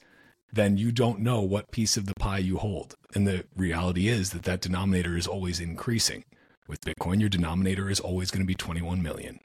then 0.54 0.78
you 0.78 0.92
don't 0.92 1.20
know 1.20 1.42
what 1.42 1.72
piece 1.72 1.98
of 1.98 2.06
the 2.06 2.14
pie 2.16 2.38
you 2.38 2.58
hold. 2.58 2.96
And 3.14 3.28
the 3.28 3.46
reality 3.56 4.08
is 4.08 4.30
that 4.30 4.44
that 4.44 4.62
denominator 4.62 5.18
is 5.18 5.28
always 5.28 5.60
increasing. 5.60 6.24
With 6.70 6.82
Bitcoin, 6.82 7.20
your 7.20 7.30
denominator 7.30 7.90
is 7.90 8.00
always 8.00 8.30
going 8.30 8.44
to 8.44 8.48
be 8.48 8.54
21 8.54 9.02
million. 9.02 9.40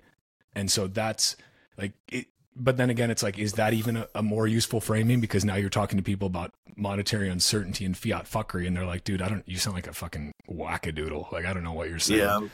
And 0.54 0.70
so 0.70 0.86
that's 0.86 1.36
like 1.78 1.94
it, 2.08 2.26
but 2.56 2.76
then 2.76 2.90
again, 2.90 3.10
it's 3.10 3.22
like, 3.22 3.38
is 3.38 3.54
that 3.54 3.72
even 3.72 3.96
a, 3.96 4.08
a, 4.14 4.22
more 4.22 4.46
useful 4.46 4.80
framing? 4.80 5.20
Because 5.20 5.44
now 5.44 5.56
you're 5.56 5.70
talking 5.70 5.96
to 5.96 6.02
people 6.02 6.26
about 6.26 6.52
monetary 6.76 7.28
uncertainty 7.28 7.84
and 7.84 7.96
fiat 7.96 8.26
fuckery, 8.26 8.66
and 8.66 8.76
they're 8.76 8.86
like, 8.86 9.04
dude, 9.04 9.22
I 9.22 9.28
don't, 9.28 9.42
you 9.48 9.56
sound 9.56 9.74
like 9.74 9.86
a 9.86 9.92
fucking 9.92 10.32
wackadoodle. 10.50 11.32
Like, 11.32 11.46
I 11.46 11.52
don't 11.52 11.64
know 11.64 11.72
what 11.72 11.88
you're 11.88 11.98
saying. 11.98 12.20
Yeah. 12.20 12.48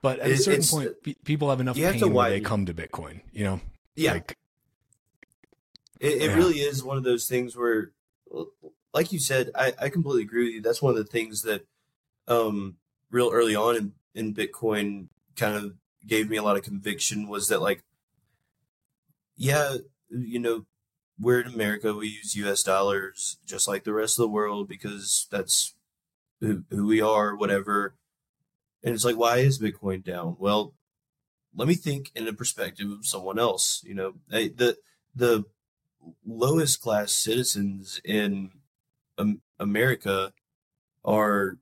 But 0.00 0.20
at 0.20 0.30
it, 0.30 0.34
a 0.34 0.42
certain 0.42 0.64
point, 0.64 1.02
p- 1.02 1.16
people 1.24 1.50
have 1.50 1.60
enough 1.60 1.76
pain 1.76 2.12
when 2.12 2.30
they 2.30 2.40
come 2.40 2.66
to 2.66 2.74
Bitcoin, 2.74 3.20
you 3.32 3.44
know? 3.44 3.60
Yeah. 3.96 4.12
Like, 4.12 4.36
it, 6.00 6.22
it 6.22 6.30
yeah. 6.30 6.36
really 6.36 6.60
is 6.60 6.84
one 6.84 6.96
of 6.96 7.04
those 7.04 7.26
things 7.26 7.56
where, 7.56 7.90
like 8.94 9.12
you 9.12 9.18
said, 9.18 9.50
I, 9.54 9.74
I 9.80 9.88
completely 9.88 10.22
agree 10.22 10.44
with 10.44 10.54
you. 10.54 10.62
That's 10.62 10.80
one 10.80 10.92
of 10.92 10.96
the 10.96 11.10
things 11.10 11.42
that, 11.42 11.66
um, 12.28 12.76
real 13.10 13.30
early 13.32 13.54
on 13.54 13.76
in, 13.76 13.92
in 14.14 14.34
Bitcoin 14.34 15.08
kind 15.36 15.56
of 15.56 15.74
gave 16.06 16.30
me 16.30 16.36
a 16.36 16.42
lot 16.42 16.56
of 16.56 16.62
conviction 16.62 17.28
was 17.28 17.48
that 17.48 17.60
like 17.60 17.82
yeah 19.36 19.76
you 20.08 20.38
know 20.38 20.64
we're 21.20 21.40
in 21.40 21.52
america 21.52 21.92
we 21.92 22.06
use 22.08 22.36
us 22.36 22.62
dollars 22.62 23.38
just 23.44 23.66
like 23.66 23.84
the 23.84 23.92
rest 23.92 24.18
of 24.18 24.22
the 24.22 24.28
world 24.28 24.68
because 24.68 25.26
that's 25.30 25.74
who, 26.40 26.64
who 26.70 26.86
we 26.86 27.00
are 27.00 27.34
whatever. 27.34 27.94
And 28.84 28.94
it's 28.94 29.04
like 29.04 29.16
why 29.16 29.38
is 29.38 29.60
bitcoin 29.60 30.04
down? 30.04 30.36
Well 30.38 30.74
let 31.56 31.66
me 31.66 31.74
think 31.74 32.12
in 32.14 32.26
the 32.26 32.32
perspective 32.32 32.90
of 32.90 33.06
someone 33.06 33.38
else 33.38 33.82
you 33.84 33.94
know 33.94 34.14
the 34.28 34.76
the 35.14 35.44
lowest 36.24 36.80
class 36.80 37.12
citizens 37.12 38.00
in 38.04 38.50
um, 39.18 39.40
america 39.58 40.32
are 41.04 41.58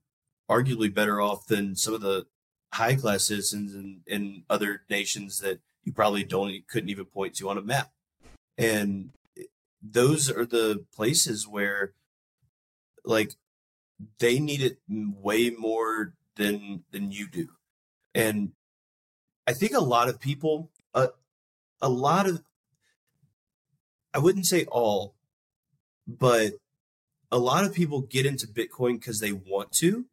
arguably 0.50 0.92
better 0.92 1.20
off 1.20 1.46
than 1.46 1.76
some 1.76 1.94
of 1.94 2.00
the 2.00 2.26
high 2.72 2.94
class 2.94 3.24
citizens 3.24 3.74
in, 3.74 4.00
in 4.06 4.42
other 4.50 4.82
nations 4.90 5.38
that 5.38 5.60
you 5.84 5.92
probably 5.92 6.24
don't 6.24 6.66
couldn't 6.68 6.88
even 6.88 7.04
point 7.04 7.34
to 7.34 7.48
on 7.48 7.58
a 7.58 7.62
map. 7.62 7.92
And 8.58 9.10
those 9.82 10.30
are 10.30 10.46
the 10.46 10.84
places 10.94 11.46
where 11.46 11.92
like 13.04 13.34
they 14.18 14.38
need 14.38 14.62
it 14.62 14.78
way 14.88 15.50
more 15.50 16.14
than 16.36 16.84
than 16.90 17.12
you 17.12 17.28
do. 17.28 17.48
And 18.14 18.52
I 19.46 19.52
think 19.52 19.72
a 19.72 19.80
lot 19.80 20.08
of 20.08 20.20
people 20.20 20.70
uh, 20.94 21.08
a 21.80 21.88
lot 21.88 22.26
of 22.26 22.42
I 24.12 24.18
wouldn't 24.18 24.46
say 24.46 24.64
all, 24.66 25.14
but 26.06 26.54
a 27.30 27.38
lot 27.38 27.64
of 27.64 27.74
people 27.74 28.00
get 28.00 28.26
into 28.26 28.46
Bitcoin 28.46 28.94
because 28.94 29.20
they 29.20 29.32
want 29.32 29.72
to 29.72 30.06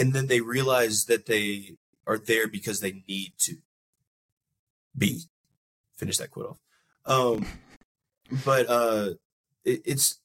and 0.00 0.14
then 0.14 0.28
they 0.28 0.40
realize 0.40 1.04
that 1.04 1.26
they 1.26 1.76
are 2.06 2.16
there 2.16 2.48
because 2.48 2.80
they 2.80 3.02
need 3.06 3.34
to 3.38 3.56
be. 4.96 5.24
Finish 5.96 6.16
that 6.16 6.30
quote 6.30 6.46
off. 6.46 6.58
Um, 7.04 7.46
but 8.44 8.68
uh, 8.70 9.10
it, 9.64 9.82
it's 9.84 10.18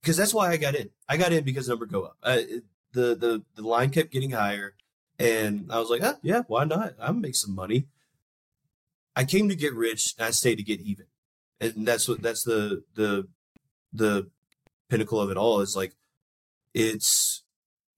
because 0.00 0.16
that's 0.16 0.32
why 0.32 0.50
I 0.50 0.56
got 0.56 0.76
in. 0.76 0.90
I 1.08 1.16
got 1.16 1.32
in 1.32 1.42
because 1.42 1.68
number 1.68 1.86
go 1.86 2.04
up. 2.04 2.16
the 2.22 2.62
the 2.92 3.42
the 3.56 3.62
line 3.62 3.90
kept 3.90 4.12
getting 4.12 4.30
higher, 4.30 4.74
and 5.18 5.66
I 5.68 5.80
was 5.80 5.90
like, 5.90 6.02
ah, 6.04 6.18
yeah, 6.22 6.42
why 6.46 6.64
not? 6.64 6.94
I'm 7.00 7.20
make 7.20 7.34
some 7.34 7.54
money. 7.54 7.88
I 9.16 9.24
came 9.24 9.48
to 9.48 9.56
get 9.56 9.74
rich, 9.74 10.14
and 10.16 10.26
I 10.26 10.30
stayed 10.30 10.56
to 10.56 10.62
get 10.62 10.80
even, 10.80 11.06
and 11.60 11.86
that's 11.86 12.06
what 12.06 12.22
that's 12.22 12.44
the 12.44 12.84
the 12.94 13.26
the 13.92 14.30
pinnacle 14.88 15.20
of 15.20 15.30
it 15.30 15.36
all. 15.36 15.60
Is 15.60 15.74
like 15.74 15.94
it's 16.72 17.42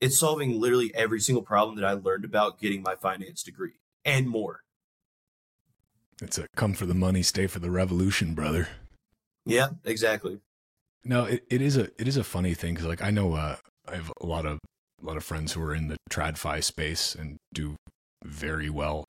it's 0.01 0.19
solving 0.19 0.61
literally 0.61 0.95
every 0.95 1.21
single 1.21 1.43
problem 1.43 1.77
that 1.77 1.85
I 1.85 1.93
learned 1.93 2.25
about 2.25 2.61
getting 2.61 2.83
my 2.83 2.95
finance 2.95 3.43
degree 3.43 3.75
and 4.05 4.29
more. 4.29 4.63
It's 6.23 6.39
a 6.39 6.47
come 6.57 6.75
for 6.75 6.87
the 6.87 6.95
money, 6.95 7.23
stay 7.23 7.47
for 7.47 7.59
the 7.59 7.71
revolution, 7.71 8.35
brother. 8.35 8.69
Yeah, 9.45 9.71
exactly. 9.85 10.41
No, 11.05 11.25
it, 11.25 11.45
it 11.51 11.61
is 11.61 11.77
a 11.77 11.91
it 11.99 12.09
is 12.09 12.17
a 12.17 12.25
funny 12.25 12.55
thing 12.55 12.75
because 12.75 12.89
like 12.89 13.03
I 13.03 13.11
know 13.11 13.35
uh, 13.35 13.57
I 13.89 13.97
have 13.97 14.13
a 14.21 14.27
lot 14.27 14.47
of 14.47 14.59
a 15.03 15.07
lot 15.07 15.17
of 15.17 15.25
friends 15.25 15.53
who 15.53 15.63
are 15.63 15.75
in 15.75 15.89
the 15.89 15.97
tradfi 16.11 16.63
space 16.63 17.15
and 17.15 17.37
do 17.53 17.77
very 18.25 18.71
well 18.71 19.05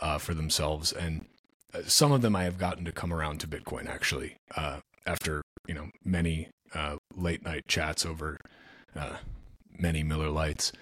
uh, 0.00 0.18
for 0.18 0.32
themselves, 0.32 0.92
and 0.92 1.26
uh, 1.74 1.82
some 1.86 2.12
of 2.12 2.22
them 2.22 2.34
I 2.34 2.44
have 2.44 2.58
gotten 2.58 2.84
to 2.84 2.92
come 2.92 3.12
around 3.12 3.40
to 3.40 3.48
Bitcoin 3.48 3.88
actually 3.88 4.36
uh, 4.56 4.78
after 5.06 5.42
you 5.66 5.74
know 5.74 5.90
many 6.04 6.48
uh, 6.74 6.96
late 7.14 7.44
night 7.44 7.64
chats 7.68 8.06
over 8.06 8.38
uh, 8.96 9.16
many 9.78 10.02
Miller 10.02 10.30
Lights. 10.30 10.72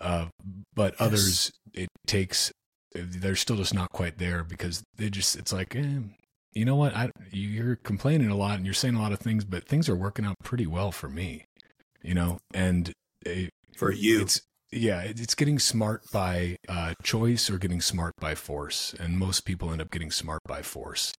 Uh, 0.00 0.26
but 0.74 0.94
yes. 0.94 1.00
others, 1.00 1.52
it 1.74 1.88
takes 2.06 2.52
they're 2.94 3.36
still 3.36 3.56
just 3.56 3.72
not 3.72 3.90
quite 3.90 4.18
there 4.18 4.44
because 4.44 4.82
they 4.96 5.08
just 5.08 5.36
it's 5.36 5.52
like 5.52 5.74
eh, 5.74 6.00
you 6.52 6.64
know 6.64 6.76
what? 6.76 6.94
I 6.94 7.10
you're 7.30 7.76
complaining 7.76 8.28
a 8.30 8.36
lot 8.36 8.56
and 8.56 8.66
you're 8.66 8.74
saying 8.74 8.94
a 8.94 9.00
lot 9.00 9.12
of 9.12 9.20
things 9.20 9.44
but 9.44 9.66
things 9.66 9.88
are 9.88 9.96
working 9.96 10.26
out 10.26 10.36
pretty 10.42 10.66
well 10.66 10.92
for 10.92 11.08
me 11.08 11.46
you 12.02 12.14
know? 12.14 12.38
And 12.52 12.92
it, 13.24 13.50
for 13.76 13.92
you. 13.92 14.22
it's 14.22 14.42
yeah 14.70 15.02
it's 15.02 15.34
getting 15.34 15.58
smart 15.58 16.02
by 16.12 16.56
uh, 16.68 16.94
choice 17.02 17.50
or 17.50 17.58
getting 17.58 17.80
smart 17.80 18.14
by 18.20 18.34
force. 18.34 18.94
And 18.98 19.18
most 19.18 19.44
people 19.44 19.70
end 19.70 19.80
up 19.80 19.90
getting 19.90 20.10
smart 20.10 20.40
by 20.46 20.62
force 20.62 21.12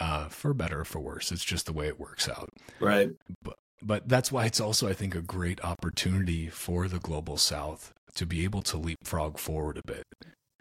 uh, 0.00 0.28
for 0.28 0.52
better 0.52 0.80
or 0.80 0.84
for 0.84 1.00
worse. 1.00 1.32
It's 1.32 1.44
just 1.44 1.66
the 1.66 1.72
way 1.72 1.86
it 1.88 2.00
works 2.00 2.28
out. 2.28 2.50
Right. 2.80 3.10
But 3.42 3.56
but 3.82 4.08
that's 4.08 4.32
why 4.32 4.46
it's 4.46 4.60
also 4.60 4.88
i 4.88 4.92
think 4.92 5.14
a 5.14 5.22
great 5.22 5.62
opportunity 5.64 6.48
for 6.48 6.88
the 6.88 6.98
global 6.98 7.36
south 7.36 7.92
to 8.14 8.26
be 8.26 8.44
able 8.44 8.62
to 8.62 8.76
leapfrog 8.76 9.38
forward 9.38 9.78
a 9.78 9.86
bit 9.86 10.04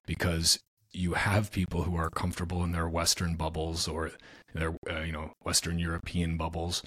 because 0.05 0.59
you 0.95 1.13
have 1.13 1.51
people 1.51 1.83
who 1.83 1.95
are 1.95 2.09
comfortable 2.09 2.63
in 2.63 2.71
their 2.71 2.87
Western 2.87 3.35
bubbles 3.35 3.87
or 3.87 4.11
their, 4.53 4.75
uh, 4.89 5.01
you 5.01 5.11
know, 5.11 5.33
Western 5.43 5.77
European 5.77 6.37
bubbles, 6.37 6.81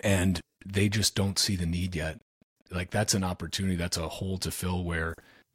and 0.00 0.40
they 0.66 0.88
just 0.88 1.14
don't 1.14 1.38
see 1.38 1.56
the 1.56 1.66
need 1.66 1.94
yet. 1.94 2.18
Like 2.70 2.90
that's 2.90 3.14
an 3.14 3.24
opportunity, 3.24 3.76
that's 3.76 3.96
a 3.96 4.08
hole 4.08 4.36
to 4.38 4.50
fill 4.50 4.82
where 4.82 5.14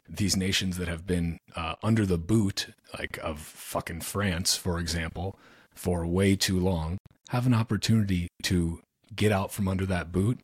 these 0.10 0.36
nations 0.36 0.78
that 0.78 0.88
have 0.88 1.06
been 1.06 1.38
uh, 1.56 1.76
under 1.84 2.06
the 2.06 2.18
boot, 2.18 2.68
like 2.98 3.20
of 3.22 3.40
fucking 3.40 4.02
France, 4.02 4.56
for 4.56 4.80
example, 4.80 5.38
for 5.76 6.06
way 6.08 6.36
too 6.36 6.60
long, 6.60 6.98
have 7.30 7.46
an 7.46 7.54
opportunity 7.54 8.28
to 8.44 8.80
get 9.16 9.32
out 9.32 9.52
from 9.52 9.68
under 9.68 9.86
that 9.86 10.12
boot 10.12 10.40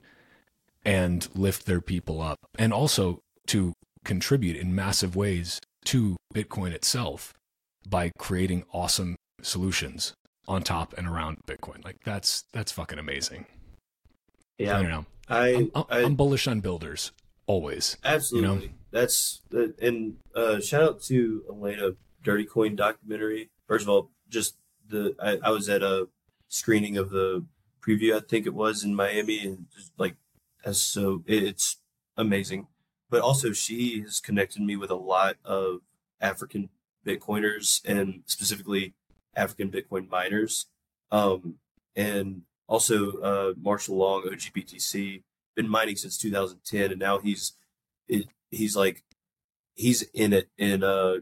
and 0.85 1.27
lift 1.35 1.65
their 1.65 1.81
people 1.81 2.21
up, 2.21 2.37
and 2.57 2.73
also 2.73 3.19
to 3.47 3.73
contribute 4.03 4.55
in 4.55 4.73
massive 4.73 5.15
ways 5.15 5.59
to 5.85 6.17
Bitcoin 6.33 6.71
itself 6.71 7.33
by 7.87 8.11
creating 8.17 8.63
awesome 8.71 9.15
solutions 9.41 10.13
on 10.47 10.63
top 10.63 10.93
and 10.97 11.07
around 11.07 11.37
Bitcoin. 11.47 11.83
Like 11.83 11.97
that's 12.03 12.43
that's 12.53 12.71
fucking 12.71 12.99
amazing. 12.99 13.45
Yeah, 14.57 14.77
I 14.77 14.81
don't 14.81 14.91
know. 14.91 15.05
I, 15.29 15.47
I'm, 15.47 15.71
I'm, 15.75 16.05
I, 16.05 16.09
bullish 16.09 16.47
on 16.47 16.59
builders 16.59 17.11
always. 17.45 17.97
absolutely. 18.03 18.49
You 18.49 18.67
know? 18.67 18.73
That's 18.91 19.41
the 19.49 19.75
and 19.81 20.15
uh, 20.35 20.59
shout 20.59 20.81
out 20.81 21.01
to 21.03 21.43
Elena 21.49 21.91
Dirty 22.23 22.45
Coin 22.45 22.75
documentary. 22.75 23.49
First 23.67 23.83
of 23.83 23.89
all, 23.89 24.09
just 24.29 24.55
the 24.87 25.15
I, 25.21 25.37
I 25.43 25.51
was 25.51 25.69
at 25.69 25.83
a 25.83 26.07
screening 26.47 26.97
of 26.97 27.11
the 27.11 27.45
preview. 27.81 28.15
I 28.15 28.19
think 28.19 28.45
it 28.45 28.53
was 28.53 28.83
in 28.83 28.95
Miami, 28.95 29.45
and 29.45 29.65
just 29.75 29.91
like 29.97 30.15
as 30.65 30.81
so 30.81 31.23
it's 31.27 31.77
amazing. 32.17 32.67
But 33.09 33.21
also, 33.21 33.53
she 33.53 34.01
has 34.01 34.19
connected 34.19 34.61
me 34.61 34.75
with 34.75 34.91
a 34.91 34.95
lot 34.95 35.37
of 35.43 35.79
African 36.21 36.69
Bitcoiners 37.05 37.83
and 37.85 38.21
specifically 38.25 38.93
African 39.35 39.71
Bitcoin 39.71 40.09
miners. 40.09 40.67
Um, 41.11 41.55
and 41.95 42.43
also 42.67 43.19
uh, 43.21 43.53
Marshall 43.59 43.97
Long, 43.97 44.23
OGBTC, 44.23 45.23
been 45.55 45.69
mining 45.69 45.95
since 45.95 46.17
2010, 46.17 46.91
and 46.91 46.99
now 46.99 47.19
he's 47.19 47.53
it, 48.07 48.27
he's 48.51 48.75
like 48.75 49.03
he's 49.75 50.03
in 50.13 50.33
it 50.33 50.49
in 50.57 50.83
uh 50.83 51.15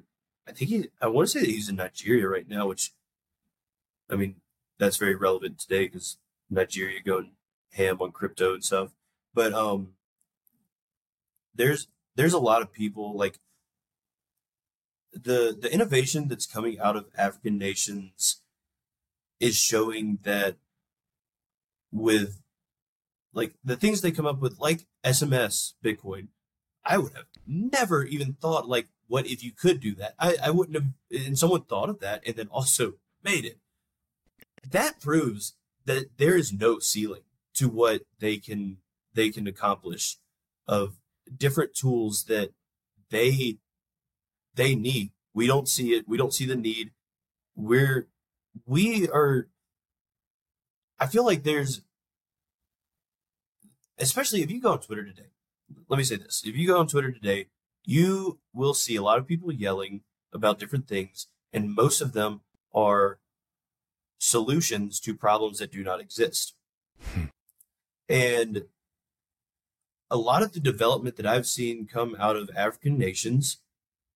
I 0.47 0.51
think 0.51 0.69
he 0.69 0.89
I 1.01 1.07
want 1.07 1.27
to 1.27 1.31
say 1.31 1.39
that 1.39 1.49
he's 1.49 1.69
in 1.69 1.75
Nigeria 1.75 2.27
right 2.27 2.47
now, 2.47 2.67
which 2.67 2.93
I 4.09 4.15
mean 4.15 4.35
that's 4.77 4.97
very 4.97 5.15
relevant 5.15 5.59
today 5.59 5.85
because 5.85 6.17
Nigeria 6.49 7.01
going 7.01 7.31
ham 7.73 7.97
on 8.01 8.11
crypto 8.11 8.53
and 8.53 8.63
stuff. 8.63 8.91
But 9.33 9.53
um, 9.53 9.93
there's 11.53 11.87
there's 12.15 12.33
a 12.33 12.39
lot 12.39 12.61
of 12.61 12.73
people 12.73 13.15
like 13.15 13.39
the 15.13 15.55
the 15.59 15.71
innovation 15.71 16.27
that's 16.27 16.45
coming 16.45 16.79
out 16.79 16.95
of 16.95 17.05
African 17.17 17.57
nations 17.57 18.41
is 19.39 19.55
showing 19.55 20.19
that 20.23 20.57
with 21.91 22.41
like 23.33 23.53
the 23.63 23.75
things 23.75 24.01
they 24.01 24.11
come 24.11 24.25
up 24.25 24.39
with 24.39 24.59
like 24.59 24.85
SMS 25.03 25.73
Bitcoin, 25.83 26.27
I 26.83 26.97
would 26.97 27.13
have 27.13 27.25
never 27.45 28.03
even 28.03 28.33
thought 28.33 28.67
like 28.67 28.87
what 29.07 29.27
if 29.27 29.43
you 29.43 29.51
could 29.51 29.79
do 29.79 29.95
that? 29.95 30.15
I, 30.19 30.35
I 30.43 30.49
wouldn't 30.49 30.75
have 30.75 31.25
and 31.25 31.37
someone 31.37 31.63
thought 31.63 31.89
of 31.89 31.99
that 31.99 32.23
and 32.25 32.35
then 32.35 32.47
also 32.47 32.95
made 33.23 33.45
it. 33.45 33.59
That 34.69 34.99
proves 34.99 35.53
that 35.87 36.17
there 36.17 36.35
is 36.35 36.53
no 36.53 36.79
ceiling 36.79 37.21
to 37.55 37.67
what 37.67 38.01
they 38.19 38.37
can 38.37 38.77
they 39.13 39.29
can 39.29 39.47
accomplish 39.47 40.17
of 40.67 40.97
different 41.35 41.73
tools 41.73 42.25
that 42.25 42.51
they 43.09 43.57
they 44.53 44.75
need. 44.75 45.11
We 45.33 45.47
don't 45.47 45.67
see 45.67 45.93
it. 45.93 46.07
We 46.07 46.17
don't 46.17 46.33
see 46.33 46.45
the 46.45 46.55
need. 46.55 46.91
We're 47.55 48.07
we 48.65 49.07
are 49.07 49.47
I 50.99 51.07
feel 51.07 51.25
like 51.25 51.43
there's 51.43 51.81
especially 53.97 54.43
if 54.43 54.51
you 54.51 54.61
go 54.61 54.73
on 54.73 54.81
Twitter 54.81 55.05
today. 55.05 55.29
Let 55.87 55.97
me 55.97 56.03
say 56.03 56.17
this. 56.17 56.43
If 56.45 56.55
you 56.55 56.67
go 56.67 56.79
on 56.79 56.87
Twitter 56.87 57.11
today, 57.11 57.47
you 57.85 58.39
will 58.53 58.73
see 58.73 58.97
a 58.97 59.01
lot 59.01 59.19
of 59.19 59.27
people 59.27 59.51
yelling 59.53 60.01
about 60.33 60.59
different 60.59 60.87
things 60.87 61.27
and 61.53 61.73
most 61.73 62.01
of 62.01 62.11
them 62.11 62.41
are 62.73 63.19
solutions 64.17 64.99
to 65.01 65.15
problems 65.15 65.59
that 65.59 65.71
do 65.71 65.83
not 65.83 65.99
exist. 65.99 66.53
Hmm. 67.13 67.25
and 68.09 68.63
a 70.09 70.17
lot 70.17 70.41
of 70.41 70.53
the 70.53 70.59
development 70.59 71.15
that 71.17 71.27
I've 71.27 71.45
seen 71.45 71.85
come 71.85 72.15
out 72.17 72.35
of 72.35 72.49
African 72.55 72.97
nations 72.97 73.57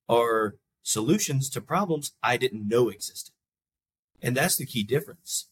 are 0.09 0.55
solutions 0.83 1.49
to 1.51 1.61
problems 1.61 2.13
I 2.23 2.37
didn't 2.37 2.67
know 2.67 2.89
existed. 2.89 3.33
And 4.21 4.35
that's 4.35 4.55
the 4.55 4.65
key 4.65 4.83
difference. 4.83 5.49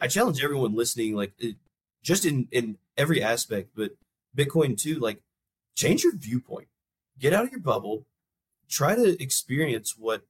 I 0.00 0.08
challenge 0.08 0.42
everyone 0.42 0.74
listening, 0.74 1.14
like 1.14 1.32
just 2.02 2.26
in, 2.26 2.48
in 2.50 2.78
every 2.96 3.22
aspect, 3.22 3.70
but 3.74 3.92
Bitcoin 4.36 4.76
too, 4.76 4.98
like 4.98 5.22
change 5.74 6.04
your 6.04 6.16
viewpoint, 6.16 6.68
get 7.18 7.32
out 7.32 7.44
of 7.44 7.50
your 7.50 7.60
bubble, 7.60 8.06
try 8.68 8.94
to 8.94 9.22
experience 9.22 9.96
what 9.96 10.22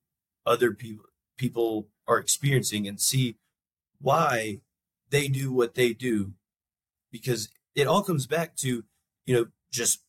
other 0.45 0.73
people, 0.73 1.07
people 1.37 1.89
are 2.07 2.19
experiencing 2.19 2.87
and 2.87 3.01
see 3.01 3.37
why 4.01 4.61
they 5.11 5.29
do 5.29 5.53
what 5.53 5.75
they 5.75 5.93
do. 5.93 6.33
Because 7.11 7.49
it 7.75 7.87
all 7.87 8.03
comes 8.03 8.27
back 8.27 8.57
to 8.57 8.85
you 9.25 9.35
know 9.35 9.47
just 9.71 10.03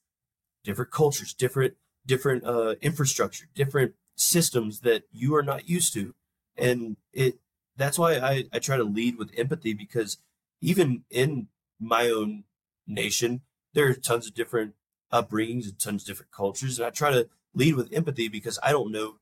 different 0.63 0.91
cultures 0.91 1.33
different 1.33 1.75
different 2.05 2.43
uh, 2.45 2.75
infrastructure 2.81 3.47
different 3.55 3.93
systems 4.15 4.81
that 4.81 5.03
you 5.11 5.35
are 5.35 5.43
not 5.43 5.69
used 5.69 5.93
to. 5.93 6.13
And 6.57 6.97
it 7.13 7.39
that's 7.75 7.99
why 7.99 8.15
I, 8.15 8.45
I 8.51 8.59
try 8.59 8.77
to 8.77 8.83
lead 8.83 9.17
with 9.17 9.31
empathy 9.37 9.73
because 9.73 10.17
even 10.61 11.03
in 11.09 11.47
my 11.79 12.09
own 12.09 12.43
nation 12.87 13.41
there 13.73 13.87
are 13.87 13.93
tons 13.93 14.27
of 14.27 14.33
different 14.33 14.73
upbringings 15.13 15.65
and 15.65 15.79
tons 15.79 16.03
of 16.03 16.07
different 16.07 16.31
cultures. 16.31 16.79
And 16.79 16.87
i 16.87 16.89
try 16.89 17.11
to 17.11 17.29
lead 17.53 17.75
with 17.75 17.93
empathy 17.93 18.27
because 18.27 18.57
i 18.63 18.71
don't 18.71 18.91
know 18.91 19.17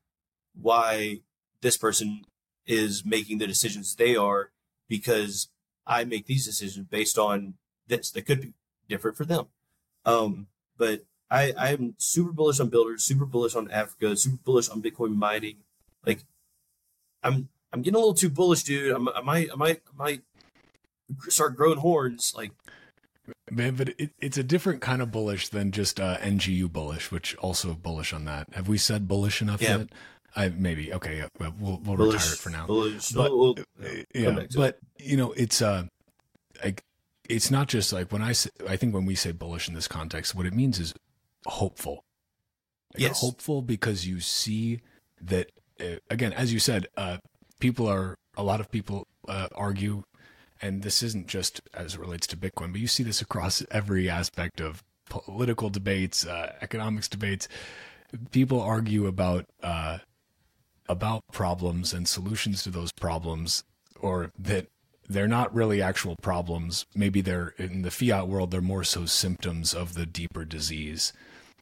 why 0.54 1.20
this 1.60 1.76
person 1.76 2.22
is 2.66 3.04
making 3.04 3.38
the 3.38 3.46
decisions 3.46 3.94
they 3.94 4.16
are 4.16 4.50
because 4.88 5.48
i 5.86 6.04
make 6.04 6.26
these 6.26 6.44
decisions 6.44 6.86
based 6.88 7.18
on 7.18 7.54
this 7.88 8.10
that 8.10 8.26
could 8.26 8.40
be 8.40 8.52
different 8.88 9.16
for 9.16 9.24
them. 9.24 9.46
Um, 10.04 10.46
but 10.78 11.04
I, 11.30 11.52
I'm 11.56 11.94
super 11.98 12.32
bullish 12.32 12.60
on 12.60 12.68
builders, 12.68 13.04
super 13.04 13.26
bullish 13.26 13.54
on 13.54 13.70
Africa, 13.70 14.16
super 14.16 14.38
bullish 14.44 14.68
on 14.68 14.82
Bitcoin 14.82 15.16
mining. 15.16 15.58
Like, 16.04 16.24
I'm 17.22 17.48
I'm 17.72 17.82
getting 17.82 17.96
a 17.96 17.98
little 17.98 18.14
too 18.14 18.30
bullish, 18.30 18.62
dude. 18.62 18.94
I'm, 18.94 19.08
I 19.08 19.20
might 19.22 19.50
I 19.52 19.56
might 19.56 19.82
I 19.88 19.96
might 19.96 20.22
start 21.28 21.56
growing 21.56 21.78
horns. 21.78 22.32
Like, 22.36 22.52
man, 23.50 23.74
but 23.74 23.88
it, 23.98 24.10
it's 24.20 24.38
a 24.38 24.44
different 24.44 24.80
kind 24.80 25.02
of 25.02 25.10
bullish 25.10 25.48
than 25.48 25.72
just 25.72 25.98
uh, 25.98 26.18
NGU 26.18 26.70
bullish, 26.70 27.10
which 27.10 27.34
also 27.36 27.74
bullish 27.74 28.12
on 28.12 28.24
that. 28.26 28.54
Have 28.54 28.68
we 28.68 28.78
said 28.78 29.08
bullish 29.08 29.42
enough 29.42 29.60
yeah. 29.60 29.78
yet? 29.78 29.88
I 30.36 30.50
maybe 30.50 30.92
okay. 30.92 31.18
Yeah, 31.18 31.28
we'll 31.38 31.80
we'll 31.82 31.96
bullish, 31.96 32.14
retire 32.14 32.32
it 32.34 32.38
for 32.38 32.50
now. 32.50 32.66
Bullish. 32.66 33.10
But, 33.10 33.32
we'll, 33.32 33.56
we'll, 33.78 34.04
yeah, 34.14 34.44
but 34.54 34.78
you 34.98 35.16
know, 35.16 35.32
it's 35.32 35.62
uh, 35.62 35.84
like 36.62 36.84
it's 37.28 37.50
not 37.50 37.68
just 37.68 37.92
like 37.92 38.12
when 38.12 38.22
I 38.22 38.32
say, 38.32 38.50
I 38.68 38.76
think 38.76 38.94
when 38.94 39.06
we 39.06 39.14
say 39.14 39.32
bullish 39.32 39.68
in 39.68 39.74
this 39.74 39.88
context, 39.88 40.34
what 40.34 40.46
it 40.46 40.52
means 40.52 40.78
is 40.78 40.94
hopeful. 41.46 42.04
Like 42.94 43.02
yes. 43.02 43.20
Hopeful 43.20 43.62
because 43.62 44.06
you 44.06 44.20
see 44.20 44.80
that, 45.20 45.50
uh, 45.80 45.96
again, 46.10 46.32
as 46.32 46.52
you 46.52 46.60
said, 46.60 46.86
uh, 46.96 47.18
people 47.58 47.88
are, 47.88 48.16
a 48.36 48.42
lot 48.42 48.60
of 48.60 48.70
people 48.70 49.06
uh, 49.28 49.48
argue, 49.54 50.04
and 50.62 50.82
this 50.82 51.02
isn't 51.02 51.26
just 51.26 51.60
as 51.74 51.94
it 51.94 52.00
relates 52.00 52.26
to 52.28 52.36
Bitcoin, 52.36 52.72
but 52.72 52.80
you 52.80 52.86
see 52.86 53.02
this 53.02 53.20
across 53.20 53.62
every 53.70 54.08
aspect 54.08 54.60
of 54.60 54.82
political 55.08 55.68
debates, 55.68 56.26
uh, 56.26 56.52
economics 56.60 57.08
debates. 57.08 57.48
People 58.30 58.60
argue 58.60 59.06
about, 59.06 59.46
uh, 59.62 59.98
about 60.88 61.22
problems 61.32 61.92
and 61.92 62.06
solutions 62.08 62.62
to 62.64 62.70
those 62.70 62.92
problems, 62.92 63.64
or 64.00 64.30
that 64.38 64.66
they're 65.08 65.28
not 65.28 65.54
really 65.54 65.80
actual 65.82 66.16
problems. 66.16 66.84
Maybe 66.94 67.20
they're 67.20 67.54
in 67.58 67.82
the 67.82 67.90
fiat 67.90 68.28
world, 68.28 68.50
they're 68.50 68.60
more 68.60 68.84
so 68.84 69.06
symptoms 69.06 69.74
of 69.74 69.94
the 69.94 70.06
deeper 70.06 70.44
disease. 70.44 71.12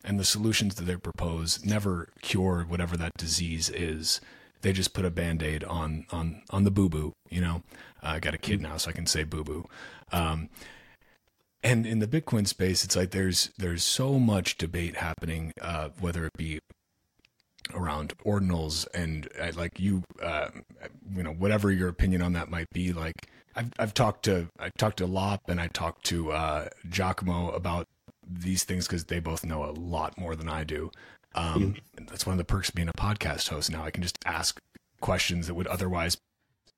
and 0.05 0.21
the 0.21 0.25
solutions 0.25 0.75
that 0.75 0.85
they 0.85 0.97
propose 0.97 1.65
never 1.65 2.09
cure 2.23 2.65
whatever 2.69 2.97
that 2.97 3.13
disease 3.17 3.71
is. 3.71 4.21
They 4.61 4.73
just 4.73 4.93
put 4.95 5.05
a 5.05 5.11
band 5.11 5.43
aid 5.43 5.65
on 5.65 6.07
on 6.11 6.43
on 6.51 6.65
the 6.65 6.71
boo 6.71 6.89
boo. 6.89 7.13
You 7.31 7.41
know, 7.41 7.63
uh, 8.03 8.09
I 8.17 8.21
got 8.21 8.35
a 8.35 8.39
kid 8.39 8.61
now, 8.61 8.77
so 8.77 8.91
I 8.91 8.93
can 8.93 9.07
say 9.07 9.25
boo 9.25 9.45
boo. 9.45 9.67
Um, 10.13 10.49
and 11.63 11.87
in 11.87 11.99
the 11.99 12.07
Bitcoin 12.07 12.47
space, 12.47 12.85
it's 12.85 12.97
like 12.97 13.11
there's 13.11 13.51
there's 13.59 13.85
so 13.85 14.19
much 14.19 14.57
debate 14.59 14.97
happening, 14.97 15.53
uh, 15.61 15.91
whether 16.01 16.27
it 16.27 16.33
be 16.37 16.61
around 17.73 18.13
ordinals 18.25 18.87
and 18.95 19.29
uh, 19.41 19.53
like 19.55 19.81
you, 19.81 20.03
uh, 20.23 20.49
you 21.15 21.23
know, 21.23 21.33
whatever 21.33 21.71
your 21.71 21.89
opinion 21.89 22.23
on 22.23 22.33
that 22.35 22.51
might 22.51 22.69
be. 22.73 22.93
Like 22.93 23.15
I've 23.57 23.73
I've 23.79 23.95
talked 23.95 24.25
to 24.25 24.49
I 24.59 24.71
talked 24.77 24.99
to 24.99 25.07
Lopp 25.07 25.49
and 25.49 25.61
I 25.61 25.69
talked 25.69 26.05
to 26.07 26.33
uh, 26.33 26.69
Giacomo 26.89 27.51
about 27.51 27.87
these 28.27 28.65
things 28.65 28.87
because 28.87 29.05
they 29.05 29.21
both 29.21 29.45
know 29.45 29.65
a 29.65 29.73
lot 29.73 30.19
more 30.19 30.35
than 30.35 30.49
I 30.49 30.65
do. 30.65 30.91
Um, 31.35 31.75
mm-hmm. 31.97 32.05
That's 32.07 32.27
one 32.27 32.35
of 32.35 32.39
the 32.39 32.45
perks 32.45 32.69
of 32.69 32.75
being 32.75 32.89
a 32.89 32.93
podcast 32.93 33.49
host. 33.49 33.71
Now 33.71 33.85
I 33.85 33.91
can 33.91 34.03
just 34.03 34.19
ask 34.25 34.61
questions 35.01 35.47
that 35.47 35.55
would 35.55 35.67
otherwise. 35.67 36.17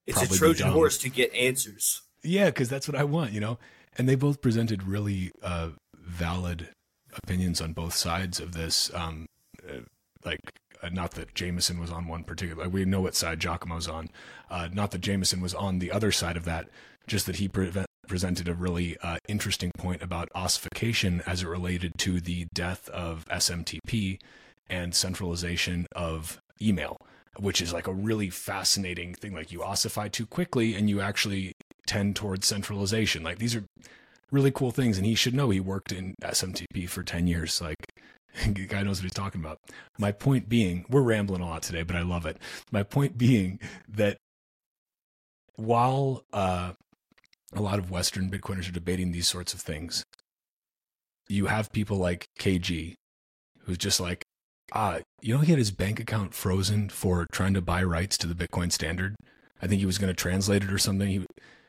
It's 0.06 0.22
a 0.22 0.28
Trojan 0.28 0.70
horse 0.70 0.98
to 0.98 1.10
get 1.10 1.34
answers. 1.34 2.02
Yeah, 2.22 2.46
because 2.46 2.68
that's 2.68 2.88
what 2.88 2.96
I 2.96 3.04
want, 3.04 3.32
you 3.32 3.40
know. 3.40 3.58
And 3.98 4.08
they 4.08 4.14
both 4.14 4.40
presented 4.40 4.82
really 4.82 5.32
uh, 5.42 5.70
valid 5.94 6.68
opinions 7.16 7.60
on 7.60 7.72
both 7.72 7.94
sides 7.94 8.40
of 8.40 8.52
this. 8.52 8.92
Um, 8.94 9.26
uh, 9.68 9.80
like, 10.24 10.40
uh, 10.82 10.88
not 10.90 11.12
that 11.12 11.34
Jameson 11.34 11.80
was 11.80 11.90
on 11.90 12.06
one 12.06 12.24
particular. 12.24 12.68
We 12.68 12.84
know 12.84 13.00
what 13.00 13.14
side 13.14 13.40
Giacomo's 13.40 13.88
on. 13.88 14.08
Uh, 14.50 14.68
not 14.72 14.90
that 14.92 15.00
Jameson 15.00 15.40
was 15.40 15.54
on 15.54 15.78
the 15.78 15.90
other 15.90 16.12
side 16.12 16.36
of 16.36 16.44
that. 16.44 16.68
Just 17.06 17.26
that 17.26 17.36
he 17.36 17.48
pre- 17.48 17.72
presented 18.08 18.48
a 18.48 18.54
really 18.54 18.96
uh, 19.02 19.18
interesting 19.28 19.70
point 19.78 20.02
about 20.02 20.28
ossification 20.34 21.22
as 21.26 21.42
it 21.42 21.48
related 21.48 21.92
to 21.98 22.20
the 22.20 22.46
death 22.52 22.88
of 22.90 23.24
SMTP 23.26 24.18
and 24.68 24.94
centralization 24.94 25.86
of 25.94 26.40
email, 26.60 26.96
which 27.38 27.60
is 27.60 27.72
like 27.72 27.86
a 27.86 27.92
really 27.92 28.30
fascinating 28.30 29.14
thing. 29.14 29.34
Like 29.34 29.52
you 29.52 29.62
ossify 29.62 30.08
too 30.08 30.26
quickly 30.26 30.74
and 30.74 30.90
you 30.90 31.00
actually 31.00 31.54
tend 31.86 32.16
towards 32.16 32.46
centralization. 32.46 33.22
Like 33.22 33.38
these 33.38 33.54
are 33.54 33.64
really 34.30 34.50
cool 34.50 34.70
things. 34.70 34.98
And 34.98 35.06
he 35.06 35.14
should 35.14 35.34
know 35.34 35.50
he 35.50 35.60
worked 35.60 35.92
in 35.92 36.14
SMTP 36.22 36.88
for 36.88 37.02
10 37.02 37.26
years. 37.26 37.60
Like 37.60 37.76
guy 38.68 38.82
knows 38.82 38.98
what 38.98 39.04
he's 39.04 39.12
talking 39.12 39.40
about. 39.40 39.58
My 39.98 40.12
point 40.12 40.48
being, 40.48 40.84
we're 40.88 41.02
rambling 41.02 41.42
a 41.42 41.46
lot 41.46 41.62
today, 41.62 41.82
but 41.82 41.96
I 41.96 42.02
love 42.02 42.26
it. 42.26 42.38
My 42.70 42.82
point 42.82 43.18
being 43.18 43.60
that 43.88 44.18
while 45.54 46.24
uh, 46.32 46.72
a 47.52 47.62
lot 47.62 47.78
of 47.78 47.90
Western 47.90 48.30
Bitcoiners 48.30 48.68
are 48.68 48.72
debating 48.72 49.12
these 49.12 49.28
sorts 49.28 49.54
of 49.54 49.60
things, 49.60 50.04
you 51.28 51.46
have 51.46 51.72
people 51.72 51.96
like 51.96 52.26
KG, 52.38 52.94
who's 53.60 53.78
just 53.78 54.00
like, 54.00 54.24
ah, 54.72 54.98
you 55.20 55.34
know, 55.34 55.40
he 55.40 55.50
had 55.50 55.58
his 55.58 55.70
bank 55.70 55.98
account 55.98 56.34
frozen 56.34 56.88
for 56.88 57.26
trying 57.32 57.54
to 57.54 57.62
buy 57.62 57.82
rights 57.82 58.16
to 58.18 58.26
the 58.26 58.34
Bitcoin 58.34 58.70
standard. 58.70 59.16
I 59.60 59.66
think 59.66 59.80
he 59.80 59.86
was 59.86 59.98
going 59.98 60.12
to 60.12 60.14
translate 60.14 60.62
it 60.62 60.72
or 60.72 60.78
something. 60.78 61.08
He, 61.08 61.26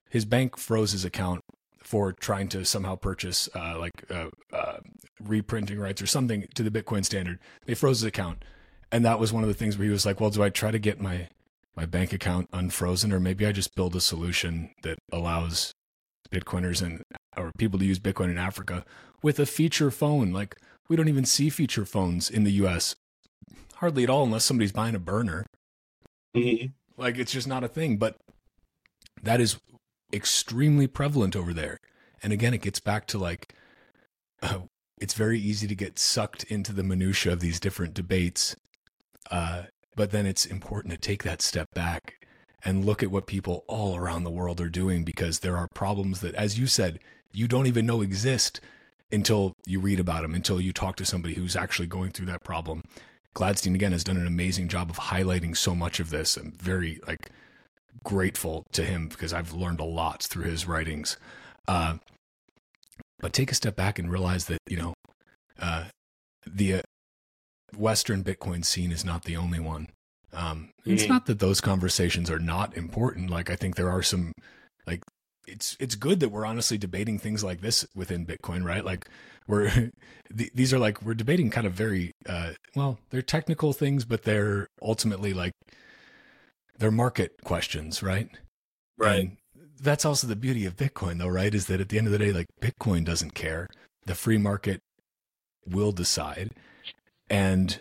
his 0.10 0.26
bank 0.26 0.58
froze 0.58 0.92
his 0.92 1.06
account 1.06 1.42
for 1.88 2.12
trying 2.12 2.50
to 2.50 2.66
somehow 2.66 2.98
purchase 2.98 3.48
uh, 3.56 3.80
like 3.80 4.04
uh, 4.12 4.28
uh, 4.52 4.80
reprinting 5.24 5.80
rights 5.80 6.02
or 6.02 6.06
something 6.06 6.46
to 6.54 6.62
the 6.62 6.70
Bitcoin 6.70 7.06
standard. 7.06 7.40
They 7.66 7.76
froze 7.76 8.02
his 8.02 8.08
account, 8.08 8.44
and 8.92 9.06
that 9.06 9.22
was 9.22 9.32
one 9.32 9.42
of 9.44 9.48
the 9.48 9.54
things 9.54 9.78
where 9.78 9.86
he 9.86 9.92
was 9.92 10.06
like, 10.06 10.20
"Well, 10.20 10.30
do 10.30 10.44
I 10.44 10.50
try 10.50 10.70
to 10.70 10.80
get 10.80 11.00
my 11.00 11.30
my 11.78 11.86
bank 11.86 12.12
account 12.12 12.50
unfrozen, 12.52 13.14
or 13.14 13.22
maybe 13.22 13.46
I 13.46 13.54
just 13.54 13.74
build 13.74 13.96
a 13.96 14.02
solution 14.02 14.72
that 14.84 14.98
allows 15.14 15.72
Bitcoiners 16.30 16.82
and 16.82 17.04
or 17.38 17.54
people 17.58 17.80
to 17.80 17.86
use 17.86 18.00
Bitcoin 18.00 18.32
in 18.32 18.38
Africa 18.38 18.84
with 19.24 19.40
a 19.40 19.46
feature 19.46 19.90
phone? 19.90 20.34
Like 20.34 20.58
we 20.90 20.98
don't 20.98 21.08
even 21.08 21.24
see 21.24 21.50
feature 21.50 21.86
phones 21.86 22.30
in 22.30 22.44
the 22.44 22.52
U.S. 22.64 22.98
hardly 23.76 24.04
at 24.04 24.10
all, 24.10 24.26
unless 24.26 24.44
somebody's 24.44 24.74
buying 24.74 24.94
a 24.94 25.00
burner. 25.00 25.46
Mm-hmm. 26.36 26.68
Like 27.02 27.18
it's 27.18 27.32
just 27.32 27.48
not 27.48 27.64
a 27.64 27.70
thing. 27.70 27.96
But 27.96 28.18
that 29.24 29.40
is 29.40 29.58
extremely 30.14 30.88
prevalent 30.88 31.36
over 31.36 31.54
there. 31.54 31.80
And 32.24 32.34
again, 32.34 32.54
it 32.54 32.62
gets 32.62 32.80
back 32.80 33.06
to 33.08 33.18
like, 33.18 33.54
uh, 34.42 34.60
it's 35.00 35.14
very 35.14 35.40
easy 35.40 35.68
to 35.68 35.76
get 35.76 36.00
sucked 36.00 36.44
into 36.46 36.74
the 36.74 36.84
minutia 36.84 37.34
of 37.34 37.40
these 37.40 37.60
different 37.60 37.94
debates. 37.94 38.56
Uh, 39.30 39.64
but 39.96 40.12
then 40.12 40.26
it's 40.26 40.46
important 40.46 40.94
to 40.94 41.00
take 41.00 41.24
that 41.24 41.42
step 41.42 41.68
back 41.74 42.26
and 42.64 42.86
look 42.86 43.04
at 43.04 43.12
what 43.12 43.28
people 43.28 43.64
all 43.68 43.96
around 43.96 44.24
the 44.24 44.32
world 44.32 44.60
are 44.60 44.70
doing 44.70 45.04
because 45.04 45.40
there 45.40 45.58
are 45.58 45.68
problems 45.74 46.22
that, 46.22 46.36
as 46.36 46.58
you 46.58 46.68
said, 46.68 47.00
you 47.34 47.48
don't 47.48 47.68
even 47.68 47.86
know 47.86 48.02
exist 48.02 48.60
until 49.12 49.54
you 49.66 49.80
read 49.80 50.00
about 50.00 50.24
them, 50.24 50.34
until 50.34 50.60
you 50.60 50.74
talk 50.74 50.96
to 50.98 51.06
somebody 51.06 51.36
who's 51.36 51.56
actually 51.56 51.88
going 51.88 52.12
through 52.12 52.26
that 52.26 52.44
problem. 52.44 52.84
Gladstein 53.36 53.76
again 53.76 53.92
has 53.92 54.04
done 54.04 54.18
an 54.18 54.28
amazing 54.28 54.68
job 54.68 54.90
of 54.90 54.98
highlighting 54.98 55.56
so 55.56 55.76
much 55.76 56.00
of 56.00 56.10
this. 56.10 56.38
I'm 56.38 56.52
very 56.52 57.00
like 57.08 57.30
grateful 58.04 58.64
to 58.74 58.84
him 58.84 59.08
because 59.08 59.34
I've 59.34 59.54
learned 59.54 59.80
a 59.80 59.86
lot 59.86 60.24
through 60.24 60.46
his 60.46 60.68
writings. 60.68 61.18
Uh, 61.68 61.98
but 63.20 63.34
take 63.34 63.52
a 63.52 63.56
step 63.56 63.76
back 63.76 64.00
and 64.00 64.12
realize 64.12 64.46
that 64.46 64.60
you 64.68 64.78
know 64.78 64.94
uh, 65.60 65.86
the 66.46 66.76
uh, 66.76 66.82
Western 67.76 68.24
Bitcoin 68.24 68.64
scene 68.64 68.92
is 68.92 69.04
not 69.04 69.24
the 69.24 69.36
only 69.36 69.60
one. 69.60 69.88
Um, 70.34 70.70
mm-hmm. 70.82 70.94
It's 70.94 71.08
not 71.08 71.26
that 71.26 71.40
those 71.40 71.62
conversations 71.62 72.30
are 72.30 72.40
not 72.40 72.76
important. 72.78 73.30
Like 73.30 73.50
I 73.50 73.56
think 73.56 73.76
there 73.76 73.90
are 73.90 74.04
some, 74.04 74.34
like 74.86 75.02
it's 75.48 75.76
it's 75.80 75.96
good 75.96 76.20
that 76.20 76.30
we're 76.30 76.46
honestly 76.46 76.78
debating 76.78 77.18
things 77.18 77.44
like 77.44 77.62
this 77.62 77.88
within 77.96 78.26
Bitcoin, 78.26 78.64
right? 78.64 78.86
Like 78.86 79.08
we're 79.48 79.92
these 80.30 80.74
are 80.74 80.80
like 80.80 81.02
we're 81.02 81.14
debating 81.14 81.50
kind 81.50 81.66
of 81.66 81.74
very 81.74 82.12
uh, 82.28 82.52
well, 82.76 83.00
they're 83.10 83.22
technical 83.22 83.74
things, 83.74 84.06
but 84.06 84.24
they're 84.24 84.68
ultimately 84.82 85.34
like 85.34 85.54
they're 86.78 86.92
market 86.92 87.44
questions, 87.44 88.04
right? 88.04 88.30
Right. 88.98 89.20
And 89.20 89.38
that's 89.82 90.06
also 90.06 90.28
the 90.28 90.36
beauty 90.36 90.66
of 90.66 90.76
Bitcoin, 90.76 91.20
though, 91.20 91.28
right? 91.28 91.54
Is 91.54 91.68
that 91.68 91.82
at 91.82 91.90
the 91.90 91.98
end 91.98 92.08
of 92.08 92.14
the 92.14 92.20
day, 92.20 92.32
like 92.32 92.48
Bitcoin 92.62 93.06
doesn't 93.06 93.34
care. 93.36 93.68
The 94.06 94.16
free 94.16 94.38
market 94.38 94.80
will 95.66 95.92
decide. 95.92 96.52
And, 97.30 97.80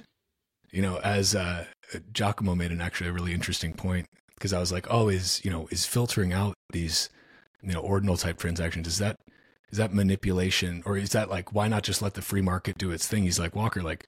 you 0.71 0.83
know, 0.83 0.99
as 0.99 1.35
uh, 1.35 1.67
Giacomo 2.13 2.55
made 2.55 2.73
an 2.73 2.81
actually 2.81 3.09
a 3.09 3.13
really 3.13 3.33
interesting 3.33 3.73
point, 3.73 4.07
because 4.35 4.53
I 4.53 4.59
was 4.61 4.73
like, 4.73 4.87
oh, 4.91 5.09
is, 5.09 5.41
you 5.45 5.51
know, 5.51 5.69
is 5.71 5.87
filtering 5.87 6.33
out 6.33 6.55
these, 6.71 7.09
you 7.63 7.73
know, 7.73 7.81
ordinal 7.81 8.17
type 8.17 8.39
transactions, 8.39 8.87
is 8.87 8.99
that, 8.99 9.17
is 9.71 9.79
that 9.79 9.95
manipulation 9.95 10.83
or 10.85 10.97
is 10.97 11.11
that 11.11 11.31
like, 11.31 11.53
why 11.55 11.69
not 11.69 11.83
just 11.83 12.03
let 12.03 12.15
the 12.15 12.23
free 12.23 12.43
market 12.43 12.77
do 12.77 12.91
its 12.91 13.07
thing? 13.07 13.23
He's 13.23 13.39
like, 13.39 13.57
Walker, 13.57 13.83
like, 13.83 14.05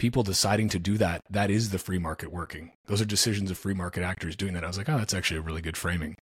people 0.00 0.24
deciding 0.24 0.68
to 0.70 0.78
do 0.80 0.98
that, 0.98 1.22
that 1.30 1.50
is 1.50 1.70
the 1.70 1.78
free 1.78 1.98
market 1.98 2.32
working. 2.32 2.72
Those 2.86 3.00
are 3.00 3.04
decisions 3.04 3.50
of 3.50 3.58
free 3.58 3.74
market 3.74 4.02
actors 4.02 4.34
doing 4.34 4.54
that. 4.54 4.64
I 4.64 4.66
was 4.66 4.78
like, 4.78 4.88
oh, 4.88 4.98
that's 4.98 5.14
actually 5.14 5.38
a 5.38 5.42
really 5.42 5.62
good 5.62 5.76
framing. 5.76 6.16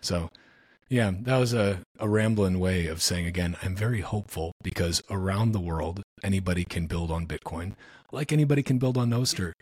So, 0.00 0.30
yeah, 0.88 1.10
that 1.22 1.38
was 1.38 1.52
a, 1.52 1.80
a 1.98 2.08
rambling 2.08 2.60
way 2.60 2.86
of 2.86 3.02
saying, 3.02 3.26
again, 3.26 3.56
I'm 3.62 3.74
very 3.74 4.02
hopeful 4.02 4.52
because 4.62 5.02
around 5.10 5.52
the 5.52 5.60
world, 5.60 6.02
anybody 6.22 6.64
can 6.64 6.86
build 6.86 7.10
on 7.10 7.26
Bitcoin 7.26 7.74
like 8.12 8.32
anybody 8.32 8.62
can 8.62 8.78
build 8.78 8.96
on 8.96 9.10
Nostr. 9.10 9.52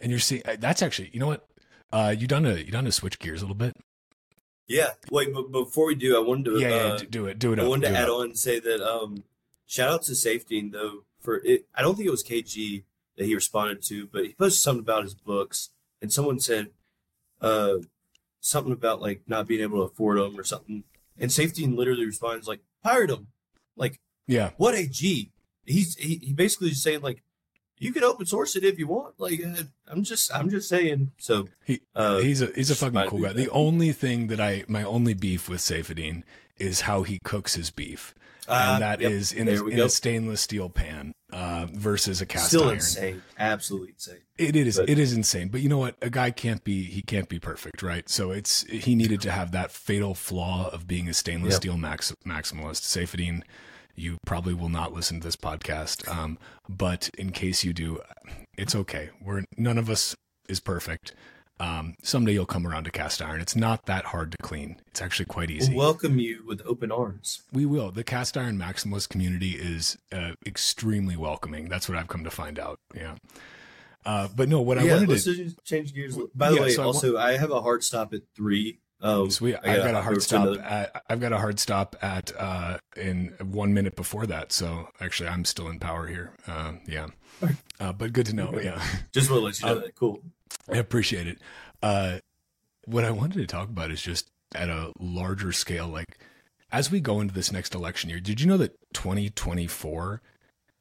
And 0.00 0.10
you're 0.10 0.20
seeing 0.20 0.42
that's 0.58 0.82
actually, 0.82 1.10
you 1.12 1.20
know 1.20 1.26
what? 1.26 1.46
Uh, 1.92 2.14
you 2.16 2.26
done 2.26 2.44
to 2.44 2.64
you 2.64 2.72
done 2.72 2.84
to 2.84 2.92
switch 2.92 3.18
gears 3.18 3.42
a 3.42 3.44
little 3.44 3.56
bit. 3.56 3.76
Yeah. 4.66 4.90
Wait, 5.10 5.34
but 5.34 5.52
before 5.52 5.86
we 5.86 5.94
do, 5.94 6.16
I 6.16 6.20
wanted 6.20 6.44
to 6.46 6.60
yeah, 6.60 6.68
uh, 6.68 6.98
yeah 6.98 7.04
do 7.10 7.26
it, 7.26 7.38
do 7.38 7.52
it. 7.52 7.58
I 7.58 7.64
wanted 7.64 7.90
to 7.90 7.98
add 7.98 8.08
on 8.08 8.26
and 8.26 8.38
say 8.38 8.58
that 8.60 8.80
um, 8.80 9.24
shout 9.66 9.90
out 9.90 10.02
to 10.04 10.12
Saifedean 10.12 10.72
though 10.72 11.04
for 11.20 11.42
it. 11.44 11.66
I 11.74 11.82
don't 11.82 11.96
think 11.96 12.06
it 12.06 12.12
was 12.12 12.24
KG 12.24 12.84
that 13.16 13.26
he 13.26 13.34
responded 13.34 13.82
to, 13.82 14.06
but 14.06 14.24
he 14.24 14.34
posted 14.34 14.62
something 14.62 14.80
about 14.82 15.04
his 15.04 15.14
books, 15.14 15.70
and 16.00 16.12
someone 16.12 16.40
said 16.40 16.68
uh, 17.40 17.76
something 18.40 18.72
about 18.72 19.00
like 19.00 19.22
not 19.26 19.46
being 19.46 19.60
able 19.60 19.78
to 19.78 19.92
afford 19.92 20.18
them 20.18 20.38
or 20.38 20.44
something. 20.44 20.84
And 21.18 21.30
Saifedean 21.30 21.76
literally 21.76 22.06
responds 22.06 22.48
like, 22.48 22.60
"Pirate 22.82 23.08
them." 23.08 23.28
Like, 23.76 24.00
yeah, 24.26 24.50
what 24.56 24.74
a 24.74 24.86
G. 24.86 25.32
He's 25.64 25.96
he, 25.96 26.16
he 26.16 26.32
basically 26.32 26.70
is 26.70 26.82
saying 26.82 27.02
like, 27.02 27.22
you 27.82 27.92
can 27.92 28.04
open 28.04 28.26
source 28.26 28.54
it 28.54 28.64
if 28.64 28.78
you 28.78 28.86
want. 28.86 29.18
Like, 29.18 29.44
uh, 29.44 29.64
I'm 29.88 30.04
just 30.04 30.32
I'm 30.32 30.48
just 30.48 30.68
saying. 30.68 31.10
So 31.18 31.48
he 31.64 31.80
uh, 31.96 32.18
he's 32.18 32.40
a 32.40 32.46
he's 32.54 32.70
a 32.70 32.76
fucking 32.76 33.08
cool 33.08 33.22
guy. 33.22 33.32
The 33.32 33.50
only 33.50 33.92
thing 33.92 34.28
that 34.28 34.40
I 34.40 34.64
my 34.68 34.84
only 34.84 35.14
beef 35.14 35.48
with 35.48 35.60
Saifedean 35.60 36.22
is 36.58 36.82
how 36.82 37.02
he 37.02 37.18
cooks 37.24 37.54
his 37.54 37.70
beef 37.70 38.14
and 38.48 38.76
uh, 38.76 38.78
that 38.88 39.00
yep. 39.00 39.10
is 39.10 39.32
in, 39.32 39.48
a, 39.48 39.64
in 39.66 39.80
a, 39.80 39.88
stainless 39.88 40.40
steel 40.40 40.68
pan 40.68 41.12
uh, 41.32 41.66
versus 41.72 42.20
a 42.20 42.26
cast 42.26 42.48
Still 42.48 42.64
iron. 42.64 42.74
insane, 42.74 43.22
absolutely 43.38 43.90
insane. 43.90 44.18
It, 44.36 44.56
it 44.56 44.66
is 44.66 44.78
but, 44.78 44.88
it 44.88 44.98
is 44.98 45.12
insane. 45.12 45.48
But 45.48 45.60
you 45.60 45.68
know 45.68 45.78
what? 45.78 45.96
A 46.02 46.10
guy 46.10 46.30
can't 46.30 46.62
be 46.64 46.82
he 46.84 47.02
can't 47.02 47.28
be 47.28 47.38
perfect, 47.38 47.82
right? 47.82 48.08
So 48.08 48.32
it's 48.32 48.64
he 48.64 48.94
needed 48.94 49.20
to 49.22 49.30
have 49.30 49.52
that 49.52 49.70
fatal 49.70 50.14
flaw 50.14 50.70
of 50.70 50.86
being 50.86 51.08
a 51.08 51.14
stainless 51.14 51.52
yep. 51.52 51.60
steel 51.60 51.76
max, 51.76 52.12
maximalist. 52.26 52.82
Saifedean, 52.82 53.42
you 53.94 54.18
probably 54.26 54.54
will 54.54 54.68
not 54.68 54.92
listen 54.92 55.20
to 55.20 55.24
this 55.24 55.36
podcast, 55.36 56.08
um, 56.08 56.38
but 56.68 57.10
in 57.16 57.30
case 57.30 57.62
you 57.62 57.72
do, 57.72 58.00
it's 58.56 58.74
okay. 58.74 59.10
We're 59.20 59.44
none 59.56 59.78
of 59.78 59.88
us 59.88 60.16
is 60.48 60.58
perfect. 60.58 61.14
Um, 61.62 61.94
someday 62.02 62.32
you'll 62.32 62.44
come 62.46 62.66
around 62.66 62.84
to 62.84 62.90
cast 62.90 63.22
iron. 63.22 63.40
It's 63.40 63.54
not 63.54 63.86
that 63.86 64.06
hard 64.06 64.32
to 64.32 64.38
clean. 64.38 64.80
It's 64.88 65.00
actually 65.00 65.26
quite 65.26 65.48
easy. 65.50 65.72
We'll 65.74 65.84
welcome 65.86 66.18
you 66.18 66.42
with 66.46 66.60
open 66.66 66.90
arms. 66.90 67.42
We 67.52 67.66
will. 67.66 67.92
The 67.92 68.02
cast 68.02 68.36
iron 68.36 68.58
maximalist 68.58 69.08
community 69.10 69.52
is 69.52 69.96
uh, 70.10 70.32
extremely 70.44 71.16
welcoming. 71.16 71.68
That's 71.68 71.88
what 71.88 71.96
I've 71.98 72.08
come 72.08 72.24
to 72.24 72.30
find 72.30 72.58
out. 72.58 72.80
Yeah. 72.96 73.14
Uh, 74.04 74.26
but 74.34 74.48
no, 74.48 74.60
what 74.60 74.78
I 74.78 74.84
wanted 74.84 75.08
let's 75.08 75.24
to 75.24 75.54
change 75.64 75.94
gears. 75.94 76.18
By 76.34 76.50
the 76.50 76.56
Yeah, 76.56 76.62
way, 76.62 76.70
so 76.70 76.82
I 76.82 76.86
wa- 76.86 76.92
also 76.92 77.16
I 77.16 77.36
have 77.36 77.52
a 77.52 77.62
hard 77.62 77.84
stop 77.84 78.12
at 78.12 78.22
three. 78.34 78.80
Um, 79.00 79.30
Sweet. 79.30 79.54
I 79.56 79.58
I've 79.58 79.76
gotta 79.78 79.92
got 79.92 79.94
a 79.98 80.02
hard 80.02 80.22
stop. 80.22 80.42
another- 80.46 80.62
At, 80.62 81.02
I've 81.08 81.20
got 81.20 81.32
a 81.32 81.38
hard 81.38 81.58
stop 81.60 81.96
at 82.02 82.32
uh, 82.38 82.78
in 82.96 83.34
one 83.40 83.72
minute 83.74 83.94
before 83.94 84.26
that. 84.26 84.50
So 84.52 84.88
actually, 85.00 85.28
I'm 85.28 85.44
still 85.44 85.68
in 85.68 85.78
power 85.78 86.06
here. 86.08 86.32
Um, 86.48 86.80
yeah, 86.86 87.08
uh, 87.80 87.92
but 87.92 88.12
good 88.12 88.26
to 88.26 88.32
know. 88.34 88.52
Yeah, 88.60 88.82
Just 89.12 89.30
want 89.30 89.40
to 89.40 89.44
let 89.44 89.60
you 89.60 89.66
know 89.66 89.72
Um, 89.76 89.80
that. 89.82 89.94
Cool. 89.94 90.20
I 90.72 90.76
appreciate 90.76 91.26
it. 91.26 91.38
Uh, 91.82 92.18
what 92.84 93.04
I 93.04 93.10
wanted 93.10 93.38
to 93.38 93.46
talk 93.46 93.68
about 93.68 93.90
is 93.90 94.02
just 94.02 94.28
at 94.54 94.68
a 94.68 94.92
larger 94.98 95.52
scale. 95.52 95.88
Like 95.88 96.18
as 96.70 96.90
we 96.90 97.00
go 97.00 97.20
into 97.20 97.34
this 97.34 97.52
next 97.52 97.74
election 97.74 98.10
year, 98.10 98.20
did 98.20 98.40
you 98.40 98.46
know 98.46 98.56
that 98.58 98.76
2024? 98.94 100.20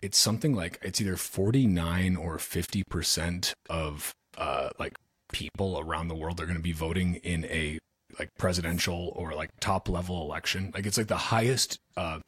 It's 0.02 0.18
something 0.18 0.56
like 0.56 0.80
it's 0.82 1.00
either 1.00 1.16
49 1.16 2.16
or 2.16 2.40
50 2.40 2.84
percent 2.90 3.54
of 3.70 4.14
uh, 4.38 4.70
like 4.80 4.94
people 5.32 5.80
around 5.80 6.08
the 6.08 6.16
world 6.16 6.40
are 6.42 6.46
going 6.46 6.58
to 6.58 6.64
be 6.64 6.72
voting 6.72 7.16
in 7.16 7.46
a 7.46 7.80
like 8.20 8.30
presidential 8.38 9.14
or 9.16 9.34
like 9.34 9.50
top 9.60 9.88
level 9.88 10.22
election. 10.22 10.72
Like 10.74 10.86
it's 10.86 10.98
like 10.98 11.08
the 11.08 11.16
highest 11.16 11.80
uh, 11.96 12.20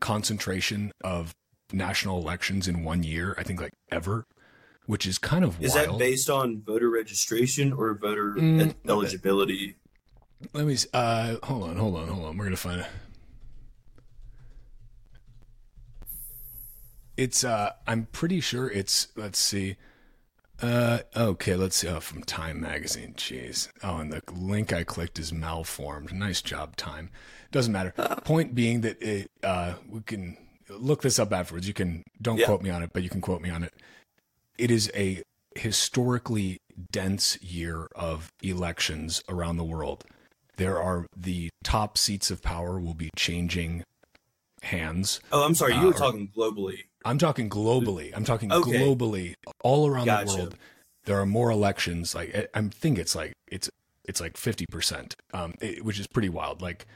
concentration 0.00 0.92
of 1.02 1.32
national 1.72 2.18
elections 2.18 2.68
in 2.68 2.84
one 2.84 3.02
year. 3.02 3.34
I 3.38 3.42
think 3.42 3.60
like 3.60 3.72
ever, 3.90 4.24
which 4.86 5.06
is 5.06 5.18
kind 5.18 5.44
of 5.44 5.62
Is 5.62 5.74
wild. 5.74 5.90
that 5.90 5.98
based 5.98 6.28
on 6.30 6.62
voter 6.62 6.90
registration 6.90 7.72
or 7.72 7.94
voter 7.94 8.34
Mm, 8.34 8.74
eligibility? 8.88 9.76
Let 10.52 10.66
me. 10.66 10.76
Uh, 10.92 11.36
hold 11.44 11.62
on, 11.64 11.76
hold 11.76 11.96
on, 11.96 12.08
hold 12.08 12.24
on. 12.26 12.36
We're 12.36 12.44
gonna 12.44 12.56
find 12.56 12.80
it. 12.80 12.86
It's. 17.16 17.44
Uh, 17.44 17.70
I'm 17.86 18.06
pretty 18.12 18.40
sure 18.40 18.68
it's. 18.70 19.08
Let's 19.16 19.38
see. 19.38 19.76
Uh, 20.60 21.00
okay, 21.16 21.56
let's 21.56 21.76
see. 21.76 21.88
Oh, 21.88 22.00
from 22.00 22.22
Time 22.22 22.60
Magazine. 22.60 23.14
Jeez. 23.16 23.68
Oh, 23.82 23.96
and 23.98 24.12
the 24.12 24.22
link 24.32 24.72
I 24.72 24.84
clicked 24.84 25.18
is 25.18 25.32
malformed. 25.32 26.12
Nice 26.12 26.40
job, 26.42 26.76
Time. 26.76 27.10
Doesn't 27.50 27.72
matter. 27.72 27.92
Point 28.24 28.54
being 28.54 28.80
that 28.82 29.00
it. 29.02 29.30
Uh, 29.42 29.74
we 29.88 30.00
can 30.02 30.36
look 30.70 31.02
this 31.02 31.18
up 31.18 31.32
afterwards. 31.32 31.68
You 31.68 31.74
can. 31.74 32.02
Don't 32.20 32.38
Yeah. 32.38 32.46
quote 32.46 32.62
me 32.62 32.70
on 32.70 32.82
it, 32.82 32.90
but 32.92 33.02
you 33.02 33.10
can 33.10 33.20
quote 33.20 33.42
me 33.42 33.50
on 33.50 33.62
it. 33.62 33.72
It 34.62 34.70
is 34.70 34.90
a 34.94 35.22
historically 35.56 36.60
dense 36.92 37.36
year 37.42 37.88
of 37.96 38.30
elections 38.42 39.22
around 39.28 39.56
the 39.56 39.64
world 39.64 40.04
there 40.56 40.80
are 40.80 41.06
the 41.16 41.48
top 41.64 41.96
seats 41.98 42.30
of 42.30 42.42
power 42.42 42.78
will 42.78 42.94
be 42.94 43.08
changing 43.16 43.82
hands. 44.62 45.18
Oh, 45.32 45.44
I'm 45.44 45.54
sorry. 45.54 45.72
You 45.72 45.80
Uh, 45.80 45.84
were 45.84 45.90
or- 45.90 45.92
talking 45.94 46.28
globally. 46.36 46.84
I'm 47.06 47.18
talking 47.18 47.48
globally. 47.48 48.12
I'm 48.14 48.24
talking 48.24 48.52
Okay. 48.52 48.72
globally 48.72 49.34
all 49.64 49.88
around 49.88 50.06
Gotcha. 50.06 50.26
the 50.30 50.36
world. 50.38 50.54
There 51.06 51.18
are 51.18 51.26
more 51.26 51.50
elections. 51.50 52.14
Like 52.14 52.34
I- 52.36 52.48
I 52.54 52.68
think 52.68 52.98
it's 52.98 53.14
like 53.14 53.32
it's 53.48 53.68
it's 54.04 54.20
like 54.20 54.36
50 54.36 54.66
percent, 54.66 55.16
um, 55.32 55.54
it- 55.60 55.84
which 55.84 55.98
is 55.98 56.06
pretty 56.06 56.28
wild. 56.28 56.60
Like 56.62 56.86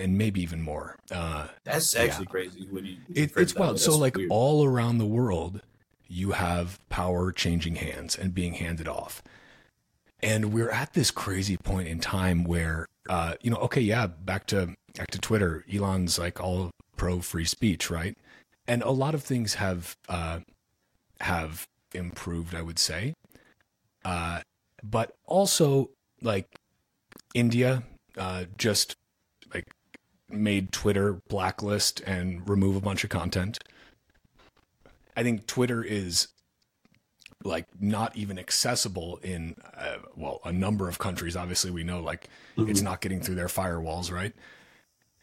and 0.00 0.16
maybe 0.16 0.40
even 0.40 0.62
more. 0.62 0.96
Uh, 1.10 1.48
That's 1.64 1.94
actually 1.94 2.26
crazy 2.26 2.66
when 2.70 2.86
you. 2.86 2.96
it, 3.14 3.32
it's 3.36 3.52
that 3.52 3.60
wild. 3.60 3.78
So 3.80 3.96
like 3.96 4.16
weird. 4.16 4.30
all 4.30 4.64
around 4.64 4.98
the 4.98 5.06
world, 5.06 5.60
you 6.12 6.32
have 6.32 6.78
power 6.90 7.32
changing 7.32 7.76
hands 7.76 8.16
and 8.16 8.34
being 8.34 8.54
handed 8.54 8.86
off. 8.86 9.22
And 10.22 10.52
we're 10.52 10.70
at 10.70 10.92
this 10.92 11.10
crazy 11.10 11.56
point 11.56 11.88
in 11.88 11.98
time 12.00 12.44
where, 12.44 12.86
uh, 13.08 13.34
you 13.40 13.50
know, 13.50 13.56
okay, 13.56 13.80
yeah, 13.80 14.06
back 14.06 14.46
to 14.48 14.74
back 14.94 15.10
to 15.10 15.18
Twitter. 15.18 15.64
Elon's 15.72 16.18
like 16.18 16.38
all 16.38 16.70
pro 16.96 17.20
free 17.20 17.46
speech, 17.46 17.90
right? 17.90 18.16
And 18.68 18.82
a 18.82 18.90
lot 18.90 19.14
of 19.14 19.22
things 19.24 19.54
have 19.54 19.96
uh, 20.08 20.40
have 21.20 21.66
improved, 21.94 22.54
I 22.54 22.62
would 22.62 22.78
say. 22.78 23.14
Uh, 24.04 24.42
but 24.84 25.14
also, 25.26 25.90
like 26.20 26.46
India, 27.34 27.84
uh, 28.18 28.44
just 28.58 28.96
like 29.54 29.64
made 30.28 30.72
Twitter 30.72 31.14
blacklist 31.28 32.00
and 32.00 32.46
remove 32.48 32.76
a 32.76 32.80
bunch 32.80 33.02
of 33.02 33.10
content. 33.10 33.58
I 35.16 35.22
think 35.22 35.46
Twitter 35.46 35.82
is 35.82 36.28
like 37.44 37.66
not 37.80 38.16
even 38.16 38.38
accessible 38.38 39.18
in 39.22 39.56
uh, 39.76 39.96
well 40.16 40.40
a 40.44 40.52
number 40.52 40.88
of 40.88 40.98
countries. 40.98 41.36
Obviously, 41.36 41.70
we 41.70 41.84
know 41.84 42.00
like 42.00 42.28
it's 42.56 42.82
not 42.82 43.00
getting 43.00 43.20
through 43.20 43.34
their 43.34 43.48
firewalls, 43.48 44.12
right? 44.12 44.32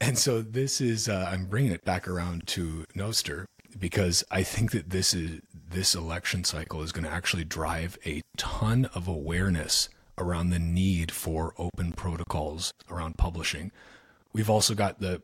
And 0.02 0.18
so 0.18 0.42
this 0.42 0.82
is 0.82 1.10
uh, 1.10 1.30
I'm 1.32 1.46
bringing 1.46 1.72
it 1.72 1.84
back 1.86 2.08
around 2.08 2.48
to 2.48 2.86
Nostr 2.96 3.46
because 3.78 4.24
I 4.32 4.44
think 4.44 4.72
that 4.72 4.90
this 4.90 5.14
is 5.14 5.42
this 5.70 5.94
election 5.96 6.44
cycle 6.44 6.82
is 6.82 6.92
going 6.92 7.04
to 7.04 7.12
actually 7.12 7.44
drive 7.44 7.98
a 8.06 8.22
ton 8.38 8.86
of 8.96 9.08
awareness 9.08 9.90
around 10.18 10.50
the 10.50 10.60
need 10.60 11.12
for 11.12 11.54
open 11.58 11.92
protocols 11.94 12.74
around 12.90 13.18
publishing. 13.18 13.72
We've 14.34 14.50
also 14.50 14.74
got 14.74 15.00
the 15.00 15.22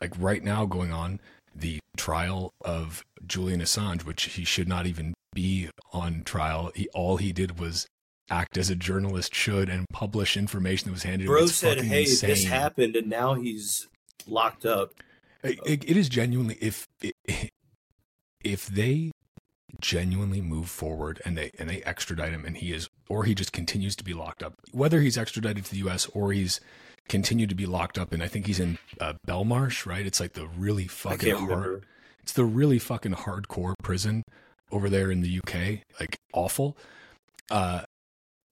like 0.00 0.12
right 0.18 0.42
now 0.42 0.66
going 0.66 0.92
on 0.92 1.20
the 1.58 1.80
trial 1.96 2.52
of 2.62 3.04
Julian 3.26 3.60
Assange, 3.60 4.04
which 4.04 4.24
he 4.24 4.44
should 4.44 4.68
not 4.68 4.86
even 4.86 5.14
be 5.34 5.68
on 5.92 6.22
trial. 6.24 6.70
He 6.74 6.88
all 6.94 7.16
he 7.16 7.32
did 7.32 7.58
was 7.58 7.86
act 8.30 8.56
as 8.58 8.68
a 8.70 8.74
journalist 8.76 9.34
should 9.34 9.68
and 9.68 9.86
publish 9.92 10.36
information 10.36 10.86
that 10.88 10.92
was 10.92 11.02
handed 11.02 11.24
to 11.26 11.30
him. 11.30 11.36
Bro 11.38 11.46
said, 11.46 11.80
"Hey, 11.80 12.04
this 12.04 12.44
happened, 12.44 12.94
and 12.96 13.08
now 13.08 13.34
he's 13.34 13.88
locked 14.26 14.64
up." 14.66 14.92
It, 15.42 15.58
it- 15.66 15.84
it 15.90 15.96
is 15.96 16.08
genuinely 16.08 16.56
if 16.60 16.86
if 18.42 18.66
they 18.66 19.10
genuinely 19.80 20.40
move 20.40 20.68
forward 20.68 21.20
and 21.24 21.36
they 21.36 21.50
and 21.58 21.68
they 21.68 21.82
extradite 21.84 22.32
him 22.32 22.44
and 22.44 22.56
he 22.56 22.72
is 22.72 22.88
or 23.08 23.24
he 23.24 23.34
just 23.34 23.52
continues 23.52 23.94
to 23.94 24.02
be 24.02 24.12
locked 24.14 24.42
up 24.42 24.54
whether 24.72 25.00
he's 25.00 25.16
extradited 25.18 25.64
to 25.64 25.70
the 25.70 25.76
US 25.88 26.06
or 26.06 26.32
he's 26.32 26.58
continued 27.08 27.48
to 27.48 27.54
be 27.54 27.66
locked 27.66 27.98
up 27.98 28.12
and 28.12 28.22
I 28.22 28.28
think 28.28 28.46
he's 28.46 28.60
in 28.60 28.78
uh, 29.00 29.14
Belmarsh 29.26 29.86
right? 29.86 30.06
It's 30.06 30.20
like 30.20 30.34
the 30.34 30.46
really 30.46 30.86
fucking 30.86 31.34
hard 31.34 31.48
remember. 31.50 31.82
it's 32.22 32.32
the 32.32 32.44
really 32.44 32.78
fucking 32.78 33.12
hardcore 33.12 33.74
prison 33.82 34.22
over 34.70 34.88
there 34.90 35.10
in 35.10 35.20
the 35.20 35.38
UK 35.38 35.80
like 36.00 36.16
awful. 36.32 36.76
Uh 37.50 37.82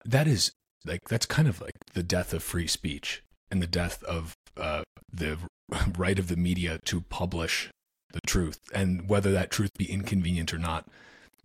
that 0.04 0.26
is 0.26 0.52
like 0.84 1.00
that's 1.08 1.26
kind 1.26 1.48
of 1.48 1.60
like 1.60 1.74
the 1.94 2.02
death 2.02 2.32
of 2.32 2.42
free 2.42 2.66
speech 2.66 3.22
and 3.50 3.62
the 3.62 3.66
death 3.66 4.02
of 4.04 4.34
uh 4.56 4.82
the 5.12 5.38
right 5.98 6.18
of 6.18 6.28
the 6.28 6.36
media 6.36 6.78
to 6.84 7.02
publish 7.02 7.68
the 8.12 8.20
truth 8.26 8.58
and 8.74 9.08
whether 9.08 9.30
that 9.32 9.50
truth 9.50 9.70
be 9.76 9.90
inconvenient 9.90 10.54
or 10.54 10.58
not. 10.58 10.86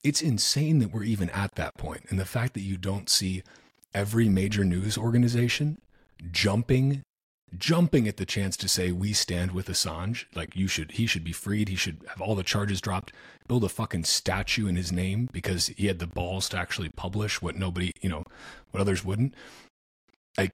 It's 0.04 0.22
insane 0.22 0.80
that 0.80 0.94
we're 0.94 1.04
even 1.04 1.30
at 1.32 1.56
that 1.56 1.76
point 1.78 2.06
and 2.10 2.20
the 2.20 2.26
fact 2.26 2.54
that 2.54 2.62
you 2.62 2.78
don't 2.78 3.10
see 3.10 3.44
every 3.94 4.28
major 4.30 4.64
news 4.64 4.98
organization 4.98 5.78
jumping 6.32 7.02
jumping 7.56 8.08
at 8.08 8.18
the 8.18 8.26
chance 8.26 8.58
to 8.58 8.68
say 8.68 8.92
we 8.92 9.14
stand 9.14 9.52
with 9.52 9.68
Assange. 9.68 10.26
Like 10.34 10.56
you 10.56 10.68
should 10.68 10.94
he 10.94 11.06
should 11.06 11.24
be 11.24 11.32
freed. 11.34 11.70
He 11.70 11.76
should 11.76 12.04
have 12.10 12.22
all 12.22 12.34
the 12.36 12.44
charges 12.44 12.82
dropped. 12.82 13.14
Build 13.48 13.64
a 13.64 13.70
fucking 13.70 14.06
statue 14.06 14.66
in 14.68 14.76
his 14.76 14.92
name 14.92 15.30
because 15.32 15.68
he 15.68 15.86
had 15.88 16.00
the 16.00 16.08
balls 16.08 16.50
to 16.50 16.58
actually 16.58 16.90
publish 16.90 17.42
what 17.42 17.56
nobody 17.56 17.92
you 18.02 18.10
know 18.10 18.24
what 18.72 18.82
others 18.82 19.06
wouldn't. 19.06 19.36
Like 20.38 20.52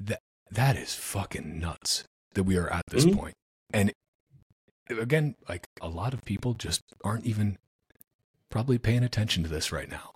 that 0.00 0.20
that 0.50 0.76
is 0.76 0.94
fucking 0.94 1.58
nuts 1.58 2.04
that 2.34 2.44
we 2.44 2.56
are 2.56 2.70
at 2.72 2.84
this 2.90 3.04
Mhm. 3.04 3.16
point. 3.16 3.34
and 3.74 3.92
again 4.88 5.34
like 5.48 5.66
a 5.80 5.88
lot 5.88 6.12
of 6.14 6.22
people 6.24 6.52
just 6.54 6.80
aren't 7.04 7.24
even 7.26 7.56
probably 8.50 8.78
paying 8.78 9.02
attention 9.02 9.42
to 9.42 9.48
this 9.48 9.70
right 9.72 9.90
now. 9.90 10.12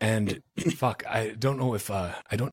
And 0.00 0.40
fuck 0.76 1.02
i 1.08 1.30
don't 1.30 1.58
know 1.58 1.74
if 1.74 1.90
uh 1.90 2.14
i 2.30 2.36
don't 2.36 2.52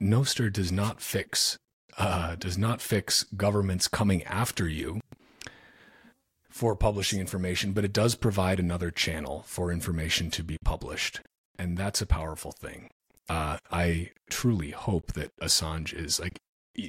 Nostr 0.00 0.52
does 0.52 0.70
not 0.70 1.00
fix 1.00 1.58
uh, 1.98 2.36
does 2.36 2.58
not 2.58 2.80
fix 2.80 3.24
governments 3.36 3.88
coming 3.88 4.22
after 4.24 4.68
you 4.68 5.00
for 6.50 6.76
publishing 6.76 7.20
information, 7.20 7.72
but 7.72 7.84
it 7.84 7.92
does 7.92 8.14
provide 8.14 8.60
another 8.60 8.90
channel 8.90 9.44
for 9.46 9.72
information 9.72 10.30
to 10.30 10.42
be 10.42 10.58
published, 10.64 11.20
and 11.58 11.76
that's 11.76 12.02
a 12.02 12.06
powerful 12.06 12.52
thing. 12.52 12.90
Uh, 13.28 13.58
I 13.70 14.10
truly 14.30 14.70
hope 14.70 15.12
that 15.14 15.30
Assange 15.40 15.92
is 15.94 16.20
like. 16.20 16.38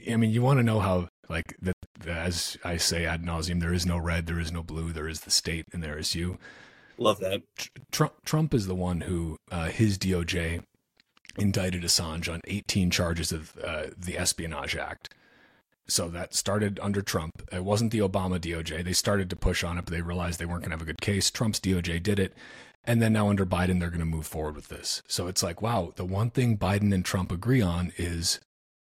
I 0.10 0.18
mean, 0.18 0.32
you 0.32 0.42
want 0.42 0.60
to 0.60 0.64
know 0.64 0.80
how 0.80 1.08
like 1.30 1.56
that. 1.62 1.74
As 2.06 2.58
I 2.64 2.78
say 2.78 3.06
ad 3.06 3.24
nauseum, 3.24 3.60
there 3.60 3.74
is 3.74 3.86
no 3.86 3.98
red, 3.98 4.28
there 4.28 4.40
is 4.40 4.52
no 4.52 4.62
blue, 4.62 4.92
there 4.92 5.08
is 5.08 5.22
the 5.22 5.32
state, 5.32 5.66
and 5.74 5.82
there 5.82 5.98
is 5.98 6.14
you. 6.14 6.38
Love 7.00 7.20
that. 7.20 7.42
Trump, 7.92 8.14
Trump 8.24 8.54
is 8.54 8.68
the 8.68 8.76
one 8.76 9.02
who 9.02 9.38
uh, 9.52 9.68
his 9.68 9.98
DOJ 9.98 10.64
indicted 11.38 11.84
Assange 11.84 12.32
on 12.32 12.42
18 12.46 12.90
charges 12.92 13.32
of 13.32 13.58
uh, 13.64 13.88
the 13.98 14.18
Espionage 14.18 14.76
Act. 14.76 15.14
So 15.88 16.10
that 16.10 16.34
started 16.34 16.80
under 16.82 17.02
Trump. 17.02 17.42
It 17.52 17.64
wasn't 17.64 17.92
the 17.92 18.00
Obama 18.00 18.40
DOJ. 18.40 18.84
They 18.84 18.94
started 18.94 19.30
to 19.30 19.36
push 19.36 19.64
on 19.64 19.78
it, 19.78 19.86
but 19.86 19.94
they 19.94 20.02
realized 20.02 20.40
they 20.40 20.46
weren't 20.46 20.62
going 20.62 20.72
to 20.72 20.76
have 20.76 20.82
a 20.82 20.86
good 20.86 21.02
case. 21.02 21.32
Trump's 21.32 21.60
DOJ 21.60 22.04
did 22.04 22.20
it. 22.20 22.34
And 22.84 23.02
then 23.02 23.14
now 23.14 23.30
under 23.30 23.46
Biden, 23.46 23.80
they're 23.80 23.90
going 23.90 24.00
to 24.00 24.06
move 24.06 24.28
forward 24.28 24.56
with 24.56 24.70
this. 24.70 25.02
So 25.08 25.28
it's 25.28 25.44
like, 25.44 25.62
wow, 25.62 25.94
the 25.96 26.06
one 26.06 26.30
thing 26.30 26.58
Biden 26.58 26.94
and 26.94 27.04
Trump 27.04 27.32
agree 27.32 27.62
on 27.62 27.94
is 27.98 28.40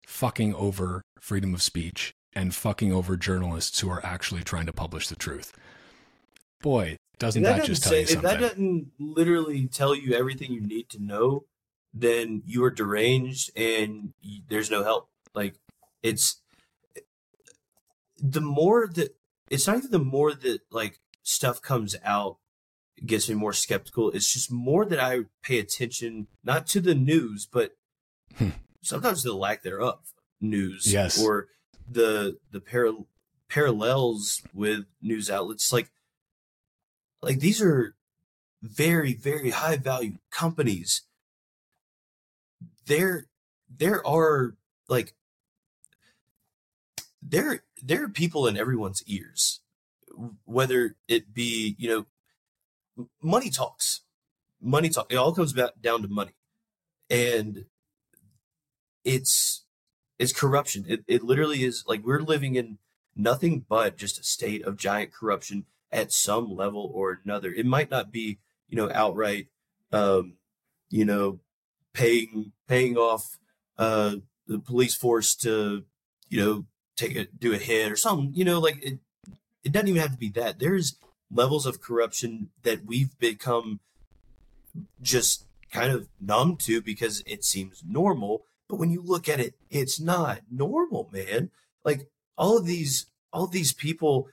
fucking 0.07 0.55
over 0.55 1.03
freedom 1.21 1.55
of 1.55 1.63
speech 1.63 2.13
and 2.35 2.55
fucking 2.55 2.93
over 2.93 3.17
journalists 3.17 3.81
who 3.81 3.91
are 3.91 4.05
actually 4.05 4.43
trying 4.43 4.67
to 4.67 4.73
publish 4.73 5.09
the 5.09 5.17
truth. 5.17 5.53
Boy, 6.63 6.97
doesn't 7.19 7.43
that, 7.43 7.59
that 7.59 7.67
just 7.67 7.83
tell 7.83 7.93
say, 7.93 8.01
you 8.01 8.07
something? 8.07 8.31
If 8.31 8.39
that 8.39 8.41
doesn't 8.41 8.93
literally 8.99 9.67
tell 9.67 9.95
you 9.95 10.15
everything 10.15 10.53
you 10.53 10.61
need 10.61 10.91
to 10.91 11.03
know, 11.03 11.45
then 11.99 12.43
you 12.45 12.63
are 12.65 12.71
deranged 12.71 13.51
and 13.57 14.13
you, 14.21 14.43
there's 14.49 14.71
no 14.71 14.85
help. 14.85 15.09
Like 15.35 15.57
it's 16.03 16.43
the 18.19 18.41
more 18.41 18.89
that 18.89 19.17
it's 19.51 19.67
not 19.67 19.79
even 19.79 19.91
the 19.91 19.99
more 19.99 20.33
that 20.35 20.61
like 20.71 21.01
stuff 21.23 21.63
comes 21.63 21.97
out 22.05 22.37
gets 23.05 23.29
me 23.29 23.35
more 23.35 23.53
skeptical. 23.53 24.11
It's 24.11 24.33
just 24.33 24.51
more 24.51 24.85
that 24.85 25.01
I 25.01 25.21
pay 25.43 25.59
attention 25.59 26.27
not 26.45 26.67
to 26.69 26.81
the 26.81 26.95
news, 26.95 27.49
but 27.51 27.77
hmm. 28.37 28.51
sometimes 28.83 29.23
the 29.23 29.35
lack 29.35 29.63
thereof 29.63 30.13
news. 30.41 30.93
Yes. 30.93 31.23
Or 31.23 31.49
the 31.89 32.39
the 32.51 32.61
para- 32.61 33.05
parallels 33.49 34.43
with 34.53 34.85
news 35.01 35.31
outlets. 35.31 35.73
Like 35.73 35.91
like 37.23 37.41
these 37.41 37.63
are 37.63 37.95
very, 38.63 39.15
very 39.15 39.51
high 39.51 39.77
value 39.77 40.19
companies. 40.31 41.03
There 42.87 43.27
there 43.69 44.07
are 44.07 44.55
like 44.89 45.15
there 47.23 47.63
there 47.83 48.05
are 48.05 48.09
people 48.09 48.47
in 48.47 48.57
everyone's 48.57 49.03
ears 49.07 49.61
whether 50.45 50.97
it 51.09 51.35
be 51.35 51.77
you 51.79 51.89
know 51.89 52.07
money 53.23 53.51
talks. 53.51 54.01
Money 54.61 54.89
talk 54.89 55.13
it 55.13 55.17
all 55.17 55.35
comes 55.35 55.53
back 55.53 55.73
down 55.81 56.03
to 56.03 56.09
money. 56.09 56.33
And 57.11 57.67
it's 59.05 59.65
it's 60.19 60.33
corruption. 60.33 60.85
It, 60.89 61.05
it 61.07 61.23
literally 61.23 61.63
is 61.63 61.85
like 61.87 62.03
we're 62.05 62.23
living 62.23 62.57
in 62.57 62.79
nothing 63.15 63.65
but 63.69 63.97
just 63.97 64.19
a 64.19 64.25
state 64.25 64.65
of 64.65 64.77
giant 64.77 65.13
corruption 65.13 65.67
at 65.93 66.13
some 66.13 66.55
level 66.55 66.91
or 66.95 67.21
another. 67.25 67.53
It 67.53 67.67
might 67.67 67.91
not 67.91 68.11
be 68.11 68.39
you 68.69 68.77
know 68.77 68.91
outright 68.93 69.49
um 69.93 70.35
you 70.91 71.05
know 71.05 71.41
paying 71.97 72.53
paying 72.69 72.97
off 72.97 73.39
uh 73.79 74.17
the 74.47 74.59
police 74.59 74.95
force 74.95 75.35
to 75.35 75.85
you 76.29 76.39
know 76.39 76.65
take 76.97 77.17
a 77.17 77.25
do 77.39 77.53
a 77.53 77.59
hit 77.59 77.91
or 77.91 77.97
something 77.97 78.33
you 78.35 78.45
know 78.45 78.61
like 78.61 78.79
it, 78.85 78.99
it 79.67 79.73
doesn't 79.73 79.89
even 79.89 80.01
have 80.01 80.13
to 80.13 80.19
be 80.19 80.31
that. 80.31 80.61
There's 80.61 80.97
levels 81.29 81.67
of 81.67 81.81
corruption 81.81 82.51
that 82.63 82.87
we've 82.87 83.19
become 83.19 83.81
just 85.03 85.45
kind 85.73 85.91
of 85.91 86.07
numb 86.21 86.57
to 86.59 86.81
because 86.81 87.25
it 87.27 87.45
seems 87.45 87.83
normal. 87.85 88.45
But 88.69 88.77
when 88.77 88.91
you 88.91 89.03
look 89.03 89.29
at 89.29 89.41
it, 89.41 89.55
it's 89.69 89.99
not 89.99 90.43
normal, 90.49 91.11
man. 91.13 91.51
Like 91.85 92.09
all 92.39 92.57
of 92.57 92.65
these, 92.65 93.07
all 93.33 93.45
of 93.45 93.51
these 93.51 93.73
people 93.73 94.29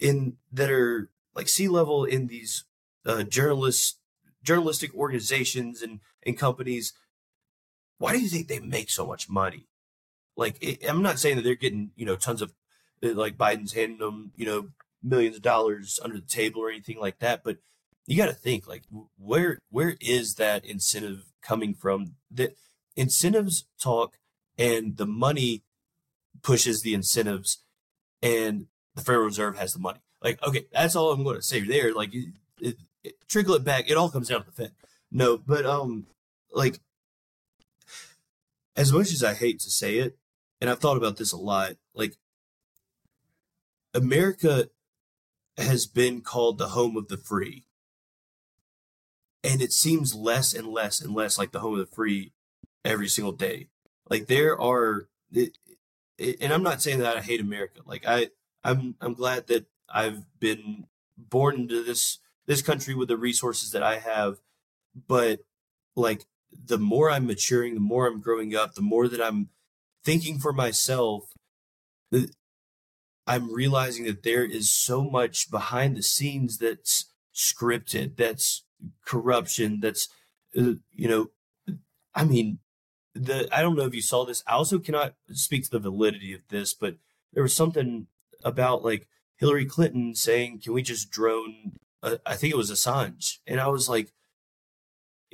in 0.00 0.38
that 0.52 0.72
are 0.72 1.08
like 1.36 1.48
C-level 1.48 2.04
in 2.04 2.26
these 2.26 2.64
uh, 3.06 3.22
journalists, 3.22 3.98
journalistic 4.42 4.92
organizations 4.92 5.82
and 5.82 6.00
and 6.26 6.38
companies. 6.38 6.92
Why 7.98 8.12
do 8.12 8.20
you 8.20 8.28
think 8.28 8.48
they 8.48 8.60
make 8.60 8.90
so 8.90 9.06
much 9.06 9.28
money? 9.28 9.66
Like, 10.36 10.56
it, 10.60 10.88
I'm 10.88 11.02
not 11.02 11.18
saying 11.18 11.36
that 11.36 11.42
they're 11.42 11.54
getting 11.54 11.90
you 11.96 12.06
know 12.06 12.16
tons 12.16 12.42
of 12.42 12.52
like 13.02 13.36
Biden's 13.36 13.72
handing 13.72 13.98
them, 13.98 14.32
you 14.36 14.46
know, 14.46 14.68
millions 15.02 15.36
of 15.36 15.42
dollars 15.42 16.00
under 16.02 16.16
the 16.16 16.26
table 16.26 16.62
or 16.62 16.70
anything 16.70 16.98
like 16.98 17.18
that. 17.18 17.44
But 17.44 17.58
you 18.06 18.16
got 18.16 18.26
to 18.26 18.32
think 18.32 18.66
like 18.66 18.82
where 19.18 19.58
where 19.70 19.96
is 20.00 20.34
that 20.34 20.64
incentive 20.64 21.24
coming 21.42 21.74
from? 21.74 22.14
That 22.30 22.56
incentives 22.96 23.64
talk 23.80 24.18
and 24.56 24.96
the 24.96 25.06
money 25.06 25.62
pushes 26.42 26.82
the 26.82 26.94
incentives, 26.94 27.58
and 28.22 28.66
the 28.94 29.02
Federal 29.02 29.24
Reserve 29.24 29.58
has 29.58 29.72
the 29.72 29.80
money. 29.80 30.00
Like 30.22 30.42
okay, 30.42 30.66
that's 30.72 30.96
all 30.96 31.12
I'm 31.12 31.24
going 31.24 31.36
to 31.36 31.42
say 31.42 31.60
there. 31.60 31.92
Like 31.92 32.14
it, 32.14 32.76
it, 33.02 33.14
trickle 33.28 33.54
it 33.54 33.64
back. 33.64 33.90
It 33.90 33.96
all 33.96 34.10
comes 34.10 34.28
down 34.28 34.40
to 34.40 34.46
the 34.46 34.52
Fed. 34.52 34.72
No, 35.10 35.38
but 35.38 35.64
um, 35.64 36.06
like 36.54 36.80
as 38.76 38.92
much 38.92 39.12
as 39.12 39.22
I 39.22 39.34
hate 39.34 39.60
to 39.60 39.70
say 39.70 39.98
it, 39.98 40.16
and 40.60 40.70
I've 40.70 40.80
thought 40.80 40.96
about 40.96 41.16
this 41.16 41.32
a 41.32 41.36
lot, 41.36 41.74
like 41.94 42.16
America 43.92 44.68
has 45.56 45.86
been 45.86 46.20
called 46.20 46.58
the 46.58 46.68
home 46.68 46.96
of 46.96 47.08
the 47.08 47.16
free. 47.16 47.64
And 49.42 49.60
it 49.60 49.72
seems 49.72 50.14
less 50.14 50.54
and 50.54 50.66
less 50.66 51.00
and 51.00 51.14
less 51.14 51.38
like 51.38 51.52
the 51.52 51.60
home 51.60 51.74
of 51.74 51.78
the 51.78 51.94
free 51.94 52.32
every 52.84 53.08
single 53.08 53.32
day. 53.32 53.68
Like 54.08 54.26
there 54.26 54.58
are, 54.60 55.08
it, 55.32 55.58
it, 56.18 56.38
and 56.40 56.52
I'm 56.52 56.62
not 56.62 56.82
saying 56.82 56.98
that 57.00 57.16
I 57.16 57.20
hate 57.20 57.40
America. 57.40 57.80
Like 57.84 58.04
I, 58.06 58.30
I'm, 58.64 58.96
I'm 59.00 59.14
glad 59.14 59.46
that 59.48 59.66
I've 59.88 60.24
been 60.40 60.86
born 61.16 61.60
into 61.60 61.84
this 61.84 62.18
this 62.46 62.62
country 62.62 62.94
with 62.94 63.08
the 63.08 63.16
resources 63.16 63.70
that 63.70 63.82
I 63.82 63.98
have. 63.98 64.38
But 65.06 65.40
like 65.96 66.24
the 66.66 66.78
more 66.78 67.10
I'm 67.10 67.26
maturing, 67.26 67.74
the 67.74 67.80
more 67.80 68.06
I'm 68.06 68.20
growing 68.20 68.54
up, 68.54 68.74
the 68.74 68.82
more 68.82 69.08
that 69.08 69.22
I'm 69.22 69.48
thinking 70.04 70.38
for 70.38 70.52
myself, 70.52 71.32
I'm 73.26 73.52
realizing 73.52 74.04
that 74.04 74.22
there 74.22 74.44
is 74.44 74.70
so 74.70 75.02
much 75.02 75.50
behind 75.50 75.96
the 75.96 76.02
scenes 76.02 76.58
that's 76.58 77.06
scripted, 77.34 78.16
that's 78.16 78.64
corruption, 79.04 79.80
that's, 79.80 80.08
uh, 80.56 80.74
you 80.92 81.08
know, 81.08 81.30
I 82.14 82.24
mean, 82.24 82.58
the 83.14 83.48
I 83.52 83.62
don't 83.62 83.76
know 83.76 83.86
if 83.86 83.94
you 83.94 84.02
saw 84.02 84.24
this. 84.24 84.42
I 84.46 84.52
also 84.52 84.78
cannot 84.78 85.14
speak 85.32 85.64
to 85.64 85.70
the 85.70 85.78
validity 85.78 86.32
of 86.32 86.40
this, 86.48 86.74
but 86.74 86.96
there 87.32 87.42
was 87.42 87.54
something 87.54 88.08
about 88.44 88.84
like 88.84 89.08
Hillary 89.36 89.64
Clinton 89.64 90.14
saying, 90.14 90.60
"Can 90.60 90.72
we 90.72 90.82
just 90.82 91.10
drone?" 91.10 91.72
Uh, 92.02 92.16
I 92.26 92.36
think 92.36 92.52
it 92.52 92.56
was 92.56 92.70
Assange, 92.70 93.38
and 93.46 93.60
I 93.60 93.68
was 93.68 93.88
like, 93.88 94.12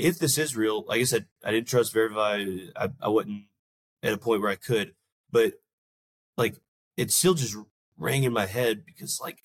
"If 0.00 0.18
this 0.18 0.38
is 0.38 0.56
real, 0.56 0.84
like 0.86 1.00
I 1.00 1.04
said, 1.04 1.26
I 1.44 1.50
didn't 1.50 1.68
trust 1.68 1.92
verify. 1.92 2.44
I, 2.76 2.88
I 3.00 3.08
wasn't 3.08 3.44
at 4.02 4.12
a 4.12 4.18
point 4.18 4.42
where 4.42 4.50
I 4.50 4.56
could, 4.56 4.94
but 5.30 5.54
like 6.36 6.56
it 6.96 7.10
still 7.10 7.34
just 7.34 7.56
rang 7.96 8.24
in 8.24 8.32
my 8.32 8.46
head 8.46 8.84
because 8.84 9.20
like 9.20 9.42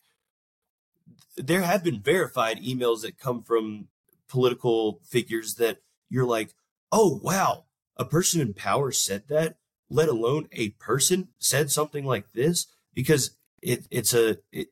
there 1.38 1.62
have 1.62 1.84
been 1.84 2.02
verified 2.02 2.62
emails 2.62 3.02
that 3.02 3.20
come 3.20 3.44
from 3.44 3.88
political 4.28 5.00
figures 5.04 5.56
that 5.56 5.80
you're 6.10 6.26
like, 6.26 6.54
oh 6.92 7.20
wow, 7.22 7.66
a 7.98 8.06
person 8.06 8.42
in 8.42 8.54
power 8.54 8.92
said 8.92 9.24
that, 9.28 9.58
let 9.90 10.10
alone 10.10 10.48
a 10.52 10.70
person 10.72 11.30
said 11.38 11.70
something 11.70 12.06
like 12.06 12.32
this 12.34 12.68
because 12.94 13.38
it 13.62 13.88
it's 13.92 14.14
a 14.14 14.38
it, 14.52 14.70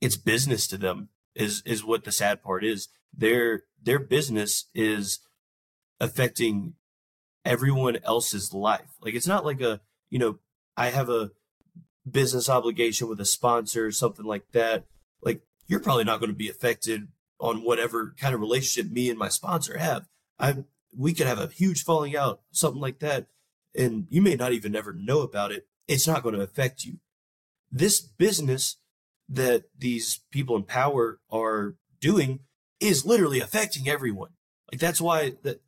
it's 0.00 0.16
business 0.16 0.66
to 0.68 0.78
them 0.78 1.08
is 1.34 1.62
is 1.66 1.84
what 1.84 2.04
the 2.04 2.12
sad 2.12 2.42
part 2.42 2.64
is. 2.64 2.88
Their 3.16 3.64
their 3.82 3.98
business 3.98 4.66
is 4.74 5.20
affecting 6.00 6.74
everyone 7.44 7.98
else's 8.04 8.52
life. 8.52 8.96
Like 9.00 9.14
it's 9.14 9.26
not 9.26 9.44
like 9.44 9.60
a 9.60 9.80
you 10.10 10.18
know 10.18 10.38
I 10.76 10.88
have 10.90 11.08
a 11.08 11.32
business 12.08 12.48
obligation 12.48 13.08
with 13.08 13.20
a 13.20 13.24
sponsor, 13.24 13.86
or 13.86 13.92
something 13.92 14.26
like 14.26 14.52
that, 14.52 14.84
like 15.22 15.42
you're 15.66 15.80
probably 15.80 16.04
not 16.04 16.20
going 16.20 16.30
to 16.30 16.36
be 16.36 16.48
affected 16.48 17.08
on 17.40 17.64
whatever 17.64 18.14
kind 18.18 18.34
of 18.34 18.40
relationship 18.40 18.90
me 18.90 19.10
and 19.10 19.18
my 19.18 19.28
sponsor 19.28 19.78
have. 19.78 20.08
I 20.38 20.64
we 20.96 21.12
could 21.12 21.26
have 21.26 21.40
a 21.40 21.48
huge 21.48 21.82
falling 21.82 22.16
out, 22.16 22.40
something 22.52 22.80
like 22.80 23.00
that, 23.00 23.26
and 23.76 24.06
you 24.10 24.22
may 24.22 24.36
not 24.36 24.52
even 24.52 24.76
ever 24.76 24.92
know 24.92 25.20
about 25.20 25.52
it. 25.52 25.66
It's 25.88 26.06
not 26.06 26.22
going 26.22 26.34
to 26.34 26.40
affect 26.40 26.84
you. 26.84 26.98
This 27.70 28.00
business 28.00 28.76
that 29.28 29.64
these 29.76 30.20
people 30.30 30.56
in 30.56 30.62
power 30.62 31.18
are 31.30 31.74
doing 32.00 32.40
is 32.84 33.06
literally 33.06 33.40
affecting 33.40 33.88
everyone. 33.88 34.30
Like 34.70 34.80
that's 34.80 35.00
why 35.00 35.34
that 35.42 35.60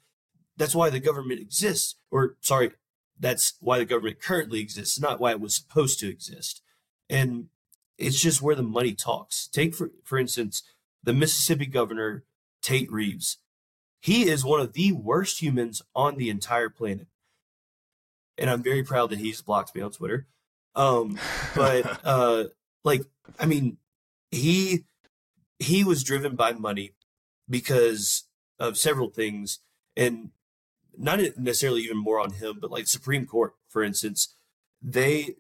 that's 0.56 0.74
why 0.74 0.90
the 0.90 1.00
government 1.00 1.40
exists. 1.40 1.96
Or 2.10 2.36
sorry, 2.40 2.72
that's 3.18 3.54
why 3.60 3.78
the 3.78 3.84
government 3.84 4.20
currently 4.20 4.60
exists, 4.60 5.00
not 5.00 5.20
why 5.20 5.30
it 5.30 5.40
was 5.40 5.54
supposed 5.54 5.98
to 6.00 6.08
exist. 6.08 6.62
And 7.08 7.48
it's 7.98 8.20
just 8.20 8.42
where 8.42 8.54
the 8.54 8.62
money 8.62 8.94
talks. 8.94 9.48
Take 9.48 9.74
for 9.74 9.90
for 10.04 10.18
instance, 10.18 10.62
the 11.02 11.12
Mississippi 11.12 11.66
governor 11.66 12.24
Tate 12.62 12.90
Reeves. 12.90 13.38
He 14.00 14.28
is 14.28 14.44
one 14.44 14.60
of 14.60 14.74
the 14.74 14.92
worst 14.92 15.40
humans 15.40 15.82
on 15.94 16.16
the 16.16 16.30
entire 16.30 16.68
planet. 16.68 17.08
And 18.38 18.50
I'm 18.50 18.62
very 18.62 18.82
proud 18.82 19.10
that 19.10 19.18
he's 19.18 19.40
blocked 19.40 19.74
me 19.74 19.80
on 19.80 19.90
Twitter. 19.90 20.26
Um, 20.74 21.18
but 21.54 22.00
uh, 22.04 22.44
like 22.84 23.02
I 23.38 23.46
mean, 23.46 23.78
he 24.30 24.84
he 25.58 25.84
was 25.84 26.04
driven 26.04 26.36
by 26.36 26.52
money 26.52 26.92
because 27.48 28.24
of 28.58 28.76
several 28.76 29.10
things 29.10 29.60
and 29.96 30.30
not 30.96 31.20
necessarily 31.36 31.82
even 31.82 31.98
more 31.98 32.18
on 32.18 32.32
him, 32.32 32.58
but 32.60 32.70
like 32.70 32.86
Supreme 32.86 33.26
Court, 33.26 33.54
for 33.68 33.82
instance, 33.82 34.34
they 34.82 35.34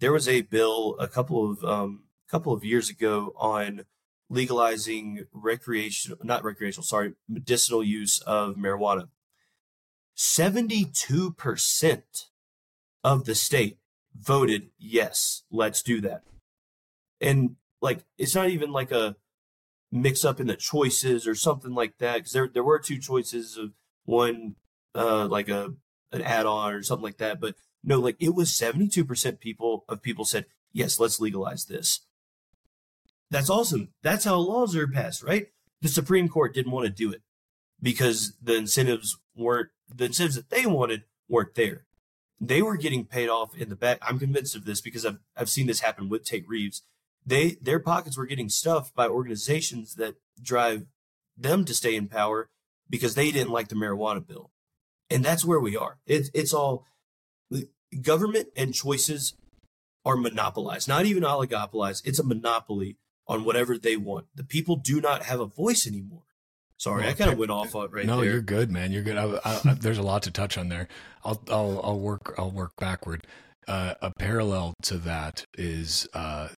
there 0.00 0.12
was 0.12 0.28
a 0.28 0.42
bill 0.42 0.96
a 0.98 1.06
couple 1.06 1.50
of 1.50 1.64
um, 1.64 2.04
couple 2.28 2.52
of 2.52 2.64
years 2.64 2.88
ago 2.88 3.32
on 3.36 3.84
legalizing 4.28 5.26
recreational, 5.32 6.18
not 6.22 6.44
recreational, 6.44 6.84
sorry, 6.84 7.14
medicinal 7.28 7.82
use 7.82 8.20
of 8.20 8.54
marijuana. 8.54 9.08
72% 10.16 12.02
of 13.02 13.24
the 13.24 13.34
state 13.34 13.78
voted 14.16 14.70
yes, 14.78 15.42
let's 15.50 15.82
do 15.82 16.00
that. 16.02 16.22
And 17.20 17.56
like, 17.82 18.04
it's 18.18 18.34
not 18.34 18.50
even 18.50 18.70
like 18.70 18.92
a 18.92 19.16
mix 19.92 20.24
up 20.24 20.40
in 20.40 20.46
the 20.46 20.56
choices 20.56 21.26
or 21.26 21.34
something 21.34 21.74
like 21.74 21.98
that. 21.98 22.24
Cause 22.24 22.32
there, 22.32 22.48
there 22.48 22.64
were 22.64 22.78
two 22.78 22.98
choices 22.98 23.56
of 23.56 23.72
one, 24.04 24.56
uh, 24.94 25.26
like 25.26 25.48
a, 25.48 25.74
an 26.12 26.22
add 26.22 26.46
on 26.46 26.72
or 26.72 26.82
something 26.82 27.04
like 27.04 27.18
that. 27.18 27.40
But 27.40 27.54
no, 27.82 27.98
like 27.98 28.16
it 28.20 28.34
was 28.34 28.50
72% 28.50 29.40
people 29.40 29.84
of 29.88 30.02
people 30.02 30.24
said, 30.24 30.46
yes, 30.72 31.00
let's 31.00 31.20
legalize 31.20 31.64
this. 31.64 32.00
That's 33.30 33.50
awesome. 33.50 33.90
That's 34.02 34.24
how 34.24 34.36
laws 34.36 34.74
are 34.76 34.88
passed, 34.88 35.22
right? 35.22 35.48
The 35.82 35.88
Supreme 35.88 36.28
Court 36.28 36.54
didn't 36.54 36.72
want 36.72 36.86
to 36.86 36.92
do 36.92 37.12
it 37.12 37.22
because 37.80 38.34
the 38.42 38.56
incentives 38.56 39.18
weren't 39.36 39.68
the 39.88 40.06
incentives 40.06 40.36
that 40.36 40.50
they 40.50 40.66
wanted 40.66 41.04
weren't 41.28 41.54
there. 41.54 41.86
They 42.40 42.62
were 42.62 42.76
getting 42.76 43.04
paid 43.04 43.28
off 43.28 43.54
in 43.54 43.68
the 43.68 43.76
back. 43.76 43.98
I'm 44.02 44.18
convinced 44.18 44.56
of 44.56 44.64
this 44.64 44.80
because 44.80 45.06
I've 45.06 45.18
I've 45.36 45.48
seen 45.48 45.66
this 45.66 45.80
happen 45.80 46.08
with 46.08 46.24
Tate 46.24 46.48
Reeves. 46.48 46.82
They 47.24 47.56
their 47.60 47.80
pockets 47.80 48.16
were 48.16 48.26
getting 48.26 48.48
stuffed 48.48 48.94
by 48.94 49.08
organizations 49.08 49.94
that 49.96 50.16
drive 50.42 50.86
them 51.36 51.64
to 51.64 51.74
stay 51.74 51.94
in 51.94 52.08
power 52.08 52.48
because 52.88 53.14
they 53.14 53.30
didn't 53.30 53.52
like 53.52 53.68
the 53.68 53.74
marijuana 53.74 54.26
bill. 54.26 54.50
And 55.08 55.24
that's 55.24 55.44
where 55.44 55.60
we 55.60 55.76
are. 55.76 55.98
It's 56.06 56.30
it's 56.34 56.54
all 56.54 56.86
government 58.02 58.48
and 58.56 58.74
choices 58.74 59.34
are 60.04 60.16
monopolized, 60.16 60.88
not 60.88 61.04
even 61.06 61.22
oligopolized. 61.22 62.06
It's 62.06 62.18
a 62.18 62.24
monopoly 62.24 62.96
on 63.26 63.44
whatever 63.44 63.76
they 63.76 63.96
want. 63.96 64.26
The 64.34 64.44
people 64.44 64.76
do 64.76 65.00
not 65.00 65.24
have 65.24 65.40
a 65.40 65.46
voice 65.46 65.86
anymore. 65.86 66.22
Sorry, 66.76 67.02
well, 67.02 67.10
I 67.10 67.12
kind 67.12 67.30
of 67.30 67.38
went 67.38 67.50
off 67.50 67.74
on 67.74 67.90
right 67.90 68.06
no, 68.06 68.16
there. 68.16 68.24
No, 68.24 68.32
you're 68.32 68.40
good, 68.40 68.70
man. 68.70 68.90
You're 68.90 69.02
good. 69.02 69.18
I, 69.18 69.38
I, 69.44 69.74
there's 69.74 69.98
a 69.98 70.02
lot 70.02 70.22
to 70.22 70.30
touch 70.30 70.56
on 70.56 70.70
there. 70.70 70.88
I'll, 71.22 71.40
I'll, 71.50 71.80
I'll 71.84 72.00
work, 72.00 72.34
I'll 72.38 72.50
work 72.50 72.72
backward. 72.78 73.26
Uh, 73.68 73.94
a 74.00 74.10
parallel 74.18 74.72
to 74.84 74.96
that 74.96 75.44
is 75.58 76.08
uh, 76.14 76.48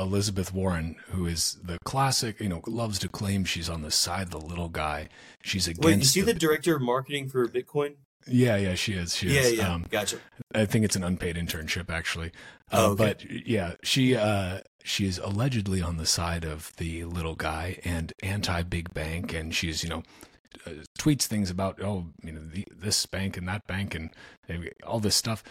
Elizabeth 0.00 0.52
Warren, 0.52 0.96
who 1.10 1.26
is 1.26 1.58
the 1.62 1.78
classic, 1.84 2.40
you 2.40 2.48
know, 2.48 2.62
loves 2.66 2.98
to 3.00 3.08
claim 3.08 3.44
she's 3.44 3.68
on 3.68 3.82
the 3.82 3.90
side 3.90 4.22
of 4.22 4.30
the 4.30 4.40
little 4.40 4.68
guy. 4.68 5.08
She's 5.42 5.66
against. 5.68 5.84
Wait, 5.84 6.00
is 6.00 6.12
she 6.12 6.20
the, 6.20 6.32
the 6.32 6.38
director 6.38 6.76
of 6.76 6.82
marketing 6.82 7.28
for 7.28 7.46
Bitcoin? 7.46 7.94
Yeah, 8.26 8.56
yeah, 8.56 8.74
she 8.74 8.92
is. 8.94 9.16
She 9.16 9.28
yeah, 9.28 9.40
is. 9.40 9.52
Yeah, 9.54 9.72
um, 9.72 9.86
gotcha. 9.90 10.18
I 10.54 10.64
think 10.64 10.84
it's 10.84 10.96
an 10.96 11.04
unpaid 11.04 11.36
internship, 11.36 11.90
actually. 11.90 12.32
Uh, 12.70 12.76
oh, 12.78 12.90
okay. 12.92 13.04
But 13.04 13.30
yeah, 13.46 13.74
she 13.82 14.16
uh, 14.16 14.60
she 14.84 15.06
is 15.06 15.18
allegedly 15.18 15.82
on 15.82 15.96
the 15.96 16.06
side 16.06 16.44
of 16.44 16.74
the 16.76 17.04
little 17.04 17.34
guy 17.34 17.78
and 17.84 18.12
anti 18.22 18.62
big 18.62 18.92
bank, 18.92 19.32
and 19.32 19.54
she's 19.54 19.82
you 19.82 19.88
know 19.88 20.02
uh, 20.66 20.70
tweets 20.98 21.24
things 21.24 21.50
about 21.50 21.82
oh 21.82 22.06
you 22.22 22.32
know 22.32 22.40
the, 22.40 22.64
this 22.74 23.06
bank 23.06 23.36
and 23.36 23.48
that 23.48 23.66
bank 23.66 23.94
and 23.94 24.10
all 24.86 25.00
this 25.00 25.16
stuff. 25.16 25.42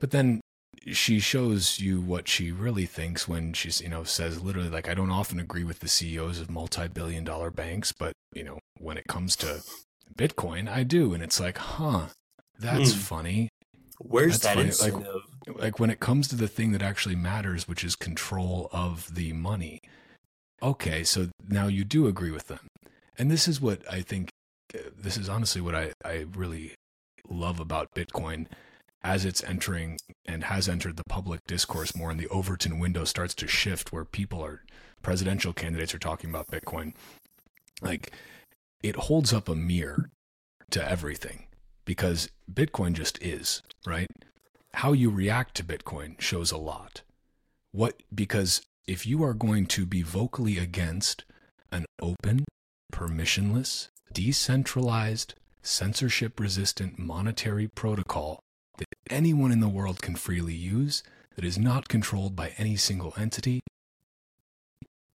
But 0.00 0.10
then 0.10 0.40
she 0.86 1.18
shows 1.18 1.80
you 1.80 2.00
what 2.00 2.28
she 2.28 2.52
really 2.52 2.86
thinks 2.86 3.26
when 3.26 3.52
she's 3.52 3.80
you 3.80 3.88
know 3.88 4.04
says 4.04 4.42
literally 4.42 4.68
like 4.68 4.88
I 4.88 4.94
don't 4.94 5.10
often 5.10 5.40
agree 5.40 5.64
with 5.64 5.80
the 5.80 5.88
CEOs 5.88 6.40
of 6.40 6.50
multi-billion 6.50 7.24
dollar 7.24 7.50
banks, 7.50 7.92
but 7.92 8.12
you 8.32 8.44
know 8.44 8.58
when 8.78 8.98
it 8.98 9.04
comes 9.08 9.36
to 9.36 9.62
Bitcoin, 10.16 10.68
I 10.68 10.82
do. 10.82 11.14
And 11.14 11.22
it's 11.22 11.40
like, 11.40 11.58
huh, 11.58 12.06
that's 12.58 12.92
hmm. 12.92 12.98
funny. 12.98 13.48
Where's 13.98 14.40
that's 14.40 14.42
that 14.44 14.54
funny. 14.54 14.66
incentive? 14.66 15.22
Like, 15.46 15.58
like 15.60 15.80
when 15.80 15.90
it 15.90 16.00
comes 16.00 16.28
to 16.28 16.36
the 16.36 16.48
thing 16.48 16.72
that 16.72 16.82
actually 16.82 17.16
matters, 17.16 17.68
which 17.68 17.84
is 17.84 17.96
control 17.96 18.68
of 18.72 19.14
the 19.14 19.32
money. 19.32 19.80
Okay, 20.62 21.04
so 21.04 21.28
now 21.48 21.66
you 21.66 21.84
do 21.84 22.06
agree 22.06 22.30
with 22.30 22.48
them. 22.48 22.66
And 23.18 23.30
this 23.30 23.46
is 23.46 23.60
what 23.60 23.80
I 23.90 24.00
think, 24.00 24.30
uh, 24.74 24.78
this 24.96 25.16
is 25.16 25.28
honestly 25.28 25.60
what 25.60 25.74
I, 25.74 25.92
I 26.04 26.26
really 26.34 26.74
love 27.28 27.60
about 27.60 27.94
Bitcoin 27.94 28.46
as 29.04 29.26
it's 29.26 29.44
entering 29.44 29.98
and 30.24 30.44
has 30.44 30.66
entered 30.66 30.96
the 30.96 31.04
public 31.10 31.40
discourse 31.46 31.94
more 31.94 32.10
and 32.10 32.18
the 32.18 32.28
Overton 32.28 32.78
window 32.78 33.04
starts 33.04 33.34
to 33.34 33.46
shift 33.46 33.92
where 33.92 34.06
people 34.06 34.42
are, 34.42 34.62
presidential 35.02 35.52
candidates 35.52 35.94
are 35.94 35.98
talking 35.98 36.30
about 36.30 36.48
Bitcoin. 36.48 36.94
Like, 37.82 38.12
it 38.82 38.96
holds 38.96 39.32
up 39.32 39.48
a 39.48 39.54
mirror 39.54 40.10
to 40.70 40.90
everything 40.90 41.46
because 41.84 42.30
Bitcoin 42.50 42.94
just 42.94 43.22
is, 43.22 43.62
right? 43.86 44.08
How 44.72 44.92
you 44.92 45.10
react 45.10 45.54
to 45.56 45.64
Bitcoin 45.64 46.18
shows 46.18 46.50
a 46.50 46.56
lot. 46.56 47.02
What 47.72 48.02
because 48.12 48.62
if 48.86 49.06
you 49.06 49.22
are 49.22 49.34
going 49.34 49.66
to 49.66 49.84
be 49.84 50.02
vocally 50.02 50.58
against 50.58 51.24
an 51.70 51.84
open, 52.00 52.44
permissionless, 52.92 53.88
decentralized, 54.12 55.34
censorship 55.62 56.40
resistant 56.40 56.98
monetary 56.98 57.68
protocol 57.68 58.43
that 58.78 58.86
anyone 59.10 59.52
in 59.52 59.60
the 59.60 59.68
world 59.68 60.02
can 60.02 60.16
freely 60.16 60.54
use, 60.54 61.02
that 61.36 61.44
is 61.44 61.58
not 61.58 61.88
controlled 61.88 62.36
by 62.36 62.52
any 62.58 62.76
single 62.76 63.12
entity, 63.16 63.60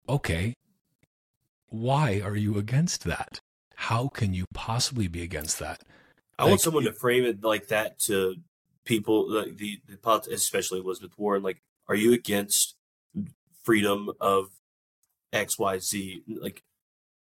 okay, 0.08 0.54
why 1.70 2.22
are 2.24 2.36
you 2.36 2.58
against 2.58 3.04
that? 3.04 3.40
How 3.76 4.08
can 4.08 4.34
you 4.34 4.46
possibly 4.54 5.08
be 5.08 5.22
against 5.22 5.60
that? 5.60 5.82
I 6.38 6.44
like, 6.44 6.50
want 6.52 6.62
someone 6.62 6.84
to 6.84 6.94
frame 6.94 7.24
it 7.26 7.44
like 7.44 7.68
that 7.68 8.00
to 8.02 8.36
people, 8.86 9.32
like 9.32 9.58
the, 9.58 9.80
the 9.88 10.28
especially 10.32 10.80
Elizabeth 10.80 11.18
Warren. 11.18 11.44
Like, 11.44 11.62
are 11.88 11.96
you 11.96 12.14
against 12.14 12.76
freedom 13.64 14.10
of 14.20 14.50
X, 15.32 15.58
Y, 15.60 15.80
Z? 15.80 16.24
Like, 16.28 16.64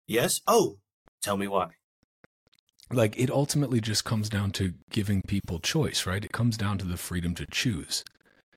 yes. 0.06 0.40
Oh, 0.46 0.78
tell 1.22 1.36
me 1.36 1.48
why. 1.48 1.70
Like, 2.90 3.18
it 3.18 3.30
ultimately 3.30 3.80
just 3.80 4.04
comes 4.04 4.28
down 4.28 4.52
to 4.52 4.74
giving 4.90 5.22
people 5.22 5.58
choice, 5.58 6.06
right? 6.06 6.24
It 6.24 6.32
comes 6.32 6.56
down 6.56 6.78
to 6.78 6.86
the 6.86 6.96
freedom 6.96 7.34
to 7.34 7.46
choose, 7.50 8.04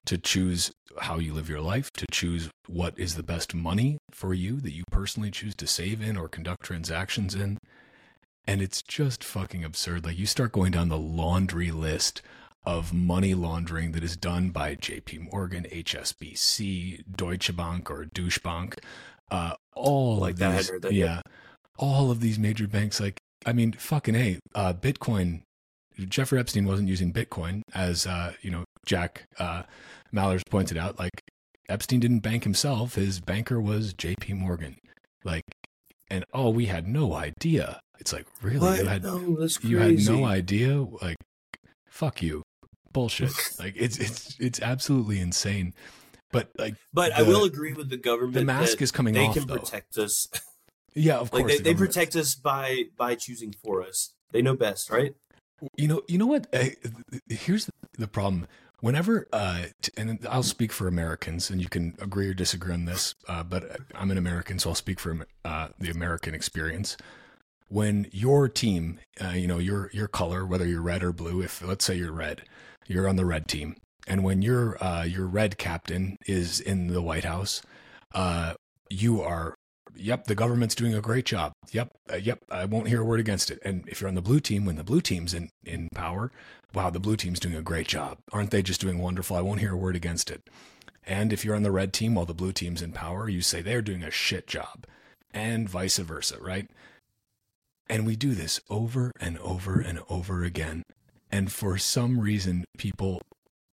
to 0.05 0.17
choose 0.17 0.71
how 0.99 1.17
you 1.17 1.33
live 1.33 1.49
your 1.49 1.61
life, 1.61 1.91
to 1.93 2.05
choose 2.11 2.49
what 2.67 2.97
is 2.97 3.15
the 3.15 3.23
best 3.23 3.53
money 3.53 3.97
for 4.11 4.33
you 4.33 4.59
that 4.61 4.73
you 4.73 4.83
personally 4.91 5.31
choose 5.31 5.55
to 5.55 5.67
save 5.67 6.01
in 6.01 6.17
or 6.17 6.27
conduct 6.27 6.63
transactions 6.63 7.35
in. 7.35 7.57
And 8.45 8.61
it's 8.61 8.81
just 8.81 9.23
fucking 9.23 9.63
absurd. 9.63 10.05
Like 10.05 10.17
you 10.17 10.25
start 10.25 10.51
going 10.51 10.71
down 10.71 10.89
the 10.89 10.97
laundry 10.97 11.71
list 11.71 12.21
of 12.65 12.93
money 12.93 13.33
laundering 13.33 13.91
that 13.93 14.03
is 14.03 14.17
done 14.17 14.49
by 14.49 14.75
JP 14.75 15.31
Morgan, 15.31 15.65
HSBC, 15.71 17.03
Deutsche 17.15 17.55
Bank 17.55 17.89
or 17.89 18.05
Douche 18.05 18.39
Bank. 18.39 18.79
Uh, 19.31 19.53
all 19.75 20.17
like 20.17 20.37
that, 20.37 20.57
these, 20.57 20.81
that, 20.81 20.93
yeah, 20.93 21.21
all 21.77 22.11
of 22.11 22.19
these 22.19 22.39
major 22.39 22.67
banks. 22.67 22.99
Like, 22.99 23.19
I 23.45 23.53
mean, 23.53 23.73
fucking 23.73 24.15
a, 24.15 24.39
uh, 24.55 24.73
Bitcoin. 24.73 25.41
Jeffrey 26.07 26.39
Epstein 26.39 26.65
wasn't 26.65 26.87
using 26.87 27.11
Bitcoin, 27.11 27.61
as 27.73 28.07
uh, 28.07 28.33
you 28.41 28.51
know, 28.51 28.63
Jack 28.85 29.25
uh, 29.37 29.63
Mallers 30.13 30.41
pointed 30.49 30.77
out. 30.77 30.97
Like, 30.97 31.21
Epstein 31.67 31.99
didn't 31.99 32.19
bank 32.19 32.43
himself; 32.43 32.95
his 32.95 33.19
banker 33.19 33.59
was 33.59 33.93
J.P. 33.93 34.33
Morgan. 34.33 34.77
Like, 35.25 35.43
and 36.09 36.23
oh, 36.33 36.49
we 36.49 36.67
had 36.67 36.87
no 36.87 37.13
idea 37.13 37.81
it's 37.99 38.13
like 38.13 38.25
really 38.41 38.59
what? 38.59 38.79
you 38.79 38.85
had 38.85 39.03
no, 39.03 39.47
you 39.61 39.77
had 39.77 39.99
no 39.99 40.25
idea. 40.25 40.81
Like 41.01 41.17
fuck 41.89 42.21
you, 42.21 42.43
bullshit. 42.93 43.31
like 43.59 43.73
it's 43.75 43.97
it's 43.97 44.37
it's 44.39 44.61
absolutely 44.61 45.19
insane. 45.19 45.73
But 46.31 46.49
like, 46.57 46.75
but 46.93 47.09
the, 47.09 47.19
I 47.19 47.21
will 47.23 47.43
agree 47.43 47.73
with 47.73 47.89
the 47.89 47.97
government. 47.97 48.35
The 48.35 48.45
mask 48.45 48.81
is 48.81 48.91
coming 48.91 49.13
they 49.13 49.25
off. 49.25 49.33
They 49.33 49.41
can 49.41 49.49
though. 49.49 49.57
protect 49.57 49.97
us. 49.97 50.27
Yeah, 50.93 51.17
of 51.17 51.31
course. 51.31 51.43
Like 51.43 51.51
they, 51.51 51.57
the 51.57 51.63
they 51.63 51.73
protect 51.75 52.15
us 52.15 52.35
by 52.35 52.85
by 52.97 53.15
choosing 53.15 53.53
for 53.63 53.83
us. 53.83 54.13
They 54.31 54.41
know 54.41 54.55
best, 54.55 54.89
right? 54.89 55.13
You 55.77 55.87
know. 55.87 56.01
You 56.07 56.17
know 56.17 56.27
what? 56.27 56.47
I, 56.53 56.75
here's 57.27 57.69
the 57.97 58.07
problem. 58.07 58.47
Whenever, 58.81 59.27
uh, 59.33 59.65
and 59.97 60.25
I'll 60.29 60.41
speak 60.41 60.71
for 60.71 60.87
Americans, 60.87 61.49
and 61.49 61.61
you 61.61 61.67
can 61.67 61.95
agree 61.99 62.29
or 62.29 62.33
disagree 62.33 62.73
on 62.73 62.85
this, 62.85 63.13
uh, 63.27 63.43
but 63.43 63.77
I'm 63.93 64.09
an 64.09 64.17
American, 64.17 64.57
so 64.57 64.69
I'll 64.69 64.75
speak 64.75 65.01
for 65.01 65.27
uh, 65.43 65.67
the 65.79 65.89
American 65.89 66.33
experience 66.33 66.95
when 67.69 68.07
your 68.11 68.49
team, 68.49 68.99
uh, 69.23 69.29
you 69.29 69.47
know, 69.47 69.59
your 69.59 69.89
your 69.93 70.07
color, 70.07 70.45
whether 70.45 70.65
you're 70.65 70.81
red 70.81 71.03
or 71.03 71.13
blue, 71.13 71.41
if 71.41 71.61
let's 71.61 71.85
say 71.85 71.95
you're 71.95 72.11
red, 72.11 72.41
you're 72.87 73.07
on 73.07 73.15
the 73.15 73.25
red 73.25 73.47
team, 73.47 73.75
and 74.07 74.23
when 74.23 74.41
your 74.41 74.83
uh, 74.83 75.03
your 75.03 75.25
red 75.27 75.57
captain 75.57 76.17
is 76.25 76.59
in 76.59 76.87
the 76.87 77.01
White 77.01 77.23
House, 77.23 77.61
uh, 78.13 78.55
you 78.89 79.21
are, 79.21 79.55
yep, 79.99 80.25
the 80.25 80.35
government's 80.35 80.75
doing 80.75 80.93
a 80.93 81.01
great 81.01 81.25
job. 81.25 81.53
Yep, 81.71 81.91
uh, 82.11 82.15
yep, 82.15 82.39
I 82.49 82.65
won't 82.65 82.87
hear 82.87 83.01
a 83.01 83.05
word 83.05 83.19
against 83.19 83.51
it. 83.51 83.59
And 83.63 83.87
if 83.87 84.01
you're 84.01 84.07
on 84.07 84.15
the 84.15 84.21
blue 84.21 84.39
team, 84.39 84.65
when 84.65 84.75
the 84.75 84.83
blue 84.83 85.01
team's 85.01 85.33
in 85.33 85.49
in 85.65 85.89
power, 85.93 86.31
wow, 86.73 86.89
the 86.89 86.99
blue 86.99 87.15
team's 87.15 87.39
doing 87.39 87.55
a 87.55 87.61
great 87.61 87.87
job. 87.87 88.17
Aren't 88.31 88.51
they 88.51 88.61
just 88.61 88.81
doing 88.81 88.99
wonderful? 88.99 89.35
I 89.35 89.41
won't 89.41 89.59
hear 89.59 89.73
a 89.73 89.77
word 89.77 89.95
against 89.95 90.31
it. 90.31 90.49
And 91.05 91.33
if 91.33 91.43
you're 91.43 91.55
on 91.55 91.63
the 91.63 91.71
red 91.71 91.93
team 91.93 92.15
while 92.15 92.25
the 92.25 92.33
blue 92.33 92.51
team's 92.51 92.81
in 92.81 92.91
power, 92.91 93.27
you 93.29 93.41
say 93.41 93.61
they're 93.61 93.81
doing 93.81 94.03
a 94.03 94.11
shit 94.11 94.47
job, 94.47 94.85
and 95.33 95.67
vice 95.69 95.97
versa, 95.97 96.37
right? 96.39 96.69
And 97.87 98.05
we 98.05 98.15
do 98.15 98.35
this 98.35 98.61
over 98.69 99.11
and 99.19 99.37
over 99.39 99.79
and 99.79 99.99
over 100.09 100.43
again. 100.43 100.83
And 101.31 101.51
for 101.51 101.77
some 101.77 102.19
reason, 102.19 102.65
people 102.77 103.21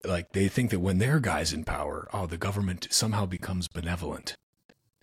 like 0.05 0.33
they 0.33 0.49
think 0.49 0.71
that 0.71 0.81
when 0.81 0.99
their 0.99 1.21
guy's 1.21 1.53
in 1.53 1.65
power, 1.65 2.09
oh, 2.13 2.27
the 2.27 2.39
government 2.39 2.89
somehow 2.91 3.27
becomes 3.27 3.69
benevolent. 3.69 4.35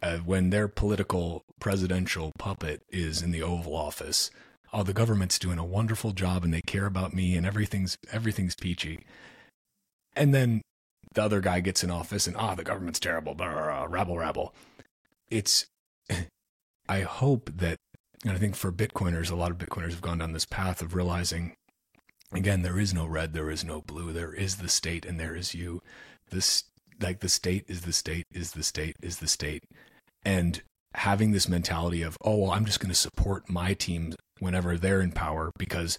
Uh, 0.04 0.18
when 0.18 0.50
their 0.50 0.68
political 0.68 1.46
presidential 1.60 2.34
puppet 2.38 2.82
is 2.90 3.22
in 3.22 3.32
the 3.32 3.42
Oval 3.42 3.76
Office. 3.76 4.30
Oh, 4.74 4.84
the 4.84 4.92
government's 4.92 5.40
doing 5.40 5.58
a 5.58 5.66
wonderful 5.66 6.12
job 6.12 6.44
and 6.44 6.54
they 6.54 6.62
care 6.62 6.86
about 6.86 7.14
me 7.14 7.38
and 7.38 7.46
everything's 7.46 7.98
everything's 8.12 8.56
peachy. 8.56 9.06
And 10.16 10.34
then 10.34 10.62
the 11.14 11.24
other 11.24 11.40
guy 11.40 11.62
gets 11.62 11.84
in 11.84 11.92
office 11.92 12.28
and 12.28 12.36
ah, 12.36 12.54
the 12.54 12.64
government's 12.64 13.00
terrible, 13.00 13.34
blah, 13.34 13.52
blah, 13.52 13.64
blah, 13.64 13.88
rabble, 13.90 14.18
rabble. 14.18 14.54
It's, 15.30 15.68
I 16.90 17.02
hope 17.02 17.50
that, 17.56 17.78
and 18.26 18.34
I 18.34 18.38
think 18.38 18.56
for 18.56 18.72
Bitcoiners, 18.72 19.32
a 19.32 19.36
lot 19.36 19.52
of 19.52 19.58
Bitcoiners 19.58 19.92
have 19.92 20.02
gone 20.02 20.18
down 20.18 20.34
this 20.34 20.46
path 20.46 20.82
of 20.82 20.96
realizing, 20.96 21.54
again, 22.34 22.62
there 22.62 22.80
is 22.80 22.94
no 22.94 23.06
red, 23.06 23.34
there 23.34 23.50
is 23.50 23.64
no 23.64 23.82
blue, 23.82 24.12
there 24.12 24.34
is 24.34 24.58
the 24.58 24.70
state 24.70 25.06
and 25.06 25.18
there 25.18 25.36
is 25.36 25.56
you. 25.56 25.82
This, 26.30 26.66
like 27.00 27.22
the 27.22 27.30
state 27.30 27.64
is 27.68 27.82
the 27.82 27.94
state 27.94 28.26
is 28.34 28.52
the 28.52 28.64
state 28.64 28.98
is 29.02 29.20
the 29.20 29.28
state. 29.28 29.64
And 30.26 30.62
having 30.96 31.32
this 31.32 31.50
mentality 31.50 32.02
of, 32.02 32.18
oh, 32.22 32.38
well, 32.38 32.52
I'm 32.52 32.66
just 32.66 32.80
going 32.80 32.92
to 32.92 32.96
support 32.96 33.50
my 33.50 33.74
team 33.74 34.16
whenever 34.40 34.78
they're 34.78 35.02
in 35.02 35.12
power 35.12 35.52
because, 35.58 35.98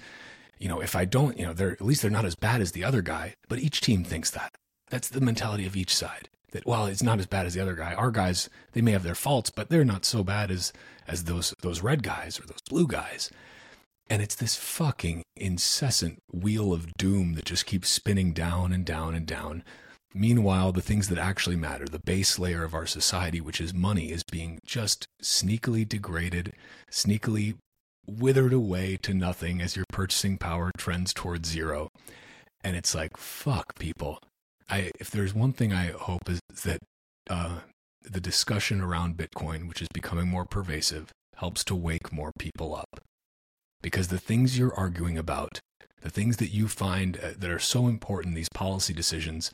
you 0.58 0.68
know, 0.68 0.80
if 0.80 0.94
I 0.94 1.04
don't, 1.04 1.38
you 1.38 1.46
know, 1.46 1.52
they're 1.52 1.72
at 1.72 1.82
least 1.82 2.02
they're 2.02 2.10
not 2.10 2.24
as 2.24 2.34
bad 2.34 2.60
as 2.60 2.72
the 2.72 2.84
other 2.84 3.02
guy. 3.02 3.34
But 3.48 3.58
each 3.58 3.80
team 3.80 4.04
thinks 4.04 4.30
that. 4.30 4.52
That's 4.90 5.08
the 5.08 5.20
mentality 5.20 5.66
of 5.66 5.76
each 5.76 5.94
side. 5.94 6.28
That 6.52 6.66
well, 6.66 6.86
it's 6.86 7.02
not 7.02 7.18
as 7.18 7.26
bad 7.26 7.46
as 7.46 7.54
the 7.54 7.60
other 7.60 7.74
guy. 7.74 7.94
Our 7.94 8.10
guys, 8.10 8.48
they 8.72 8.80
may 8.80 8.92
have 8.92 9.02
their 9.02 9.14
faults, 9.16 9.50
but 9.50 9.68
they're 9.68 9.84
not 9.84 10.04
so 10.04 10.22
bad 10.22 10.50
as 10.50 10.72
as 11.08 11.24
those 11.24 11.54
those 11.62 11.82
red 11.82 12.02
guys 12.02 12.38
or 12.38 12.46
those 12.46 12.62
blue 12.68 12.86
guys. 12.86 13.30
And 14.08 14.20
it's 14.22 14.34
this 14.34 14.54
fucking 14.56 15.22
incessant 15.34 16.18
wheel 16.30 16.72
of 16.72 16.92
doom 16.94 17.34
that 17.34 17.46
just 17.46 17.66
keeps 17.66 17.88
spinning 17.88 18.32
down 18.32 18.72
and 18.72 18.84
down 18.84 19.14
and 19.14 19.26
down. 19.26 19.64
Meanwhile, 20.16 20.72
the 20.72 20.80
things 20.80 21.08
that 21.08 21.18
actually 21.18 21.56
matter, 21.56 21.86
the 21.86 21.98
base 21.98 22.38
layer 22.38 22.62
of 22.62 22.72
our 22.72 22.86
society, 22.86 23.40
which 23.40 23.60
is 23.60 23.74
money, 23.74 24.12
is 24.12 24.22
being 24.22 24.60
just 24.64 25.08
sneakily 25.20 25.88
degraded, 25.88 26.52
sneakily 26.88 27.56
withered 28.06 28.52
away 28.52 28.96
to 29.02 29.12
nothing 29.12 29.60
as 29.60 29.74
your 29.74 29.86
purchasing 29.90 30.38
power 30.38 30.70
trends 30.78 31.12
towards 31.12 31.48
zero. 31.48 31.88
And 32.62 32.76
it's 32.76 32.94
like, 32.94 33.16
fuck, 33.16 33.76
people. 33.76 34.20
I 34.70 34.92
if 35.00 35.10
there's 35.10 35.34
one 35.34 35.52
thing 35.52 35.72
I 35.72 35.88
hope 35.88 36.30
is 36.30 36.40
that 36.64 36.80
uh, 37.28 37.60
the 38.02 38.20
discussion 38.20 38.80
around 38.80 39.16
Bitcoin, 39.16 39.68
which 39.68 39.82
is 39.82 39.88
becoming 39.92 40.28
more 40.28 40.44
pervasive, 40.44 41.10
helps 41.36 41.64
to 41.64 41.74
wake 41.74 42.12
more 42.12 42.32
people 42.38 42.74
up. 42.74 43.00
Because 43.82 44.08
the 44.08 44.18
things 44.18 44.58
you're 44.58 44.74
arguing 44.74 45.18
about, 45.18 45.60
the 46.00 46.08
things 46.10 46.36
that 46.36 46.54
you 46.54 46.68
find 46.68 47.18
uh, 47.18 47.32
that 47.36 47.50
are 47.50 47.58
so 47.58 47.88
important, 47.88 48.34
these 48.34 48.48
policy 48.48 48.94
decisions, 48.94 49.50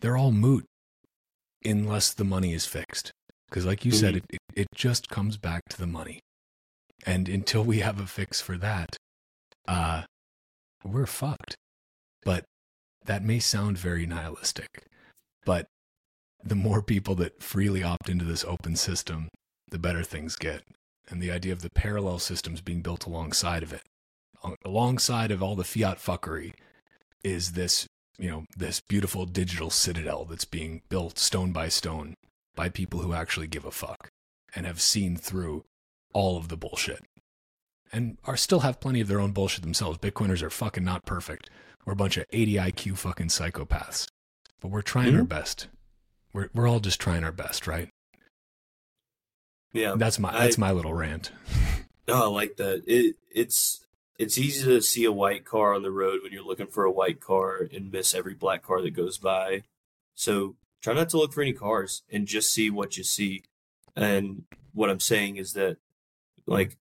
they're 0.00 0.16
all 0.16 0.32
moot 0.32 0.64
unless 1.64 2.12
the 2.12 2.24
money 2.24 2.52
is 2.52 2.66
fixed. 2.66 3.12
Because, 3.48 3.66
like 3.66 3.84
you 3.84 3.92
mm-hmm. 3.92 4.00
said, 4.00 4.16
it, 4.16 4.24
it, 4.30 4.40
it 4.54 4.66
just 4.74 5.08
comes 5.08 5.36
back 5.36 5.62
to 5.70 5.78
the 5.78 5.86
money. 5.86 6.20
And 7.06 7.28
until 7.28 7.64
we 7.64 7.80
have 7.80 7.98
a 7.98 8.06
fix 8.06 8.40
for 8.40 8.56
that, 8.58 8.96
uh, 9.66 10.02
we're 10.84 11.06
fucked. 11.06 11.56
But 12.22 12.44
that 13.04 13.24
may 13.24 13.38
sound 13.38 13.78
very 13.78 14.06
nihilistic, 14.06 14.84
but 15.44 15.66
the 16.42 16.54
more 16.54 16.82
people 16.82 17.14
that 17.16 17.42
freely 17.42 17.82
opt 17.82 18.08
into 18.08 18.24
this 18.24 18.44
open 18.44 18.76
system, 18.76 19.28
the 19.70 19.78
better 19.78 20.02
things 20.02 20.36
get. 20.36 20.62
And 21.08 21.20
the 21.20 21.30
idea 21.30 21.52
of 21.52 21.62
the 21.62 21.70
parallel 21.70 22.18
systems 22.18 22.60
being 22.60 22.82
built 22.82 23.06
alongside 23.06 23.62
of 23.62 23.72
it, 23.72 23.82
alongside 24.64 25.30
of 25.30 25.42
all 25.42 25.56
the 25.56 25.64
fiat 25.64 25.98
fuckery, 25.98 26.52
is 27.24 27.52
this, 27.52 27.86
you 28.20 28.30
know, 28.30 28.44
this 28.54 28.80
beautiful 28.80 29.24
digital 29.24 29.70
citadel 29.70 30.26
that's 30.26 30.44
being 30.44 30.82
built 30.90 31.18
stone 31.18 31.52
by 31.52 31.68
stone 31.68 32.14
by 32.54 32.68
people 32.68 33.00
who 33.00 33.14
actually 33.14 33.46
give 33.46 33.64
a 33.64 33.70
fuck 33.70 34.10
and 34.54 34.66
have 34.66 34.80
seen 34.80 35.16
through 35.16 35.64
all 36.12 36.36
of 36.36 36.48
the 36.48 36.56
bullshit 36.56 37.02
and 37.92 38.18
are 38.24 38.36
still 38.36 38.60
have 38.60 38.78
plenty 38.78 39.00
of 39.00 39.08
their 39.08 39.20
own 39.20 39.32
bullshit 39.32 39.62
themselves. 39.62 39.98
Bitcoiners 39.98 40.42
are 40.42 40.50
fucking 40.50 40.84
not 40.84 41.06
perfect. 41.06 41.48
We're 41.84 41.94
a 41.94 41.96
bunch 41.96 42.18
of 42.18 42.26
80 42.30 42.54
IQ 42.54 42.98
fucking 42.98 43.28
psychopaths, 43.28 44.06
but 44.60 44.70
we're 44.70 44.82
trying 44.82 45.08
mm-hmm. 45.08 45.20
our 45.20 45.24
best. 45.24 45.68
We're 46.34 46.50
we're 46.54 46.68
all 46.68 46.80
just 46.80 47.00
trying 47.00 47.24
our 47.24 47.32
best, 47.32 47.66
right? 47.66 47.88
Yeah, 49.72 49.94
that's 49.96 50.18
my 50.18 50.32
that's 50.32 50.58
I, 50.58 50.60
my 50.60 50.72
little 50.72 50.94
rant. 50.94 51.32
No, 52.06 52.14
I 52.24 52.26
like 52.26 52.56
that. 52.56 52.82
It 52.86 53.16
it's 53.30 53.84
it's 54.20 54.36
easy 54.36 54.66
to 54.66 54.82
see 54.82 55.06
a 55.06 55.12
white 55.12 55.46
car 55.46 55.72
on 55.72 55.82
the 55.82 55.90
road 55.90 56.20
when 56.22 56.30
you're 56.30 56.44
looking 56.44 56.66
for 56.66 56.84
a 56.84 56.92
white 56.92 57.20
car 57.20 57.66
and 57.72 57.90
miss 57.90 58.14
every 58.14 58.34
black 58.34 58.62
car 58.62 58.82
that 58.82 58.90
goes 58.90 59.16
by. 59.16 59.62
So 60.14 60.56
try 60.82 60.92
not 60.92 61.08
to 61.10 61.16
look 61.16 61.32
for 61.32 61.40
any 61.40 61.54
cars 61.54 62.02
and 62.12 62.26
just 62.26 62.52
see 62.52 62.68
what 62.68 62.98
you 62.98 63.02
see. 63.02 63.44
And 63.96 64.42
what 64.74 64.90
I'm 64.90 65.00
saying 65.00 65.36
is 65.36 65.54
that, 65.54 65.78
like, 66.44 66.76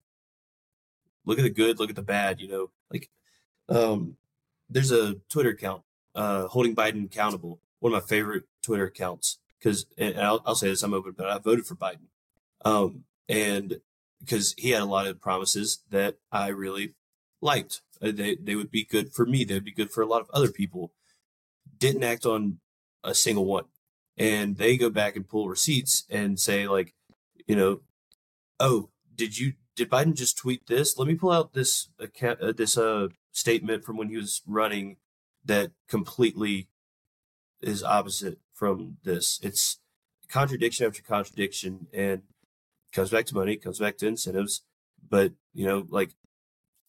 look 1.23 1.39
at 1.39 1.43
the 1.43 1.49
good, 1.49 1.79
look 1.79 1.89
at 1.89 1.95
the 1.95 2.01
bad. 2.01 2.41
You 2.41 2.49
know, 2.49 2.71
like, 2.91 3.09
um, 3.69 4.17
there's 4.69 4.91
a 4.91 5.15
Twitter 5.29 5.51
account 5.51 5.83
uh, 6.15 6.47
holding 6.47 6.75
Biden 6.75 7.05
accountable. 7.05 7.61
One 7.79 7.93
of 7.93 8.03
my 8.03 8.05
favorite 8.05 8.43
Twitter 8.61 8.83
accounts 8.83 9.39
because, 9.57 9.85
and 9.97 10.19
I'll, 10.19 10.43
I'll, 10.45 10.55
say 10.55 10.67
this, 10.67 10.83
I'm 10.83 10.93
open, 10.93 11.13
but 11.17 11.27
I 11.27 11.37
voted 11.37 11.65
for 11.65 11.75
Biden, 11.75 12.09
um, 12.65 13.05
and 13.29 13.79
because 14.19 14.53
he 14.57 14.71
had 14.71 14.81
a 14.81 14.85
lot 14.85 15.07
of 15.07 15.21
promises 15.21 15.83
that 15.89 16.17
I 16.33 16.49
really 16.49 16.95
liked. 17.41 17.81
Uh, 18.01 18.11
they 18.11 18.35
they 18.35 18.55
would 18.55 18.71
be 18.71 18.83
good 18.83 19.13
for 19.13 19.25
me. 19.25 19.43
They'd 19.43 19.63
be 19.63 19.71
good 19.71 19.91
for 19.91 20.01
a 20.01 20.07
lot 20.07 20.21
of 20.21 20.29
other 20.33 20.51
people. 20.51 20.93
Didn't 21.77 22.03
act 22.03 22.25
on 22.25 22.59
a 23.03 23.13
single 23.13 23.45
one, 23.45 23.65
and 24.17 24.57
they 24.57 24.77
go 24.77 24.89
back 24.89 25.15
and 25.15 25.27
pull 25.27 25.49
receipts 25.49 26.05
and 26.09 26.39
say 26.39 26.67
like, 26.67 26.93
you 27.47 27.55
know, 27.55 27.81
oh, 28.59 28.89
did 29.15 29.37
you 29.37 29.53
did 29.75 29.89
Biden 29.89 30.15
just 30.15 30.37
tweet 30.37 30.67
this? 30.67 30.97
Let 30.97 31.07
me 31.07 31.15
pull 31.15 31.31
out 31.31 31.53
this 31.53 31.89
account, 31.99 32.41
uh, 32.41 32.51
this 32.51 32.77
uh 32.77 33.09
statement 33.31 33.83
from 33.83 33.97
when 33.97 34.09
he 34.09 34.17
was 34.17 34.41
running 34.45 34.97
that 35.45 35.71
completely 35.87 36.67
is 37.61 37.83
opposite 37.83 38.39
from 38.53 38.97
this. 39.03 39.39
It's 39.41 39.79
contradiction 40.27 40.85
after 40.85 41.01
contradiction 41.01 41.87
and 41.93 42.23
comes 42.91 43.09
back 43.09 43.25
to 43.27 43.35
money, 43.35 43.55
comes 43.55 43.79
back 43.79 43.97
to 43.97 44.07
incentives. 44.07 44.63
But, 45.09 45.33
you 45.53 45.65
know, 45.65 45.85
like 45.89 46.11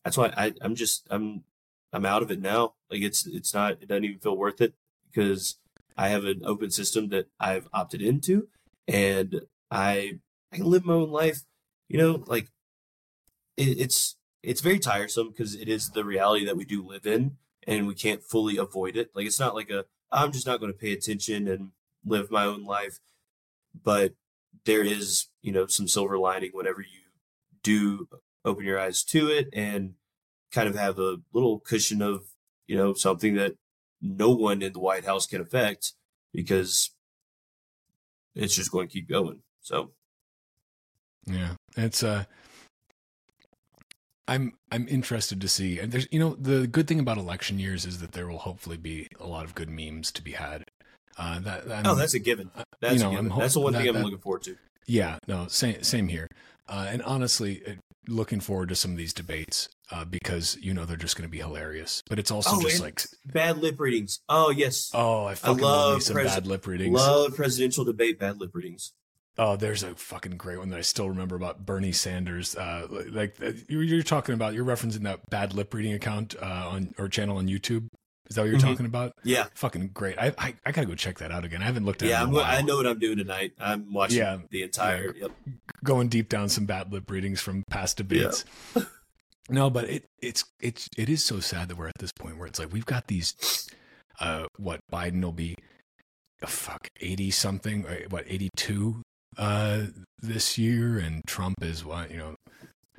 that's 0.05 0.17
why 0.17 0.33
I, 0.37 0.53
I'm 0.61 0.75
just 0.75 1.07
I'm 1.11 1.45
I'm 1.93 2.07
out 2.07 2.23
of 2.23 2.31
it 2.31 2.41
now. 2.41 2.75
Like 2.91 3.03
it's 3.03 3.27
it's 3.27 3.55
not 3.55 3.73
it 3.73 3.89
doesn't 3.89 4.05
even 4.05 4.19
feel 4.19 4.37
worth 4.37 4.61
it 4.61 4.75
because 5.11 5.57
I 5.97 6.09
have 6.09 6.25
an 6.25 6.43
open 6.45 6.71
system 6.71 7.09
that 7.09 7.29
I've 7.39 7.69
opted 7.73 8.01
into 8.03 8.49
and 8.89 9.43
I 9.71 10.19
I 10.53 10.57
can 10.57 10.67
live 10.67 10.85
my 10.85 10.95
own 10.95 11.11
life. 11.11 11.43
You 11.89 11.99
know, 11.99 12.25
like 12.27 12.49
it, 13.57 13.81
it's 13.81 14.17
it's 14.43 14.61
very 14.61 14.79
tiresome 14.79 15.29
because 15.31 15.55
it 15.55 15.69
is 15.69 15.91
the 15.91 16.05
reality 16.05 16.45
that 16.47 16.57
we 16.57 16.65
do 16.65 16.87
live 16.87 17.07
in 17.07 17.37
and 17.67 17.87
we 17.87 17.95
can't 17.95 18.23
fully 18.23 18.57
avoid 18.57 18.97
it. 18.97 19.11
Like 19.15 19.27
it's 19.27 19.41
not 19.41 19.55
like 19.55 19.71
a 19.71 19.85
I'm 20.13 20.33
just 20.33 20.47
not 20.47 20.61
going 20.61 20.73
to 20.73 20.79
pay 20.79 20.93
attention 20.93 21.47
and 21.47 21.71
live 22.05 22.31
my 22.31 22.45
own 22.45 22.65
life, 22.65 22.99
but 23.85 24.15
there 24.65 24.83
is, 24.83 25.29
you 25.43 25.53
know, 25.53 25.67
some 25.67 25.87
silver 25.87 26.19
lining 26.19 26.51
whenever 26.53 26.81
you 26.81 27.01
do 27.63 28.09
open 28.45 28.65
your 28.65 28.79
eyes 28.79 29.03
to 29.05 29.29
it 29.29 29.49
and 29.53 29.95
kind 30.53 30.69
of 30.69 30.75
have 30.75 30.99
a 30.99 31.17
little 31.33 31.61
cushion 31.61 32.03
of, 32.03 32.25
you 32.67 32.77
know, 32.77 32.95
something 32.95 33.35
that 33.35 33.57
no 34.01 34.31
one 34.31 34.63
in 34.63 34.73
the 34.73 34.81
White 34.81 35.05
House 35.05 35.27
can 35.27 35.41
affect 35.41 35.93
because 36.33 36.91
it's 38.35 38.55
just 38.55 38.71
going 38.71 38.89
to 38.89 38.93
keep 38.93 39.09
going. 39.09 39.41
So 39.61 39.91
yeah, 41.27 41.55
it's 41.77 42.03
uh 42.03 42.25
I'm 44.27 44.55
I'm 44.71 44.87
interested 44.89 45.41
to 45.41 45.49
see. 45.49 45.79
And 45.79 45.93
there's 45.93 46.07
you 46.11 46.21
know 46.21 46.37
the 46.39 46.67
good 46.67 46.87
thing 46.87 47.01
about 47.01 47.19
election 47.19 47.59
years 47.59 47.85
is 47.85 47.99
that 47.99 48.13
there 48.13 48.29
will 48.29 48.39
hopefully 48.39 48.77
be 48.77 49.09
a 49.19 49.27
lot 49.27 49.45
of 49.45 49.55
good 49.55 49.69
memes 49.69 50.13
to 50.13 50.23
be 50.23 50.33
had. 50.33 50.65
Uh, 51.19 51.41
that, 51.41 51.69
that 51.69 51.87
oh, 51.87 51.95
that's 51.95 52.15
a 52.15 52.19
given. 52.19 52.51
Uh, 52.57 52.63
that's 52.81 52.95
you 52.95 53.01
know, 53.01 53.11
given. 53.11 53.33
That's 53.37 53.55
the 53.55 53.61
one 53.61 53.73
that, 53.73 53.83
thing 53.83 53.95
I'm 53.95 54.03
looking 54.03 54.19
forward 54.19 54.43
to. 54.45 54.57
Yeah, 54.87 55.19
no, 55.27 55.49
same 55.49 55.83
same 55.83 56.09
here. 56.09 56.29
Uh, 56.69 56.87
and 56.89 57.03
honestly, 57.03 57.79
looking 58.11 58.41
forward 58.41 58.69
to 58.71 58.75
some 58.75 58.91
of 58.91 58.97
these 58.97 59.15
debates 59.15 59.69
uh, 59.91 60.05
because 60.05 60.57
you 60.61 60.75
know 60.75 60.85
they're 60.85 60.97
just 60.97 61.17
going 61.17 61.29
to 61.29 61.31
be 61.31 61.39
hilarious. 61.39 62.03
But 62.09 62.19
it's 62.19 62.31
also 62.31 62.57
oh, 62.57 62.63
just 62.63 62.81
like 62.81 63.03
bad 63.27 63.59
lip 63.59 63.81
readings. 63.81 64.21
Oh 64.29 64.51
yes. 64.51 64.91
Oh, 64.95 65.25
I 65.25 65.35
fucking 65.35 65.65
I 65.65 65.67
love, 65.67 65.93
love 65.93 66.03
some 66.03 66.15
pres- 66.15 66.35
bad 66.35 66.47
lip 66.47 66.67
readings. 66.67 66.95
Love 66.95 67.35
presidential 67.35 67.85
debate 67.85 68.19
bad 68.19 68.41
lip 68.41 68.51
readings. 68.55 68.93
Oh, 69.39 69.57
there's 69.57 69.83
a 69.83 69.95
fucking 69.95 70.37
great 70.37 70.59
one 70.59 70.69
that 70.71 70.79
I 70.79 70.83
still 70.83 71.09
remember 71.09 71.37
about 71.37 71.65
Bernie 71.65 71.93
Sanders. 71.93 72.57
Uh, 72.57 72.87
like 73.11 73.37
uh, 73.43 73.53
you're 73.69 74.03
talking 74.03 74.35
about, 74.35 74.53
you're 74.55 74.67
referencing 74.67 75.05
that 75.05 75.31
bad 75.31 75.55
lip 75.55 75.73
reading 75.73 75.95
account 75.95 76.35
uh, 76.43 76.69
on 76.69 76.95
or 76.99 77.09
channel 77.09 77.39
on 77.39 77.47
YouTube. 77.47 77.89
Is 78.31 78.37
that 78.37 78.43
what 78.43 78.51
you're 78.51 78.61
mm-hmm. 78.61 78.69
talking 78.69 78.87
about? 78.87 79.15
Yeah, 79.25 79.47
fucking 79.55 79.89
great. 79.89 80.17
I, 80.17 80.33
I, 80.39 80.55
I 80.65 80.71
gotta 80.71 80.87
go 80.87 80.95
check 80.95 81.19
that 81.19 81.33
out 81.33 81.45
again. 81.45 81.63
I 81.63 81.65
haven't 81.65 81.85
looked 81.85 82.03
at. 82.03 82.09
Yeah, 82.09 82.29
it 82.29 82.33
i 82.33 82.63
know 82.63 82.77
what 82.77 82.87
I'm 82.87 83.01
doing 83.01 83.19
tonight. 83.19 83.55
I'm 83.59 83.93
watching 83.93 84.19
yeah, 84.19 84.39
the 84.51 84.63
entire. 84.63 85.13
Yeah, 85.17 85.23
yep. 85.23 85.33
Going 85.83 86.09
deep 86.09 86.29
down 86.29 86.49
some 86.49 86.65
bad 86.65 86.93
lip 86.93 87.11
readings 87.11 87.41
from 87.41 87.65
past 87.69 87.97
debates. 87.97 88.45
Yeah. 88.77 88.85
no, 89.51 89.69
but 89.69 89.91
it 89.91 90.05
it's 90.23 90.45
it's 90.61 90.89
it 90.97 91.09
is 91.09 91.25
so 91.25 91.41
sad 91.41 91.69
that 91.69 91.77
we're 91.77 91.89
at 91.89 91.99
this 91.99 92.13
point 92.13 92.39
where 92.39 92.47
it's 92.47 92.61
like 92.61 92.73
we've 92.73 92.87
got 92.87 93.09
these. 93.09 93.69
Uh, 94.21 94.45
what 94.59 94.81
Biden 94.93 95.23
will 95.23 95.33
be, 95.33 95.57
oh, 96.43 96.47
fuck, 96.47 96.89
eighty 97.01 97.31
something, 97.31 97.85
what 98.11 98.25
eighty 98.29 98.51
two 98.55 99.03
uh, 99.39 99.87
this 100.21 100.57
year, 100.57 100.99
and 100.99 101.27
Trump 101.27 101.57
is 101.63 101.85
what 101.85 102.13
you 102.13 102.19
know, 102.19 102.37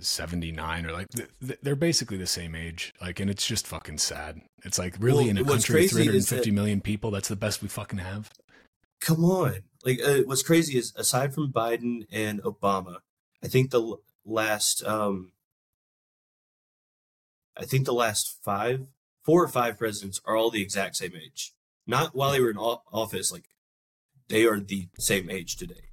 seventy 0.02 0.52
nine 0.52 0.86
or 0.86 0.92
like 0.92 1.08
they're 1.40 1.76
basically 1.76 2.18
the 2.18 2.28
same 2.28 2.56
age. 2.56 2.94
Like, 3.02 3.20
and 3.20 3.30
it's 3.30 3.46
just 3.46 3.68
fucking 3.68 3.98
sad. 4.00 4.42
It's 4.64 4.78
like 4.80 4.96
really 5.00 5.26
Well, 5.26 5.30
in 5.30 5.38
a 5.38 5.44
country 5.44 5.56
of 5.58 5.64
crazy 5.80 5.96
three 5.96 6.06
hundred 6.06 6.18
is 6.18 6.30
fifty 6.30 6.50
that- 6.50 6.56
million 6.56 6.82
people, 6.82 7.12
that's 7.12 7.28
the 7.30 7.36
best 7.36 7.62
we 7.62 7.68
fucking 7.68 8.00
have. 8.00 8.32
Come 9.00 9.26
on. 9.26 9.64
Like, 9.84 10.00
uh, 10.06 10.20
what's 10.26 10.44
crazy 10.44 10.78
is 10.78 10.94
aside 10.96 11.34
from 11.34 11.52
Biden 11.52 12.06
and 12.12 12.42
Obama, 12.44 12.98
I 13.44 13.48
think 13.48 13.72
the 13.72 13.96
last, 14.24 14.84
um, 14.86 15.32
I 17.58 17.66
think 17.66 17.86
the 17.86 17.94
last 17.94 18.38
five, 18.44 18.86
four 19.26 19.44
or 19.44 19.48
five 19.48 19.78
presidents 19.80 20.22
are 20.26 20.36
all 20.36 20.52
the 20.52 20.62
exact 20.62 20.98
same 20.98 21.14
age. 21.16 21.54
Not 21.88 22.16
while 22.16 22.32
they 22.32 22.40
were 22.40 22.52
in 22.52 22.58
office, 22.58 23.32
like 23.32 23.46
they 24.30 24.46
are 24.46 24.60
the 24.60 24.90
same 25.00 25.30
age 25.32 25.56
today. 25.58 25.90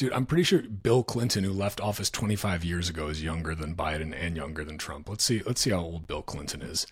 Dude, 0.00 0.14
I'm 0.14 0.24
pretty 0.24 0.44
sure 0.44 0.62
Bill 0.62 1.02
Clinton, 1.02 1.44
who 1.44 1.52
left 1.52 1.78
office 1.78 2.08
25 2.08 2.64
years 2.64 2.88
ago, 2.88 3.08
is 3.08 3.22
younger 3.22 3.54
than 3.54 3.74
Biden 3.74 4.14
and 4.18 4.34
younger 4.34 4.64
than 4.64 4.78
Trump. 4.78 5.10
Let's 5.10 5.22
see. 5.22 5.42
Let's 5.44 5.60
see 5.60 5.72
how 5.72 5.80
old 5.80 6.06
Bill 6.06 6.22
Clinton 6.22 6.62
is. 6.62 6.86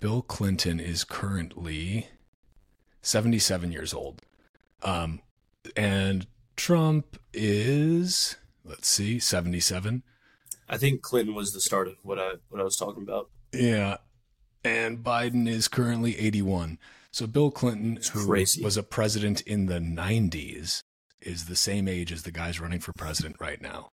Bill 0.00 0.20
Clinton 0.20 0.78
is 0.78 1.02
currently 1.02 2.08
77 3.00 3.72
years 3.72 3.94
old, 3.94 4.20
um, 4.82 5.22
and 5.74 6.26
Trump 6.54 7.18
is 7.32 8.36
let's 8.66 8.86
see, 8.86 9.18
77. 9.18 10.02
I 10.68 10.76
think 10.76 11.00
Clinton 11.00 11.34
was 11.34 11.54
the 11.54 11.60
start 11.62 11.88
of 11.88 11.94
what 12.02 12.18
I 12.18 12.32
what 12.50 12.60
I 12.60 12.64
was 12.64 12.76
talking 12.76 13.02
about. 13.02 13.30
Yeah, 13.54 13.96
and 14.62 14.98
Biden 14.98 15.48
is 15.48 15.68
currently 15.68 16.18
81. 16.18 16.78
So 17.12 17.26
Bill 17.26 17.50
Clinton, 17.50 17.98
who 18.12 18.28
was 18.28 18.76
a 18.76 18.82
president 18.82 19.40
in 19.40 19.64
the 19.64 19.78
90s, 19.78 20.82
is 21.26 21.46
the 21.46 21.56
same 21.56 21.88
age 21.88 22.12
as 22.12 22.22
the 22.22 22.32
guys 22.32 22.60
running 22.60 22.80
for 22.80 22.92
president 22.92 23.36
right 23.40 23.60
now, 23.60 23.88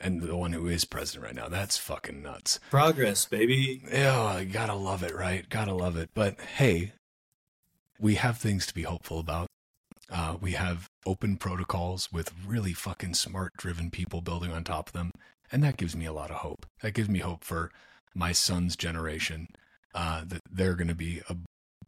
and 0.00 0.22
the 0.22 0.36
one 0.36 0.52
who 0.52 0.66
is 0.66 0.84
president 0.84 1.24
right 1.24 1.34
now. 1.34 1.48
That's 1.48 1.76
fucking 1.76 2.22
nuts. 2.22 2.60
Progress, 2.70 3.26
baby. 3.26 3.82
Oh, 3.92 4.38
you 4.38 4.46
gotta 4.46 4.74
love 4.74 5.02
it, 5.02 5.14
right? 5.14 5.48
Gotta 5.48 5.74
love 5.74 5.96
it. 5.96 6.10
But 6.14 6.40
hey, 6.40 6.92
we 7.98 8.16
have 8.16 8.38
things 8.38 8.66
to 8.66 8.74
be 8.74 8.82
hopeful 8.82 9.18
about. 9.18 9.46
Uh, 10.10 10.36
we 10.40 10.52
have 10.52 10.86
open 11.06 11.36
protocols 11.36 12.08
with 12.12 12.32
really 12.46 12.72
fucking 12.72 13.14
smart, 13.14 13.52
driven 13.56 13.90
people 13.90 14.20
building 14.20 14.52
on 14.52 14.62
top 14.64 14.88
of 14.88 14.92
them, 14.92 15.10
and 15.50 15.62
that 15.62 15.76
gives 15.76 15.96
me 15.96 16.04
a 16.04 16.12
lot 16.12 16.30
of 16.30 16.38
hope. 16.38 16.66
That 16.82 16.94
gives 16.94 17.08
me 17.08 17.20
hope 17.20 17.44
for 17.44 17.70
my 18.14 18.32
son's 18.32 18.76
generation. 18.76 19.48
Uh, 19.94 20.24
that 20.26 20.40
they're 20.50 20.74
going 20.74 20.88
to 20.88 20.94
be 20.94 21.22
a, 21.28 21.36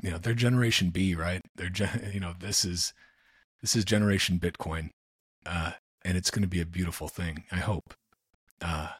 you 0.01 0.10
know, 0.12 0.18
they're 0.18 0.32
Generation 0.32 0.90
B, 0.90 1.16
right? 1.16 1.40
They're, 1.56 1.68
gen- 1.68 2.10
you 2.14 2.20
know, 2.20 2.35
this 2.39 2.64
is 2.64 2.93
this 3.66 3.74
is 3.74 3.84
Generation 3.84 4.38
Bitcoin, 4.38 4.90
uh, 5.44 5.72
and 6.05 6.16
it's 6.16 6.30
going 6.30 6.43
to 6.43 6.48
be 6.48 6.60
a 6.60 6.64
beautiful 6.64 7.09
thing. 7.09 7.43
I 7.51 7.56
hope. 7.56 7.94
Uh, 8.62 8.90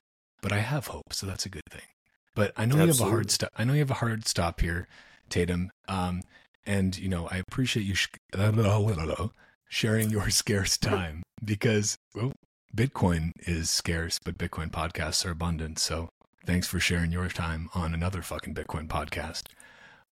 but 0.43 0.53
I 0.53 0.59
have 0.59 0.89
hope, 0.89 1.13
so 1.13 1.25
that's 1.25 1.47
a 1.47 1.49
good 1.49 1.63
thing. 1.71 1.87
But 2.35 2.51
I 2.57 2.67
know 2.67 2.75
you 2.75 2.89
have 2.89 3.01
a 3.01 3.05
hard 3.05 3.31
stop. 3.31 3.51
I 3.57 3.63
know 3.63 3.75
you 3.75 3.79
have 3.79 3.93
a 3.93 4.03
hard 4.03 4.27
stop 4.27 4.61
here, 4.61 4.89
Tatum. 5.31 5.71
Um, 5.87 6.23
and 6.67 6.99
you 6.99 7.09
know 7.09 7.29
I 7.31 7.37
appreciate 7.37 7.87
you 7.87 7.95
sh- 7.95 8.09
sharing 9.69 10.11
your 10.11 10.31
scarce 10.31 10.77
time 10.77 11.23
because 11.45 11.97
well, 12.17 12.33
Bitcoin 12.75 13.31
is 13.47 13.71
scarce, 13.71 14.19
but 14.25 14.37
Bitcoin 14.37 14.73
podcasts 14.73 15.25
are 15.25 15.31
abundant. 15.31 15.79
So 15.79 16.09
thanks 16.45 16.67
for 16.67 16.81
sharing 16.81 17.13
your 17.13 17.29
time 17.29 17.69
on 17.73 17.95
another 17.95 18.21
fucking 18.21 18.57
Bitcoin 18.57 18.89
podcast. 18.89 19.45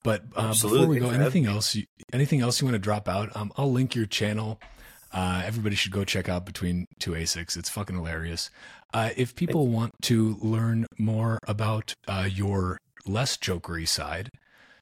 But 0.03 0.25
uh, 0.35 0.49
before 0.51 0.87
we 0.87 0.99
go, 0.99 1.11
anything 1.11 1.47
else? 1.47 1.75
You, 1.75 1.85
anything 2.13 2.41
else 2.41 2.61
you 2.61 2.67
want 2.67 2.75
to 2.75 2.81
drop 2.81 3.09
out? 3.09 3.35
Um, 3.37 3.53
I'll 3.57 3.71
link 3.71 3.95
your 3.95 4.07
channel. 4.07 4.61
Uh, 5.13 5.43
everybody 5.45 5.77
should 5.77 5.93
go 5.93 6.05
check 6.05 6.29
out 6.29 6.45
Between 6.45 6.87
Two 6.99 7.13
ASICs. 7.13 7.57
It's 7.57 7.69
fucking 7.69 7.97
hilarious. 7.97 8.51
Uh, 8.93 9.11
if 9.17 9.35
people 9.35 9.69
want 9.69 9.93
to 10.03 10.37
learn 10.41 10.87
more 10.99 11.39
about 11.47 11.95
uh, 12.09 12.29
your 12.31 12.79
less 13.07 13.37
jokery 13.37 13.87
side, 13.87 14.31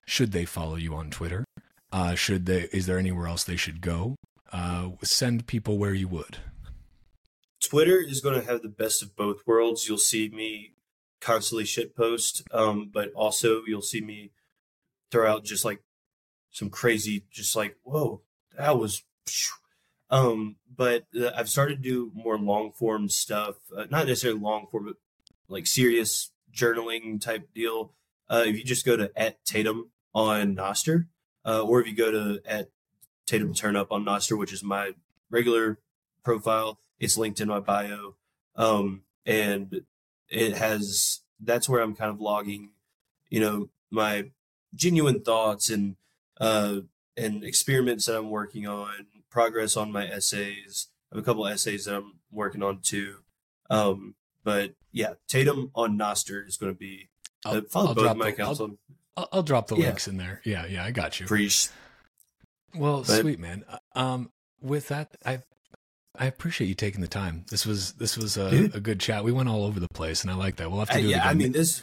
should 0.07 0.33
they 0.33 0.45
follow 0.45 0.77
you 0.77 0.95
on 0.95 1.11
Twitter? 1.11 1.45
Uh, 1.93 2.15
should 2.15 2.47
they? 2.47 2.69
Is 2.73 2.87
there 2.87 2.99
anywhere 2.99 3.27
else 3.27 3.45
they 3.45 3.57
should 3.57 3.81
go? 3.81 4.17
Uh, 4.53 4.91
send 5.03 5.47
people 5.47 5.79
where 5.79 5.95
you 5.95 6.09
would. 6.09 6.39
Twitter 7.63 8.01
is 8.01 8.21
going 8.21 8.41
to 8.41 8.47
have 8.47 8.63
the 8.63 8.69
best 8.69 9.03
of 9.03 9.15
both 9.15 9.47
worlds. 9.47 9.87
You'll 9.87 9.99
see 9.99 10.29
me 10.31 10.73
constantly 11.21 11.65
shitpost, 11.65 12.43
um, 12.53 12.91
but 12.93 13.13
also 13.13 13.63
you'll 13.67 13.83
see 13.83 14.01
me 14.01 14.31
throw 15.11 15.31
out 15.31 15.45
just 15.45 15.65
like 15.65 15.83
some 16.51 16.71
crazy, 16.71 17.25
just 17.31 17.55
like 17.57 17.77
whoa, 17.83 18.23
that 18.57 18.79
was. 18.79 19.03
Um, 20.11 20.57
but 20.75 21.05
uh, 21.19 21.31
I've 21.37 21.49
started 21.49 21.83
to 21.83 21.89
do 21.89 22.13
more 22.15 22.37
long 22.37 22.73
form 22.73 23.09
stuff, 23.09 23.57
uh, 23.77 23.87
not 23.91 24.07
necessarily 24.07 24.41
long 24.41 24.67
form, 24.71 24.87
but 24.87 24.97
like 25.49 25.67
serious 25.67 26.33
journaling 26.53 27.21
type 27.21 27.49
deal. 27.55 27.93
Uh, 28.29 28.45
if 28.47 28.57
you 28.57 28.65
just 28.65 28.85
go 28.85 28.97
to 28.97 29.11
at 29.17 29.45
Tatum 29.45 29.91
on 30.15 30.57
Nostr, 30.57 31.07
uh, 31.45 31.63
or 31.63 31.81
if 31.81 31.87
you 31.87 31.95
go 31.95 32.11
to 32.11 32.41
at 32.45 32.71
Tatum 33.27 33.55
Turn 33.55 33.77
Up 33.77 33.93
on 33.93 34.05
Nostr, 34.05 34.37
which 34.37 34.53
is 34.53 34.63
my 34.63 34.95
regular 35.31 35.79
profile, 36.25 36.81
it's 36.99 37.17
linked 37.17 37.41
in 37.41 37.49
my 37.49 37.61
bio. 37.61 38.17
Um, 38.57 39.03
and 39.25 39.83
it 40.29 40.57
has, 40.57 41.21
that's 41.41 41.69
where 41.69 41.81
I'm 41.81 41.95
kind 41.95 42.11
of 42.11 42.21
logging, 42.21 42.71
you 43.29 43.41
know, 43.41 43.69
my 43.91 44.31
genuine 44.75 45.21
thoughts 45.23 45.71
and, 45.71 45.97
uh, 46.41 46.81
and 47.17 47.45
experiments 47.45 48.07
that 48.07 48.17
I'm 48.17 48.31
working 48.31 48.67
on, 48.67 49.07
progress 49.31 49.77
on 49.77 49.93
my 49.93 50.07
essays. 50.07 50.89
I 51.13 51.17
have 51.17 51.23
a 51.23 51.27
couple 51.27 51.47
essays 51.47 51.85
that 51.85 51.97
I'm 51.97 52.15
working 52.31 52.63
on 52.63 52.81
too. 52.81 53.17
Um, 53.69 54.15
but 54.45 54.75
yeah, 54.93 55.15
Tatum 55.29 55.71
on 55.75 55.99
Nostr 55.99 56.47
is 56.47 56.57
going 56.57 56.73
to 56.73 56.79
be, 56.79 57.09
uh, 57.45 57.61
follow 57.71 57.95
both 57.95 58.05
drop 58.05 58.17
my 58.17 58.29
accounts 58.29 58.61
I'll, 58.61 58.77
I'll, 59.17 59.29
I'll 59.33 59.43
drop 59.43 59.69
the 59.69 59.77
Yeah. 59.77 59.87
links 59.87 60.09
in 60.09 60.17
there. 60.17 60.41
Yeah, 60.45 60.67
yeah, 60.67 60.85
I 60.85 60.91
got 60.91 61.21
you. 61.21 61.27
Preach. 61.27 61.69
Well, 62.75 62.99
But- 63.07 63.21
sweet 63.21 63.39
man. 63.39 63.65
Um, 63.95 64.31
with 64.61 64.89
that, 64.89 65.17
I 65.25 65.41
I 66.19 66.27
appreciate 66.27 66.67
you 66.69 66.75
taking 66.75 67.01
the 67.01 67.09
time. 67.09 67.45
This 67.51 67.65
was 67.65 67.93
this 67.95 68.17
was 68.19 68.37
a, 68.37 68.71
a 68.75 68.81
good 68.81 69.01
chat. 69.01 69.25
We 69.25 69.33
went 69.33 69.49
all 69.49 69.65
over 69.65 69.81
the 69.81 69.89
place, 69.89 70.23
and 70.23 70.31
I 70.31 70.35
like 70.35 70.57
that. 70.57 70.71
We'll 70.71 70.81
have 70.81 70.91
Uh, 70.91 70.95
to 70.95 71.01
do 71.01 71.07
it 71.09 71.11
yeah, 71.11 71.19
again. 71.19 71.29
I 71.31 71.35
mean, 71.35 71.53
this 71.53 71.83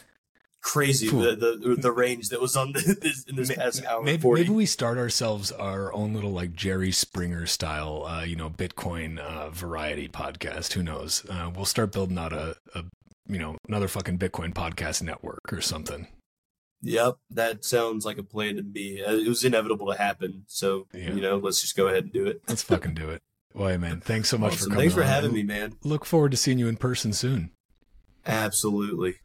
crazy 0.72 1.08
Cool. 1.08 1.20
the, 1.22 1.34
the 1.60 1.76
the 1.76 1.92
range 1.92 2.28
that 2.28 2.40
was 2.40 2.56
on 2.56 2.72
this 2.74 3.24
in 3.24 3.36
this 3.36 3.54
past 3.54 3.84
hour. 3.86 4.02
maybe, 4.02 4.20
40. 4.20 4.42
maybe 4.42 4.54
we 4.54 4.66
start 4.66 4.98
ourselves 4.98 5.50
our 5.52 5.92
own 5.94 6.12
little 6.14 6.32
like 6.32 6.52
Jerry 6.52 6.92
Springer 6.92 7.46
style, 7.46 8.04
uh, 8.06 8.22
you 8.22 8.36
know, 8.36 8.50
Bitcoin 8.50 9.18
uh, 9.18 9.48
variety 9.50 10.08
podcast. 10.08 10.74
Who 10.74 10.82
knows? 10.82 11.24
Uh, 11.28 11.50
we'll 11.54 11.64
start 11.64 11.92
building 11.92 12.18
out 12.18 12.32
a, 12.32 12.56
a 12.74 12.84
you 13.26 13.38
know 13.38 13.56
another 13.68 13.88
fucking 13.88 14.18
Bitcoin 14.18 14.52
podcast 14.52 15.02
network 15.02 15.52
or 15.52 15.60
something. 15.60 16.06
Yep, 16.82 17.14
that 17.30 17.64
sounds 17.64 18.04
like 18.06 18.18
a 18.18 18.22
plan 18.22 18.56
to 18.56 18.62
me. 18.62 19.02
Uh, 19.02 19.14
It 19.14 19.26
was 19.28 19.44
inevitable 19.44 19.90
to 19.90 19.98
happen, 19.98 20.44
so 20.46 20.86
Yeah. 20.94 21.10
you 21.12 21.20
know, 21.20 21.36
let's 21.38 21.60
just 21.60 21.76
go 21.76 21.88
ahead 21.88 22.04
and 22.04 22.12
do 22.12 22.26
it. 22.26 22.40
Let's 22.46 22.62
fucking 22.62 22.94
do 22.94 23.08
it. 23.10 23.20
Boy, 23.54 23.76
man, 23.78 24.00
thanks 24.00 24.28
so 24.28 24.38
much 24.38 24.56
for 24.56 24.64
coming. 24.64 24.78
Thanks 24.78 24.94
for 24.94 25.00
on. 25.02 25.08
having 25.08 25.32
me, 25.32 25.42
man. 25.42 25.74
Look 25.82 26.04
forward 26.04 26.30
to 26.30 26.36
seeing 26.36 26.58
you 26.58 26.68
in 26.68 26.76
person 26.76 27.12
soon. 27.12 27.50
Absolutely. 28.26 29.16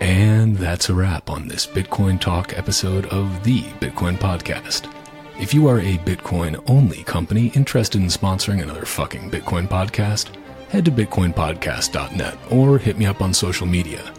And 0.00 0.56
that's 0.56 0.88
a 0.88 0.94
wrap 0.94 1.28
on 1.28 1.46
this 1.46 1.66
Bitcoin 1.66 2.20
Talk 2.20 2.56
episode 2.56 3.06
of 3.06 3.44
the 3.44 3.62
Bitcoin 3.80 4.16
Podcast. 4.16 4.90
If 5.38 5.54
you 5.54 5.68
are 5.68 5.78
a 5.80 5.98
Bitcoin 5.98 6.62
only 6.68 7.02
company 7.04 7.48
interested 7.48 8.00
in 8.00 8.08
sponsoring 8.08 8.62
another 8.62 8.84
fucking 8.84 9.30
Bitcoin 9.30 9.68
podcast, 9.68 10.34
head 10.68 10.84
to 10.84 10.90
bitcoinpodcast.net 10.90 12.38
or 12.50 12.78
hit 12.78 12.98
me 12.98 13.06
up 13.06 13.22
on 13.22 13.34
social 13.34 13.66
media. 13.66 14.12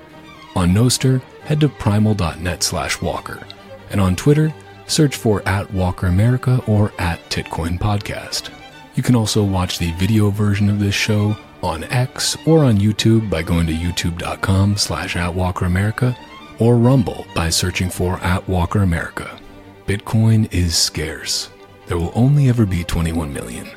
On 0.56 0.70
Nostr, 0.70 1.22
head 1.44 1.60
to 1.60 1.70
primal.net 1.70 2.64
slash 2.64 3.02
walker. 3.02 3.46
And 3.90 4.02
on 4.02 4.16
Twitter, 4.16 4.54
search 4.88 5.16
for 5.16 5.48
at 5.48 5.72
Walker 5.74 6.08
America 6.08 6.62
or 6.68 6.92
at 6.98 7.20
Titcoin 7.30 7.80
Podcast. 7.80 8.50
You 8.96 9.04
can 9.04 9.16
also 9.16 9.44
watch 9.44 9.80
the 9.80 9.92
video 9.94 10.30
version 10.30 10.70
of 10.70 10.80
this 10.80 10.96
show 10.96 11.36
on 11.64 11.84
X 11.86 12.38
or 12.46 12.64
on 12.64 12.78
YouTube 12.78 13.30
by 13.30 13.42
going 13.42 13.68
to 13.68 13.74
youtube.com 13.74 14.78
slash 14.78 15.16
at 15.16 15.34
Walker 15.34 15.66
America 15.66 16.18
or 16.60 16.78
Rumble 16.78 17.26
by 17.34 17.50
searching 17.50 17.90
for 17.90 18.18
at 18.18 18.48
Walker 18.48 18.84
America. 18.84 19.40
Bitcoin 19.86 20.52
is 20.54 20.78
scarce. 20.78 21.50
There 21.88 21.98
will 21.98 22.12
only 22.16 22.50
ever 22.50 22.66
be 22.66 22.84
21 22.84 23.34
million. 23.34 23.68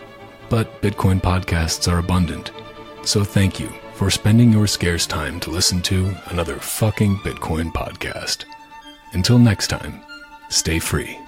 But 0.49 0.83
Bitcoin 0.83 1.21
podcasts 1.21 1.91
are 1.91 1.99
abundant. 1.99 2.53
So 3.03 3.25
thank 3.25 3.59
you 3.59 3.73
for 3.95 4.11
spending 4.11 4.53
your 4.53 4.67
scarce 4.67 5.07
time 5.07 5.41
to 5.41 5.51
listen 5.51 5.81
to 5.83 6.15
another 6.27 6.57
fucking 6.57 7.17
Bitcoin 7.19 7.73
podcast. 7.73 8.45
Until 9.13 9.39
next 9.39 9.69
time, 9.69 10.03
stay 10.49 10.79
free. 10.79 11.24